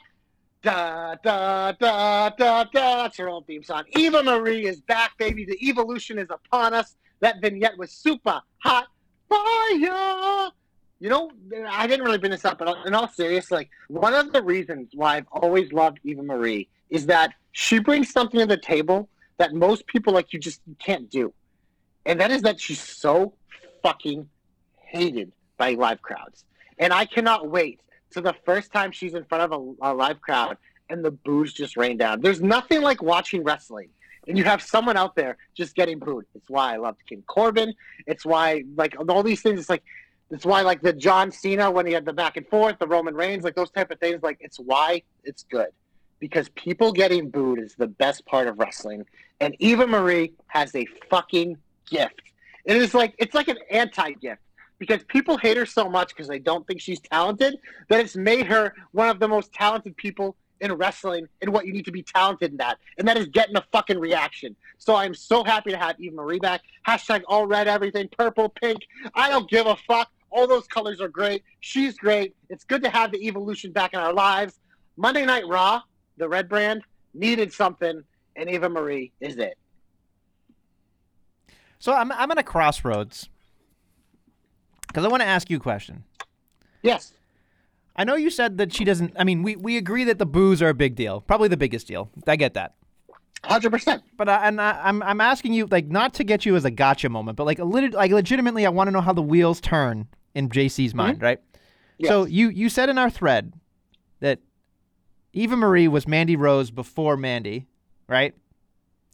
Da 0.62 1.14
da 1.22 1.72
da 1.72 2.28
da 2.30 2.64
da. 2.64 3.03
That's 3.03 3.16
her 3.16 3.30
own 3.30 3.45
theme 3.45 3.62
song. 3.62 3.84
Eva 3.97 4.22
Marie 4.22 4.66
is 4.66 4.82
back, 4.82 5.16
baby. 5.16 5.47
The 5.47 5.59
evolution 5.66 6.18
is 6.18 6.28
upon 6.28 6.74
us. 6.74 6.97
That 7.20 7.41
vignette 7.41 7.78
was 7.78 7.91
super 7.93 8.43
hot 8.59 8.89
fire. 9.30 10.51
You 11.01 11.09
know, 11.09 11.30
I 11.70 11.87
didn't 11.87 12.05
really 12.05 12.18
bring 12.18 12.32
this 12.32 12.45
up, 12.45 12.59
but 12.59 12.87
in 12.87 12.95
all 12.95 13.09
seriousness, 13.09 13.51
like 13.51 13.70
one 13.89 14.12
of 14.12 14.32
the 14.32 14.43
reasons 14.43 14.91
why 14.93 15.16
I've 15.16 15.28
always 15.32 15.72
loved 15.72 15.99
Eva 16.05 16.22
Marie 16.22 16.68
is 16.91 17.07
that 17.07 17.32
she 17.53 17.78
brings 17.78 18.11
something 18.11 18.41
to 18.41 18.47
the 18.47 18.57
table 18.59 19.09
that 19.39 19.55
most 19.55 19.87
people 19.87 20.12
like 20.12 20.32
you 20.32 20.39
just 20.39 20.61
can't 20.78 21.11
do, 21.11 21.32
and 22.05 22.20
that 22.20 22.30
is 22.30 22.43
that 22.43 22.61
she's 22.61 22.80
so 22.80 23.34
fucking 23.82 24.28
hated 24.76 25.32
by 25.57 25.72
live 25.72 26.03
crowds. 26.03 26.45
And 26.78 26.93
I 26.93 27.07
cannot 27.07 27.49
wait 27.49 27.80
to 28.11 28.20
the 28.20 28.34
first 28.45 28.72
time 28.72 28.93
she's 28.93 29.14
in 29.14 29.24
front 29.24 29.53
of 29.53 29.76
a, 29.80 29.91
a 29.91 29.95
live 29.95 30.20
crowd 30.20 30.57
and 30.89 31.05
the 31.05 31.11
boos 31.11 31.53
just 31.53 31.76
rain 31.76 31.97
down. 31.97 32.20
There's 32.20 32.41
nothing 32.41 32.82
like 32.82 33.03
watching 33.03 33.43
wrestling 33.43 33.89
and 34.26 34.37
you 34.37 34.45
have 34.45 34.62
someone 34.62 34.97
out 34.97 35.14
there 35.14 35.37
just 35.55 35.74
getting 35.74 35.99
booed. 35.99 36.24
It's 36.34 36.49
why 36.49 36.74
I 36.74 36.76
loved 36.76 36.99
King 37.09 37.22
Corbin. 37.26 37.74
It's 38.07 38.24
why 38.24 38.64
like 38.76 38.97
all 39.09 39.22
these 39.22 39.43
things. 39.43 39.61
It's 39.61 39.70
like 39.70 39.84
it's 40.30 40.45
why 40.45 40.62
like 40.62 40.82
the 40.82 40.93
John 40.93 41.30
Cena 41.30 41.70
when 41.70 41.87
he 41.87 41.93
had 41.93 42.05
the 42.05 42.12
back 42.12 42.37
and 42.37 42.47
forth, 42.49 42.78
the 42.78 42.87
Roman 42.87 43.14
Reigns, 43.14 43.45
like 43.45 43.55
those 43.55 43.70
type 43.70 43.91
of 43.91 44.01
things. 44.01 44.22
Like 44.22 44.39
it's 44.41 44.59
why 44.59 45.03
it's 45.24 45.45
good 45.45 45.68
because 46.19 46.49
people 46.51 46.93
getting 46.93 47.31
booed 47.31 47.59
is 47.59 47.75
the 47.75 47.87
best 47.87 48.25
part 48.27 48.49
of 48.49 48.59
wrestling. 48.59 49.05
And 49.41 49.55
Eva 49.59 49.87
Marie 49.87 50.33
has 50.49 50.75
a 50.75 50.87
fucking 51.11 51.59
gift. 51.91 52.23
It 52.64 52.77
is 52.77 52.95
like 52.95 53.14
it's 53.19 53.35
like 53.35 53.49
an 53.49 53.59
anti-gift 53.71 54.41
because 54.79 55.03
people 55.05 55.37
hate 55.39 55.57
her 55.57 55.67
so 55.67 55.89
much 55.89 56.09
because 56.09 56.29
they 56.29 56.39
don't 56.39 56.67
think 56.67 56.81
she's 56.81 57.01
talented 57.01 57.57
that 57.89 58.01
it's 58.01 58.17
made 58.17 58.47
her 58.47 58.75
one 58.93 59.09
of 59.09 59.21
the 59.21 59.29
most 59.29 59.53
talented 59.53 59.97
people 59.97 60.37
in 60.61 60.73
wrestling 60.73 61.29
and 61.43 61.53
what 61.53 61.67
you 61.67 61.73
need 61.73 61.85
to 61.85 61.93
be 61.93 62.03
talented 62.03 62.51
in 62.51 62.57
that, 62.57 62.79
and 62.99 63.07
that 63.07 63.17
is 63.17 63.27
getting 63.27 63.57
a 63.57 63.64
fucking 63.73 63.99
reaction. 63.99 64.57
So 64.79 64.95
I'm 64.95 65.14
so 65.14 65.45
happy 65.45 65.71
to 65.71 65.77
have 65.77 66.01
Eva 66.01 66.17
Marie 66.17 66.39
back. 66.39 66.62
Hashtag 66.87 67.23
all 67.29 67.47
red, 67.47 67.69
everything 67.69 68.09
purple, 68.17 68.49
pink. 68.49 68.79
I 69.14 69.29
don't 69.29 69.49
give 69.49 69.67
a 69.67 69.77
fuck. 69.87 70.11
All 70.31 70.47
those 70.47 70.67
colors 70.67 71.01
are 71.01 71.09
great. 71.09 71.45
She's 71.61 71.97
great. 71.97 72.35
It's 72.49 72.64
good 72.64 72.83
to 72.83 72.91
have 72.91 73.12
the 73.12 73.27
evolution 73.27 73.73
back 73.73 73.95
in 73.95 74.01
our 74.01 74.12
lives. 74.12 74.59
Monday 74.97 75.25
Night 75.25 75.47
Raw, 75.47 75.83
the 76.17 76.29
red 76.29 76.49
brand, 76.49 76.83
needed 77.14 77.53
something, 77.53 78.03
and 78.37 78.51
Eva 78.51 78.69
Marie 78.69 79.12
is 79.21 79.37
it. 79.37 79.57
So 81.79 81.93
I'm 81.93 82.11
I'm 82.12 82.31
at 82.31 82.39
a 82.39 82.43
crossroads 82.43 83.29
because 84.89 85.05
I 85.05 85.09
want 85.09 85.23
to 85.23 85.27
ask 85.29 85.51
you 85.51 85.59
a 85.59 85.61
question. 85.61 86.05
Yes. 86.83 87.12
I 87.97 88.05
know 88.05 88.14
you 88.14 88.31
said 88.31 88.59
that 88.59 88.75
she 88.75 88.85
doesn't. 88.85 89.14
I 89.19 89.25
mean, 89.25 89.43
we, 89.43 89.57
we 89.57 89.77
agree 89.77 90.05
that 90.05 90.19
the 90.19 90.27
boos 90.27 90.61
are 90.61 90.69
a 90.69 90.75
big 90.75 90.95
deal, 90.95 91.23
probably 91.23 91.49
the 91.49 91.57
biggest 91.57 91.87
deal. 91.87 92.11
I 92.27 92.37
get 92.37 92.55
that. 92.55 92.75
Hundred 93.43 93.71
percent. 93.71 94.03
But 94.17 94.29
I, 94.29 94.49
and 94.49 94.61
I, 94.61 94.81
I'm 94.83 95.03
I'm 95.03 95.21
asking 95.21 95.53
you 95.53 95.67
like 95.67 95.87
not 95.87 96.14
to 96.14 96.25
get 96.25 96.45
you 96.45 96.57
as 96.57 96.64
a 96.64 96.71
gotcha 96.71 97.09
moment, 97.09 97.37
but 97.37 97.45
like 97.45 97.59
a 97.59 97.64
lit- 97.64 97.95
like 97.95 98.11
legitimately, 98.11 98.67
I 98.67 98.71
want 98.71 98.89
to 98.89 98.91
know 98.91 99.01
how 99.01 99.12
the 99.12 99.23
wheels 99.23 99.61
turn 99.61 100.09
in 100.35 100.49
JC's 100.49 100.95
mind, 100.95 101.17
mm-hmm. 101.17 101.25
right? 101.25 101.41
Yes. 101.99 102.09
So 102.09 102.25
you 102.25 102.49
you 102.49 102.69
said 102.69 102.89
in 102.89 102.99
our 102.99 103.09
thread 103.09 103.53
Eva 105.37 105.55
Marie 105.55 105.87
was 105.87 106.09
Mandy 106.09 106.34
Rose 106.34 106.70
before 106.70 107.14
Mandy, 107.16 107.66
right? 108.09 108.34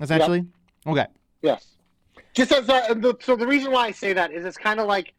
Essentially. 0.00 0.46
Okay. 0.86 1.06
Yes. 1.42 1.66
Just 2.32 2.52
as 2.52 2.68
a, 2.68 2.94
the, 2.94 3.16
so 3.20 3.34
the 3.34 3.46
reason 3.46 3.72
why 3.72 3.86
I 3.86 3.90
say 3.90 4.12
that 4.12 4.32
is 4.32 4.44
it's 4.44 4.56
kind 4.56 4.78
of 4.78 4.86
like 4.86 5.14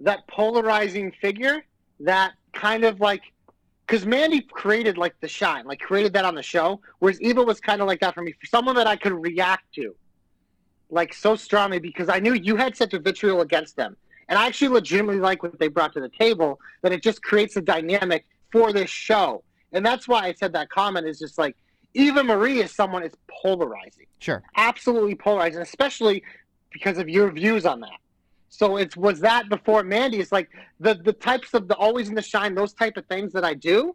that 0.00 0.26
polarizing 0.28 1.10
figure 1.20 1.64
that 2.00 2.34
kind 2.52 2.84
of 2.84 3.00
like 3.00 3.22
because 3.84 4.06
Mandy 4.06 4.40
created 4.40 4.96
like 4.96 5.18
the 5.20 5.26
shine, 5.26 5.66
like 5.66 5.80
created 5.80 6.12
that 6.12 6.24
on 6.24 6.36
the 6.36 6.42
show, 6.42 6.80
whereas 7.00 7.20
Eva 7.20 7.42
was 7.42 7.60
kind 7.60 7.80
of 7.82 7.88
like 7.88 8.00
that 8.00 8.14
for 8.14 8.22
me, 8.22 8.32
for 8.40 8.46
someone 8.46 8.76
that 8.76 8.86
I 8.86 8.94
could 8.94 9.12
react 9.12 9.74
to, 9.74 9.94
like 10.88 11.12
so 11.12 11.34
strongly 11.34 11.80
because 11.80 12.08
I 12.08 12.20
knew 12.20 12.32
you 12.32 12.56
had 12.56 12.76
such 12.76 12.94
a 12.94 13.00
vitriol 13.00 13.40
against 13.40 13.76
them, 13.76 13.96
and 14.28 14.38
I 14.38 14.46
actually 14.46 14.68
legitimately 14.68 15.20
like 15.20 15.42
what 15.42 15.58
they 15.58 15.68
brought 15.68 15.92
to 15.94 16.00
the 16.00 16.08
table. 16.08 16.60
That 16.82 16.92
it 16.92 17.02
just 17.02 17.22
creates 17.22 17.56
a 17.56 17.60
dynamic 17.60 18.24
for 18.52 18.72
this 18.72 18.88
show, 18.88 19.42
and 19.74 19.84
that's 19.84 20.08
why 20.08 20.24
I 20.26 20.32
said 20.32 20.52
that 20.54 20.70
comment 20.70 21.06
is 21.06 21.18
just 21.18 21.36
like 21.36 21.56
Eva 21.94 22.24
Marie 22.24 22.60
is 22.60 22.72
someone 22.72 23.02
is 23.02 23.12
polarizing, 23.42 24.06
Sure. 24.18 24.42
absolutely 24.56 25.14
polarizing, 25.14 25.60
especially 25.60 26.22
because 26.72 26.98
of 26.98 27.08
your 27.08 27.30
views 27.30 27.66
on 27.66 27.80
that. 27.80 27.98
So 28.48 28.76
it 28.78 28.96
was 28.96 29.20
that 29.20 29.48
before 29.48 29.82
Mandy. 29.82 30.18
It's 30.20 30.32
like 30.32 30.48
the 30.80 30.94
the 30.94 31.12
types 31.12 31.54
of 31.54 31.66
the 31.68 31.74
always 31.76 32.08
in 32.08 32.14
the 32.14 32.22
shine, 32.22 32.54
those 32.54 32.72
type 32.72 32.96
of 32.96 33.04
things 33.06 33.32
that 33.32 33.44
I 33.44 33.54
do. 33.54 33.94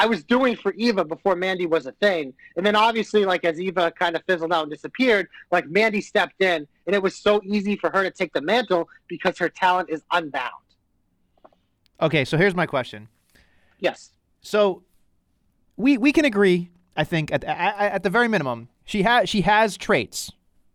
I 0.00 0.06
was 0.06 0.22
doing 0.22 0.54
for 0.54 0.72
Eva 0.74 1.04
before 1.04 1.34
Mandy 1.34 1.66
was 1.66 1.86
a 1.86 1.92
thing, 1.92 2.32
and 2.56 2.64
then 2.64 2.76
obviously, 2.76 3.24
like 3.24 3.44
as 3.44 3.58
Eva 3.60 3.90
kind 3.90 4.14
of 4.14 4.22
fizzled 4.28 4.52
out 4.52 4.62
and 4.62 4.70
disappeared, 4.70 5.26
like 5.50 5.68
Mandy 5.68 6.00
stepped 6.00 6.40
in, 6.40 6.66
and 6.86 6.94
it 6.94 7.02
was 7.02 7.16
so 7.16 7.40
easy 7.44 7.76
for 7.76 7.90
her 7.90 8.02
to 8.04 8.10
take 8.10 8.32
the 8.32 8.40
mantle 8.40 8.88
because 9.08 9.36
her 9.38 9.48
talent 9.48 9.90
is 9.90 10.02
unbound. 10.12 10.52
Okay. 12.00 12.24
So 12.24 12.36
here's 12.36 12.54
my 12.54 12.66
question. 12.66 13.08
Yes, 13.80 14.12
So 14.40 14.82
we 15.78 15.96
we 15.96 16.12
can 16.12 16.26
agree, 16.26 16.68
I 16.96 17.04
think, 17.04 17.32
at 17.32 17.44
at, 17.44 17.76
at 17.78 18.02
the 18.02 18.10
very 18.10 18.28
minimum, 18.28 18.68
she 18.84 19.02
has 19.02 19.28
she 19.28 19.40
has 19.42 19.78
traits, 19.78 20.30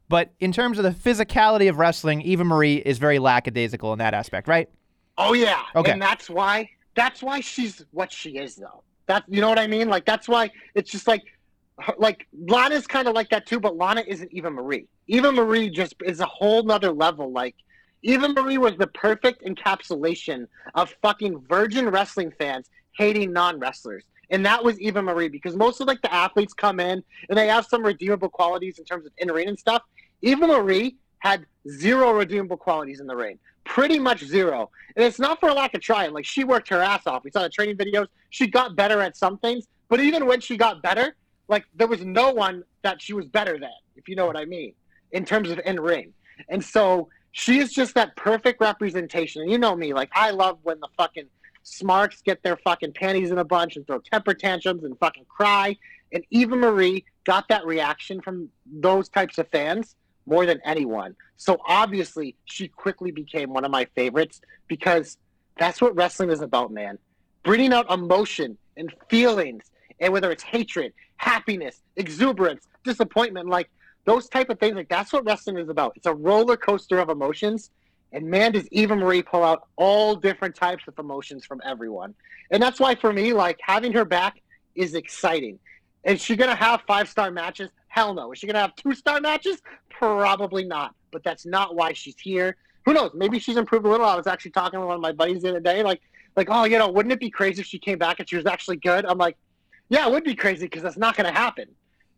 but 0.10 0.32
in 0.40 0.52
terms 0.52 0.80
of 0.80 0.84
the 0.84 0.92
physicality 0.92 1.70
of 1.70 1.78
wrestling, 1.78 2.22
Eva 2.22 2.44
Marie 2.44 2.78
is 2.78 2.98
very 2.98 3.20
lackadaisical 3.20 3.94
in 3.94 4.00
that 4.00 4.14
aspect, 4.16 4.48
right? 4.48 4.70
Oh 5.18 5.34
yeah. 5.34 5.62
Okay. 5.76 5.92
And 5.92 6.02
that's 6.02 6.30
why 6.30 6.70
that's 6.96 7.22
why 7.22 7.42
she's 7.42 7.86
what 7.92 8.12
she 8.12 8.38
is 8.38 8.56
though. 8.56 8.84
That 9.06 9.24
you 9.28 9.42
know 9.42 9.50
what 9.50 9.60
I 9.60 9.68
mean? 9.68 9.90
Like 9.90 10.06
that's 10.06 10.28
why 10.28 10.50
it's 10.74 10.90
just 10.90 11.08
like 11.08 11.22
like 11.98 12.28
Lana's 12.48 12.88
kind 12.88 13.08
of 13.08 13.14
like 13.14 13.30
that 13.30 13.46
too, 13.46 13.60
but 13.60 13.76
Lana 13.76 14.04
isn't 14.08 14.32
Eva 14.32 14.50
Marie. 14.50 14.88
Eva 15.08 15.32
Marie 15.32 15.70
just 15.70 15.96
is 16.06 16.22
a 16.22 16.26
whole 16.26 16.64
nother 16.64 16.92
level. 16.92 17.32
Like 17.32 17.56
Eva 18.04 18.30
Marie 18.30 18.58
was 18.58 18.78
the 18.78 18.88
perfect 18.88 19.44
encapsulation 19.44 20.48
of 20.76 20.96
fucking 21.02 21.42
virgin 21.50 21.90
wrestling 21.90 22.32
fans 22.38 22.70
hating 22.98 23.34
non 23.34 23.60
wrestlers. 23.60 24.04
And 24.34 24.44
that 24.48 24.64
was 24.64 24.80
Eva 24.82 25.02
Marie 25.02 25.30
because 25.30 25.56
most 25.56 25.80
of 25.80 25.88
like 25.88 26.02
the 26.02 26.12
athletes 26.12 26.56
come 26.56 26.80
in 26.80 27.04
and 27.30 27.38
they 27.38 27.48
have 27.48 27.68
some 27.68 27.86
redeemable 27.86 28.30
qualities 28.30 28.80
in 28.80 28.84
terms 28.84 29.06
of 29.06 29.12
in 29.20 29.32
ring 29.32 29.48
and 29.48 29.58
stuff. 29.58 29.84
Eva 30.24 30.48
Marie 30.48 30.96
had 31.20 31.46
zero 31.70 32.12
redeemable 32.12 32.58
qualities 32.58 33.00
in 33.00 33.06
the 33.06 33.16
ring. 33.16 33.38
Pretty 33.64 34.00
much 34.00 34.26
zero. 34.26 34.72
And 34.96 35.06
it's 35.06 35.20
not 35.20 35.40
for 35.40 35.50
a 35.50 35.54
lack 35.54 35.76
of 35.76 35.82
trying. 35.82 36.14
Like 36.14 36.26
she 36.26 36.44
worked 36.44 36.68
her 36.70 36.82
ass 36.82 37.06
off. 37.06 37.24
We 37.24 37.30
saw 37.30 37.44
the 37.44 37.50
training 37.50 37.78
videos. 37.78 38.08
She 38.32 38.48
got 38.48 38.76
better 38.76 39.02
at 39.02 39.16
some 39.16 39.38
things. 39.38 39.68
But 39.88 40.00
even 40.00 40.26
when 40.26 40.42
she 40.42 40.58
got 40.58 40.82
better, 40.82 41.16
like 41.48 41.66
there 41.76 41.88
was 41.88 42.04
no 42.04 42.32
one 42.32 42.64
that 42.82 43.04
she 43.04 43.14
was 43.14 43.28
better 43.28 43.60
than, 43.60 43.70
if 43.96 44.10
you 44.10 44.16
know 44.16 44.26
what 44.26 44.36
I 44.36 44.46
mean, 44.46 44.74
in 45.12 45.26
terms 45.26 45.52
of 45.52 45.62
in 45.64 45.80
ring. 45.80 46.12
And 46.50 46.66
so 46.66 47.08
she 47.34 47.60
is 47.60 47.72
just 47.72 47.94
that 47.94 48.16
perfect 48.16 48.60
representation. 48.62 49.44
And 49.44 49.52
you 49.52 49.60
know 49.60 49.76
me, 49.76 49.94
like 49.94 50.10
I 50.14 50.32
love 50.32 50.58
when 50.64 50.80
the 50.80 50.90
fucking 50.98 51.28
smarks 51.64 52.22
get 52.22 52.44
their 52.44 52.58
fucking 52.58 52.94
panties 52.94 53.32
in 53.32 53.38
a 53.38 53.44
bunch 53.44 53.76
and 53.76 53.88
throw 53.88 54.00
temper 54.00 54.34
tantrums 54.34 54.84
and 54.84 54.98
fucking 55.00 55.26
cry. 55.26 55.76
And 56.12 56.24
Eva 56.30 56.56
Marie 56.56 57.06
got 57.24 57.48
that 57.48 57.66
reaction 57.66 58.22
from 58.22 58.50
those 58.66 59.10
types 59.10 59.38
of 59.38 59.48
fans 59.48 59.96
more 60.26 60.46
than 60.46 60.60
anyone. 60.64 61.16
So 61.38 61.58
obviously, 61.66 62.36
she 62.46 62.68
quickly 62.68 63.12
became 63.12 63.52
one 63.52 63.66
of 63.66 63.72
my 63.72 63.86
favorites 63.96 64.42
because 64.68 65.18
that's 65.58 65.82
what 65.82 65.96
wrestling 65.96 66.30
is 66.30 66.42
about, 66.42 66.72
man. 66.72 66.98
Bringing 67.44 67.74
out 67.74 67.92
emotion 67.92 68.58
and 68.78 68.94
feelings, 69.10 69.70
and 70.00 70.14
whether 70.14 70.32
it's 70.32 70.44
hatred, 70.44 70.94
happiness, 71.18 71.82
exuberance, 71.96 72.68
disappointment, 72.84 73.48
like 73.50 73.70
those 74.06 74.28
type 74.28 74.50
of 74.50 74.60
things, 74.60 74.76
like 74.76 74.90
that's 74.90 75.14
what 75.14 75.26
wrestling 75.26 75.58
is 75.58 75.70
about. 75.70 75.94
It's 75.96 76.06
a 76.06 76.14
roller 76.14 76.58
coaster 76.58 77.00
of 77.00 77.10
emotions. 77.10 77.70
And 78.14 78.28
man, 78.28 78.52
does 78.52 78.68
Eva 78.72 78.96
Marie 78.96 79.24
pull 79.24 79.44
out 79.44 79.68
all 79.76 80.16
different 80.16 80.56
types 80.56 80.84
of 80.88 80.98
emotions 81.00 81.46
from 81.46 81.60
everyone. 81.66 82.14
And 82.52 82.62
that's 82.62 82.80
why 82.80 82.94
for 82.94 83.12
me, 83.12 83.34
like 83.34 83.60
having 83.62 83.92
her 83.94 84.06
back 84.06 84.42
is 84.76 84.94
exciting. 84.94 85.60
Is 86.04 86.22
she 86.22 86.36
gonna 86.36 86.56
have 86.56 86.84
five 86.88 87.10
star 87.10 87.32
matches? 87.32 87.70
Hell 87.88 88.14
no. 88.14 88.32
Is 88.32 88.40
she 88.40 88.48
gonna 88.48 88.60
have 88.60 88.76
two 88.76 88.94
star 88.94 89.20
matches? 89.20 89.62
Probably 89.90 90.64
not. 90.64 90.94
But 91.12 91.24
that's 91.24 91.46
not 91.46 91.76
why 91.76 91.94
she's 91.94 92.18
here. 92.20 92.56
Who 92.86 92.94
knows? 92.94 93.12
Maybe 93.16 93.40
she's 93.40 93.58
improved 93.58 93.86
a 93.86 93.90
little. 93.90 94.06
I 94.06 94.16
was 94.16 94.28
actually 94.28 94.52
talking 94.52 94.80
to 94.80 94.86
one 94.86 94.96
of 94.96 95.02
my 95.02 95.12
buddies 95.12 95.42
the 95.42 95.50
other 95.50 95.60
day, 95.60 95.82
like, 95.84 96.02
like, 96.36 96.48
oh, 96.52 96.66
you 96.66 96.78
know, 96.78 96.90
wouldn't 96.90 97.14
it 97.14 97.20
be 97.20 97.30
crazy 97.30 97.62
if 97.62 97.68
she 97.68 97.80
came 97.80 97.98
back 97.98 98.20
and 98.20 98.30
she 98.30 98.36
was 98.36 98.46
actually 98.46 98.78
good? 98.78 99.06
I'm 99.06 99.18
like, 99.18 99.38
yeah, 99.90 100.08
it 100.08 100.12
would 100.12 100.24
be 100.24 100.36
crazy 100.36 100.66
because 100.66 100.84
that's 100.84 100.98
not 100.98 101.16
gonna 101.16 101.32
happen. 101.32 101.68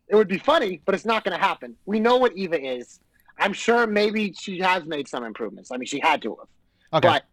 It 0.07 0.15
would 0.15 0.27
be 0.27 0.39
funny, 0.39 0.81
but 0.85 0.95
it's 0.95 1.05
not 1.05 1.23
gonna 1.23 1.37
happen. 1.37 1.75
We 1.85 1.99
know 1.99 2.17
what 2.17 2.35
Eva 2.35 2.59
is. 2.59 2.99
I'm 3.37 3.53
sure 3.53 3.85
maybe 3.87 4.33
she 4.33 4.59
has 4.59 4.85
made 4.85 5.07
some 5.07 5.23
improvements. 5.23 5.71
I 5.71 5.77
mean, 5.77 5.87
she 5.87 5.99
had 5.99 6.21
to 6.23 6.37
have. 6.37 7.03
Okay. 7.03 7.07
But 7.07 7.23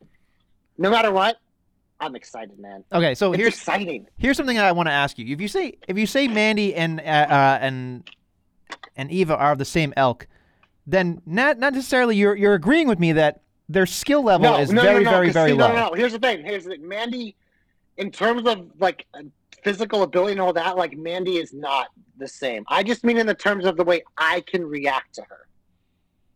no 0.78 0.90
matter 0.90 1.12
what, 1.12 1.36
I'm 2.00 2.16
excited, 2.16 2.59
man. 2.59 2.82
okay. 2.92 3.14
So 3.14 3.32
It's 3.32 3.40
here's 3.40 3.55
exciting. 3.55 4.07
here's 4.18 4.36
something 4.36 4.59
I 4.59 4.72
want 4.72 4.88
to 4.88 4.92
ask 4.92 5.18
you. 5.18 5.32
If 5.32 5.40
you 5.40 5.48
say 5.48 5.74
if 5.86 5.96
you 5.96 6.07
say 6.07 6.26
Mandy 6.26 6.74
and 6.74 7.00
uh, 7.00 7.05
uh, 7.05 7.59
and 7.61 8.09
and 8.96 9.11
Eva 9.12 9.36
are 9.36 9.53
of 9.53 9.59
the 9.59 9.64
same 9.64 9.92
elk, 9.96 10.26
then 10.86 11.22
not 11.26 11.59
not 11.59 11.72
necessarily 11.74 12.16
you're 12.16 12.34
you're 12.34 12.55
agreeing 12.55 12.88
with 12.88 12.98
me 12.98 13.12
that 13.12 13.42
their 13.68 13.86
skill 13.86 14.22
level 14.24 14.57
is 14.57 14.72
very 14.72 15.05
very 15.05 15.26
'cause 15.28 15.34
very 15.34 15.50
see, 15.50 15.57
low. 15.57 15.68
No, 15.68 15.74
no, 15.74 15.88
no. 15.90 15.94
Here's 15.94 16.12
the 16.12 16.18
thing. 16.18 16.44
Here's 16.44 16.64
the 16.64 16.70
thing. 16.70 16.88
Mandy, 16.88 17.36
in 17.96 18.11
terms 18.11 18.46
of 18.48 18.68
like 18.80 19.07
physical 19.62 20.03
ability 20.03 20.32
and 20.32 20.40
all 20.40 20.53
that, 20.55 20.76
like 20.76 20.96
Mandy 20.96 21.36
is 21.36 21.53
not 21.53 21.88
the 22.18 22.26
same. 22.26 22.64
I 22.68 22.82
just 22.82 23.05
mean 23.05 23.16
in 23.18 23.26
the 23.26 23.34
terms 23.34 23.64
of 23.64 23.76
the 23.76 23.84
way 23.84 24.03
I 24.18 24.40
can 24.40 24.64
react 24.66 25.14
to 25.14 25.22
her. 25.22 25.46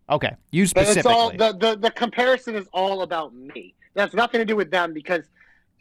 Okay, 0.09 0.31
you 0.53 0.63
But 0.69 0.83
it's 0.83 0.91
specifically. 0.93 1.13
all 1.13 1.31
the, 1.31 1.53
the 1.59 1.77
the 1.77 1.91
comparison 1.91 2.55
is 2.55 2.67
all 2.73 3.03
about 3.03 3.35
me. 3.35 3.75
That's 3.95 4.15
nothing 4.15 4.39
to 4.41 4.45
do 4.45 4.55
with 4.57 4.71
them 4.71 4.93
because 4.93 5.25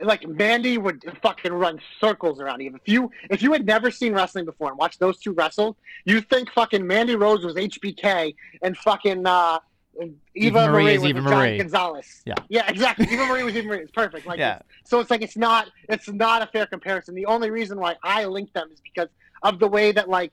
like 0.02 0.28
Mandy 0.28 0.78
would 0.78 1.04
fucking 1.22 1.54
run 1.54 1.80
circles 2.02 2.42
around 2.42 2.60
you. 2.62 2.74
If 2.76 2.88
you 2.88 3.12
if 3.30 3.42
you 3.42 3.54
had 3.54 3.66
never 3.66 3.92
seen 3.92 4.14
wrestling 4.14 4.46
before 4.46 4.70
and 4.70 4.78
watched 4.78 5.00
those 5.00 5.20
two 5.20 5.32
wrestle, 5.34 5.78
you 6.06 6.22
think 6.22 6.52
fucking 6.54 6.86
Mandy 6.86 7.16
Rose 7.16 7.46
was 7.46 7.56
HBK 7.56 8.36
and 8.62 8.76
fucking 8.78 9.26
uh 9.28 9.60
Eva, 9.98 10.14
Eva 10.36 10.68
Marie 10.68 10.84
Marie 10.84 10.98
was 10.98 11.06
Eva 11.06 11.22
Marie. 11.22 11.58
Gonzalez. 11.58 12.22
Yeah. 12.26 12.34
Yeah, 12.50 12.70
exactly. 12.70 13.06
Eva 13.10 13.26
Marie 13.28 13.44
was 13.44 13.56
Eva 13.56 13.68
Marie. 13.68 13.80
It's 13.80 13.92
perfect. 13.92 14.26
Like 14.28 14.40
Yeah. 14.40 14.56
it's- 14.58 14.66
so 14.90 15.00
it's 15.00 15.10
like 15.10 15.22
it's 15.22 15.38
not 15.38 15.70
it's 15.88 16.10
not 16.10 16.42
a 16.42 16.48
fair 16.48 16.66
comparison. 16.66 17.16
The 17.16 17.26
only 17.28 17.50
reason 17.50 17.80
why 17.80 17.96
I 18.04 18.26
link 18.26 18.52
them 18.54 18.70
is 18.74 18.82
because 18.82 19.08
of 19.44 19.60
the 19.60 19.68
way 19.68 19.92
that 19.94 20.10
like 20.10 20.32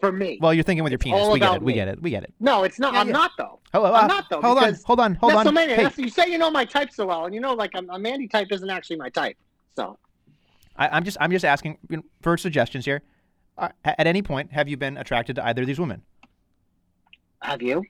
for 0.00 0.12
me. 0.12 0.38
well, 0.40 0.52
you're 0.52 0.62
thinking 0.62 0.84
with 0.84 0.92
your 0.92 0.98
penis. 0.98 1.28
We 1.28 1.38
get 1.38 1.56
it. 1.56 1.62
We 1.62 1.72
get 1.72 1.88
it. 1.88 2.02
We 2.02 2.10
get 2.10 2.24
it. 2.24 2.34
no, 2.40 2.64
it's 2.64 2.78
not. 2.78 2.94
Yeah, 2.94 3.00
I'm 3.00 3.06
yeah. 3.08 3.12
not 3.12 3.30
though. 3.38 3.60
Hold, 3.72 3.86
I'm 3.86 4.06
not, 4.06 4.24
though, 4.30 4.40
hold 4.40 4.58
on. 4.58 4.74
Hold 4.84 5.00
on. 5.00 5.14
Hold 5.16 5.32
on. 5.34 5.56
Hey, 5.56 5.68
that's- 5.68 5.98
you 5.98 6.08
say 6.08 6.30
you 6.30 6.38
know 6.38 6.50
my 6.50 6.64
type 6.64 6.92
so 6.92 7.06
well, 7.06 7.26
and 7.26 7.34
you 7.34 7.40
know 7.40 7.54
like 7.54 7.72
a, 7.74 7.82
a 7.90 7.98
Mandy 7.98 8.28
type 8.28 8.48
isn't 8.50 8.70
actually 8.70 8.96
my 8.96 9.08
type. 9.10 9.36
So 9.74 9.98
I, 10.76 10.88
I'm 10.88 11.04
just 11.04 11.16
I'm 11.20 11.30
just 11.30 11.44
asking 11.44 11.78
for 12.22 12.36
suggestions 12.36 12.84
here. 12.84 13.02
Uh, 13.58 13.68
at 13.84 14.06
any 14.06 14.20
point, 14.22 14.52
have 14.52 14.68
you 14.68 14.76
been 14.76 14.98
attracted 14.98 15.36
to 15.36 15.46
either 15.46 15.62
of 15.62 15.66
these 15.66 15.80
women? 15.80 16.02
have 17.40 17.62
you? 17.62 17.84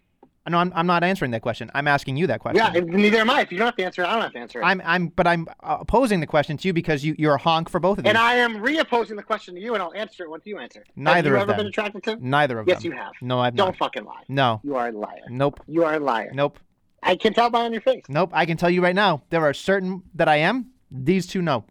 Uh, 0.47 0.51
no, 0.51 0.59
I'm, 0.59 0.73
I'm 0.77 0.87
not 0.87 1.03
answering 1.03 1.33
that 1.33 1.43
question. 1.43 1.71
I'm 1.75 1.89
asking 1.89 2.17
you 2.17 2.27
that 2.29 2.41
question. 2.41 2.63
Yeah, 2.65 2.81
neither 2.81 3.19
am 3.19 3.31
I. 3.31 3.41
If 3.41 3.51
you 3.51 3.59
don't 3.59 3.67
have 3.67 3.77
to 3.77 3.85
answer 3.85 4.03
it, 4.03 4.07
I 4.07 4.13
don't 4.13 4.23
have 4.23 4.33
to 4.33 4.39
answer 4.39 4.61
it. 4.61 4.65
I'm 4.65 4.81
I'm 4.85 5.09
but 5.09 5.27
I'm 5.27 5.47
uh, 5.61 5.79
opposing 5.81 6.21
the 6.21 6.27
question 6.27 6.57
to 6.57 6.69
you 6.69 6.73
because 6.73 7.05
you 7.05 7.17
you're 7.19 7.35
a 7.35 7.39
honk 7.39 7.69
for 7.69 7.81
both 7.81 7.99
of 7.99 8.05
these. 8.05 8.09
and 8.09 8.19
I 8.19 8.35
am 8.37 8.57
reopposing 8.57 9.17
the 9.17 9.23
question 9.23 9.55
to 9.57 9.61
you, 9.61 9.75
and 9.75 9.83
I'll 9.83 9.93
answer 9.95 10.23
it 10.25 10.31
once 10.31 10.45
you 10.47 10.59
answer. 10.59 10.85
Neither 10.95 11.37
have 11.37 11.43
of 11.43 11.49
you 11.49 11.53
ever 11.53 11.53
them. 11.53 11.57
been 11.59 11.67
attracted 11.67 12.03
to? 12.05 12.17
Neither 12.21 12.59
of 12.61 12.69
Yes, 12.69 12.83
them. 12.83 12.93
Yes, 12.93 12.97
you 12.97 13.03
have. 13.03 13.13
No, 13.21 13.41
I've 13.41 13.55
been 13.55 13.59
Don't 13.59 13.67
not. 13.69 13.77
fucking 13.79 14.05
lie. 14.05 14.23
No. 14.29 14.61
You 14.63 14.77
are 14.77 14.89
a 14.89 14.93
liar. 14.93 15.23
Nope. 15.29 15.61
You 15.67 15.85
are 15.85 15.95
a 15.95 15.99
liar. 16.01 16.31
Nope. 16.33 16.59
I 17.03 17.17
can 17.17 17.35
tell 17.35 17.51
by 17.51 17.65
on 17.65 17.73
your 17.73 17.83
face. 17.83 18.05
Nope. 18.09 18.31
I 18.33 18.47
can 18.47 18.57
tell 18.57 18.71
you 18.71 18.83
right 18.83 18.95
now, 18.95 19.23
there 19.31 19.43
are 19.43 19.55
certain 19.55 20.03
that 20.15 20.29
I 20.29 20.37
am. 20.37 20.71
These 20.91 21.27
two, 21.27 21.43
no. 21.43 21.65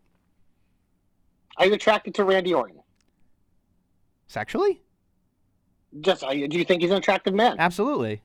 Are 1.58 1.66
you 1.66 1.74
attracted 1.74 2.14
to 2.16 2.24
Randy 2.26 2.54
Orton? 2.54 2.80
Sexually? 4.28 4.82
Just 6.02 6.24
are 6.24 6.34
you, 6.34 6.48
do 6.50 6.58
you 6.58 6.66
think 6.66 6.82
he's 6.82 6.92
an 6.92 6.98
attractive 6.98 7.34
man? 7.34 7.56
Absolutely. 7.60 8.22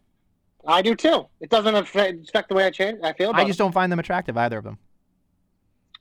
I 0.66 0.82
do 0.82 0.94
too. 0.94 1.26
It 1.40 1.50
doesn't 1.50 1.74
affect 1.74 2.48
the 2.48 2.54
way 2.54 2.64
I 2.64 2.70
change. 2.70 2.98
I 3.02 3.12
feel. 3.12 3.32
I 3.34 3.44
just 3.44 3.58
don't 3.58 3.72
find 3.72 3.90
them 3.90 3.98
attractive, 3.98 4.36
either 4.36 4.58
of 4.58 4.64
them. 4.64 4.78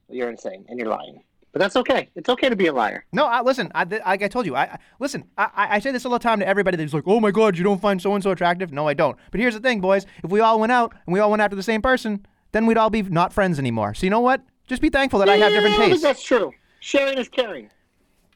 You're 0.10 0.30
insane, 0.30 0.66
and 0.68 0.80
you're 0.80 0.90
lying. 0.90 1.24
But 1.52 1.60
that's 1.60 1.76
okay. 1.78 2.10
It's 2.16 2.30
okay 2.30 2.50
to 2.50 2.56
be 2.56 2.68
a 2.68 2.74
liar. 2.74 3.06
No, 3.12 3.26
I, 3.26 3.42
listen. 3.42 3.72
I, 3.74 3.84
th- 3.84 4.02
like 4.06 4.22
I 4.22 4.28
told 4.28 4.46
you, 4.46 4.56
I, 4.56 4.64
I 4.64 4.80
listen. 5.00 5.24
I, 5.38 5.50
I 5.56 5.80
say 5.80 5.92
this 5.92 6.06
all 6.06 6.12
the 6.12 6.20
time 6.20 6.40
to 6.40 6.48
everybody 6.48 6.78
that's 6.78 6.94
like, 6.94 7.06
"Oh 7.08 7.20
my 7.20 7.32
God, 7.32 7.58
you 7.58 7.64
don't 7.64 7.82
find 7.82 8.02
so 8.02 8.14
and 8.14 8.24
so 8.24 8.32
attractive." 8.32 8.72
No, 8.72 8.88
I 8.88 8.94
don't. 8.94 9.18
But 9.32 9.40
here's 9.40 9.56
the 9.56 9.60
thing, 9.60 9.82
boys. 9.82 10.06
If 10.24 10.30
we 10.30 10.42
all 10.42 10.60
went 10.60 10.72
out 10.72 10.94
and 11.06 11.14
we 11.14 11.20
all 11.20 11.32
went 11.32 11.42
after 11.42 11.56
the 11.56 11.64
same 11.64 11.82
person, 11.82 12.26
then 12.52 12.66
we'd 12.66 12.78
all 12.78 12.90
be 12.92 13.02
not 13.02 13.34
friends 13.34 13.58
anymore. 13.58 13.94
So 13.96 14.06
you 14.06 14.12
know 14.12 14.20
what? 14.20 14.42
Just 14.68 14.82
be 14.82 14.90
thankful 14.90 15.20
that 15.20 15.30
I 15.30 15.38
have 15.38 15.52
different 15.52 15.76
Yeah, 15.76 15.76
I 15.76 15.80
think 15.80 15.92
tastes. 15.94 16.04
That's 16.04 16.24
true. 16.24 16.52
Sharing 16.82 17.18
is 17.18 17.28
caring. 17.28 17.72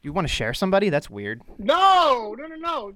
You 0.01 0.11
want 0.11 0.28
to 0.28 0.34
share 0.34 0.53
somebody? 0.53 0.89
That's 0.89 1.09
weird. 1.09 1.41
No, 1.59 2.36
no, 2.38 2.47
no, 2.47 2.55
no. 2.55 2.93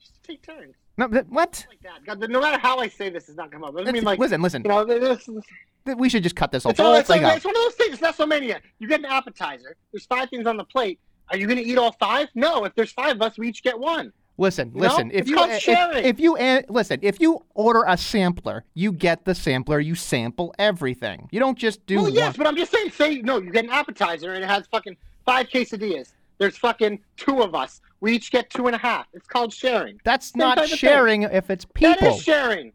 Just 0.00 0.22
take 0.24 0.42
turns 0.42 0.74
No, 0.98 1.08
th- 1.08 1.24
what? 1.28 1.66
like 1.68 1.80
that. 1.82 2.04
God, 2.20 2.30
no 2.30 2.40
matter 2.40 2.58
how 2.58 2.78
I 2.78 2.88
say 2.88 3.08
this, 3.08 3.28
it's 3.28 3.38
not 3.38 3.50
come 3.50 3.64
up. 3.64 3.74
I 3.78 3.90
mean, 3.90 4.04
like, 4.04 4.18
listen, 4.18 4.42
listen. 4.42 4.62
you 4.62 4.68
know, 4.68 4.84
this 4.84 5.26
is. 5.28 5.42
Th- 5.86 5.96
We 5.96 6.08
should 6.08 6.22
just 6.22 6.36
cut 6.36 6.52
this 6.52 6.62
whole 6.64 6.70
It's, 6.70 6.80
all, 6.80 6.94
it's, 6.94 7.08
thing 7.08 7.24
all- 7.24 7.30
out. 7.30 7.36
it's 7.36 7.44
one 7.44 7.56
of 7.56 7.62
those 7.62 7.74
things. 7.74 7.94
It's 7.94 8.02
not 8.02 8.14
so 8.14 8.26
WrestleMania. 8.26 8.60
You 8.78 8.88
get 8.88 9.00
an 9.00 9.06
appetizer. 9.06 9.76
There's 9.92 10.06
five 10.06 10.28
things 10.30 10.46
on 10.46 10.56
the 10.56 10.64
plate. 10.64 11.00
Are 11.30 11.36
you 11.36 11.46
going 11.46 11.56
to 11.58 11.64
eat 11.64 11.78
all 11.78 11.92
five? 11.92 12.28
No. 12.34 12.64
If 12.64 12.74
there's 12.74 12.92
five 12.92 13.16
of 13.16 13.22
us, 13.22 13.38
we 13.38 13.48
each 13.48 13.62
get 13.62 13.78
one. 13.78 14.12
Listen, 14.38 14.70
You 14.74 14.80
know? 14.82 14.88
listen. 14.88 15.10
If 15.12 15.28
you 15.28 15.36
called 15.36 15.50
if, 15.50 15.62
sharing. 15.62 16.04
if 16.04 16.18
you 16.20 16.36
listen, 16.68 16.98
if 17.02 17.20
you 17.20 17.44
order 17.54 17.84
a 17.86 17.96
sampler, 17.96 18.64
you 18.74 18.92
get 18.92 19.24
the 19.24 19.34
sampler. 19.34 19.80
You 19.80 19.94
sample 19.94 20.54
everything. 20.58 21.28
You 21.32 21.40
don't 21.40 21.58
just 21.58 21.84
do 21.86 21.96
well, 21.96 22.04
one. 22.04 22.14
yes, 22.14 22.36
but 22.36 22.46
I'm 22.46 22.56
just 22.56 22.70
saying. 22.72 22.90
Say 22.90 23.16
no. 23.22 23.38
You 23.40 23.50
get 23.50 23.64
an 23.64 23.70
appetizer 23.70 24.32
and 24.34 24.42
it 24.44 24.46
has 24.48 24.66
fucking 24.68 24.96
five 25.24 25.48
quesadillas. 25.48 26.12
There's 26.38 26.56
fucking 26.58 27.00
two 27.16 27.42
of 27.42 27.54
us. 27.54 27.80
We 28.02 28.14
each 28.14 28.32
get 28.32 28.50
two 28.50 28.66
and 28.66 28.74
a 28.74 28.78
half. 28.78 29.06
It's 29.14 29.28
called 29.28 29.52
sharing. 29.54 30.00
That's 30.02 30.32
Same 30.32 30.40
not 30.40 30.56
type 30.56 30.64
of 30.64 30.70
thing. 30.70 30.78
sharing 30.78 31.22
if 31.22 31.50
it's 31.50 31.64
people. 31.64 31.94
That 32.00 32.16
is 32.16 32.22
sharing. 32.22 32.72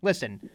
listen, 0.00 0.48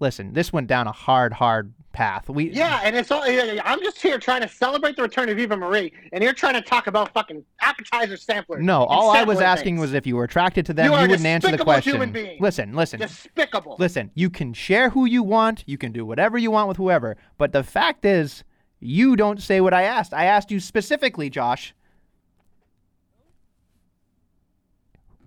listen. 0.00 0.32
This 0.32 0.52
went 0.52 0.66
down 0.66 0.88
a 0.88 0.92
hard, 0.92 1.32
hard 1.32 1.72
path. 1.92 2.28
We 2.28 2.50
Yeah, 2.50 2.80
and 2.82 2.96
it's 2.96 3.12
all. 3.12 3.22
I'm 3.24 3.80
just 3.82 4.02
here 4.02 4.18
trying 4.18 4.40
to 4.42 4.48
celebrate 4.48 4.96
the 4.96 5.02
return 5.02 5.28
of 5.28 5.38
Eva 5.38 5.56
Marie, 5.56 5.92
and 6.12 6.24
you're 6.24 6.32
trying 6.32 6.54
to 6.54 6.60
talk 6.60 6.88
about 6.88 7.12
fucking 7.12 7.44
appetizer 7.60 8.16
sampler. 8.16 8.58
No, 8.60 8.82
all 8.82 9.10
I 9.10 9.22
was 9.22 9.40
asking 9.40 9.76
things. 9.76 9.80
was 9.80 9.94
if 9.94 10.08
you 10.08 10.16
were 10.16 10.24
attracted 10.24 10.66
to 10.66 10.72
them, 10.74 10.86
You 10.90 10.98
you, 10.98 11.08
wouldn't 11.08 11.24
answer 11.24 11.52
the 11.52 11.58
question. 11.58 11.92
human 11.92 12.10
being. 12.10 12.36
Listen, 12.40 12.74
listen. 12.74 12.98
despicable. 12.98 13.76
Listen, 13.78 14.10
you 14.14 14.28
can 14.28 14.52
share 14.54 14.90
who 14.90 15.04
you 15.04 15.22
want, 15.22 15.62
you 15.66 15.78
can 15.78 15.92
do 15.92 16.04
whatever 16.04 16.36
you 16.36 16.50
want 16.50 16.66
with 16.66 16.78
whoever, 16.78 17.16
but 17.38 17.52
the 17.52 17.62
fact 17.62 18.04
is, 18.04 18.42
you 18.80 19.14
don't 19.14 19.40
say 19.40 19.60
what 19.60 19.72
I 19.72 19.82
asked. 19.82 20.12
I 20.12 20.24
asked 20.24 20.50
you 20.50 20.58
specifically, 20.58 21.30
Josh. 21.30 21.74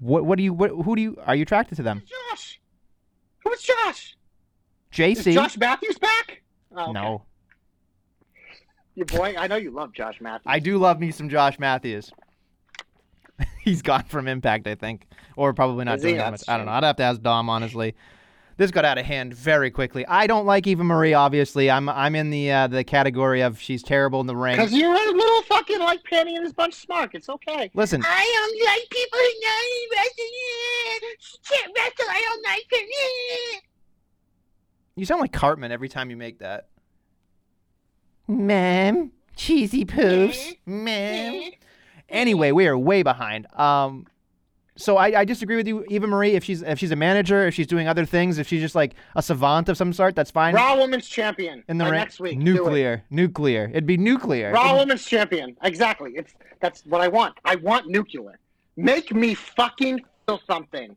What 0.04 0.26
what 0.26 0.38
do 0.38 0.44
you 0.44 0.54
what, 0.54 0.70
who 0.70 0.96
do 0.98 1.02
you 1.02 1.18
are 1.26 1.34
you 1.34 1.44
attracted 1.44 1.76
to 1.76 1.84
them? 1.84 2.04
Josh. 2.30 2.60
Who's 3.46 3.62
Josh? 3.62 4.18
Is 4.92 4.98
JC? 5.00 5.34
Josh 5.34 5.58
Matthews 5.58 5.98
back? 5.98 6.44
Oh, 6.76 6.84
okay. 6.84 6.92
No. 6.92 7.24
Your 8.96 9.06
boy. 9.06 9.36
I 9.38 9.48
know 9.48 9.56
you 9.56 9.72
love 9.72 9.94
Josh 9.94 10.20
Matthews. 10.20 10.44
I 10.46 10.60
do 10.60 10.78
love 10.78 11.00
me 11.00 11.12
some 11.12 11.30
Josh 11.30 11.58
Matthews. 11.58 12.12
He's 13.62 13.82
gone 13.82 14.04
from 14.04 14.28
Impact, 14.28 14.68
I 14.68 14.76
think, 14.76 15.08
or 15.38 15.54
probably 15.54 15.86
not 15.86 15.96
Is 15.98 16.02
doing 16.02 16.18
that 16.18 16.32
much. 16.32 16.44
I 16.50 16.58
don't 16.58 16.66
know. 16.66 16.74
I'd 16.74 16.84
have 16.84 16.98
to 16.98 17.04
ask 17.04 17.22
Dom 17.22 17.50
honestly. 17.50 17.96
This 18.58 18.72
got 18.72 18.86
out 18.86 18.98
of 18.98 19.06
hand 19.06 19.34
very 19.34 19.72
quickly. 19.72 20.06
I 20.06 20.28
don't 20.28 20.46
like 20.46 20.68
Eva 20.68 20.84
Marie. 20.84 21.14
Obviously, 21.14 21.72
I'm 21.72 21.90
I'm 21.90 22.16
in 22.16 22.30
the 22.30 22.52
uh, 22.52 22.68
the 22.68 22.84
category 22.84 23.42
of 23.42 23.60
she's 23.60 23.82
terrible 23.82 24.22
in 24.22 24.28
the 24.28 24.36
ring. 24.36 24.58
Because 24.58 24.74
you're 24.74 24.94
a 24.94 25.12
little 25.12 25.42
fucking 25.44 25.80
like 25.80 26.02
Panty 26.04 26.36
and 26.36 26.44
his 26.44 26.54
bunch 26.54 26.76
smart. 26.76 27.12
It's 27.14 27.30
okay. 27.30 27.72
Listen, 27.74 28.04
I 28.06 28.24
don't 28.24 28.66
like 28.66 28.90
people 28.90 29.20
who 29.20 29.34
know 29.42 29.98
wrestling. 29.98 31.14
She 31.20 31.38
can't 31.50 31.72
wrestle. 31.76 32.06
I 32.10 32.22
don't 32.22 32.44
like 32.44 32.66
her. 32.72 33.62
you 34.96 35.06
sound 35.06 35.22
like 35.22 35.34
Cartman 35.34 35.72
every 35.72 35.90
time 35.90 36.10
you 36.10 36.18
make 36.18 36.40
that. 36.40 36.68
Ma'am, 38.28 39.12
cheesy 39.36 39.86
poofs, 39.86 40.56
ma'am. 40.66 41.52
Anyway, 42.08 42.52
we 42.52 42.68
are 42.68 42.78
way 42.78 43.02
behind. 43.04 43.48
Um, 43.54 44.06
so 44.76 44.98
I, 44.98 45.20
I 45.20 45.26
disagree 45.26 45.56
with 45.56 45.68
you, 45.68 45.86
Eva 45.90 46.08
Marie. 46.08 46.32
If 46.32 46.44
she's 46.44 46.62
if 46.64 46.80
she's 46.80 46.92
a 46.92 46.96
manager, 46.96 47.46
if 47.46 47.54
she's 47.54 47.68
doing 47.68 47.88
other 47.88 48.06
things, 48.06 48.38
if 48.40 48.48
she's 48.48 48.62
just 48.62 48.76
like 48.76 48.96
a 49.16 49.22
savant 49.22 49.70
of 49.70 49.78
some 49.78 49.94
sort, 49.94 50.16
that's 50.16 50.32
fine. 50.32 50.56
Raw 50.56 50.78
Women's 50.78 51.08
Champion. 51.08 51.64
in 51.68 51.78
the 51.78 51.86
ring, 51.86 51.94
next 51.94 52.20
week. 52.20 52.40
Do 52.40 52.42
it. 52.42 52.44
nuclear, 52.44 53.04
nuclear. 53.12 53.70
It'd 53.70 53.86
be 53.86 53.98
nuclear. 53.98 54.52
Raw 54.52 54.78
Women's 54.78 55.06
Champion. 55.06 55.56
Exactly. 55.64 56.14
It's 56.16 56.34
that's 56.60 56.86
what 56.86 57.02
I 57.02 57.08
want. 57.08 57.36
I 57.46 57.56
want 57.56 57.88
nuclear. 57.88 58.40
Make 58.76 59.14
me 59.14 59.36
fucking 59.36 60.02
feel 60.26 60.42
something. 60.48 60.96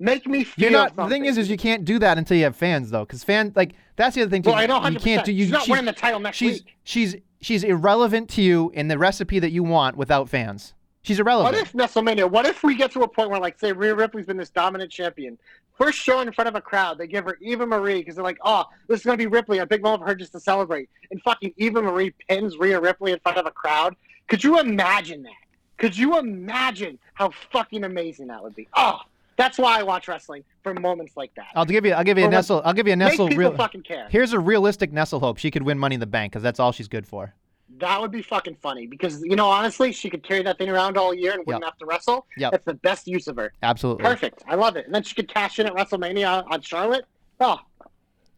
Make 0.00 0.26
me 0.26 0.42
feel 0.42 0.44
something. 0.44 0.62
You're 0.62 0.70
not. 0.72 0.88
something. 0.88 1.04
The 1.04 1.10
thing 1.10 1.24
is, 1.26 1.38
is 1.38 1.48
you 1.48 1.56
can't 1.56 1.84
do 1.84 2.00
that 2.00 2.18
until 2.18 2.36
you 2.36 2.44
have 2.44 2.56
fans, 2.56 2.90
though, 2.90 3.04
because 3.04 3.22
fan 3.22 3.52
like 3.54 3.74
that's 3.94 4.16
the 4.16 4.22
other 4.22 4.30
thing. 4.30 4.42
Too. 4.42 4.50
well, 4.50 4.58
I 4.58 4.66
know 4.66 4.82
you 4.88 4.98
100%. 4.98 5.02
can't 5.02 5.24
do. 5.24 5.32
You, 5.32 5.44
she's 5.44 5.52
not 5.52 5.62
she's, 5.62 5.70
winning 5.70 5.84
the 5.84 5.92
title 5.92 6.18
next 6.18 6.36
she's 6.36 6.54
week. 6.54 6.76
she's 6.82 7.16
she's 7.40 7.62
irrelevant 7.62 8.28
to 8.30 8.42
you 8.42 8.70
in 8.74 8.88
the 8.88 8.98
recipe 8.98 9.38
that 9.38 9.50
you 9.50 9.62
want 9.62 9.96
without 9.96 10.28
fans. 10.28 10.74
She's 11.04 11.20
irrelevant. 11.20 11.54
What 11.54 11.62
if 11.62 11.72
WrestleMania? 11.72 12.30
What 12.30 12.46
if 12.46 12.64
we 12.64 12.74
get 12.74 12.90
to 12.92 13.02
a 13.02 13.08
point 13.08 13.30
where, 13.30 13.38
like, 13.38 13.58
say, 13.58 13.72
Rhea 13.72 13.94
Ripley's 13.94 14.26
been 14.26 14.38
this 14.38 14.48
dominant 14.48 14.90
champion, 14.90 15.38
first 15.76 15.98
show 15.98 16.20
in 16.20 16.32
front 16.32 16.48
of 16.48 16.54
a 16.54 16.60
crowd, 16.60 16.96
they 16.98 17.06
give 17.06 17.24
her 17.26 17.38
Eva 17.42 17.66
Marie 17.66 17.98
because 17.98 18.14
they're 18.16 18.24
like, 18.24 18.38
oh, 18.42 18.64
this 18.88 19.00
is 19.00 19.04
gonna 19.06 19.18
be 19.18 19.26
Ripley, 19.26 19.58
a 19.58 19.66
big 19.66 19.82
moment 19.82 20.02
for 20.02 20.08
her 20.08 20.14
just 20.14 20.32
to 20.32 20.40
celebrate, 20.40 20.88
and 21.10 21.20
fucking 21.22 21.52
Eva 21.58 21.82
Marie 21.82 22.12
pins 22.28 22.56
Rhea 22.56 22.80
Ripley 22.80 23.12
in 23.12 23.18
front 23.20 23.36
of 23.36 23.46
a 23.46 23.50
crowd. 23.50 23.94
Could 24.28 24.42
you 24.42 24.58
imagine 24.58 25.22
that? 25.24 25.32
Could 25.76 25.96
you 25.96 26.18
imagine 26.18 26.98
how 27.12 27.32
fucking 27.52 27.84
amazing 27.84 28.28
that 28.28 28.42
would 28.42 28.54
be? 28.54 28.66
Oh, 28.74 29.00
that's 29.36 29.58
why 29.58 29.78
I 29.78 29.82
watch 29.82 30.08
wrestling 30.08 30.42
for 30.62 30.72
moments 30.72 31.16
like 31.16 31.34
that. 31.34 31.48
I'll 31.54 31.66
give 31.66 31.84
you. 31.84 31.92
I'll 31.92 32.04
give 32.04 32.16
you 32.16 32.24
a 32.24 32.28
Or 32.28 32.30
Nestle. 32.30 32.62
I'll 32.64 32.72
give 32.72 32.86
you 32.86 32.92
a 32.92 32.96
nestle. 32.96 33.26
Make 33.26 33.32
people 33.36 33.50
Real, 33.50 33.56
fucking 33.56 33.82
care. 33.82 34.06
here's 34.08 34.32
a 34.32 34.38
realistic 34.38 34.92
Nestle 34.92 35.20
hope. 35.20 35.36
She 35.38 35.50
could 35.50 35.64
win 35.64 35.78
Money 35.78 35.94
in 35.94 36.00
the 36.00 36.06
Bank 36.06 36.32
because 36.32 36.42
that's 36.42 36.60
all 36.60 36.72
she's 36.72 36.88
good 36.88 37.06
for. 37.06 37.34
That 37.78 38.00
would 38.00 38.10
be 38.10 38.22
fucking 38.22 38.56
funny 38.62 38.86
because 38.86 39.22
you 39.22 39.36
know 39.36 39.48
honestly, 39.48 39.92
she 39.92 40.10
could 40.10 40.22
carry 40.22 40.42
that 40.42 40.58
thing 40.58 40.68
around 40.68 40.96
all 40.96 41.12
year 41.14 41.32
and 41.32 41.46
wouldn't 41.46 41.64
have 41.64 41.78
to 41.78 41.86
wrestle. 41.86 42.26
Yep. 42.36 42.52
That's 42.52 42.64
the 42.64 42.74
best 42.74 43.06
use 43.06 43.26
of 43.26 43.36
her. 43.36 43.52
Absolutely. 43.62 44.04
Perfect. 44.04 44.42
I 44.46 44.54
love 44.54 44.76
it. 44.76 44.86
And 44.86 44.94
then 44.94 45.02
she 45.02 45.14
could 45.14 45.28
cash 45.28 45.58
in 45.58 45.66
at 45.66 45.74
WrestleMania 45.74 46.44
on 46.50 46.60
Charlotte. 46.60 47.04
Oh, 47.40 47.58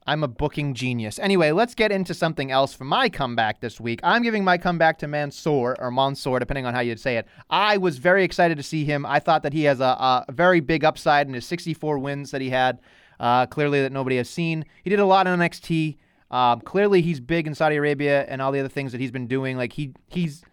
I'm 0.07 0.23
a 0.23 0.29
booking 0.29 0.75
genius. 0.75 1.19
Anyway, 1.19 1.51
let's 1.51 1.75
get 1.75 1.91
into 1.91 2.15
something 2.15 2.53
else 2.53 2.73
for 2.73 2.85
my 2.85 3.09
comeback 3.09 3.61
this 3.61 3.81
week. 3.81 3.99
I'm 4.05 4.23
giving 4.23 4.45
my 4.45 4.57
comeback 4.57 4.99
to 4.99 5.09
Mansoor 5.09 5.77
or 5.81 5.91
Mansoor, 5.91 6.39
depending 6.39 6.65
on 6.65 6.75
how 6.75 6.81
you'd 6.81 7.01
say 7.01 7.17
it. 7.17 7.27
I 7.51 7.77
was 7.77 7.99
very 7.99 8.23
excited 8.23 8.57
to 8.57 8.63
see 8.63 8.85
him. 8.85 9.05
I 9.05 9.19
thought 9.19 9.43
that 9.43 9.53
he 9.53 9.65
has 9.65 9.81
a, 9.81 10.25
a 10.29 10.33
very 10.33 10.61
big 10.61 10.85
upside 10.85 11.27
in 11.27 11.35
his 11.35 11.45
64 11.47 11.99
wins 11.99 12.31
that 12.31 12.41
he 12.41 12.51
had. 12.51 12.79
Uh, 13.19 13.47
clearly, 13.47 13.81
that 13.81 13.93
nobody 13.93 14.19
has 14.19 14.29
seen. 14.29 14.65
He 14.85 14.91
did 14.91 15.01
a 15.01 15.07
lot 15.07 15.27
in 15.27 15.39
NXT. 15.41 15.97
Um, 16.37 16.61
clearly, 16.61 17.01
he's 17.01 17.19
big 17.19 17.47
in 17.47 17.55
Saudi 17.55 17.77
Arabia 17.77 18.27
and 18.29 18.43
all 18.43 18.53
the 18.53 18.61
other 18.61 18.69
things 18.69 18.93
that 18.93 19.01
he's 19.01 19.11
been 19.11 19.27
doing. 19.27 19.57
Like 19.57 19.73
he 19.73 19.95
he's 20.09 20.45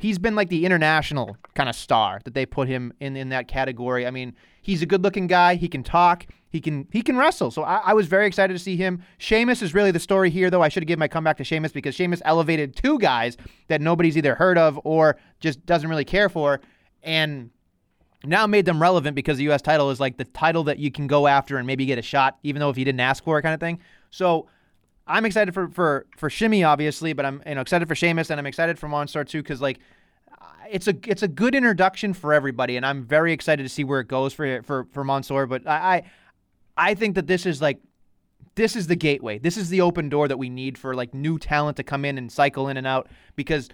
he's 0.00 0.18
been 0.18 0.34
like 0.34 0.48
the 0.48 0.64
international 0.64 1.36
kind 1.52 1.68
of 1.68 1.76
star 1.76 2.22
that 2.24 2.32
they 2.32 2.46
put 2.46 2.68
him 2.68 2.90
in 3.00 3.16
in 3.16 3.28
that 3.28 3.46
category. 3.46 4.06
I 4.06 4.10
mean, 4.10 4.34
he's 4.62 4.80
a 4.80 4.86
good 4.86 5.02
looking 5.02 5.26
guy. 5.26 5.56
He 5.56 5.68
can 5.68 5.82
talk. 5.82 6.24
He 6.48 6.58
can 6.58 6.88
he 6.90 7.02
can 7.02 7.18
wrestle. 7.18 7.50
So 7.50 7.64
I, 7.64 7.82
I 7.84 7.92
was 7.92 8.06
very 8.06 8.26
excited 8.26 8.54
to 8.54 8.58
see 8.58 8.76
him. 8.76 9.02
Sheamus 9.18 9.60
is 9.60 9.74
really 9.74 9.90
the 9.90 10.00
story 10.00 10.30
here, 10.30 10.48
though. 10.48 10.62
I 10.62 10.70
should 10.70 10.82
have 10.82 10.88
given 10.88 11.00
my 11.00 11.08
comeback 11.08 11.36
to 11.36 11.44
Sheamus 11.44 11.70
because 11.70 11.94
Sheamus 11.94 12.22
elevated 12.24 12.74
two 12.74 12.98
guys 12.98 13.36
that 13.68 13.82
nobody's 13.82 14.16
either 14.16 14.36
heard 14.36 14.56
of 14.56 14.80
or 14.84 15.18
just 15.40 15.66
doesn't 15.66 15.90
really 15.90 16.06
care 16.06 16.30
for, 16.30 16.62
and 17.02 17.50
now 18.24 18.46
made 18.46 18.64
them 18.64 18.80
relevant 18.80 19.14
because 19.14 19.36
the 19.36 19.44
U.S. 19.44 19.60
title 19.60 19.90
is 19.90 20.00
like 20.00 20.16
the 20.16 20.24
title 20.24 20.64
that 20.64 20.78
you 20.78 20.90
can 20.90 21.06
go 21.06 21.26
after 21.26 21.58
and 21.58 21.66
maybe 21.66 21.84
get 21.84 21.98
a 21.98 22.02
shot, 22.02 22.38
even 22.42 22.60
though 22.60 22.70
if 22.70 22.78
you 22.78 22.86
didn't 22.86 23.00
ask 23.00 23.22
for 23.22 23.38
it, 23.38 23.42
kind 23.42 23.52
of 23.52 23.60
thing. 23.60 23.78
So 24.08 24.46
I'm 25.06 25.24
excited 25.24 25.54
for 25.54 25.68
for 25.68 26.06
for 26.16 26.28
Shimmy, 26.28 26.64
obviously, 26.64 27.12
but 27.12 27.24
I'm 27.24 27.42
you 27.46 27.54
know 27.54 27.60
excited 27.60 27.86
for 27.88 27.94
Sheamus 27.94 28.30
and 28.30 28.40
I'm 28.40 28.46
excited 28.46 28.78
for 28.78 28.88
Monster 28.88 29.24
too 29.24 29.42
because 29.42 29.60
like 29.60 29.78
it's 30.70 30.88
a 30.88 30.94
it's 31.06 31.22
a 31.22 31.28
good 31.28 31.54
introduction 31.54 32.12
for 32.12 32.32
everybody, 32.32 32.76
and 32.76 32.84
I'm 32.84 33.04
very 33.04 33.32
excited 33.32 33.62
to 33.62 33.68
see 33.68 33.84
where 33.84 34.00
it 34.00 34.08
goes 34.08 34.32
for 34.32 34.62
for 34.62 34.84
for 34.92 35.04
Mansoor. 35.04 35.46
But 35.46 35.66
I 35.66 35.96
I, 36.76 36.90
I 36.90 36.94
think 36.94 37.14
that 37.14 37.26
this 37.26 37.46
is 37.46 37.62
like 37.62 37.80
this 38.54 38.74
is 38.76 38.86
the 38.86 38.96
gateway. 38.96 39.38
This 39.38 39.56
is 39.56 39.68
the 39.68 39.80
open 39.80 40.08
door 40.08 40.28
that 40.28 40.38
we 40.38 40.48
need 40.48 40.78
for 40.78 40.94
like 40.94 41.14
new 41.14 41.38
talent 41.38 41.76
to 41.76 41.82
come 41.82 42.04
in 42.04 42.18
and 42.18 42.30
cycle 42.30 42.68
in 42.68 42.76
and 42.76 42.86
out 42.86 43.08
because 43.36 43.68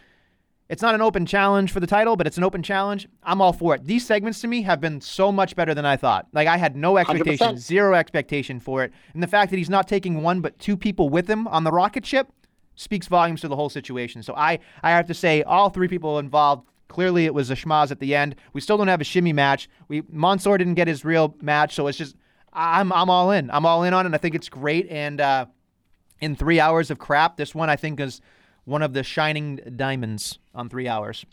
it's 0.69 0.83
not 0.83 0.95
an 0.95 1.03
open 1.03 1.27
challenge 1.27 1.71
for 1.71 1.81
the 1.81 1.87
title, 1.87 2.17
but 2.17 2.27
it's 2.27 2.39
an 2.39 2.45
open 2.45 2.63
challenge. 2.63 3.09
I'm 3.23 3.41
all 3.41 3.53
for 3.53 3.75
it. 3.75 3.85
These 3.85 4.07
segments 4.07 4.41
to 4.41 4.49
me 4.49 4.63
have 4.63 4.81
been 4.81 5.01
so 5.01 5.31
much 5.31 5.55
better 5.55 5.75
than 5.75 5.85
I 5.85 5.97
thought. 5.97 6.29
Like 6.33 6.49
I 6.49 6.57
had 6.57 6.77
no 6.77 6.97
expectation, 6.97 7.57
100%. 7.57 7.59
zero 7.59 7.95
expectation 7.95 8.61
for 8.61 8.83
it. 8.85 8.93
And 9.13 9.23
the 9.23 9.27
fact 9.27 9.51
that 9.51 9.59
he's 9.59 9.71
not 9.71 9.87
taking 9.89 10.23
one 10.23 10.41
but 10.41 10.59
two 10.59 10.77
people 10.77 11.09
with 11.09 11.29
him 11.29 11.47
on 11.49 11.65
the 11.65 11.71
rocket 11.73 12.07
ship 12.07 12.29
speaks 12.75 13.07
volumes 13.07 13.41
to 13.43 13.49
the 13.49 13.57
whole 13.57 13.69
situation. 13.69 14.23
So 14.23 14.35
I 14.35 14.61
I 14.83 14.91
have 14.93 15.07
to 15.09 15.15
say 15.15 15.43
all 15.43 15.69
three 15.69 15.89
people 15.89 16.19
involved 16.19 16.67
clearly 16.89 17.25
it 17.25 17.35
was 17.35 17.51
a 17.51 17.55
schmaz 17.55 17.91
at 17.91 18.01
the 18.01 18.15
end. 18.15 18.37
We 18.53 18.61
still 18.61 18.77
don't 18.77 18.89
have 18.89 19.01
a 19.01 19.05
shimmy 19.05 19.33
match. 19.33 19.69
We 19.89 20.03
Mansoor 20.11 20.59
didn't 20.59 20.75
get 20.75 20.89
his 20.89 21.05
real 21.05 21.35
match, 21.41 21.75
so 21.75 21.87
it's 21.87 21.99
just 21.99 22.17
I'm 22.53 22.93
I'm 22.93 23.11
all 23.11 23.31
in. 23.31 23.51
I'm 23.51 23.67
all 23.67 23.83
in 23.83 23.93
on 23.95 24.07
it. 24.07 24.15
I 24.15 24.19
think 24.19 24.35
it's 24.35 24.49
great 24.49 24.89
and 24.91 25.21
uh 25.21 25.47
in 26.21 26.37
3 26.37 26.61
hours 26.61 26.91
of 26.93 27.01
crap, 27.01 27.37
this 27.37 27.53
one 27.53 27.69
I 27.69 27.75
think 27.75 27.99
is 27.99 28.21
one 28.65 28.83
of 28.83 28.93
the 28.93 29.03
shining 29.03 29.57
diamonds 29.77 30.39
on 30.55 30.69
3 30.69 30.89
hours. 30.89 31.25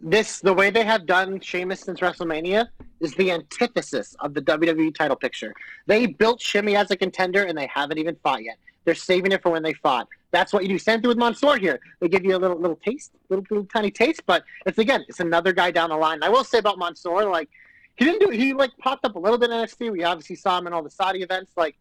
This 0.00 0.40
the 0.40 0.52
way 0.52 0.70
they 0.70 0.84
have 0.84 1.06
done 1.06 1.40
Sheamus 1.40 1.80
since 1.80 2.00
WrestleMania 2.00 2.68
is 3.00 3.14
the 3.14 3.32
antithesis 3.32 4.14
of 4.20 4.32
the 4.32 4.40
WWE 4.42 4.94
title 4.94 5.16
picture. 5.16 5.52
They 5.86 6.06
built 6.06 6.40
Shimmy 6.40 6.76
as 6.76 6.90
a 6.92 6.96
contender 6.96 7.44
and 7.44 7.58
they 7.58 7.66
haven't 7.66 7.98
even 7.98 8.14
fought 8.22 8.44
yet. 8.44 8.58
They're 8.84 8.94
saving 8.94 9.32
it 9.32 9.42
for 9.42 9.50
when 9.50 9.62
they 9.62 9.72
fought. 9.72 10.08
That's 10.30 10.52
what 10.52 10.62
you 10.62 10.68
do. 10.68 10.78
Same 10.78 11.00
thing 11.00 11.08
with 11.08 11.18
Mansoor 11.18 11.56
here. 11.56 11.80
They 12.00 12.08
give 12.08 12.24
you 12.24 12.36
a 12.36 12.38
little 12.38 12.58
little 12.58 12.76
taste, 12.76 13.12
little 13.28 13.44
little 13.50 13.66
tiny 13.66 13.90
taste, 13.90 14.22
but 14.24 14.44
it's 14.66 14.78
again, 14.78 15.04
it's 15.08 15.20
another 15.20 15.52
guy 15.52 15.70
down 15.72 15.90
the 15.90 15.96
line. 15.96 16.22
I 16.22 16.28
will 16.28 16.44
say 16.44 16.58
about 16.58 16.78
Mansoor, 16.78 17.28
like 17.28 17.48
he 17.96 18.04
didn't 18.04 18.20
do 18.20 18.30
he 18.30 18.52
like 18.52 18.70
popped 18.78 19.04
up 19.04 19.16
a 19.16 19.18
little 19.18 19.38
bit 19.38 19.50
in 19.50 19.56
NXT. 19.56 19.90
We 19.90 20.04
obviously 20.04 20.36
saw 20.36 20.58
him 20.58 20.68
in 20.68 20.72
all 20.72 20.82
the 20.82 20.90
Saudi 20.90 21.22
events. 21.22 21.52
Like 21.56 21.76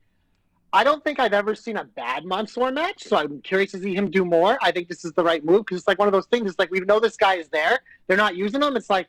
I 0.74 0.84
don't 0.84 1.04
think 1.04 1.20
I've 1.20 1.34
ever 1.34 1.56
seen 1.56 1.78
a 1.78 1.86
bad 1.86 2.26
Mansoor 2.26 2.72
match, 2.72 3.04
so 3.04 3.18
I'm 3.18 3.42
curious 3.42 3.72
to 3.72 3.80
see 3.80 3.96
him 3.96 4.12
do 4.12 4.26
more. 4.26 4.58
I 4.62 4.72
think 4.72 4.90
this 4.90 5.06
is 5.06 5.14
the 5.14 5.24
right 5.24 5.44
move 5.44 5.66
because 5.66 5.80
it's 5.80 5.88
like 5.88 5.98
one 5.98 6.08
of 6.08 6.12
those 6.12 6.26
things. 6.26 6.50
It's 6.50 6.60
like 6.60 6.72
we 6.72 6.80
know 6.82 7.00
this 7.00 7.16
guy 7.16 7.36
is 7.36 7.48
there. 7.50 7.80
They're 8.08 8.18
not 8.18 8.36
using 8.36 8.62
him. 8.62 8.76
It's 8.76 8.90
like 8.90 9.08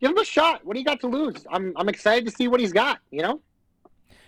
give 0.00 0.10
him 0.10 0.18
a 0.18 0.24
shot. 0.24 0.64
What 0.64 0.74
do 0.74 0.80
you 0.80 0.84
got 0.84 1.00
to 1.00 1.08
lose? 1.08 1.46
I'm 1.50 1.72
I'm 1.76 1.88
excited 1.88 2.24
to 2.26 2.30
see 2.30 2.48
what 2.48 2.60
he's 2.60 2.72
got. 2.72 3.00
You 3.10 3.22
know. 3.22 3.40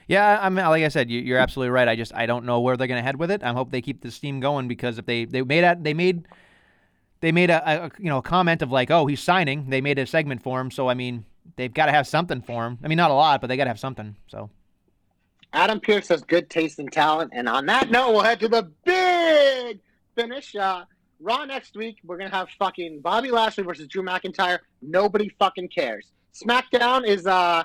Yeah, 0.08 0.38
I'm 0.40 0.54
like 0.54 0.84
I 0.84 0.88
said, 0.88 1.10
you, 1.10 1.20
you're 1.20 1.38
absolutely 1.38 1.70
right. 1.70 1.88
I 1.88 1.96
just 1.96 2.14
I 2.14 2.26
don't 2.26 2.44
know 2.44 2.60
where 2.60 2.76
they're 2.76 2.86
going 2.86 3.00
to 3.00 3.04
head 3.04 3.16
with 3.16 3.30
it. 3.30 3.42
I 3.42 3.52
hope 3.52 3.70
they 3.70 3.80
keep 3.80 4.02
the 4.02 4.10
steam 4.10 4.40
going 4.40 4.68
because 4.68 4.98
if 4.98 5.06
they 5.06 5.24
they 5.24 5.42
made 5.42 5.64
a, 5.64 5.76
they 5.80 5.94
made 5.94 6.26
they 7.20 7.32
made 7.32 7.50
a, 7.50 7.84
a 7.84 7.90
you 7.98 8.08
know 8.08 8.18
a 8.18 8.22
comment 8.22 8.62
of 8.62 8.72
like 8.72 8.90
oh 8.90 9.06
he's 9.06 9.22
signing. 9.22 9.70
They 9.70 9.80
made 9.80 9.98
a 9.98 10.06
segment 10.06 10.42
for 10.42 10.60
him, 10.60 10.70
so 10.70 10.88
I 10.88 10.94
mean 10.94 11.24
they've 11.56 11.72
got 11.72 11.86
to 11.86 11.92
have 11.92 12.06
something 12.06 12.42
for 12.42 12.66
him. 12.66 12.78
I 12.82 12.88
mean 12.88 12.96
not 12.96 13.10
a 13.10 13.14
lot, 13.14 13.40
but 13.40 13.46
they 13.46 13.56
got 13.56 13.64
to 13.64 13.70
have 13.70 13.80
something. 13.80 14.16
So 14.26 14.50
Adam 15.56 15.80
Pearce 15.80 16.08
has 16.08 16.22
good 16.22 16.50
taste 16.50 16.78
and 16.78 16.92
talent. 16.92 17.32
And 17.34 17.48
on 17.48 17.64
that 17.66 17.90
note, 17.90 18.12
we'll 18.12 18.20
head 18.20 18.40
to 18.40 18.48
the 18.48 18.70
big 18.84 19.80
finish. 20.14 20.54
Uh, 20.54 20.84
Raw 21.18 21.46
next 21.46 21.74
week, 21.74 21.96
we're 22.04 22.18
going 22.18 22.30
to 22.30 22.36
have 22.36 22.50
fucking 22.58 23.00
Bobby 23.00 23.30
Lashley 23.30 23.64
versus 23.64 23.88
Drew 23.88 24.02
McIntyre. 24.02 24.58
Nobody 24.82 25.30
fucking 25.38 25.68
cares. 25.68 26.12
SmackDown 26.34 27.06
is 27.06 27.26
uh, 27.26 27.64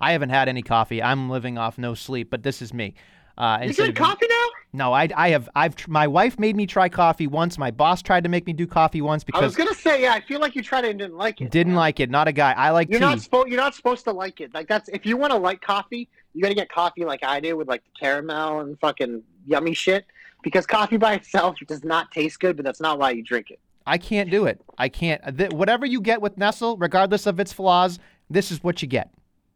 I 0.00 0.12
haven't 0.12 0.30
had 0.30 0.48
any 0.48 0.62
coffee. 0.62 1.02
I'm 1.02 1.30
living 1.30 1.58
off 1.58 1.78
no 1.78 1.94
sleep, 1.94 2.30
but 2.30 2.42
this 2.42 2.60
is 2.62 2.72
me. 2.74 2.94
Uh, 3.36 3.58
You 3.68 3.92
coffee 3.92 4.26
now? 4.28 4.46
No, 4.72 4.92
I, 4.92 5.08
I 5.16 5.30
have. 5.30 5.48
I've. 5.56 5.74
tr- 5.74 5.90
My 5.90 6.06
wife 6.06 6.38
made 6.38 6.54
me 6.56 6.66
try 6.66 6.88
coffee 6.88 7.26
once. 7.26 7.58
My 7.58 7.70
boss 7.72 8.00
tried 8.00 8.22
to 8.24 8.28
make 8.28 8.46
me 8.46 8.52
do 8.52 8.66
coffee 8.66 9.00
once 9.00 9.24
because 9.24 9.42
I 9.42 9.44
was 9.44 9.56
gonna 9.56 9.74
say, 9.74 10.02
yeah. 10.02 10.12
I 10.14 10.20
feel 10.20 10.40
like 10.40 10.54
you 10.54 10.62
tried 10.62 10.84
it 10.84 10.90
and 10.90 10.98
didn't 10.98 11.16
like 11.16 11.40
it. 11.40 11.50
didn't 11.50 11.72
man. 11.72 11.78
like 11.80 12.00
it. 12.00 12.10
Not 12.10 12.28
a 12.28 12.32
guy. 12.32 12.52
I 12.52 12.70
like 12.70 12.90
You're 12.90 13.00
tea. 13.00 13.06
not 13.06 13.20
supposed. 13.20 13.48
You're 13.48 13.60
not 13.60 13.74
supposed 13.74 14.04
to 14.04 14.12
like 14.12 14.40
it. 14.40 14.54
Like 14.54 14.68
that's 14.68 14.88
if 14.88 15.04
you 15.04 15.16
want 15.16 15.32
to 15.32 15.38
like 15.38 15.60
coffee, 15.60 16.08
you 16.32 16.42
got 16.42 16.48
to 16.48 16.54
get 16.54 16.68
coffee 16.70 17.04
like 17.04 17.24
I 17.24 17.40
do 17.40 17.56
with 17.56 17.66
like 17.68 17.82
the 17.84 17.90
caramel 17.98 18.60
and 18.60 18.78
fucking 18.80 19.22
yummy 19.46 19.74
shit. 19.74 20.06
Because 20.42 20.66
coffee 20.66 20.96
by 20.98 21.14
itself 21.14 21.56
does 21.66 21.82
not 21.84 22.10
taste 22.12 22.38
good, 22.38 22.54
but 22.56 22.64
that's 22.64 22.80
not 22.80 22.98
why 22.98 23.10
you 23.12 23.22
drink 23.22 23.50
it. 23.50 23.58
I 23.86 23.98
can't 23.98 24.30
do 24.30 24.46
it. 24.46 24.60
I 24.78 24.88
can't. 24.88 25.38
Th- 25.38 25.50
whatever 25.52 25.86
you 25.86 26.00
get 26.00 26.20
with 26.20 26.36
Nestle, 26.38 26.76
regardless 26.76 27.26
of 27.26 27.40
its 27.40 27.52
flaws, 27.52 27.98
this 28.30 28.50
is 28.52 28.62
what 28.62 28.80
you 28.82 28.88
get. 28.88 29.10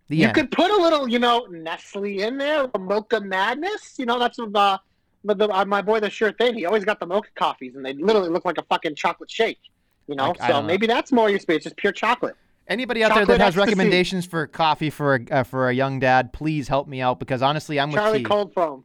The 0.09 0.17
You 0.17 0.27
end. 0.27 0.35
could 0.35 0.51
put 0.51 0.71
a 0.71 0.77
little, 0.77 1.09
you 1.09 1.19
know, 1.19 1.47
Nestle 1.51 2.21
in 2.21 2.39
there, 2.39 2.69
a 2.75 2.79
mocha 2.79 3.21
madness. 3.21 3.95
You 3.99 4.07
know, 4.07 4.19
that's 4.19 4.39
what 4.39 4.55
uh, 4.57 4.79
but 5.25 5.39
the, 5.39 5.49
uh, 5.49 5.65
my 5.65 5.83
boy 5.83 6.01
the 6.01 6.11
sure 6.11 6.33
thing. 6.33 6.55
He 6.55 6.65
always 6.65 6.85
got 6.85 7.01
the 7.01 7.07
mocha 7.07 7.29
coffees, 7.35 7.75
and 7.75 7.85
they 7.85 7.93
literally 7.93 8.31
look 8.31 8.45
like 8.45 8.59
a 8.59 8.63
fucking 8.63 8.95
chocolate 8.95 9.31
shake. 9.31 9.59
You 10.07 10.17
know, 10.17 10.35
I 10.41 10.49
so 10.49 10.61
know. 10.61 10.63
maybe 10.63 10.87
that's 10.87 11.13
more 11.13 11.29
your 11.29 11.39
space, 11.39 11.65
just 11.65 11.77
pure 11.77 11.93
chocolate. 11.93 12.35
Anybody 12.67 13.03
out 13.03 13.15
there 13.15 13.27
that 13.27 13.41
has 13.41 13.57
ecstasy. 13.57 13.67
recommendations 13.67 14.27
for 14.27 14.47
coffee 14.47 14.91
for 14.91 15.17
a, 15.17 15.21
uh, 15.31 15.43
for 15.43 15.69
a 15.69 15.75
young 15.75 15.99
dad, 16.01 16.33
please 16.33 16.69
help 16.69 16.87
me 16.87 17.01
out 17.01 17.19
because 17.19 17.43
honestly, 17.43 17.79
I'm 17.81 17.91
with 17.91 18.01
Charlie 18.01 18.19
tea. 18.19 18.25
Cold 18.25 18.53
Foam. 18.55 18.85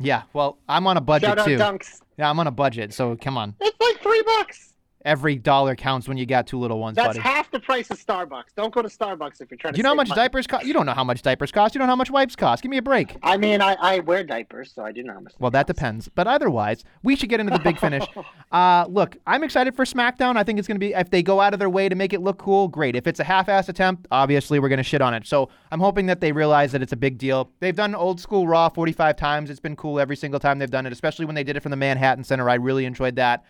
Yeah, 0.00 0.22
well, 0.32 0.58
I'm 0.68 0.86
on 0.86 0.96
a 0.96 1.00
budget 1.00 1.28
Shout 1.28 1.38
out 1.38 1.46
too. 1.46 1.56
Dunks. 1.56 2.00
Yeah, 2.18 2.30
I'm 2.30 2.38
on 2.40 2.46
a 2.46 2.50
budget, 2.50 2.92
so 2.94 3.16
come 3.16 3.36
on. 3.36 3.54
It's 3.60 3.78
like 3.80 4.00
three 4.02 4.22
bucks. 4.22 4.71
Every 5.04 5.36
dollar 5.36 5.74
counts 5.74 6.06
when 6.08 6.16
you 6.16 6.26
got 6.26 6.46
two 6.46 6.58
little 6.58 6.78
ones, 6.78 6.96
That's 6.96 7.08
buddy. 7.08 7.20
half 7.20 7.50
the 7.50 7.58
price 7.60 7.90
of 7.90 7.98
Starbucks. 7.98 8.54
Don't 8.56 8.72
go 8.72 8.82
to 8.82 8.88
Starbucks 8.88 9.40
if 9.40 9.50
you're 9.50 9.58
trying 9.58 9.72
Do 9.72 9.76
to. 9.76 9.78
you 9.78 9.82
know 9.82 9.88
how 9.90 9.94
much 9.96 10.08
money. 10.10 10.20
diapers 10.20 10.46
cost? 10.46 10.64
You 10.64 10.72
don't 10.72 10.86
know 10.86 10.92
how 10.94 11.02
much 11.04 11.22
diapers 11.22 11.50
cost. 11.50 11.74
You 11.74 11.80
don't 11.80 11.86
know 11.88 11.92
how 11.92 11.96
much 11.96 12.10
wipes 12.10 12.36
cost. 12.36 12.62
Give 12.62 12.70
me 12.70 12.76
a 12.76 12.82
break. 12.82 13.16
I 13.22 13.36
mean, 13.36 13.60
I, 13.60 13.74
I 13.80 13.98
wear 14.00 14.22
diapers, 14.22 14.72
so 14.72 14.82
I 14.84 14.92
do 14.92 15.02
know 15.02 15.14
how 15.14 15.20
much. 15.20 15.32
Well, 15.38 15.50
that 15.50 15.66
depends. 15.66 16.08
But 16.08 16.26
otherwise, 16.28 16.84
we 17.02 17.16
should 17.16 17.28
get 17.28 17.40
into 17.40 17.52
the 17.52 17.58
big 17.58 17.78
finish. 17.78 18.04
Uh, 18.52 18.84
look, 18.86 19.16
I'm 19.26 19.42
excited 19.44 19.74
for 19.74 19.86
SmackDown. 19.86 20.36
I 20.36 20.42
think 20.44 20.58
it's 20.58 20.68
going 20.68 20.76
to 20.76 20.78
be, 20.78 20.92
if 20.92 21.08
they 21.08 21.22
go 21.22 21.40
out 21.40 21.54
of 21.54 21.58
their 21.58 21.70
way 21.70 21.88
to 21.88 21.94
make 21.94 22.12
it 22.12 22.20
look 22.20 22.36
cool, 22.36 22.68
great. 22.68 22.94
If 22.94 23.06
it's 23.06 23.18
a 23.18 23.24
half 23.24 23.46
assed 23.46 23.70
attempt, 23.70 24.06
obviously 24.10 24.60
we're 24.60 24.68
going 24.68 24.76
to 24.76 24.82
shit 24.82 25.00
on 25.00 25.14
it. 25.14 25.26
So 25.26 25.48
I'm 25.70 25.80
hoping 25.80 26.04
that 26.06 26.20
they 26.20 26.32
realize 26.32 26.70
that 26.72 26.82
it's 26.82 26.92
a 26.92 26.96
big 26.96 27.16
deal. 27.16 27.50
They've 27.60 27.74
done 27.74 27.94
old 27.94 28.20
school 28.20 28.46
Raw 28.46 28.68
45 28.68 29.16
times. 29.16 29.48
It's 29.48 29.58
been 29.58 29.74
cool 29.74 29.98
every 29.98 30.16
single 30.16 30.38
time 30.38 30.58
they've 30.58 30.70
done 30.70 30.84
it, 30.84 30.92
especially 30.92 31.24
when 31.24 31.34
they 31.34 31.44
did 31.44 31.56
it 31.56 31.60
from 31.60 31.70
the 31.70 31.78
Manhattan 31.78 32.24
Center. 32.24 32.50
I 32.50 32.56
really 32.56 32.84
enjoyed 32.84 33.16
that. 33.16 33.42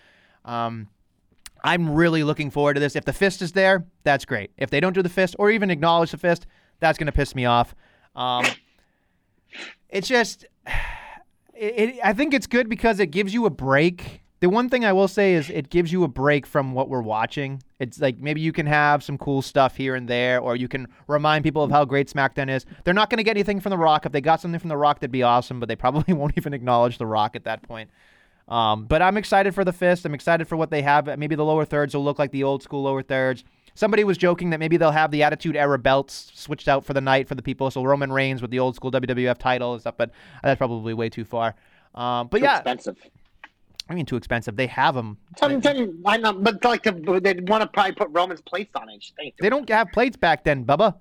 Um, 0.45 0.87
I'm 1.65 1.95
really 1.95 2.25
looking 2.25 2.51
forward 2.51 2.75
to 2.75 2.81
this. 2.81 2.97
If 2.97 3.05
the 3.05 3.13
fist 3.13 3.43
is 3.43 3.53
there, 3.53 3.87
that's 4.05 4.25
great. 4.25 4.51
If 4.57 4.71
they 4.71 4.81
don't 4.81 4.93
do 4.93 5.03
the 5.03 5.09
fist 5.09 5.37
or 5.39 5.51
even 5.51 5.71
acknowledge 5.71 6.11
the 6.11 6.19
fist, 6.19 6.47
that's 6.81 6.99
going 6.99 7.07
to 7.07 7.13
piss 7.13 7.35
me 7.35 7.45
off. 7.45 7.75
Um, 8.17 8.45
it's 9.89 10.09
just, 10.09 10.45
it, 11.55 11.75
it, 11.79 12.01
I 12.03 12.13
think 12.13 12.35
it's 12.35 12.47
good 12.47 12.69
because 12.69 13.01
it 13.01 13.07
gives 13.09 13.33
you 13.33 13.47
a 13.47 13.51
break. 13.51 14.23
The 14.41 14.51
one 14.51 14.69
thing 14.69 14.85
I 14.85 14.93
will 14.93 15.07
say 15.07 15.35
is 15.35 15.49
it 15.51 15.71
gives 15.71 15.93
you 15.93 16.03
a 16.03 16.09
break 16.09 16.47
from 16.47 16.73
what 16.73 16.89
we're 16.89 17.01
watching. 17.01 17.63
It's 17.79 18.01
like 18.01 18.19
maybe 18.19 18.41
you 18.41 18.53
can 18.53 18.67
have 18.67 19.05
some 19.05 19.17
cool 19.17 19.41
stuff 19.41 19.77
here 19.77 19.95
and 19.95 20.09
there, 20.09 20.41
or 20.41 20.57
you 20.57 20.67
can 20.67 20.89
remind 21.07 21.45
people 21.45 21.63
of 21.63 21.71
how 21.71 21.85
great 21.85 22.09
SmackDown 22.13 22.51
is. 22.51 22.67
They're 22.83 22.93
not 22.93 23.09
going 23.09 23.19
to 23.19 23.23
get 23.23 23.37
anything 23.37 23.61
from 23.61 23.71
The 23.71 23.79
Rock. 23.79 24.05
If 24.05 24.11
they 24.11 24.21
got 24.21 24.41
something 24.41 24.59
from 24.59 24.71
The 24.71 24.77
Rock, 24.77 24.99
that'd 24.99 25.13
be 25.13 25.23
awesome, 25.23 25.61
but 25.61 25.69
they 25.69 25.77
probably 25.77 26.13
won't 26.15 26.35
even 26.37 26.55
acknowledge 26.55 26.99
The 26.99 27.07
Rock 27.07 27.37
at 27.37 27.45
that 27.45 27.63
point. 27.63 27.91
Um, 28.53 28.85
but 28.85 29.01
I'm 29.01 29.17
excited 29.17 29.55
for 29.55 29.65
the 29.65 29.73
fist. 29.73 30.05
I'm 30.05 30.13
excited 30.13 30.47
for 30.47 30.57
what 30.57 30.71
they 30.71 30.83
have. 30.83 31.07
Maybe 31.19 31.35
the 31.35 31.45
lower 31.45 31.65
thirds 31.65 31.95
will 31.95 32.05
look 32.05 32.19
like 32.19 32.33
the 32.33 32.45
old 32.45 32.63
school 32.63 32.83
lower 32.83 33.03
thirds. 33.03 33.45
Somebody 33.75 34.05
was 34.05 34.19
joking 34.19 34.51
that 34.51 34.61
maybe 34.61 34.77
they'll 34.77 34.91
have 34.91 35.11
the 35.11 35.23
Attitude 35.23 35.57
Era 35.57 35.79
belts 35.79 36.31
switched 36.35 36.69
out 36.69 36.85
for 36.85 36.93
the 36.93 37.01
night 37.01 37.27
for 37.27 37.35
the 37.35 37.41
people. 37.43 37.71
So 37.71 37.83
Roman 37.83 38.13
Reigns 38.13 38.43
with 38.43 38.51
the 38.51 38.59
old 38.59 38.77
school 38.77 38.91
WWF 38.91 39.39
title 39.39 39.73
and 39.73 39.81
stuff, 39.81 39.95
but 39.97 40.11
that's 40.43 40.59
probably 40.59 40.93
way 40.93 41.09
too 41.09 41.25
far. 41.25 41.55
Um, 41.95 42.29
but 42.29 42.39
Too 42.39 42.45
yeah, 42.45 42.57
expensive. 42.59 42.99
I 43.89 43.95
mean, 43.95 44.05
too 44.05 44.17
expensive. 44.17 44.57
They 44.57 44.67
have 44.67 44.95
them. 44.95 45.17
Tell 45.37 45.49
me, 45.49 45.59
tell 45.61 45.75
me, 45.75 45.87
why 46.03 46.19
not? 46.19 46.45
But 46.45 46.63
like, 46.63 46.83
the, 46.83 46.93
they 47.23 47.35
want 47.51 47.63
to 47.63 47.69
probably 47.69 47.93
put 47.93 48.09
Roman's 48.11 48.43
plates 48.43 48.73
on 48.75 48.91
it. 48.91 49.03
They 49.17 49.33
They 49.41 49.49
don't 49.49 49.67
have 49.71 49.91
plates 49.93 50.19
back 50.19 50.45
then, 50.45 50.67
Bubba. 50.67 50.97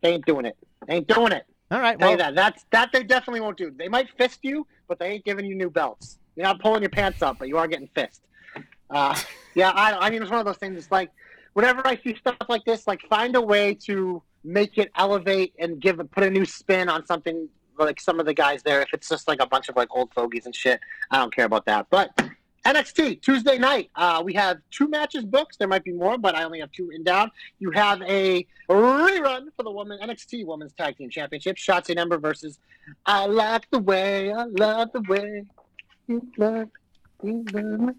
they 0.00 0.12
ain't 0.12 0.26
doing 0.26 0.46
it. 0.46 0.56
They 0.86 0.94
ain't 0.94 1.08
doing 1.08 1.32
it. 1.32 1.44
All 1.72 1.80
right. 1.80 1.98
Tell 1.98 2.08
Well, 2.08 2.12
you 2.12 2.18
that. 2.18 2.36
That's 2.36 2.64
that 2.70 2.92
they 2.92 3.02
definitely 3.02 3.40
won't 3.40 3.56
do. 3.58 3.72
They 3.76 3.88
might 3.88 4.08
fist 4.16 4.38
you, 4.42 4.66
but 4.86 5.00
they 5.00 5.08
ain't 5.10 5.24
giving 5.24 5.44
you 5.44 5.56
new 5.56 5.70
belts. 5.70 6.18
You're 6.38 6.46
not 6.46 6.60
pulling 6.60 6.82
your 6.82 6.90
pants 6.90 7.20
up, 7.20 7.36
but 7.40 7.48
you 7.48 7.58
are 7.58 7.66
getting 7.66 7.88
fist. 7.88 8.22
Uh, 8.88 9.18
yeah, 9.56 9.70
I, 9.70 10.06
I 10.06 10.10
mean, 10.10 10.22
it's 10.22 10.30
one 10.30 10.38
of 10.38 10.46
those 10.46 10.56
things. 10.56 10.78
It's 10.78 10.92
like 10.92 11.10
whenever 11.54 11.84
I 11.84 11.96
see 11.96 12.14
stuff 12.14 12.36
like 12.48 12.64
this, 12.64 12.86
like 12.86 13.00
find 13.08 13.34
a 13.34 13.40
way 13.42 13.74
to 13.86 14.22
make 14.44 14.78
it 14.78 14.92
elevate 14.96 15.52
and 15.58 15.80
give 15.80 16.00
put 16.12 16.22
a 16.22 16.30
new 16.30 16.44
spin 16.44 16.88
on 16.88 17.04
something. 17.06 17.48
Like 17.76 18.00
some 18.00 18.20
of 18.20 18.26
the 18.26 18.34
guys 18.34 18.62
there, 18.62 18.80
if 18.82 18.88
it's 18.92 19.08
just 19.08 19.26
like 19.26 19.42
a 19.42 19.46
bunch 19.46 19.68
of 19.68 19.74
like 19.74 19.88
old 19.90 20.14
fogies 20.14 20.46
and 20.46 20.54
shit, 20.54 20.78
I 21.10 21.18
don't 21.18 21.34
care 21.34 21.44
about 21.44 21.66
that. 21.66 21.86
But 21.90 22.10
NXT 22.64 23.20
Tuesday 23.20 23.58
night, 23.58 23.90
uh, 23.96 24.22
we 24.24 24.32
have 24.34 24.58
two 24.70 24.88
matches 24.88 25.24
booked. 25.24 25.58
There 25.58 25.66
might 25.66 25.82
be 25.82 25.92
more, 25.92 26.18
but 26.18 26.36
I 26.36 26.44
only 26.44 26.60
have 26.60 26.70
two 26.70 26.90
in 26.90 27.02
down. 27.02 27.32
You 27.58 27.72
have 27.72 28.00
a 28.02 28.46
rerun 28.68 29.46
for 29.56 29.64
the 29.64 29.72
woman 29.72 29.98
NXT 30.00 30.46
Women's 30.46 30.72
Tag 30.72 30.96
Team 30.98 31.10
Championship. 31.10 31.56
Shotzi 31.56 31.96
Ember 31.96 32.18
versus 32.18 32.60
I 33.06 33.26
like 33.26 33.68
the 33.72 33.80
way 33.80 34.32
I 34.32 34.44
love 34.44 34.90
the 34.92 35.02
way 35.08 35.44
you 36.08 36.26
love 36.36 36.68
you 37.22 37.44
love 37.52 37.80
me. 37.80 37.92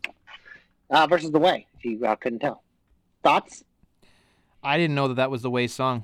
Uh, 0.89 1.07
versus 1.07 1.31
the 1.31 1.39
way. 1.39 1.67
If 1.77 1.85
you 1.85 2.05
uh, 2.05 2.15
couldn't 2.15 2.39
tell. 2.39 2.63
Thoughts? 3.23 3.63
I 4.63 4.77
didn't 4.77 4.95
know 4.95 5.07
that 5.09 5.13
that 5.15 5.31
was 5.31 5.41
the 5.41 5.49
way 5.49 5.67
song. 5.67 6.03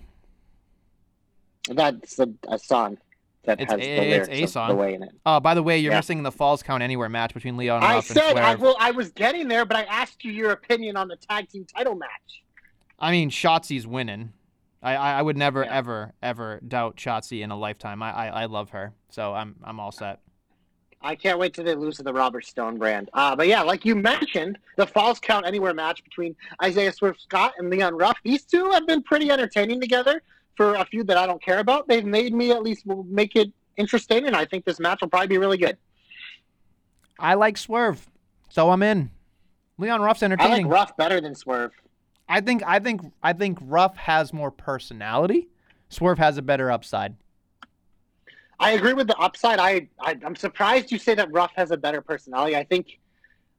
That's 1.68 2.20
a, 2.20 2.28
a 2.47 2.60
song 2.60 2.97
that 3.43 3.60
It's 3.60 3.72
has 3.72 3.82
a- 3.82 3.84
the 3.84 3.89
it's 3.89 4.28
lyrics 4.28 4.39
a 4.39 4.43
of 4.43 4.49
song. 4.49 4.70
the 4.70 4.76
way 4.76 4.93
in 4.93 5.03
it. 5.03 5.10
Oh, 5.26 5.39
by 5.39 5.53
the 5.56 5.64
way, 5.64 5.80
you're 5.80 5.91
Yeah. 5.93 5.97
missing 5.99 6.24
the 6.24 6.32
Falls 6.32 6.62
Count 6.64 6.84
Anywhere 6.84 7.10
match 7.10 7.34
between 7.34 7.58
Leon 7.58 7.84
I 7.84 7.95
Ruff 7.95 8.10
and 8.10 8.18
said 8.20 8.38
I 8.38 8.51
Swerve. 8.51 8.62
well 8.62 8.78
I 8.80 8.91
was 8.91 9.12
getting 9.12 9.47
there, 9.47 9.66
but 9.66 9.78
I 9.78 9.84
asked 9.84 10.24
you 10.24 10.32
your 10.32 10.51
opinion 10.51 10.95
on 10.97 11.08
the 11.08 11.16
tag 11.16 11.49
team 11.49 11.66
title 11.66 11.95
match. 11.95 12.10
I 12.99 13.12
mean, 13.12 13.30
Shotzi's 13.30 13.86
winning. 13.88 14.32
I, 14.82 14.95
I, 14.95 15.14
I 15.20 15.22
would 15.22 15.38
never, 15.38 15.64
Yeah. 15.64 15.74
ever, 15.74 16.14
ever 16.22 16.60
doubt 16.66 16.97
Shotzi 16.97 17.41
in 17.41 17.49
a 17.51 17.58
lifetime. 17.58 18.03
I, 18.03 18.12
I, 18.14 18.28
I 18.28 18.45
love 18.45 18.70
her, 18.70 18.93
so 19.10 19.34
I'm, 19.34 19.56
I'm 19.64 19.80
all 19.80 19.91
set. 19.91 20.20
I 21.06 21.16
can't 21.16 21.38
wait 21.38 21.53
till 21.53 21.64
they 21.64 21.76
lose 21.76 21.97
to 21.97 22.03
the 22.03 22.12
Robert 22.12 22.45
Stone 22.45 22.80
brand. 22.80 23.12
Uh, 23.14 23.36
but 23.36 23.47
yeah, 23.47 23.62
like 23.62 23.86
you 23.86 23.95
mentioned, 23.95 24.58
the 24.76 24.88
Falls 24.88 25.20
Count 25.20 25.45
Anywhere 25.45 25.74
match 25.74 26.03
between 26.03 26.36
Isaiah 26.64 26.91
Swerve 26.91 27.20
Scott 27.20 27.53
and 27.60 27.70
Leon 27.70 27.95
Ruff. 27.95 28.18
These 28.24 28.43
two 28.43 28.72
have 28.72 28.88
been 28.88 29.03
pretty 29.03 29.30
entertaining 29.30 29.80
together 29.80 30.24
for 30.58 30.74
a 30.74 30.86
feud 30.86 31.06
that 31.08 31.18
I 31.18 31.28
don't 31.28 31.41
care 31.41 31.60
about. 31.60 31.88
They've 31.88 32.03
made 32.03 32.34
me 32.34 32.51
at 32.51 32.64
least 32.64 32.88
make 32.88 33.36
it 33.36 33.51
interesting, 33.78 34.26
and 34.26 34.36
I 34.36 34.45
think 34.45 34.66
this 34.66 34.80
match 34.80 35.01
will 35.01 35.10
probably 35.10 35.28
be 35.28 35.38
really 35.38 35.58
good. 35.58 35.78
I 37.20 37.36
like 37.36 37.58
Swerve, 37.58 38.10
so 38.49 38.72
I'm 38.72 38.82
in. 38.82 39.12
Leon 39.78 40.01
Ruff's 40.01 40.24
entertaining. 40.24 40.51
I 40.51 40.58
like. 40.58 40.66
Ruff 40.66 40.97
better 40.97 41.22
than 41.22 41.36
Swerve. 41.36 41.72
I 42.28 42.41
think, 42.41 42.64
I 42.66 42.80
think, 42.80 43.01
I 43.22 43.34
think 43.34 43.60
Ruff 43.62 43.95
has 43.95 44.34
more 44.34 44.49
personality. 44.49 45.49
Swerve 45.89 46.18
has 46.18 46.39
a 46.39 46.41
better 46.41 46.72
upside. 46.72 47.16
I 48.60 48.72
agree 48.72 48.93
with 48.93 49.08
the 49.08 49.18
upside. 49.18 49.60
I, 49.60 49.88
I 49.99 50.18
I'm 50.26 50.36
surprised 50.36 50.91
you 50.91 50.97
say 50.97 51.14
that 51.16 51.32
Ruff 51.32 51.51
has 51.56 51.72
a 51.72 51.78
better 51.78 52.01
personality. 52.01 52.56
I 52.56 52.64
think, 52.64 52.99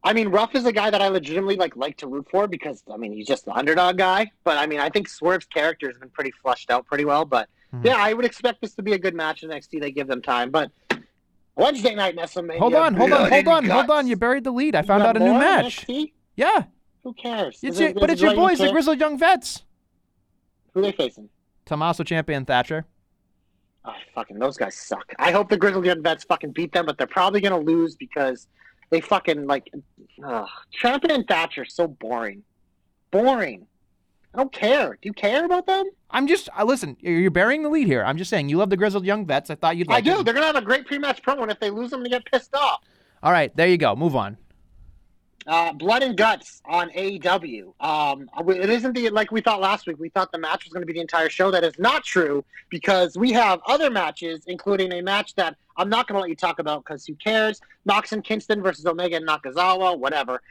I 0.02 0.12
mean, 0.12 0.28
Ruff 0.28 0.54
is 0.54 0.64
a 0.64 0.72
guy 0.72 0.88
that 0.90 1.02
I 1.02 1.08
legitimately 1.08 1.56
like 1.56 1.76
like 1.76 1.96
to 1.98 2.06
root 2.06 2.26
for 2.30 2.46
because 2.48 2.82
I 2.92 2.96
mean 2.96 3.12
he's 3.12 3.26
just 3.26 3.44
the 3.44 3.52
underdog 3.52 3.98
guy. 3.98 4.30
But 4.44 4.56
I 4.58 4.66
mean 4.66 4.80
I 4.80 4.88
think 4.88 5.08
Swerve's 5.08 5.46
character 5.46 5.88
has 5.88 5.98
been 5.98 6.10
pretty 6.10 6.32
flushed 6.42 6.70
out 6.70 6.86
pretty 6.86 7.04
well. 7.04 7.24
But 7.24 7.48
Mhm. 7.74 7.84
yeah, 7.84 7.96
I 7.98 8.12
would 8.12 8.24
expect 8.24 8.60
this 8.62 8.74
to 8.76 8.82
be 8.82 8.92
a 8.92 8.98
good 8.98 9.14
match 9.14 9.42
in 9.42 9.50
NXT. 9.50 9.80
They 9.80 9.90
give 9.90 10.06
them 10.06 10.22
time. 10.22 10.50
But 10.50 10.70
Wednesday 11.56 11.94
night 11.94 12.14
in 12.14 12.20
WrestleMania. 12.20 12.58
Hold 12.58 12.74
on, 12.74 12.94
hold 12.94 13.12
on, 13.12 13.20
hold 13.22 13.32
and 13.32 13.48
on, 13.48 13.64
hold 13.68 13.90
on. 13.90 14.06
You 14.06 14.16
buried 14.16 14.44
the 14.44 14.50
lead. 14.52 14.74
I 14.74 14.82
found 14.82 15.02
out 15.02 15.16
a 15.16 15.20
new 15.20 15.32
match. 15.32 15.86
NXT? 15.86 16.12
Yeah, 16.36 16.64
Who 17.02 17.12
cares? 17.14 17.58
it's 17.62 17.80
your, 17.80 17.88
it- 17.90 17.96
but 17.98 18.10
it's 18.10 18.20
your 18.20 18.30
why 18.30 18.34
you 18.34 18.48
boys, 18.48 18.58
the? 18.58 18.70
Grizzled 18.70 19.00
Young 19.00 19.18
Vets. 19.18 19.62
Who 20.74 20.82
they 20.82 20.92
facing? 20.92 21.28
Tommaso 21.64 22.04
Ciampa 22.04 22.46
Thatcher. 22.46 22.84
Oh, 23.86 23.94
fucking 24.14 24.38
those 24.38 24.56
guys 24.56 24.74
suck. 24.74 25.12
I 25.18 25.30
hope 25.30 25.48
the 25.48 25.56
Grizzled 25.56 25.86
Young 25.86 26.02
Vets 26.02 26.24
fucking 26.24 26.52
beat 26.52 26.72
them, 26.72 26.86
but 26.86 26.98
they're 26.98 27.06
probably 27.06 27.40
gonna 27.40 27.58
lose 27.58 27.94
because 27.94 28.48
they 28.90 29.00
fucking 29.00 29.46
like. 29.46 29.72
Ugh. 30.24 30.48
And 30.82 31.26
Thatcher 31.28 31.62
are 31.62 31.64
so 31.64 31.86
boring, 31.86 32.42
boring. 33.10 33.66
I 34.34 34.38
don't 34.38 34.52
care. 34.52 34.98
Do 35.00 35.08
you 35.08 35.12
care 35.12 35.44
about 35.44 35.66
them? 35.66 35.88
I'm 36.10 36.26
just 36.26 36.48
uh, 36.58 36.64
listen. 36.64 36.96
You're 37.00 37.30
burying 37.30 37.62
the 37.62 37.68
lead 37.68 37.86
here. 37.86 38.04
I'm 38.04 38.18
just 38.18 38.28
saying 38.28 38.48
you 38.48 38.58
love 38.58 38.70
the 38.70 38.76
Grizzled 38.76 39.06
Young 39.06 39.24
Vets. 39.24 39.50
I 39.50 39.54
thought 39.54 39.76
you'd 39.76 39.88
like. 39.88 39.98
I 39.98 40.00
do. 40.00 40.20
it. 40.20 40.24
They're 40.24 40.34
gonna 40.34 40.46
have 40.46 40.56
a 40.56 40.62
great 40.62 40.86
pre-match 40.86 41.22
promo, 41.22 41.42
and 41.42 41.50
if 41.50 41.60
they 41.60 41.70
lose 41.70 41.90
them, 41.90 42.02
they 42.02 42.10
get 42.10 42.24
pissed 42.24 42.54
off. 42.54 42.80
All 43.22 43.32
right, 43.32 43.54
there 43.56 43.68
you 43.68 43.78
go. 43.78 43.94
Move 43.96 44.16
on. 44.16 44.36
Uh, 45.46 45.72
Blood 45.72 46.02
and 46.02 46.16
Guts 46.16 46.60
on 46.64 46.90
AEW. 46.90 47.72
Um, 47.80 48.28
it 48.48 48.68
isn't 48.68 48.94
the 48.94 49.10
like 49.10 49.30
we 49.30 49.40
thought 49.40 49.60
last 49.60 49.86
week. 49.86 49.96
We 49.98 50.08
thought 50.08 50.32
the 50.32 50.38
match 50.38 50.64
was 50.64 50.72
going 50.72 50.82
to 50.82 50.86
be 50.86 50.92
the 50.92 51.00
entire 51.00 51.28
show. 51.28 51.50
That 51.50 51.62
is 51.62 51.78
not 51.78 52.02
true 52.02 52.44
because 52.68 53.16
we 53.16 53.32
have 53.32 53.60
other 53.66 53.88
matches, 53.90 54.42
including 54.46 54.92
a 54.92 55.02
match 55.02 55.34
that 55.36 55.56
I'm 55.76 55.88
not 55.88 56.08
going 56.08 56.16
to 56.16 56.20
let 56.20 56.30
you 56.30 56.36
talk 56.36 56.58
about 56.58 56.84
because 56.84 57.06
who 57.06 57.14
cares? 57.14 57.60
Mox 57.84 58.12
and 58.12 58.24
Kingston 58.24 58.62
versus 58.62 58.86
Omega 58.86 59.16
and 59.16 59.26
Nakazawa, 59.26 59.98
whatever. 59.98 60.42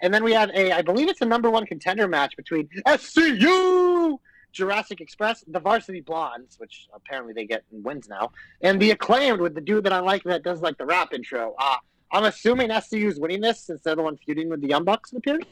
And 0.00 0.12
then 0.12 0.22
we 0.22 0.32
have 0.32 0.50
a, 0.50 0.72
I 0.72 0.82
believe 0.82 1.08
it's 1.08 1.22
a 1.22 1.26
number 1.26 1.50
one 1.50 1.66
contender 1.66 2.06
match 2.06 2.36
between 2.36 2.68
SCU, 2.86 4.18
Jurassic 4.52 5.00
Express, 5.00 5.42
the 5.48 5.58
Varsity 5.58 6.00
Blondes, 6.00 6.58
which 6.58 6.88
apparently 6.94 7.32
they 7.32 7.46
get 7.46 7.64
wins 7.70 8.08
now, 8.08 8.30
and 8.60 8.80
the 8.80 8.90
Acclaimed 8.92 9.40
with 9.40 9.54
the 9.54 9.60
dude 9.60 9.84
that 9.84 9.92
I 9.92 10.00
like 10.00 10.22
that 10.24 10.42
does 10.42 10.60
like 10.60 10.78
the 10.78 10.86
rap 10.86 11.12
intro. 11.12 11.54
Uh, 11.58 11.76
I'm 12.14 12.24
assuming 12.24 12.68
SCU 12.70 13.08
is 13.08 13.18
winning 13.18 13.40
this 13.40 13.60
since 13.60 13.82
they're 13.82 13.96
the 13.96 14.02
one 14.02 14.16
feuding 14.16 14.48
with 14.48 14.60
the 14.60 14.68
Young 14.68 14.84
Bucks, 14.84 15.12
it 15.12 15.16
appears. 15.18 15.42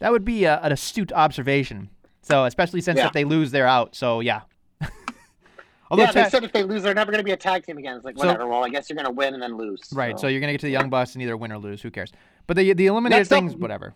That 0.00 0.10
would 0.12 0.24
be 0.24 0.44
a, 0.44 0.58
an 0.60 0.72
astute 0.72 1.12
observation. 1.12 1.88
So 2.22 2.44
especially 2.44 2.80
since 2.80 2.98
Yeah. 2.98 3.06
if 3.06 3.12
they 3.12 3.24
lose, 3.24 3.50
they're 3.50 3.66
out. 3.66 3.94
So 3.94 4.20
yeah. 4.20 4.42
Although 5.90 6.04
yeah, 6.04 6.12
they 6.12 6.28
said 6.28 6.44
if 6.44 6.52
they 6.52 6.62
lose, 6.62 6.82
they're 6.82 6.94
never 6.94 7.10
going 7.10 7.20
to 7.20 7.24
be 7.24 7.32
a 7.32 7.36
tag 7.36 7.64
team 7.64 7.78
again. 7.78 7.96
It's 7.96 8.04
like, 8.04 8.16
So- 8.18 8.26
whatever. 8.26 8.46
well, 8.46 8.64
I 8.64 8.68
guess 8.68 8.88
you're 8.88 8.96
going 8.96 9.06
to 9.06 9.12
win 9.12 9.34
and 9.34 9.42
then 9.42 9.56
lose. 9.56 9.80
right. 9.92 10.16
So 10.18 10.22
So, 10.22 10.26
you're 10.28 10.40
gonna 10.40 10.52
get 10.52 10.60
to 10.60 10.66
the 10.66 10.72
Young 10.72 10.90
Bucks 10.90 11.14
and 11.14 11.22
either 11.22 11.36
win 11.36 11.52
or 11.52 11.58
lose. 11.58 11.82
Who 11.82 11.90
cares? 11.90 12.12
But 12.46 12.56
the 12.56 12.72
the 12.72 12.86
eliminator 12.86 13.10
Next 13.10 13.32
up- 13.32 13.38
things, 13.38 13.54
whatever. 13.56 13.94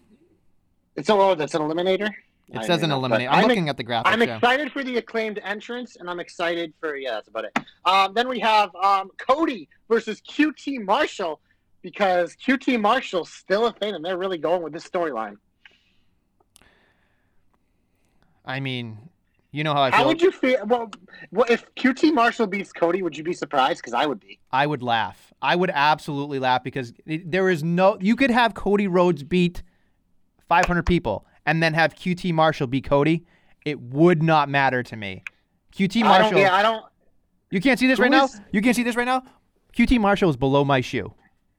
it's 0.97 1.09
a, 1.09 1.15
oh, 1.15 1.35
that's 1.35 1.55
an 1.55 1.63
eliminator? 1.63 2.11
It 2.49 2.59
I 2.59 2.67
says 2.67 2.83
an 2.83 2.91
eliminator. 2.91 3.29
I'm, 3.31 3.45
I'm 3.45 3.49
looking 3.49 3.69
at 3.71 3.77
the 3.77 3.85
graphics. 3.85 4.03
I'm 4.05 4.21
yeah. 4.23 4.37
excited 4.37 4.71
for 4.71 4.85
the 4.85 4.99
acclaimed 4.99 5.41
entrance, 5.43 5.97
and 5.97 6.11
I'm 6.11 6.21
excited 6.21 6.75
for 6.79 6.95
yeah, 6.97 7.13
that's 7.13 7.29
about 7.29 7.47
it. 7.47 7.59
Um, 7.87 8.13
then 8.15 8.29
we 8.29 8.39
have 8.41 8.75
um, 8.77 9.11
Cody 9.17 9.69
versus 9.89 10.21
QT 10.21 10.85
Marshall 10.85 11.41
because 11.85 12.35
QT 12.35 12.81
Marshall's 12.81 13.31
still 13.31 13.67
a 13.67 13.73
thing, 13.73 13.95
and 13.95 14.03
they're 14.03 14.17
really 14.17 14.39
going 14.39 14.63
with 14.63 14.73
this 14.73 14.89
storyline. 14.89 15.37
I 18.47 18.59
mean, 18.59 18.99
you 19.53 19.65
know 19.65 19.75
how 19.75 19.83
I 19.83 19.91
feel. 19.91 19.99
How 19.99 20.07
would 20.07 20.23
you 20.23 20.33
feel? 20.33 20.67
Well, 20.67 20.91
well, 21.31 21.47
if 21.49 21.67
QT 21.75 22.15
Marshall 22.15 22.47
beats 22.47 22.73
Cody, 22.73 23.03
would 23.03 23.17
you 23.17 23.23
be 23.23 23.35
surprised? 23.35 23.81
Because 23.81 23.93
I 23.93 24.07
would 24.07 24.19
be. 24.19 24.41
I 24.51 24.67
would 24.67 24.83
laugh. 24.83 25.33
I 25.43 25.55
would 25.55 25.71
absolutely 25.73 26.39
laugh 26.39 26.65
because 26.65 26.95
there 27.07 27.51
is 27.51 27.63
no. 27.63 27.99
You 28.01 28.17
could 28.17 28.31
have 28.31 28.55
Cody 28.55 28.89
Rhodes 28.89 29.23
beat 29.23 29.63
500 30.49 30.87
people 30.87 31.27
and 31.45 31.63
then 31.63 31.75
have 31.75 31.95
QT 31.95 32.33
Marshall 32.33 32.67
beat 32.67 32.85
Cody. 32.85 33.27
It 33.67 33.79
would 33.79 34.23
not 34.23 34.49
matter 34.49 34.83
to 34.83 34.97
me. 34.97 35.23
QT 35.77 36.03
I. 36.03 36.09
Marshall. 36.09 36.39
Yeah, 36.39 36.55
I 36.55 36.63
don't. 36.63 36.83
you 37.51 37.61
can't 37.61 37.79
see 37.79 37.87
this 37.87 37.99
right 37.99 38.11
now. 38.11 38.29
You 38.53 38.63
can't 38.63 38.75
see 38.75 38.83
this 38.83 38.97
right 38.97 39.05
now. 39.05 39.23
QT 39.77 40.01
Marshall 40.01 40.31
is 40.31 40.37
below 40.39 40.65
my 40.65 40.81
shoe. 40.81 41.13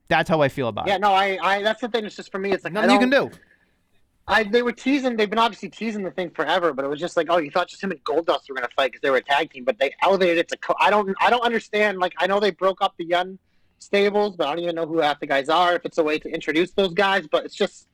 That's 0.08 0.28
how 0.28 0.40
I 0.40 0.48
feel 0.48 0.68
about 0.68 0.86
Yeah, 0.86 0.94
it. 0.94 0.96
Yeah, 0.96 1.08
no, 1.08 1.12
I, 1.12 1.38
I. 1.42 1.62
That's 1.62 1.80
the 1.80 1.88
thing. 1.88 2.04
It's 2.04 2.14
just 2.16 2.30
for 2.30 2.38
me. 2.38 2.52
It's 2.52 2.64
like 2.64 2.72
Nothing 2.72 2.90
you 2.90 2.98
can 2.98 3.10
don't- 3.10 3.38
I 4.28 4.42
they 4.42 4.62
were 4.62 4.72
teasing. 4.72 5.16
They've 5.16 5.30
been 5.30 5.38
obviously 5.38 5.68
teasing 5.68 6.02
the 6.02 6.10
thing 6.10 6.30
forever, 6.30 6.72
but 6.72 6.84
it 6.84 6.88
was 6.88 6.98
just 6.98 7.16
like, 7.16 7.28
oh, 7.30 7.38
you 7.38 7.50
thought 7.50 7.68
just 7.68 7.82
him 7.82 7.92
and 7.92 8.02
Goldust 8.02 8.48
were 8.48 8.56
gonna 8.56 8.68
fight 8.74 8.90
because 8.90 9.00
they 9.00 9.10
were 9.10 9.18
a 9.18 9.22
tag 9.22 9.52
team, 9.52 9.64
but 9.64 9.78
they 9.78 9.94
elevated 10.02 10.38
it 10.38 10.48
to. 10.48 10.56
Co- 10.58 10.74
I 10.80 10.90
don't. 10.90 11.14
I 11.20 11.30
don't 11.30 11.42
understand. 11.44 11.98
Like, 11.98 12.12
I 12.18 12.26
know 12.26 12.40
they 12.40 12.50
broke 12.50 12.82
up 12.82 12.94
the 12.98 13.04
young 13.04 13.38
stables, 13.78 14.36
but 14.36 14.48
I 14.48 14.50
don't 14.50 14.62
even 14.64 14.74
know 14.74 14.86
who 14.86 14.98
half 14.98 15.20
the 15.20 15.26
guys 15.26 15.48
are. 15.48 15.74
If 15.76 15.84
it's 15.84 15.98
a 15.98 16.02
way 16.02 16.18
to 16.18 16.28
introduce 16.28 16.72
those 16.72 16.92
guys, 16.92 17.26
but 17.30 17.44
it's 17.44 17.54
just. 17.54 17.88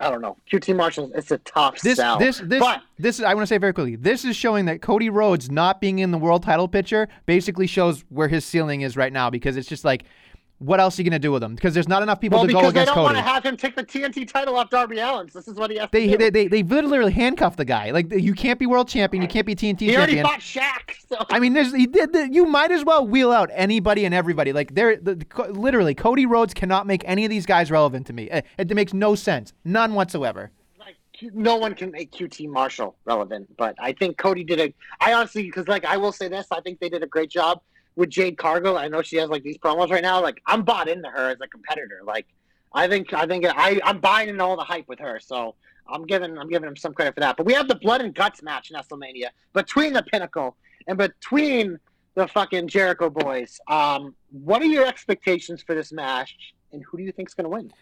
I 0.00 0.10
don't 0.10 0.20
know. 0.20 0.36
QT 0.52 0.76
Marshall. 0.76 1.10
It's 1.14 1.30
a 1.30 1.38
tough 1.38 1.80
This, 1.80 1.96
sell. 1.96 2.18
this, 2.18 2.38
this, 2.44 2.58
But- 2.60 2.82
this. 2.98 3.18
is- 3.18 3.24
I 3.24 3.32
want 3.32 3.44
to 3.44 3.46
say 3.46 3.56
very 3.56 3.72
quickly. 3.72 3.96
This 3.96 4.24
is 4.26 4.36
showing 4.36 4.66
that 4.66 4.82
Cody 4.82 5.08
Rhodes 5.08 5.48
not 5.50 5.80
being 5.80 6.00
in 6.00 6.10
the 6.10 6.18
world 6.18 6.42
title 6.42 6.68
picture 6.68 7.08
basically 7.24 7.66
shows 7.66 8.04
where 8.10 8.28
his 8.28 8.44
ceiling 8.44 8.82
is 8.82 8.94
right 8.96 9.12
now 9.12 9.30
because 9.30 9.56
it's 9.56 9.68
just 9.68 9.86
like, 9.86 10.02
what 10.58 10.80
else 10.80 10.98
are 10.98 11.02
you 11.02 11.10
gonna 11.10 11.18
do 11.18 11.32
with 11.32 11.42
him? 11.42 11.54
Because 11.54 11.74
there's 11.74 11.88
not 11.88 12.02
enough 12.02 12.20
people 12.20 12.38
well, 12.38 12.46
to 12.46 12.52
go 12.52 12.58
against 12.68 12.72
Cody. 12.74 12.82
because 12.82 12.86
they 12.86 12.94
don't 12.94 13.04
want 13.04 13.16
to 13.16 13.22
have 13.22 13.44
him 13.44 13.56
take 13.56 13.76
the 13.76 13.84
TNT 13.84 14.26
title 14.26 14.56
off 14.56 14.70
Darby 14.70 14.98
Allin. 15.00 15.28
This 15.32 15.48
is 15.48 15.56
what 15.56 15.70
he 15.70 15.76
has 15.76 15.88
They, 15.92 16.06
to 16.06 16.12
do. 16.12 16.18
they, 16.18 16.30
they, 16.30 16.62
they 16.62 16.62
literally 16.62 17.12
handcuffed 17.12 17.58
the 17.58 17.64
guy. 17.64 17.90
Like 17.90 18.10
you 18.10 18.32
can't 18.32 18.58
be 18.58 18.64
world 18.66 18.88
champion, 18.88 19.22
you 19.22 19.28
can't 19.28 19.46
be 19.46 19.54
TNT 19.54 19.80
he 19.80 19.96
already 19.96 20.22
fought 20.22 20.40
Shaq. 20.40 20.94
So. 21.08 21.16
I 21.30 21.38
mean, 21.38 21.52
there's 21.52 21.74
he 21.74 21.86
did. 21.86 22.12
The, 22.12 22.28
you 22.32 22.46
might 22.46 22.70
as 22.70 22.84
well 22.84 23.06
wheel 23.06 23.32
out 23.32 23.50
anybody 23.52 24.04
and 24.06 24.14
everybody. 24.14 24.52
Like 24.52 24.74
there, 24.74 24.96
the, 24.96 25.16
the- 25.16 25.52
literally, 25.52 25.94
Cody 25.94 26.26
Rhodes 26.26 26.54
cannot 26.54 26.86
make 26.86 27.02
any 27.06 27.24
of 27.24 27.30
these 27.30 27.46
guys 27.46 27.70
relevant 27.70 28.06
to 28.06 28.12
me. 28.12 28.24
It, 28.30 28.46
it 28.58 28.74
makes 28.74 28.94
no 28.94 29.14
sense, 29.14 29.52
none 29.64 29.94
whatsoever. 29.94 30.50
like 30.80 30.96
no 31.34 31.56
one 31.56 31.74
can 31.74 31.90
make 31.90 32.12
QT 32.12 32.48
Marshall 32.48 32.96
relevant, 33.04 33.54
but 33.56 33.74
I 33.78 33.92
think 33.92 34.16
Cody 34.16 34.42
did 34.42 34.58
a. 34.60 34.74
I 35.00 35.12
honestly, 35.12 35.42
because 35.42 35.68
like 35.68 35.84
I 35.84 35.96
will 35.98 36.12
say 36.12 36.28
this, 36.28 36.46
I 36.50 36.60
think 36.62 36.80
they 36.80 36.88
did 36.88 37.02
a 37.02 37.06
great 37.06 37.30
job 37.30 37.60
with 37.96 38.10
Jade 38.10 38.36
Cargill, 38.36 38.78
I 38.78 38.88
know 38.88 39.02
she 39.02 39.16
has 39.16 39.28
like 39.28 39.42
these 39.42 39.58
promos 39.58 39.90
right 39.90 40.02
now. 40.02 40.22
Like 40.22 40.40
I'm 40.46 40.62
bought 40.62 40.88
into 40.88 41.08
her 41.08 41.30
as 41.30 41.38
a 41.42 41.48
competitor. 41.48 42.00
Like 42.04 42.26
I 42.72 42.86
think 42.86 43.12
I 43.12 43.26
think 43.26 43.46
I 43.46 43.80
I'm 43.82 43.98
buying 43.98 44.28
into 44.28 44.44
all 44.44 44.56
the 44.56 44.64
hype 44.64 44.86
with 44.86 44.98
her. 45.00 45.18
So 45.18 45.54
I'm 45.88 46.04
giving 46.04 46.38
I'm 46.38 46.48
giving 46.48 46.68
him 46.68 46.76
some 46.76 46.92
credit 46.92 47.14
for 47.14 47.20
that. 47.20 47.36
But 47.36 47.46
we 47.46 47.54
have 47.54 47.68
the 47.68 47.76
blood 47.76 48.02
and 48.02 48.14
guts 48.14 48.42
match 48.42 48.70
in 48.70 48.76
WrestleMania 48.76 49.28
between 49.54 49.92
the 49.94 50.02
Pinnacle 50.02 50.56
and 50.86 50.98
between 50.98 51.78
the 52.14 52.28
fucking 52.28 52.68
Jericho 52.68 53.10
boys. 53.10 53.58
Um, 53.68 54.14
what 54.30 54.62
are 54.62 54.66
your 54.66 54.86
expectations 54.86 55.62
for 55.62 55.74
this 55.74 55.92
match, 55.92 56.36
and 56.72 56.82
who 56.84 56.96
do 56.96 57.02
you 57.02 57.12
think's 57.12 57.34
going 57.34 57.44
to 57.44 57.50
win? 57.50 57.72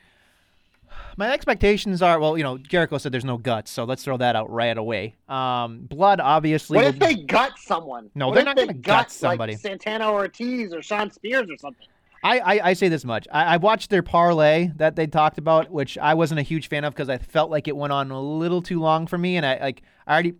My 1.16 1.32
expectations 1.32 2.02
are 2.02 2.19
well, 2.19 2.36
you 2.36 2.44
know, 2.44 2.59
Jericho 2.59 2.98
said 2.98 3.12
there's 3.12 3.24
no 3.24 3.39
guts, 3.39 3.70
so 3.70 3.85
let's 3.85 4.05
throw 4.05 4.16
that 4.16 4.36
out 4.36 4.51
right 4.51 4.77
away. 4.77 5.16
Um, 5.28 5.81
blood, 5.82 6.20
obviously. 6.20 6.77
What 6.77 6.86
if 6.86 6.98
they 6.98 7.15
gut 7.15 7.52
someone? 7.59 8.11
No, 8.15 8.28
What 8.28 8.35
they're 8.35 8.44
not 8.44 8.56
they 8.56 8.66
gonna 8.66 8.78
gut 8.78 9.11
somebody. 9.11 9.52
Like 9.55 9.61
Santana 9.61 10.11
Ortiz 10.11 10.73
or 10.73 10.82
Shawn 10.82 11.11
Spears 11.11 11.48
or 11.51 11.56
something. 11.56 11.86
I, 12.24 12.39
I, 12.39 12.69
I 12.70 12.73
say 12.73 12.89
this 12.89 13.05
much. 13.05 13.28
I, 13.31 13.44
I 13.44 13.56
watched 13.59 13.90
their 13.90 14.02
parlay 14.02 14.70
that 14.77 14.97
they 14.97 15.06
talked 15.06 15.36
about, 15.36 15.70
which 15.70 15.98
I 15.98 16.15
wasn't 16.15 16.40
a 16.40 16.43
huge 16.43 16.69
fan 16.69 16.82
of 16.85 16.94
because 16.94 17.11
I 17.11 17.19
felt 17.19 17.51
like 17.51 17.69
it 17.69 17.77
went 17.77 17.93
on 17.93 18.11
a 18.11 18.20
little 18.20 18.62
too 18.62 18.81
long 18.81 19.06
for 19.06 19.19
me, 19.19 19.36
and 19.36 19.44
I 19.44 19.59
like 19.61 19.82
I 20.06 20.12
already. 20.15 20.35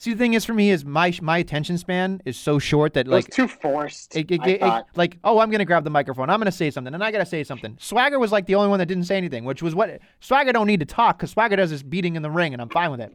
See, 0.00 0.12
the 0.14 0.18
thing 0.18 0.32
is 0.32 0.46
for 0.46 0.54
me 0.54 0.70
is 0.70 0.82
my 0.82 1.12
my 1.20 1.36
attention 1.36 1.76
span 1.76 2.22
is 2.24 2.38
so 2.38 2.58
short 2.58 2.94
that 2.94 3.06
It 3.06 3.10
like 3.10 3.28
too 3.28 3.46
forced. 3.46 4.16
it, 4.16 4.30
it, 4.30 4.40
it- 4.46 4.84
like 4.96 5.18
oh 5.24 5.40
I'm 5.40 5.50
gonna 5.50 5.66
grab 5.66 5.84
the 5.84 5.90
microphone, 5.90 6.30
I'm 6.30 6.40
gonna 6.40 6.50
say 6.50 6.70
something, 6.70 6.94
and 6.94 7.04
I 7.04 7.10
gotta 7.12 7.26
say 7.26 7.44
something. 7.44 7.76
Swagger 7.78 8.18
was 8.18 8.32
like 8.32 8.46
the 8.46 8.54
only 8.54 8.70
one 8.70 8.78
that 8.78 8.86
didn't 8.86 9.04
say 9.04 9.18
anything, 9.18 9.44
which 9.44 9.62
was 9.62 9.74
what 9.74 10.00
Swagger 10.20 10.52
don't 10.52 10.66
need 10.66 10.80
to 10.80 10.86
talk 10.86 11.18
because 11.18 11.30
Swagger 11.32 11.56
does 11.56 11.68
his 11.68 11.82
beating 11.82 12.16
in 12.16 12.22
the 12.22 12.30
ring, 12.30 12.54
and 12.54 12.62
I'm 12.62 12.70
fine 12.70 12.90
with 12.90 13.02
it. 13.02 13.14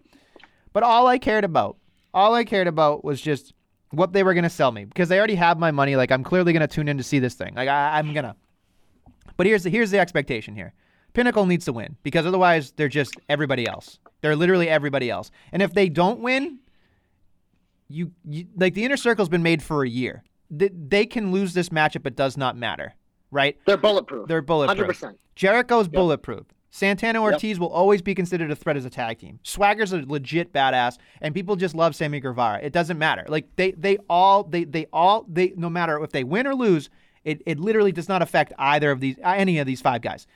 But 0.74 0.84
all 0.84 1.08
I 1.08 1.18
cared 1.18 1.44
about, 1.44 1.78
all 2.14 2.36
I 2.36 2.44
cared 2.44 2.68
about 2.68 3.04
was 3.04 3.20
just 3.20 3.56
what 3.90 4.14
they 4.14 4.22
were 4.22 4.36
gonna 4.36 4.48
sell 4.48 4.72
me 4.72 4.86
because 4.86 5.10
they 5.10 5.18
already 5.18 5.36
have 5.36 5.58
my 5.58 5.72
money. 5.72 5.96
Like 5.96 6.12
I'm 6.12 6.24
clearly 6.24 6.54
gonna 6.54 6.68
tune 6.68 6.88
in 6.88 6.98
to 7.00 7.04
see 7.04 7.18
this 7.18 7.34
thing. 7.34 7.56
Like 7.56 7.68
I, 7.68 7.98
I'm 7.98 8.14
gonna. 8.14 8.36
But 9.38 9.48
here's 9.48 9.64
the 9.64 9.72
here's 9.72 9.90
the 9.90 9.98
expectation 9.98 10.54
here. 10.54 10.76
Pinnacle 11.14 11.48
needs 11.48 11.66
to 11.66 11.74
win 11.74 11.96
because 12.04 12.28
otherwise 12.28 12.74
they're 12.74 12.90
just 12.90 13.16
everybody 13.28 13.68
else. 13.68 13.98
They're 14.22 14.36
literally 14.36 14.70
everybody 14.70 15.10
else. 15.10 15.32
And 15.52 15.64
if 15.64 15.74
they 15.74 15.90
don't 15.90 16.20
win, 16.20 16.60
you, 17.88 18.12
you 18.24 18.48
like 18.56 18.74
the 18.74 18.84
inner 18.84 18.98
circle's 18.98 19.30
been 19.30 19.44
made 19.44 19.62
for 19.62 19.84
a 19.84 19.90
year. 19.90 20.24
They, 20.50 20.70
they 20.70 21.06
can 21.06 21.32
lose 21.32 21.54
this 21.54 21.70
matchup. 21.70 22.06
It 22.06 22.16
does 22.16 22.38
not 22.38 22.58
matter, 22.58 22.94
right? 23.32 23.58
They're 23.66 23.78
bulletproof. 23.78 24.28
They're 24.28 24.42
bulletproof. 24.42 25.00
100%. 25.02 25.16
Jericho's 25.36 25.88
bulletproof. 25.88 26.46
Santana 26.72 27.22
Ortiz 27.22 27.58
will 27.58 27.70
always 27.70 28.02
be 28.02 28.14
considered 28.14 28.52
a 28.52 28.56
threat 28.56 28.76
as 28.76 28.84
a 28.84 28.90
tag 28.90 29.18
team. 29.18 29.40
Swagger's 29.44 29.94
a 29.94 30.00
legit 30.06 30.52
badass, 30.52 30.98
and 31.22 31.34
people 31.34 31.56
just 31.56 31.74
love 31.74 31.96
Sammy 31.96 32.20
Guevara. 32.20 32.60
It 32.62 32.74
doesn't 32.74 32.98
matter. 32.98 33.24
Like 33.30 33.48
they, 33.56 33.72
they 33.72 33.98
all, 34.10 34.44
they, 34.44 34.66
they 34.66 34.86
all, 34.92 35.26
they. 35.30 35.54
No 35.56 35.70
matter 35.70 36.04
if 36.04 36.12
they 36.12 36.26
win 36.26 36.46
or 36.46 36.54
lose, 36.54 36.90
it, 37.24 37.42
it 37.46 37.62
literally 37.62 37.94
does 37.94 38.10
not 38.10 38.22
affect 38.22 38.52
either 38.58 38.92
of 38.92 39.00
these, 39.00 39.16
any 39.24 39.58
of 39.60 39.66
these 39.66 39.80
five 39.80 40.02
guys. 40.02 40.28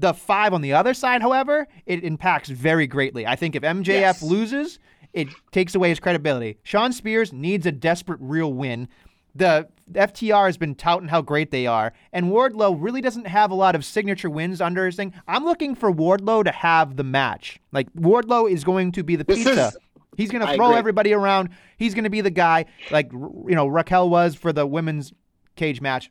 The 0.00 0.12
five 0.12 0.52
on 0.52 0.62
the 0.62 0.72
other 0.72 0.94
side, 0.94 1.22
however, 1.22 1.68
it 1.86 2.02
impacts 2.02 2.48
very 2.48 2.88
greatly. 2.88 3.24
I 3.24 3.36
think 3.36 3.54
if 3.54 3.62
MJF 3.62 3.86
Yes. 3.86 4.22
loses, 4.22 4.80
it 5.14 5.28
takes 5.52 5.74
away 5.74 5.88
his 5.88 6.00
credibility. 6.00 6.58
Shawn 6.62 6.92
Spears 6.92 7.32
needs 7.32 7.64
a 7.64 7.72
desperate 7.72 8.18
real 8.20 8.52
win. 8.52 8.88
The 9.36 9.68
FTR 9.92 10.46
has 10.46 10.56
been 10.56 10.74
touting 10.74 11.08
how 11.08 11.20
great 11.22 11.50
they 11.50 11.66
are, 11.66 11.92
and 12.12 12.26
Wardlow 12.26 12.76
really 12.78 13.00
doesn't 13.00 13.26
have 13.26 13.50
a 13.50 13.54
lot 13.54 13.74
of 13.74 13.84
signature 13.84 14.30
wins 14.30 14.60
under 14.60 14.86
his 14.86 14.94
thing. 14.96 15.12
I'm 15.26 15.44
looking 15.44 15.74
for 15.74 15.90
Wardlow 15.92 16.44
to 16.44 16.52
have 16.52 16.96
the 16.96 17.02
match. 17.04 17.58
Like 17.72 17.92
Wardlow 17.94 18.50
is 18.50 18.62
going 18.62 18.92
to 18.92 19.02
be 19.02 19.16
the 19.16 19.24
This 19.24 19.38
pizza. 19.38 19.68
is- 19.68 19.76
He's 20.16 20.30
going 20.30 20.46
to 20.46 20.54
throw 20.54 20.68
everybody 20.78 21.12
around. 21.12 21.48
He's 21.76 21.92
going 21.92 22.04
to 22.04 22.10
be 22.10 22.20
the 22.20 22.30
guy, 22.30 22.66
like 22.92 23.10
you 23.12 23.46
know 23.56 23.66
Raquel 23.66 24.08
was 24.08 24.36
for 24.36 24.52
the 24.52 24.64
women's 24.64 25.12
cage 25.56 25.80
match. 25.80 26.08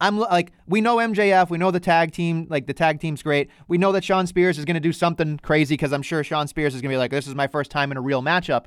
I'm 0.00 0.18
like, 0.18 0.52
we 0.66 0.80
know 0.80 0.96
MJF, 0.96 1.50
we 1.50 1.58
know 1.58 1.70
the 1.70 1.80
tag 1.80 2.12
team, 2.12 2.46
like 2.48 2.66
the 2.66 2.72
tag 2.72 3.00
team's 3.00 3.22
great. 3.22 3.50
We 3.68 3.76
know 3.78 3.92
that 3.92 4.02
Shawn 4.02 4.26
Spears 4.26 4.58
is 4.58 4.64
going 4.64 4.74
to 4.74 4.80
do 4.80 4.92
something 4.92 5.38
crazy 5.38 5.74
because 5.74 5.92
I'm 5.92 6.02
sure 6.02 6.24
Shawn 6.24 6.48
Spears 6.48 6.74
is 6.74 6.80
going 6.80 6.90
to 6.90 6.94
be 6.94 6.98
like, 6.98 7.10
this 7.10 7.26
is 7.26 7.34
my 7.34 7.46
first 7.46 7.70
time 7.70 7.90
in 7.90 7.96
a 7.98 8.00
real 8.00 8.22
matchup. 8.22 8.64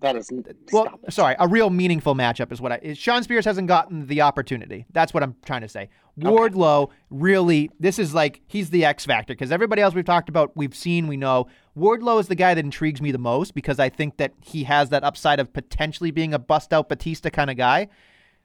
That 0.00 0.16
is. 0.16 0.30
Well, 0.72 0.98
sorry, 1.10 1.36
a 1.38 1.46
real 1.46 1.70
meaningful 1.70 2.16
matchup 2.16 2.50
is 2.52 2.60
what 2.60 2.72
I. 2.72 2.80
is- 2.82 2.98
Shawn 2.98 3.22
Spears 3.22 3.44
hasn't 3.44 3.68
gotten 3.68 4.08
the 4.08 4.20
opportunity. 4.22 4.84
That's 4.92 5.14
what 5.14 5.22
I'm 5.22 5.36
trying 5.44 5.60
to 5.60 5.68
say. 5.68 5.88
Wardlow 6.18 6.90
really, 7.08 7.70
this 7.78 7.98
is 8.00 8.12
like 8.12 8.42
he's 8.46 8.70
the 8.70 8.84
X 8.84 9.06
factor 9.06 9.32
because 9.32 9.52
everybody 9.52 9.80
else 9.80 9.94
we've 9.94 10.04
talked 10.04 10.28
about, 10.28 10.54
we've 10.56 10.74
seen, 10.74 11.06
we 11.06 11.16
know. 11.16 11.46
Wardlow 11.78 12.18
is 12.20 12.26
the 12.26 12.34
guy 12.34 12.52
that 12.52 12.64
intrigues 12.64 13.00
me 13.00 13.12
the 13.12 13.18
most 13.18 13.54
because 13.54 13.78
I 13.78 13.88
think 13.88 14.16
that 14.18 14.34
he 14.40 14.64
has 14.64 14.90
that 14.90 15.04
upside 15.04 15.38
of 15.40 15.52
potentially 15.52 16.10
being 16.10 16.34
a 16.34 16.38
bust 16.38 16.72
out 16.72 16.88
Batista 16.88 17.30
kind 17.30 17.48
of 17.48 17.56
guy. 17.56 17.88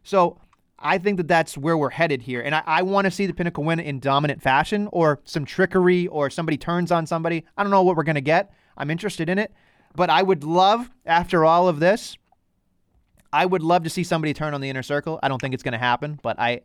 So 0.03 0.39
I 0.79 0.97
think 0.99 1.17
that 1.17 1.27
that's 1.27 1.57
where 1.57 1.77
we're 1.77 1.89
headed 1.89 2.21
here, 2.21 2.41
and 2.41 2.53
I, 2.53 2.61
I 2.65 2.81
want 2.83 3.05
to 3.05 3.11
see 3.11 3.25
the 3.25 3.33
Pinnacle 3.33 3.63
win 3.63 3.79
in 3.79 3.99
dominant 3.99 4.41
fashion 4.41 4.87
or 4.91 5.19
some 5.23 5.43
trickery 5.45 6.07
or 6.07 6.29
somebody 6.29 6.57
turns 6.57 6.91
on 6.91 7.07
somebody. 7.07 7.45
I 7.57 7.63
don't 7.63 7.71
know 7.71 7.81
what 7.83 7.95
we're 7.95 8.03
gonna 8.03 8.21
get. 8.21 8.53
I'm 8.77 8.91
interested 8.91 9.27
in 9.27 9.39
it, 9.39 9.51
but 9.95 10.09
I 10.11 10.21
would 10.21 10.43
love 10.43 10.89
after 11.05 11.43
all 11.45 11.67
of 11.67 11.79
this. 11.79 12.15
I 13.33 13.45
would 13.45 13.61
love 13.63 13.83
to 13.83 13.89
see 13.89 14.03
somebody 14.03 14.33
turn 14.33 14.53
on 14.53 14.61
the 14.61 14.69
inner 14.69 14.83
circle. 14.83 15.19
I 15.21 15.27
don't 15.27 15.39
think 15.41 15.53
it's 15.53 15.63
going 15.63 15.73
to 15.73 15.77
happen, 15.77 16.17
but 16.23 16.39
I 16.39 16.61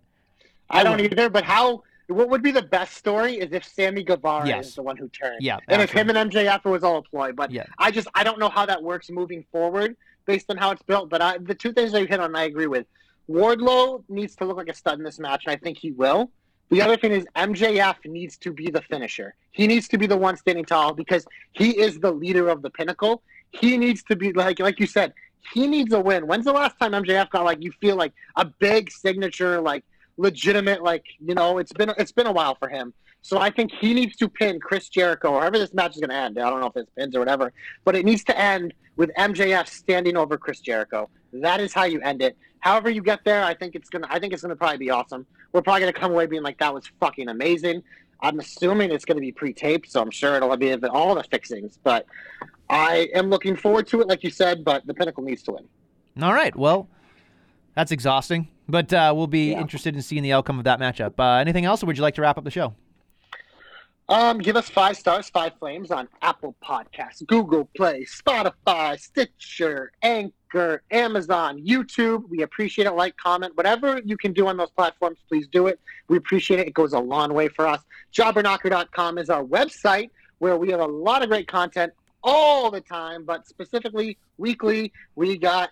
I 0.71 0.85
don't 0.85 1.01
would. 1.01 1.13
either. 1.13 1.29
But 1.29 1.45
how? 1.45 1.83
What 2.07 2.29
would 2.29 2.43
be 2.43 2.51
the 2.53 2.63
best 2.63 2.95
story 2.97 3.35
is 3.35 3.53
if 3.53 3.65
Sammy 3.65 4.03
Guevara 4.05 4.47
Yes. 4.47 4.69
is 4.69 4.75
the 4.77 4.83
one 4.83 4.97
who 4.97 5.09
turned. 5.09 5.41
Yeah, 5.43 5.59
And 5.69 5.81
if 5.83 5.91
him 5.91 6.09
and 6.11 6.31
MJF 6.31 6.65
was 6.65 6.85
all 6.85 6.99
a 6.99 7.03
ploy. 7.03 7.33
But 7.33 7.51
Yeah. 7.51 7.65
I 7.79 7.91
just 7.91 8.07
I 8.15 8.23
don't 8.23 8.39
know 8.39 8.49
how 8.49 8.65
that 8.67 8.81
works 8.83 9.11
moving 9.11 9.45
forward 9.51 9.97
based 10.27 10.51
on 10.51 10.57
how 10.57 10.71
it's 10.71 10.83
built. 10.83 11.09
But 11.11 11.21
I, 11.23 11.39
the 11.39 11.55
two 11.55 11.73
things 11.73 11.91
that 11.93 12.01
you 12.01 12.07
hit 12.07 12.21
on, 12.21 12.37
I 12.37 12.45
agree 12.45 12.67
with. 12.69 12.87
Wardlow 13.31 14.05
needs 14.09 14.37
to 14.37 14.45
look 14.45 14.57
like 14.57 14.69
a 14.69 14.75
stud 14.75 14.99
in 14.99 15.05
this 15.05 15.19
match, 15.19 15.45
and 15.47 15.53
I 15.53 15.57
think 15.57 15.79
he 15.79 15.93
will. 15.93 16.31
The 16.71 16.81
other 16.81 16.97
thing 16.97 17.13
is 17.13 17.27
MJF 17.37 17.97
needs 18.07 18.39
to 18.39 18.53
be 18.53 18.71
the 18.71 18.81
finisher. 18.83 19.35
He 19.51 19.67
needs 19.67 19.89
to 19.89 19.99
be 19.99 20.07
the 20.07 20.17
one 20.17 20.37
standing 20.37 20.65
tall 20.65 20.95
because 20.95 21.27
he 21.53 21.79
is 21.79 21.99
the 22.01 22.11
leader 22.11 22.49
of 22.49 22.63
the 22.63 22.71
pinnacle. 22.71 23.23
He 23.51 23.77
needs 23.77 24.03
to 24.05 24.17
be 24.17 24.33
like 24.33 24.59
like 24.59 24.81
you 24.81 24.87
said. 24.87 25.13
He 25.53 25.67
needs 25.67 25.93
a 25.93 26.01
win. 26.01 26.27
When's 26.27 26.47
the 26.47 26.53
last 26.53 26.79
time 26.79 26.93
MJF 26.93 27.31
got 27.31 27.45
like 27.45 27.63
you 27.63 27.73
feel 27.81 27.97
like 27.97 28.13
a 28.37 28.47
big 28.47 28.91
signature, 28.91 29.61
like 29.61 29.85
legitimate, 30.17 30.83
like 30.83 31.05
you 31.21 31.35
know, 31.35 31.59
it's 31.59 31.73
been 31.73 31.93
it's 31.99 32.13
been 32.13 32.27
a 32.27 32.33
while 32.33 32.55
for 32.55 32.69
him. 32.69 32.95
So 33.23 33.39
I 33.39 33.51
think 33.51 33.71
he 33.71 33.95
needs 33.95 34.17
to 34.17 34.29
pin 34.29 34.59
Chris 34.59 34.89
Jericho, 34.89 35.33
or 35.33 35.41
however 35.41 35.59
this 35.59 35.73
match 35.73 35.95
is 35.95 36.01
going 36.01 36.11
to 36.11 36.17
end. 36.17 36.39
I 36.39 36.51
don't 36.51 36.61
know 36.61 36.67
if 36.67 36.77
it's 36.77 36.91
pins 36.99 37.15
or 37.15 37.21
whatever, 37.21 37.53
but 37.85 37.95
it 37.95 38.05
needs 38.05 38.25
to 38.25 38.39
end 38.39 38.75
with 38.97 39.11
MJF 39.17 39.69
standing 39.69 40.17
over 40.17 40.37
Chris 40.37 40.61
Jericho. 40.61 41.09
That 41.33 41.61
is 41.61 41.73
how 41.73 41.85
you 41.85 42.01
end 42.01 42.21
it. 42.21 42.37
However 42.63 42.89
you 42.91 43.03
get 43.03 43.25
there, 43.25 43.43
I 43.45 43.55
think 43.55 43.75
it's 43.75 43.91
gonna. 43.91 44.07
I 44.09 44.19
think 44.19 44.33
it's 44.33 44.41
gonna 44.43 44.57
probably 44.57 44.79
be 44.79 44.91
awesome. 44.91 45.27
We're 45.53 45.63
probably 45.63 45.81
gonna 45.81 45.93
come 45.93 46.13
away 46.13 46.27
being 46.27 46.43
like, 46.45 46.59
"That 46.59 46.73
was 46.73 46.91
fucking 47.01 47.29
amazing." 47.29 47.83
I'm 48.21 48.39
assuming 48.39 48.93
it's 48.93 49.05
gonna 49.05 49.21
be 49.21 49.33
pre-taped, 49.33 49.91
so 49.91 50.01
I'm 50.01 50.13
sure 50.13 50.37
it'll 50.37 50.57
be 50.57 50.73
all 50.87 51.17
the 51.17 51.25
fixings. 51.25 51.79
But 51.83 52.07
I 52.71 53.09
am 53.15 53.31
looking 53.31 53.57
forward 53.57 53.89
to 53.89 54.01
it, 54.01 54.07
like 54.07 54.23
you 54.23 54.31
said. 54.31 54.65
But 54.65 54.87
the 54.87 54.95
Pinnacle 54.95 55.25
needs 55.25 55.43
to 55.45 55.53
win. 55.53 55.65
All 56.23 56.33
right. 56.33 56.55
Well, 56.55 56.89
that's 57.75 57.91
exhausting, 57.91 58.47
but 58.69 58.93
uh, 58.93 59.13
we'll 59.17 59.27
be 59.27 59.51
Yeah. 59.51 59.61
interested 59.61 59.97
in 59.97 60.03
seeing 60.03 60.23
the 60.23 60.33
outcome 60.33 60.59
of 60.59 60.65
that 60.65 60.79
matchup. 60.79 61.15
Uh, 61.19 61.41
anything 61.41 61.65
else, 61.65 61.83
or 61.83 61.87
would 61.87 61.97
you 61.97 62.03
like 62.03 62.15
to 62.15 62.23
wrap 62.23 62.39
up 62.39 62.45
the 62.45 62.51
show? 62.51 62.75
Um, 64.09 64.39
give 64.39 64.57
us 64.57 64.69
five 64.69 64.97
stars, 64.97 65.31
five 65.31 65.53
flames 65.59 65.91
on 65.91 66.09
Apple 66.23 66.57
Podcasts, 66.63 67.27
Google 67.27 67.69
Play, 67.77 68.05
Spotify, 68.05 68.99
Stitcher, 68.99 69.93
Anchor, 70.03 70.83
Amazon, 70.91 71.65
YouTube. 71.65 72.29
We 72.29 72.43
appreciate 72.43 72.87
it. 72.87 72.93
Like, 72.93 73.17
comment, 73.17 73.57
whatever 73.57 74.01
you 74.05 74.17
can 74.17 74.33
do 74.33 74.49
on 74.49 74.57
those 74.57 74.71
platforms, 74.71 75.19
please 75.29 75.47
do 75.49 75.69
it. 75.69 75.81
We 76.09 76.17
appreciate 76.17 76.61
it. 76.61 76.67
It 76.67 76.75
goes 76.75 76.93
a 76.93 76.99
long 76.99 77.33
way 77.33 77.49
for 77.49 77.67
us. 77.67 77.81
Jobberknocker.com 78.13 79.19
is 79.19 79.31
our 79.31 79.45
website 79.45 80.11
where 80.39 80.57
we 80.57 80.71
have 80.71 80.81
a 80.81 80.87
lot 80.87 81.23
of 81.23 81.29
great 81.29 81.47
content 81.47 81.93
all 82.25 82.71
the 82.71 82.81
time, 82.81 83.25
but 83.25 83.47
specifically 83.47 84.19
weekly, 84.37 84.93
we 85.15 85.39
got 85.39 85.71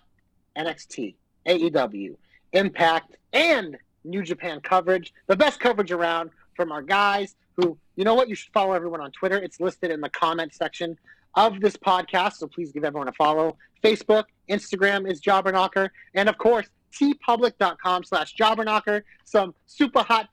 NXT, 0.57 1.15
AEW, 1.45 2.15
Impact, 2.53 3.17
and 3.33 3.77
New 4.03 4.23
Japan 4.23 4.61
coverage. 4.61 5.13
The 5.27 5.35
best 5.35 5.59
coverage 5.59 5.91
around 5.91 6.31
from 6.55 6.71
our 6.71 6.81
guys 6.81 7.35
who, 7.61 7.77
you 7.95 8.03
know 8.03 8.13
what, 8.15 8.29
you 8.29 8.35
should 8.35 8.53
follow 8.53 8.73
everyone 8.73 9.01
on 9.01 9.11
Twitter. 9.11 9.37
It's 9.37 9.59
listed 9.59 9.91
in 9.91 10.01
the 10.01 10.09
comment 10.09 10.53
section 10.53 10.97
of 11.35 11.59
this 11.61 11.77
podcast, 11.77 12.33
so 12.33 12.47
please 12.47 12.71
give 12.71 12.83
everyone 12.83 13.07
a 13.07 13.13
follow. 13.13 13.57
Facebook, 13.83 14.25
Instagram 14.49 15.09
is 15.09 15.21
Jobberknocker, 15.21 15.89
and 16.13 16.29
of 16.29 16.37
course, 16.37 16.67
teepublic.com 16.93 18.03
slash 18.03 18.35
Jobberknocker. 18.35 19.03
Some 19.25 19.53
super 19.65 20.01
hot 20.01 20.29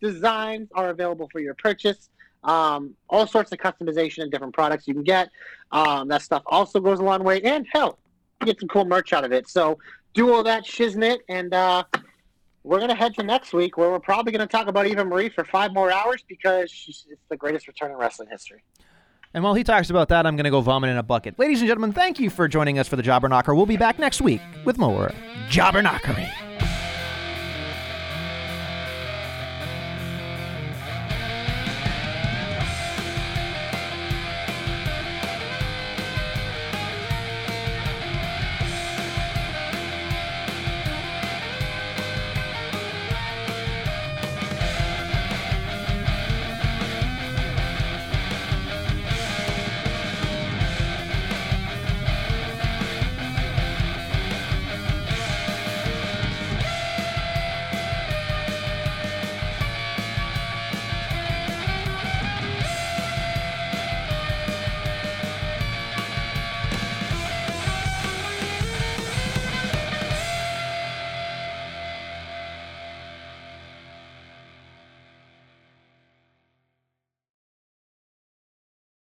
designs 0.00 0.68
are 0.74 0.90
available 0.90 1.28
for 1.30 1.40
your 1.40 1.54
purchase. 1.54 2.08
Um, 2.44 2.94
all 3.08 3.26
sorts 3.26 3.52
of 3.52 3.58
customization 3.58 4.22
and 4.22 4.32
different 4.32 4.54
products 4.54 4.88
you 4.88 4.94
can 4.94 5.04
get. 5.04 5.28
Um, 5.70 6.08
that 6.08 6.22
stuff 6.22 6.42
also 6.46 6.80
goes 6.80 6.98
a 6.98 7.04
long 7.04 7.22
way, 7.22 7.40
and 7.42 7.66
hell, 7.72 7.98
get 8.44 8.58
some 8.58 8.68
cool 8.68 8.84
merch 8.84 9.12
out 9.12 9.24
of 9.24 9.32
it. 9.32 9.48
So 9.48 9.78
do 10.14 10.32
all 10.32 10.42
that 10.42 10.64
shiznit, 10.64 11.18
and 11.28 11.54
uh, 11.54 11.84
we're 12.64 12.80
gonna 12.80 12.94
head 12.94 13.14
to 13.14 13.22
next 13.22 13.52
week, 13.52 13.76
where 13.76 13.90
we're 13.90 13.98
probably 14.00 14.32
gonna 14.32 14.46
talk 14.46 14.68
about 14.68 14.86
Eva 14.86 15.04
Marie 15.04 15.28
for 15.28 15.44
five 15.44 15.72
more 15.72 15.92
hours 15.92 16.24
because 16.28 16.70
she's, 16.70 17.06
it's 17.10 17.22
the 17.28 17.36
greatest 17.36 17.66
return 17.68 17.90
in 17.90 17.96
wrestling 17.96 18.28
history. 18.30 18.62
And 19.34 19.42
while 19.42 19.54
he 19.54 19.64
talks 19.64 19.88
about 19.88 20.08
that, 20.10 20.26
I'm 20.26 20.36
going 20.36 20.44
to 20.44 20.50
go 20.50 20.60
vomit 20.60 20.90
in 20.90 20.98
a 20.98 21.02
bucket. 21.02 21.38
Ladies 21.38 21.60
and 21.60 21.68
gentlemen, 21.68 21.92
thank 21.92 22.18
you 22.18 22.28
for 22.28 22.48
joining 22.48 22.78
us 22.78 22.86
for 22.86 22.96
the 22.96 23.02
Jobber 23.02 23.30
Knocker. 23.30 23.54
We'll 23.54 23.64
be 23.64 23.78
back 23.78 23.98
next 23.98 24.20
week 24.20 24.42
with 24.66 24.76
more 24.76 25.10
Jobber 25.48 25.82
Knockery. 25.82 26.51